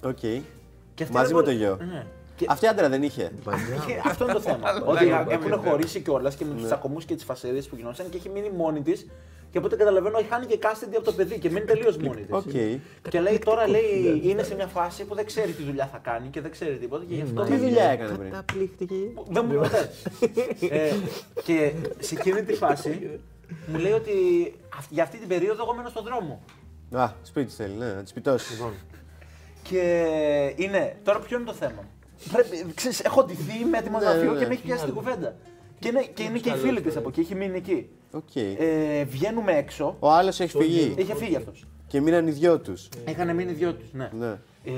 Οκ. 0.03 0.19
Και 0.19 1.03
αυτή 1.03 1.11
Μαζί 1.15 1.27
δεν 1.33 1.35
με 1.35 1.41
το 1.43 1.51
μπορεί- 1.51 1.55
γιο. 1.57 1.77
Ναι. 1.91 2.05
Και 2.35 2.45
Αυτή 2.49 2.67
άντρα 2.67 2.89
δεν 2.89 3.03
είχε. 3.03 3.31
είχε- 3.75 4.01
αυτό 4.05 4.23
είναι 4.23 4.33
το 4.33 4.41
θέμα. 4.41 4.81
ότι 4.85 5.09
έχουν 5.29 5.57
χωρίσει 5.63 5.99
κιόλας 6.01 6.35
και 6.35 6.45
με 6.45 6.55
του 6.55 6.65
τσακωμού 6.65 6.97
και 6.97 7.15
τις 7.15 7.23
φασαρίε 7.23 7.61
που 7.61 7.75
γινόταν 7.75 8.09
και 8.09 8.17
έχει 8.17 8.29
μείνει 8.29 8.49
μόνη 8.49 8.81
της. 8.81 9.07
Και 9.51 9.57
από 9.57 9.67
ό,τι 9.67 9.75
καταλαβαίνω, 9.75 10.19
χάνει 10.29 10.45
και 10.45 10.59
custody 10.61 10.93
από 10.95 11.03
το 11.05 11.11
παιδί 11.13 11.39
και 11.39 11.49
μένει 11.49 11.65
τελείως 11.65 11.97
μόνη 11.97 12.21
της. 12.21 12.35
Οκ. 12.35 13.09
Και 13.09 13.19
λέει 13.19 13.39
τώρα 13.39 13.67
λέει, 13.67 14.21
είναι 14.23 14.43
σε 14.43 14.55
μια 14.55 14.67
φάση 14.67 15.03
που 15.03 15.15
δεν 15.15 15.25
ξέρει 15.25 15.51
τι 15.51 15.63
δουλειά 15.63 15.87
θα 15.91 15.97
κάνει 15.97 16.27
και 16.27 16.41
δεν 16.41 16.51
ξέρει 16.51 16.77
τίποτα. 16.77 17.03
Και 17.07 17.15
γι' 17.15 17.21
αυτό 17.21 17.43
Τι 17.43 17.49
μένει- 17.49 17.63
δουλειά 17.63 17.83
έκανε 17.83 18.17
πριν; 18.17 18.29
Καταπληκτική. 18.31 19.13
Δεν 19.29 19.45
μου 19.45 19.53
είπε 19.53 19.61
ποτέ. 19.61 19.89
ε, 20.75 20.91
και 21.43 21.71
σε 21.99 22.15
εκείνη 22.15 22.43
τη 22.43 22.53
φάση 22.53 23.19
μου 23.67 23.77
λέει 23.79 23.91
ότι 23.91 24.11
αυ- 24.77 24.91
για 24.91 25.03
αυτή 25.03 25.17
την 25.17 25.27
περίοδο 25.27 25.63
εγώ 25.63 25.73
μένω 25.75 25.89
στον 25.89 26.03
δρόμο. 26.03 26.41
Α, 26.91 27.09
σπίτι 27.23 27.51
θέλει, 27.53 27.73
ναι, 27.73 27.93
να 27.93 28.03
τη 28.03 28.09
σπιτώσει. 28.09 28.63
Και 29.63 30.05
είναι. 30.55 30.95
Τώρα 31.03 31.19
ποιο 31.19 31.37
είναι 31.37 31.45
το 31.45 31.53
θέμα. 31.53 31.83
Πρέπει, 32.31 32.65
ξέρεις, 32.75 32.99
έχω 32.99 33.23
ντυθεί, 33.23 33.59
είμαι 33.61 33.77
έτοιμο 33.77 33.99
να 33.99 34.13
Ναι, 34.13 34.19
φύγω 34.19 34.31
ναι, 34.31 34.37
και 34.37 34.43
ναι. 34.43 34.47
με 34.47 34.53
έχει 34.53 34.63
πιάσει 34.63 34.85
την 34.85 34.93
κουβέντα. 34.93 35.35
Και 35.79 35.87
είναι 35.87 36.01
και, 36.13 36.23
είναι 36.23 36.39
και 36.39 36.49
η 36.49 36.55
φίλη 36.55 36.81
της 36.81 36.95
από 36.97 37.09
εκεί, 37.09 37.19
έχει 37.19 37.35
μείνει 37.35 37.57
εκεί. 37.57 37.89
Οκ. 38.13 38.35
Ε, 38.35 39.03
βγαίνουμε 39.03 39.51
έξω. 39.51 39.95
Ο 39.99 40.11
άλλος 40.11 40.39
έχει 40.39 40.57
φύγει. 40.57 40.93
Είχε 40.97 41.15
φύγει 41.15 41.35
αυτός. 41.35 41.65
Και 41.87 42.01
μείναν 42.01 42.27
οι 42.27 42.31
δυο 42.31 42.59
τους. 42.59 42.89
Είχαν 43.07 43.35
μείνει 43.35 43.51
δυο 43.51 43.73
τους, 43.73 43.93
ναι. 43.93 44.09
Ναι. 44.19 44.39
Ε, 44.63 44.71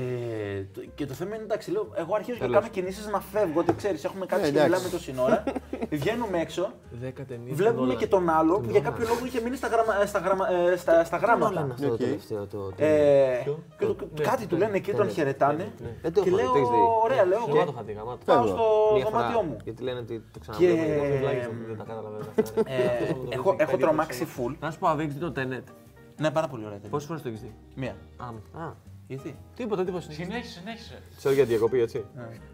το- 0.74 0.84
και 0.94 1.06
το 1.06 1.14
θέμα 1.14 1.34
είναι 1.34 1.44
εντάξει, 1.44 1.70
λέω, 1.70 1.88
εγώ 1.94 2.14
αρχίζω 2.14 2.38
και 2.38 2.46
κάνω 2.48 2.68
κινήσεις 2.68 3.06
να 3.06 3.20
φεύγω. 3.20 3.60
Ότι 3.60 3.74
ξέρεις, 3.74 4.04
έχουμε 4.04 4.26
κάτσει 4.26 4.44
Ναι, 4.44 4.50
και 4.58 4.64
εντάξει. 4.64 4.72
μιλάμε 4.74 4.88
το 4.96 4.98
σύνορα. 5.02 5.44
Βγαίνουμε 6.00 6.38
έξω, 6.40 6.72
Δέκα 6.90 7.24
ταινίες 7.24 7.56
βλέπουμε 7.56 7.80
Νόλαν. 7.80 7.96
και 7.96 8.06
τον 8.06 8.28
άλλο 8.28 8.60
που 8.60 8.70
για 8.70 8.80
κάποιο 8.80 9.06
λόγο 9.08 9.26
είχε 9.26 9.40
μείνει 9.40 9.56
στα, 9.56 9.68
γραμμα, 9.68 10.00
ε, 10.02 10.06
στα, 10.06 10.18
γραμμα, 10.18 10.50
ε, 10.50 10.76
στα, 10.76 11.04
στα 11.04 11.16
γράμματα. 11.16 11.68
Αυτό 11.72 11.86
το 11.86 11.92
Οκ. 11.92 11.98
τελευταίο 11.98 12.46
το. 12.46 12.70
Ε, 12.76 13.40
Ποιο; 13.44 13.58
και 13.78 13.84
το- 13.86 13.96
Ναι, 14.18 14.24
κάτι 14.24 14.46
του 14.46 14.56
λένε 14.56 14.76
εκεί, 14.76 14.92
τον 14.92 15.10
χαιρετάνε. 15.10 15.72
Δεν 16.02 16.12
το 16.12 16.22
Και 16.22 16.28
έχω 16.28 16.36
δει, 16.36 16.42
λέω, 16.42 16.52
το 16.52 16.58
έχεις 16.58 16.68
δει. 16.68 16.76
ωραία, 17.04 17.24
λέω, 17.24 17.38
Εγώ 17.48 17.56
εγώ 17.56 17.64
το 17.64 17.72
είχα 17.74 17.82
δει, 17.82 17.92
γαμάτο. 17.92 18.18
πάω 18.24 18.42
Φεύγω. 18.42 18.56
στο 18.56 18.94
Μία 18.94 19.04
φορά, 19.04 19.16
δωμάτιό 19.18 19.42
μου. 19.42 19.56
Γιατί 19.64 19.82
λένε 19.82 19.98
ότι 19.98 20.14
το 20.18 20.24
Και 20.32 20.38
ξαναβλέπω. 20.40 20.92
Εγώ 21.04 21.16
τουλάχιστον 21.16 21.54
δεν 21.66 21.76
τα 21.76 21.84
κατάλαβα 21.84 22.18
αυτά. 22.18 22.60
ε, 22.66 23.34
έχω, 23.36 23.54
έχω 23.58 23.76
τρομάξει 23.76 24.26
full. 24.36 24.54
Να 24.60 24.70
σου 24.70 24.78
πω, 24.78 24.88
αν 24.88 25.00
έχεις 25.00 25.14
δει 25.14 25.20
το 25.20 25.32
Tenet. 25.36 25.62
Ναι, 26.16 26.30
πάρα 26.30 26.46
πολύ 26.48 26.62
ωραία. 26.64 26.76
ταινία. 26.76 26.90
Πόσες 26.90 27.06
φορές 27.08 27.22
το 27.22 27.28
έχεις 27.28 27.40
δει; 27.40 27.54
Μία. 27.74 27.96
Α, 28.16 28.24
Α, 28.64 28.72
Γιατί; 29.06 29.36
τίποτα, 29.56 29.84
τίποτα. 29.84 30.04
Συνέχισε, 30.10 30.58
συνέχισε. 30.58 31.02
ξέρω 31.16 31.34
για 31.34 31.44
διακοπή, 31.44 31.80
έτσι. 31.80 32.04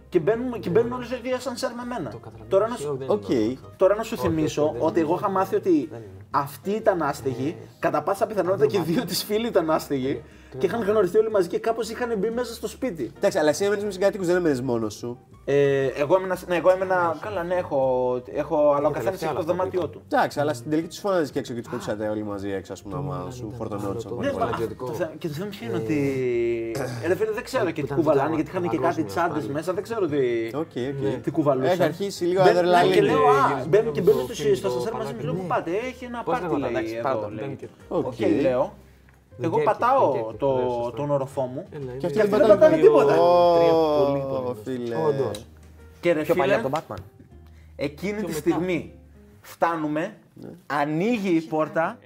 Και 0.09 0.19
μπαίνουν, 0.19 0.61
και 0.61 0.71
μπαίνουν 0.71 0.93
όλες 0.93 1.11
οι 1.11 1.21
δύο 1.23 1.39
ασανσέρ 1.39 1.73
με 1.73 1.85
μένα. 1.85 2.11
Καταλαβαίνω. 2.11 2.45
Τώρα 2.49 2.67
να, 2.69 2.75
Όχι, 2.75 2.83
σου, 2.83 2.97
δεν 2.97 3.11
Οκ. 3.11 3.29
είναι. 3.29 3.57
τώρα 3.77 3.95
να 3.95 4.03
σου 4.03 4.17
θυμίσω 4.17 4.75
ότι 4.79 5.01
εγώ 5.01 5.15
είχα 5.15 5.31
μάθει 5.31 5.55
ότι 5.57 5.89
αυτοί 6.31 6.71
ήταν 6.71 7.03
άστεγοι, 7.03 7.57
κατά 7.79 8.03
πάσα 8.03 8.27
πιθανότητα 8.27 8.67
και 8.67 8.77
οι 8.77 8.81
δύο 8.81 9.05
της 9.05 9.25
φίλοι 9.25 9.47
ήταν 9.47 9.71
άστεγοι 9.71 10.23
και 10.59 10.67
είχαν 10.67 10.83
γνωριστεί 10.83 11.19
όλοι 11.19 11.31
μαζί 11.31 11.49
και 11.49 11.59
κάπως 11.59 11.91
είχαν 11.91 12.19
μπει 12.19 12.31
μέσα 12.31 12.55
στο 12.55 12.69
σπίτι. 12.69 13.13
Εντάξει, 13.17 13.39
αλλά 13.39 13.49
εσύ 13.49 13.65
έμενε 13.65 13.85
με 13.85 13.91
συγκάτοικους 13.91 14.27
δεν 14.27 14.37
έμενε 14.37 14.63
μόνος 14.63 14.95
σου. 14.95 15.19
Ε, 15.53 15.87
εγώ 15.87 16.17
έμενα. 16.17 16.37
Ναι, 16.47 16.57
εγώ 16.57 16.71
έμενα. 16.71 17.17
Καλά, 17.21 17.43
ναι, 17.43 17.55
έχω. 17.55 17.79
έχω 18.33 18.73
αλλά 18.77 18.89
ο 18.89 18.91
καθένας 18.91 19.23
έχει 19.23 19.35
το 19.35 19.43
δωμάτιό 19.43 19.89
του. 19.89 20.03
Εντάξει, 20.13 20.41
αλλά 20.41 20.55
στην 20.55 20.71
τελική 20.71 20.89
του 20.89 20.95
φώναζε 20.95 21.33
και 21.33 21.39
έξω 21.39 21.55
και 21.55 21.61
τους 21.61 21.71
πετούσατε 21.71 22.09
όλοι 22.09 22.23
μαζί 22.23 22.51
έξω, 22.51 22.73
ας 22.73 22.83
πούμε, 22.83 22.97
άμα 22.97 23.31
σου 23.31 23.53
φορτωνόντουσαν. 23.57 24.13
Ναι, 24.21 24.33
μα, 24.33 24.51
το 24.87 24.93
θε- 24.93 25.19
Και 25.19 25.29
το 25.29 25.35
θέμα 25.35 25.49
ποιο 25.49 25.67
είναι 25.67 25.77
ότι. 25.77 25.97
Ε, 27.05 27.07
ρε 27.09 27.15
φίλε, 27.15 27.31
δεν 27.31 27.45
ξέρω 27.45 27.71
και 27.71 27.83
τι 27.83 27.95
κουβαλάνε, 27.95 28.35
γιατί 28.35 28.51
είχαν 28.51 28.69
και 28.69 28.79
κάτι 28.79 29.03
τσάντες 29.05 29.47
μέσα, 29.49 29.73
δεν 29.73 29.83
ξέρω 29.83 30.07
τι, 30.07 30.17
Οκ, 30.55 30.61
οκ. 30.61 31.21
τι 31.23 31.31
κουβαλούσαν. 31.31 31.71
Έχει 31.73 31.83
αρχίσει 31.83 32.25
λίγο 32.25 32.43
Μπαίνουν- 32.43 32.59
αδερλαλή. 32.59 32.89
ναι, 32.89 32.95
Και 32.95 33.03
λέω, 33.03 33.29
α, 33.29 33.65
μπαίνουν 33.69 33.93
και 33.93 34.01
μπαίνουν 34.01 34.21
στο 34.33 34.55
στο 34.55 34.71
σασέρ 34.71 34.93
μαζί 34.93 35.13
μου, 35.15 35.23
λέω, 35.25 35.33
πού 35.35 35.45
πάτε, 35.47 35.71
έχει 35.71 36.05
ένα 36.05 36.23
Πώς 36.23 36.33
πάρτι, 36.35 36.43
λέγονταν, 36.47 36.71
λέει, 36.73 36.81
εντάξει, 36.81 36.95
εδώ, 36.95 37.03
πάρ' 37.09 37.17
το, 37.17 37.29
λέει. 37.29 37.45
μπαίνει 37.45 37.57
και- 37.57 37.69
Οκ. 37.89 38.07
Οκ, 38.07 38.19
λέω. 38.43 38.73
Εγώ 39.43 39.55
Γκέκι, 39.57 39.65
πατάω 39.65 40.13
γκέκι, 40.13 40.37
το- 40.39 40.55
ναι, 40.57 40.63
σωστά. 40.71 40.97
τον 40.97 41.11
οροφό 41.11 41.43
μου 41.43 41.67
Και 41.99 42.07
και 42.07 42.21
αυτή 42.21 42.37
δεν 42.37 42.47
πατάνε 42.49 42.77
τίποτα. 42.77 43.13
Τρία 43.13 43.73
πολύ, 43.73 44.21
Ω, 44.21 44.41
πολύ. 44.43 44.59
φίλε. 44.65 44.97
Όντως. 44.97 45.45
Και 46.01 46.13
ρε 46.13 46.23
Πιο 46.23 46.35
παλιά 46.35 46.57
φίλε, 46.57 46.67
από 46.67 46.83
τον 46.87 46.97
Batman. 46.97 47.03
εκείνη 47.77 48.23
τη 48.23 48.33
στιγμή 48.33 48.93
φτάνουμε, 49.41 50.15
ανοίγει 50.67 51.35
η 51.37 51.41
πόρτα 51.41 51.99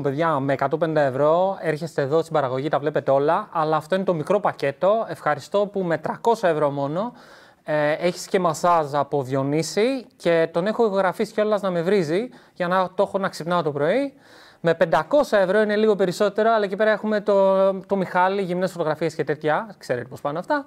Λοιπόν, 0.00 0.12
παιδιά, 0.12 0.40
με 0.40 0.54
150 0.58 0.96
ευρώ 0.96 1.58
έρχεστε 1.60 2.02
εδώ 2.02 2.20
στην 2.20 2.32
παραγωγή, 2.32 2.68
τα 2.68 2.78
βλέπετε 2.78 3.10
όλα. 3.10 3.48
Αλλά 3.52 3.76
αυτό 3.76 3.94
είναι 3.94 4.04
το 4.04 4.14
μικρό 4.14 4.40
πακέτο. 4.40 5.06
Ευχαριστώ 5.08 5.66
που 5.66 5.80
με 5.80 6.00
300 6.06 6.12
ευρώ 6.42 6.70
μόνο 6.70 7.12
ε, 7.64 7.92
έχεις 7.92 8.26
και 8.26 8.40
μασάζ 8.40 8.94
από 8.94 9.22
Διονύση 9.22 10.06
και 10.16 10.48
τον 10.52 10.66
έχω 10.66 10.86
ηχογραφήσει 10.86 11.32
κιόλας 11.32 11.60
να 11.60 11.70
με 11.70 11.82
βρίζει 11.82 12.28
για 12.54 12.68
να 12.68 12.90
το 12.94 13.02
έχω 13.02 13.18
να 13.18 13.28
ξυπνάω 13.28 13.62
το 13.62 13.72
πρωί. 13.72 14.14
Με 14.60 14.76
500 14.90 15.00
ευρώ 15.30 15.60
είναι 15.60 15.76
λίγο 15.76 15.96
περισσότερο, 15.96 16.52
αλλά 16.52 16.64
εκεί 16.64 16.76
πέρα 16.76 16.90
έχουμε 16.90 17.20
το, 17.20 17.74
το 17.74 17.96
Μιχάλη, 17.96 18.42
γυμνές 18.42 18.70
φωτογραφίες 18.70 19.14
και 19.14 19.24
τέτοια. 19.24 19.74
Ξέρετε 19.78 20.08
πώς 20.08 20.20
πάνε 20.20 20.38
αυτά. 20.38 20.66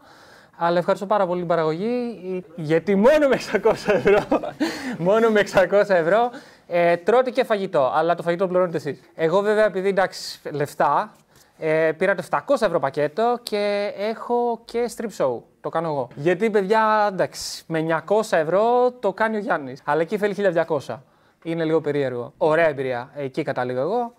Αλλά 0.58 0.78
ευχαριστώ 0.78 1.06
πάρα 1.06 1.26
πολύ 1.26 1.40
την 1.40 1.48
παραγωγή, 1.48 2.20
γιατί 2.56 2.96
μόνο 2.96 3.28
με 3.28 3.40
600 3.64 3.72
ευρώ, 3.86 4.20
μόνο 5.10 5.30
με 5.30 5.44
600 5.54 5.72
ευρώ 5.88 6.30
ε, 6.76 6.98
τρώτε 6.98 7.30
και 7.30 7.44
φαγητό, 7.44 7.92
αλλά 7.96 8.16
το 8.16 8.24
φαγητό 8.24 8.48
πληρώνετε 8.48 8.78
εσείς. 8.78 9.00
Εγώ 9.16 9.42
βέβαια 9.42 9.66
επειδή 9.66 9.88
εντάξει 9.88 10.40
λεφτά, 10.52 11.12
ε, 11.58 11.92
πήρα 11.98 12.16
το 12.16 12.24
700 12.30 12.40
ευρώ 12.60 12.80
πακέτο 12.80 13.40
και 13.44 13.94
έχω 13.98 14.62
και 14.66 14.92
strip 14.96 15.18
show. 15.18 15.40
Το 15.62 15.70
κάνω 15.70 15.88
εγώ. 15.88 16.08
Γιατί 16.16 16.50
παιδιά, 16.50 17.10
εντάξει, 17.12 17.64
με 17.68 18.02
900 18.08 18.22
ευρώ 18.30 18.92
το 18.92 19.14
κάνει 19.14 19.36
ο 19.36 19.40
Γιάννης, 19.40 19.82
αλλά 19.84 20.02
εκεί 20.02 20.18
θέλει 20.18 20.34
1200. 20.68 21.00
Είναι 21.44 21.64
λίγο 21.64 21.82
περίεργο. 21.82 22.34
Ωραία 22.38 22.68
εμπειρία. 22.68 23.10
Εκεί 23.16 23.44
καταλήγω 23.44 23.80
εγώ. 23.80 24.14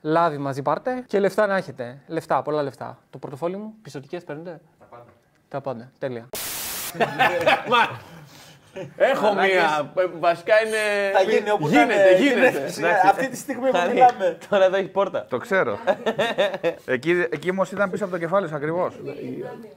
Λάδι 0.00 0.38
μαζί 0.38 0.62
πάρτε 0.62 1.04
και 1.06 1.18
λεφτά 1.18 1.46
να 1.46 1.56
έχετε. 1.56 2.02
Λεφτά, 2.06 2.42
πολλά 2.42 2.62
λεφτά. 2.62 2.98
Το 3.10 3.18
πορτοφόλι 3.18 3.56
μου, 3.56 3.74
πιστοτικές 3.82 4.24
παίρνετε; 4.24 4.60
Τα 4.78 4.84
πάντα. 4.90 5.04
Τα 5.48 5.60
πάντα. 5.60 5.90
Τέλεια. 5.98 6.28
Έχω 8.96 9.32
μία. 9.34 9.92
ε, 9.96 10.06
Βασικά 10.18 10.54
είναι. 10.66 10.76
θα 11.12 11.22
γίνει 11.22 11.50
όπου 11.50 11.68
θα 11.68 11.82
Γίνεται, 11.82 12.08
είναι, 12.10 12.18
γίνεται. 12.28 12.70
γίνεται. 12.70 13.00
Αυτή 13.08 13.28
τη 13.28 13.36
στιγμή 13.36 13.70
που 13.70 13.78
μιλάμε. 13.92 14.38
Τώρα 14.48 14.64
εδώ 14.64 14.76
έχει 14.76 14.88
πόρτα. 14.88 15.26
Το 15.28 15.38
ξέρω. 15.38 15.78
εκεί 16.86 17.26
εκεί 17.30 17.50
όμως 17.50 17.70
ήταν 17.72 17.90
πίσω 17.90 18.04
από 18.04 18.12
το 18.12 18.18
κεφάλι 18.18 18.48
σου 18.48 18.54
ακριβώς. 18.54 18.94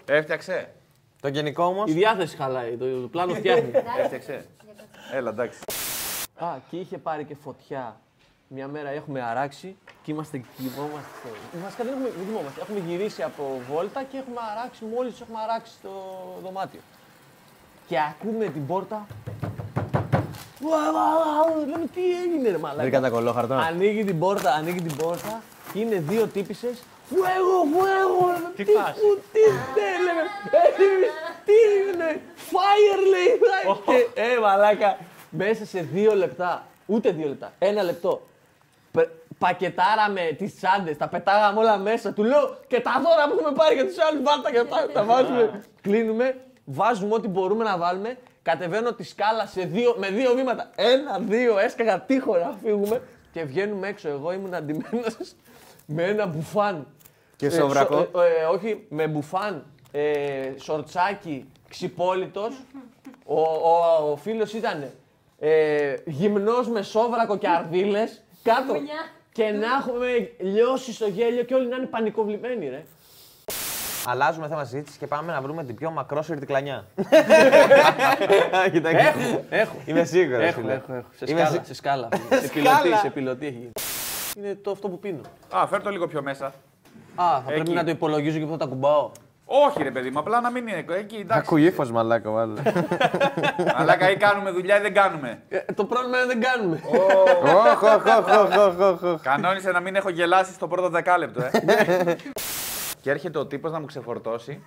Έφτιαξε. 0.06 0.70
Το 1.22 1.28
γενικό 1.28 1.64
όμως. 1.64 1.90
Η 1.90 1.94
διάθεση 1.94 2.36
χαλάει. 2.38 2.78
Το, 2.78 3.02
το 3.02 3.08
πλάνο 3.08 3.34
φτιάχνει. 3.34 3.72
Έφτιαξε. 4.02 4.46
Έλα, 5.14 5.30
εντάξει. 5.30 5.60
Α, 6.40 6.48
και 6.70 6.78
είχε 6.78 6.98
πάρει 6.98 7.24
και 7.24 7.36
φωτιά. 7.44 8.00
Μια 8.48 8.68
μέρα 8.68 8.90
έχουμε 8.90 9.22
αράξει 9.22 9.78
και 10.04 10.12
είμαστε 10.12 10.42
κοιμόμαστε. 10.58 11.28
Βασικά 11.64 11.84
δεν 11.84 11.94
έχουμε, 11.94 12.10
δεν 12.18 12.26
κοιμόμαστε. 12.26 12.62
Έχουμε 12.62 12.80
γυρίσει 12.80 13.22
από 13.24 13.62
βόλτα 13.70 14.04
και 14.04 14.18
έχουμε 14.18 14.40
αράξει, 14.58 14.86
μόλις 14.96 15.22
έχουμε 15.22 15.38
αράξει 15.44 15.72
το 15.82 15.90
δωμάτιο. 16.44 16.80
Και 17.88 17.98
ακούμε 18.00 18.46
την 18.46 18.66
πόρτα. 18.68 19.06
Ουα, 20.62 20.78
ουα, 20.94 21.56
ουα, 21.56 21.66
Λέμε 21.66 21.86
τι 21.96 22.02
έγινε, 22.24 22.50
ρε 22.50 22.58
μαλάκα. 22.58 22.82
Βρήκα 22.82 23.00
τα 23.02 23.10
κολόχαρτα. 23.10 23.58
Ανοίγει 23.58 24.04
την 24.04 24.20
πόρτα, 24.20 24.52
ανοίγει 24.54 24.82
την 24.82 24.96
πόρτα 24.96 25.42
και 25.74 25.80
είναι 25.80 25.96
δύο 26.08 26.28
τύπησες. 26.28 26.84
Φουέγο, 27.10 27.58
φουέγο! 27.74 28.52
Τι 28.56 28.64
φάση; 28.66 28.94
που- 29.02 29.22
Τι 29.34 29.40
ναι, 29.76 29.90
λέμε. 30.06 30.22
«Ε, 30.52 30.70
Τι 31.46 31.54
είναι, 31.94 32.22
fire 32.52 33.00
λέει. 33.10 33.40
Και, 33.86 34.22
ε, 34.22 34.40
μαλάκα, 34.40 34.98
μέσα 35.30 35.66
σε 35.66 35.82
δύο 35.82 36.16
λεπτά, 36.16 36.64
ούτε 36.86 37.12
δύο 37.12 37.28
λεπτά, 37.28 37.52
ένα 37.60 37.84
λεπτό. 37.84 38.22
πε- 38.92 39.10
Πακετάραμε 39.40 40.22
τις 40.38 40.56
τσάντες, 40.56 40.98
τα 40.98 41.08
πετάγαμε 41.08 41.60
όλα 41.60 41.78
μέσα. 41.78 42.14
Του 42.14 42.24
λέω 42.24 42.58
και 42.68 42.80
τα 42.80 42.92
δώρα 43.04 43.28
που 43.28 43.36
έχουμε 43.40 43.56
πάρει 43.56 43.76
για 43.76 43.86
τους 43.86 43.96
άλλους, 44.00 44.22
βάλτα 44.24 44.52
και 44.52 44.64
τα, 44.64 44.88
τα 44.94 45.04
βάζουμε. 45.04 45.64
Κλείνουμε, 45.82 46.38
βάζουμε 46.66 47.14
ό,τι 47.14 47.28
μπορούμε 47.28 47.64
να 47.64 47.78
βάλουμε. 47.78 48.18
Κατεβαίνω 48.42 48.94
τη 48.94 49.04
σκάλα 49.04 49.46
σε 49.46 49.62
δύο, 49.62 49.96
με 49.98 50.10
δύο 50.10 50.34
βήματα. 50.36 50.70
Ένα, 50.76 51.20
δύο, 51.20 51.58
έσκαγα 51.58 52.02
τείχο 52.02 52.38
να 52.38 52.56
φύγουμε 52.64 53.02
και 53.32 53.44
βγαίνουμε 53.44 53.88
έξω. 53.88 54.08
Εγώ 54.10 54.32
ήμουν 54.32 54.54
αντιμένος 54.54 55.18
με 55.86 56.04
ένα 56.04 56.26
μπουφάν. 56.26 56.88
Και 57.36 57.50
σοβρακό. 57.50 57.96
σο- 58.14 58.22
ε, 58.22 58.42
ε, 58.42 58.46
όχι, 58.46 58.86
με 58.90 59.08
μπουφάν, 59.08 59.66
ε, 59.92 60.52
σορτσάκι, 60.58 61.46
ξυπόλυτος. 61.70 62.62
Ο, 63.26 63.40
ο, 63.42 64.12
ο 64.12 64.16
φίλος 64.16 64.54
ήταν 64.54 64.92
ε, 65.40 65.96
γυμνός 66.06 66.68
με 66.70 66.82
σόβρακο 66.82 67.38
και 67.38 67.48
αρδίλες 67.48 68.24
κάτω. 68.44 68.74
Μπουνιά. 68.74 68.94
και 69.32 69.44
να 69.44 69.68
έχουμε 69.80 70.32
λιώσει 70.40 70.94
στο 70.94 71.08
γέλιο 71.08 71.44
και 71.44 71.54
όλοι 71.54 71.68
να 71.68 71.76
είναι 71.76 71.86
πανικοβλημένοι, 71.86 72.70
ρε. 72.70 72.84
Αλλάζουμε 74.08 74.48
θέμα 74.48 74.64
συζήτησης 74.64 74.98
και 74.98 75.08
πάμε 75.08 75.32
να 75.32 75.42
βρούμε 75.42 75.64
την 75.64 75.76
πιο 75.76 75.92
μακρόσυρτη 75.92 76.46
κλανιά. 76.46 76.86
Έχω, 78.84 79.44
έχω. 79.50 79.76
Είμαι 79.86 80.04
σίγουρος. 80.04 80.44
Έχω, 80.44 80.62
έχω, 80.70 80.94
έχω. 80.94 81.06
Σε 81.18 81.26
Είμαι 81.28 81.40
σκάλα, 81.40 81.52
σι- 81.56 81.66
σε 81.66 81.74
σκάλα. 81.74 82.08
σε 82.42 82.48
πιλωτή, 82.54 82.90
σε 83.02 83.10
πιλωτή 83.10 83.46
έχει 83.46 83.56
γίνει. 83.58 83.72
Είναι 84.38 84.56
το 84.64 84.72
αυτό 84.72 84.90
που 84.90 85.00
πίνω. 85.00 85.22
Α, 85.56 85.68
φέρ 85.68 85.82
το 85.82 85.90
λίγο 85.90 86.08
πιο 86.08 86.22
μέσα. 86.22 86.46
Α, 86.46 86.52
θα 87.16 87.42
πρέπει 87.46 87.60
Εκεί. 87.62 87.74
να 87.74 87.84
το 87.84 87.90
υπολογίζω 87.90 88.38
και 88.40 88.46
πού 88.46 88.52
θα 88.52 88.58
τα 88.58 88.66
κουμπάω. 88.66 89.12
Όχι, 89.46 89.84
ρε 89.84 89.92
παιδί 89.92 90.10
μου, 90.10 90.20
απλά 90.20 90.42
να 90.42 90.52
μην 90.52 90.68
είναι 90.68 90.86
εκεί. 90.98 91.16
Εντάξει. 91.16 91.40
Ακούει 91.40 91.64
ύφος 91.64 91.92
μαλάκα, 91.92 92.30
βάλε. 92.32 92.62
Αλλά 93.78 94.10
ή 94.12 94.16
κάνουμε 94.18 94.52
δουλειά 94.52 94.78
ή 94.78 94.82
δεν 94.82 94.94
κάνουμε. 94.94 95.42
Ε, 95.50 95.60
το 95.76 95.86
πρόβλημα 95.86 96.18
είναι 96.18 96.28
δεν 96.28 96.42
κάνουμε. 96.42 96.82
Κανόνισε 99.22 99.72
να 99.72 99.80
μην 99.80 99.96
έχω 99.96 100.10
γελάσει 100.10 100.54
στο 100.54 100.68
πρώτο 100.68 100.90
δεκάλεπτο, 100.90 101.42
ε. 101.44 101.50
Και 103.06 103.12
έρχεται 103.12 103.38
ο 103.40 103.46
τύπος 103.46 103.72
να 103.72 103.80
μου 103.80 103.86
ξεφορτώσει. 103.86 104.62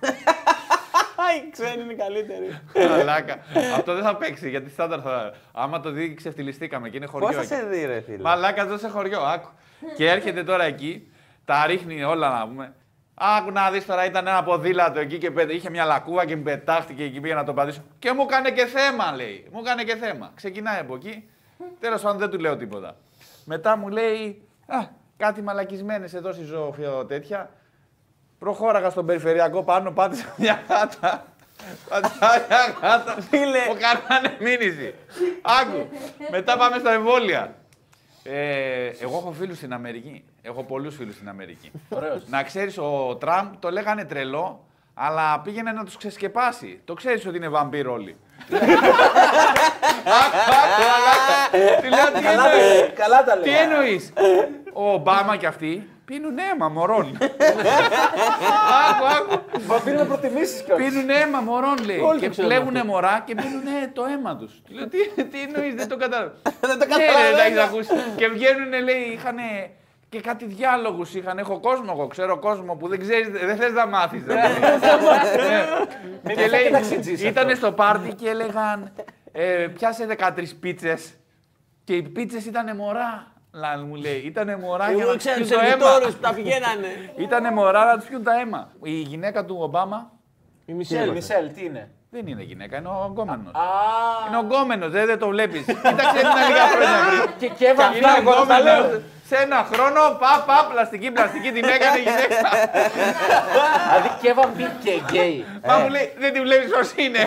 Άι, 1.17 1.51
ξένοι 1.51 1.83
είναι 1.83 1.95
καλύτεροι. 1.95 2.61
Μαλάκα. 2.89 3.37
Αυτό 3.77 3.95
δεν 3.95 4.03
θα 4.03 4.17
παίξει 4.17 4.49
γιατί 4.51 4.71
στάνταρ 4.71 5.01
θα. 5.03 5.35
Άμα 5.53 5.81
το 5.81 5.91
δει, 5.91 6.15
ξεφτυλιστήκαμε 6.15 6.89
και 6.89 6.97
είναι 6.97 7.07
χωριό. 7.07 7.27
Πώ 7.27 7.33
θα 7.33 7.41
εκεί. 7.41 7.49
σε 7.55 7.63
δει, 7.65 7.85
ρε 7.85 8.01
φίλε; 8.01 8.23
Μαλάκα 8.23 8.63
εδώ 8.63 8.79
σε 8.79 8.89
χωριό, 8.89 9.21
άκου. 9.21 9.49
και 9.97 10.11
έρχεται 10.11 10.43
τώρα 10.45 10.65
εκεί, 10.65 11.13
τα 11.45 11.67
ρίχνει 11.67 12.03
όλα 12.03 12.39
να 12.39 12.47
πούμε. 12.49 12.75
Άκου 13.15 13.51
να 13.51 13.71
δεις 13.71 13.87
τώρα, 13.87 14.05
ήταν 14.05 14.27
ένα 14.27 14.43
ποδήλατο 14.43 15.01
εκεί 15.01 15.19
και 15.19 15.31
πέ- 15.31 15.53
είχε 15.53 15.71
μια 15.71 15.85
λακκούβα 15.85 16.27
και 16.27 16.37
μου 16.37 16.43
πετάχτηκε 16.43 17.03
εκεί 17.05 17.21
πήγα 17.21 17.35
να 17.35 17.45
το 17.45 17.55
πατήσω. 17.55 17.83
Και 17.99 18.13
μου 18.13 18.23
έκανε 18.23 18.51
και 18.51 18.67
θέμα, 18.67 19.13
λέει. 19.17 19.47
Μου 19.53 19.59
έκανε 19.65 19.83
και 19.85 19.97
θέμα. 19.97 20.31
Ξεκινάει 20.35 20.79
από 20.81 20.95
εκεί. 20.95 21.29
Τέλος 21.81 22.03
πάντων 22.03 22.19
δεν 22.19 22.31
του 22.31 22.39
λέω 22.39 22.57
τίποτα. 22.57 22.97
Μετά 23.45 23.77
μου 23.77 23.89
λέει, 23.89 24.43
Α, 24.67 24.79
κάτι 25.17 25.43
μαλακισμένες 25.43 26.15
εδώ 26.15 26.33
στη 26.33 26.45
ζωοφιο 26.45 27.05
τέτοια. 27.05 27.51
Προχώραγα 28.39 28.91
στον 28.91 29.07
περιφερειακό 29.07 29.63
πάνω, 29.63 29.91
πάτησα 29.91 30.35
μια 30.37 30.63
γάτα. 30.69 31.25
Πάτησα 31.89 32.45
μια 32.49 32.77
γάτα. 32.81 33.17
Φίλε. 33.31 33.59
Μου 33.69 33.77
κάνανε 33.79 34.37
μήνυση. 34.41 34.95
Άκου. 35.43 35.89
Μετά 36.31 36.57
πάμε 36.57 36.79
στα 36.79 36.93
εμβόλια. 36.93 37.55
Ε, 38.23 38.87
εγώ 39.01 39.17
έχω 39.17 39.33
φίλους 39.39 39.57
στην 39.57 39.73
Αμερική. 39.73 40.25
Έχω 40.43 40.63
πολλούς 40.65 40.97
φίλους 40.97 41.15
στην 41.15 41.29
Αμερική. 41.29 41.71
Να 42.27 42.43
ξέρεις, 42.43 42.79
ο 42.79 43.17
Τραμπ 43.21 43.53
το 43.59 43.71
λέγανε 43.71 44.05
τρελό, 44.05 44.65
αλλά 44.95 45.41
πήγαινε 45.41 45.73
να 45.73 45.85
τους 45.85 45.97
ξεσκεπάσει. 45.97 46.81
Το 46.85 46.95
ξέρεις 46.95 47.27
ότι 47.27 47.37
είναι 47.37 47.49
βαμπύρ 47.49 47.89
όλοι. 47.89 48.17
Άκου, 50.21 50.39
άκου, 50.61 50.83
μαλάκα. 50.91 51.81
Τι 51.81 51.89
λέω, 51.89 52.21
τι 52.21 52.27
εννοείς; 52.27 52.93
Καλά 52.95 53.25
τα 53.25 53.39
Τι 53.39 53.49
λέει. 53.51 53.59
εννοείς; 53.59 54.13
Ο 54.73 54.93
Ομπάμα 54.93 55.37
κι 55.37 55.47
αυτοί 55.47 55.89
Πίνουν 56.09 56.39
αίμα 56.39 56.69
μωρών. 56.69 57.19
άκου, 58.89 59.05
άκου. 59.17 59.43
Μα 59.67 59.81
πήραμε 59.81 60.05
προτιμήσεις 60.05 60.63
κιόλα. 60.63 60.85
Πίνουν 60.85 61.11
αίμα 61.11 61.41
μωρών, 61.41 61.77
λέει. 61.87 61.99
Όλοι 61.99 62.19
και 62.21 62.25
το 62.27 62.31
ξέρουν 62.31 62.51
πλέγουν 62.51 62.87
μωρά 62.87 63.23
και 63.27 63.35
πίνουν 63.35 63.63
το 63.93 64.05
αίμα 64.05 64.37
τους. 64.37 64.53
Λέω, 64.69 64.89
τι, 64.89 64.99
τι 65.25 65.41
εννοείς, 65.41 65.75
δεν 65.75 65.89
το 65.89 65.97
κατάλαβα. 65.97 66.33
Δεν 66.71 66.79
το 66.79 66.87
Ναι, 66.87 66.97
ρε, 66.97 67.07
καταλαβαίνω. 67.07 67.37
τα 67.37 67.43
έχεις 67.45 67.59
ακούσει. 67.59 67.89
Και 68.17 68.29
βγαίνουν, 68.29 68.69
λέει, 68.85 69.01
είχαν 69.13 69.37
και 70.09 70.21
κάτι 70.21 70.45
διάλογους 70.45 71.15
είχαν. 71.15 71.39
Έχω 71.39 71.61
κόσμο, 71.61 71.91
εγώ 71.97 72.07
ξέρω 72.07 72.39
κόσμο 72.39 72.75
που 72.75 72.89
δεν 72.89 73.01
ξέρεις, 73.01 73.29
δεν 73.29 73.57
θες 73.57 73.73
να 73.73 73.87
μάθεις. 73.87 74.23
και 76.37 76.47
λέει, 76.47 76.71
ήταν 77.29 77.57
στο 77.57 77.73
πάρτι 77.73 78.15
και 78.15 78.29
έλεγαν, 78.29 78.93
ε, 79.33 79.67
πιάσε 79.75 80.07
13 80.19 80.31
πίτσες. 80.61 81.15
Και 81.85 81.95
οι 81.95 82.03
πίτσες 82.03 82.45
ήταν 82.45 82.77
μωρά. 82.77 83.37
Λαν 83.53 83.87
μου 83.87 83.95
λέει, 83.95 84.17
ήτανε 84.19 84.57
μωρά 84.57 84.93
για 84.93 85.03
Εγώ 85.03 85.11
να 85.11 85.17
ξέρω 85.17 85.39
τους 85.39 85.49
του 85.49 85.55
πιούν 85.55 85.61
το 85.61 85.67
αίμα. 85.67 85.85
σερβιτόρους 85.87 86.15
που 86.15 86.21
τα 86.21 86.35
πηγαίνανε. 86.35 86.87
Ήτανε 87.17 87.51
μωρά 87.51 87.85
να 87.85 87.99
τους 87.99 88.09
πιούν 88.09 88.23
τα 88.23 88.41
αίμα. 88.41 88.73
Η 88.83 88.91
γυναίκα 88.91 89.45
του 89.45 89.57
Ομπάμα 89.61 90.13
Η 90.65 90.73
Μισελ, 90.73 90.99
Μισελ. 90.99 91.13
Μισελ, 91.13 91.53
τι 91.55 91.65
είναι; 91.65 91.91
Δεν 92.11 92.27
είναι 92.27 92.43
γυναίκα, 92.43 92.77
είναι 92.77 92.89
ο 92.89 93.05
ογκόμενος. 93.09 93.53
Α, 93.55 93.67
Είναι 94.29 94.37
ογκόμενος, 94.37 94.91
δεν, 94.91 95.07
δεν 95.07 95.19
το 95.19 95.29
βλέπεις. 95.29 95.65
Κοίταξε 95.65 96.21
την 96.31 96.43
λίγα 96.49 96.67
χρόνια 96.75 97.01
πριν. 97.09 97.33
Και 97.41 97.49
κέβα 97.49 97.85
Είναι 97.97 98.07
ογκόμενος. 98.19 99.01
Σε 99.31 99.37
ένα 99.37 99.67
χρόνο, 99.73 100.01
πα, 100.23 100.33
πα, 100.47 100.69
πλαστική, 100.73 101.11
πλαστική, 101.11 101.51
την 101.53 101.65
έκανε 101.65 101.99
η 101.99 102.03
γυναίκα. 102.03 102.39
δηλαδή 103.87 104.11
Κέβα 104.23 104.45
μπήκε 104.55 104.93
γκέι. 105.05 105.47
Μα 105.67 105.75
μου 105.79 105.89
λέει, 105.89 106.13
δεν 106.19 106.33
τη 106.33 106.41
βλέπεις 106.41 106.71
πώ 106.77 107.03
είναι. 107.05 107.23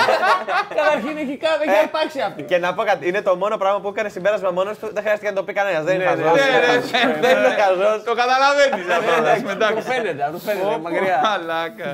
Καταρχήν 0.78 1.14
έχει 1.24 1.36
κάνει, 1.44 1.62
έχει 1.66 1.78
αρπάξει 1.84 2.20
αυτή. 2.20 2.42
Και 2.42 2.58
να 2.58 2.74
πω 2.74 2.82
κάτι, 2.82 3.08
είναι 3.08 3.22
το 3.22 3.36
μόνο 3.36 3.56
πράγμα 3.56 3.80
που 3.80 3.88
έκανε 3.88 4.08
συμπέρασμα 4.08 4.50
μόνος 4.50 4.78
του, 4.78 4.88
δεν 4.92 5.02
χρειάστηκε 5.02 5.28
να 5.30 5.36
το 5.36 5.42
πει 5.42 5.52
κανένας. 5.52 5.84
Δεν 5.84 5.94
είναι 5.94 6.04
Ναι, 6.04 6.10
χαζός. 6.10 6.32
Ναι, 6.32 6.58
ναι, 6.98 7.12
ναι. 7.12 7.20
Δεν 7.20 7.36
είναι 7.38 7.54
χαζός. 7.62 8.02
Το 8.04 8.14
καταλαβαίνεις 8.14 8.86
αυτό. 8.98 9.74
Του 9.74 9.82
φαίνεται, 9.82 10.28
του 10.32 10.40
φαίνεται, 10.40 10.78
μακριά. 10.82 11.20
Μαλάκα. 11.24 11.90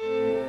Bye. 0.00 0.39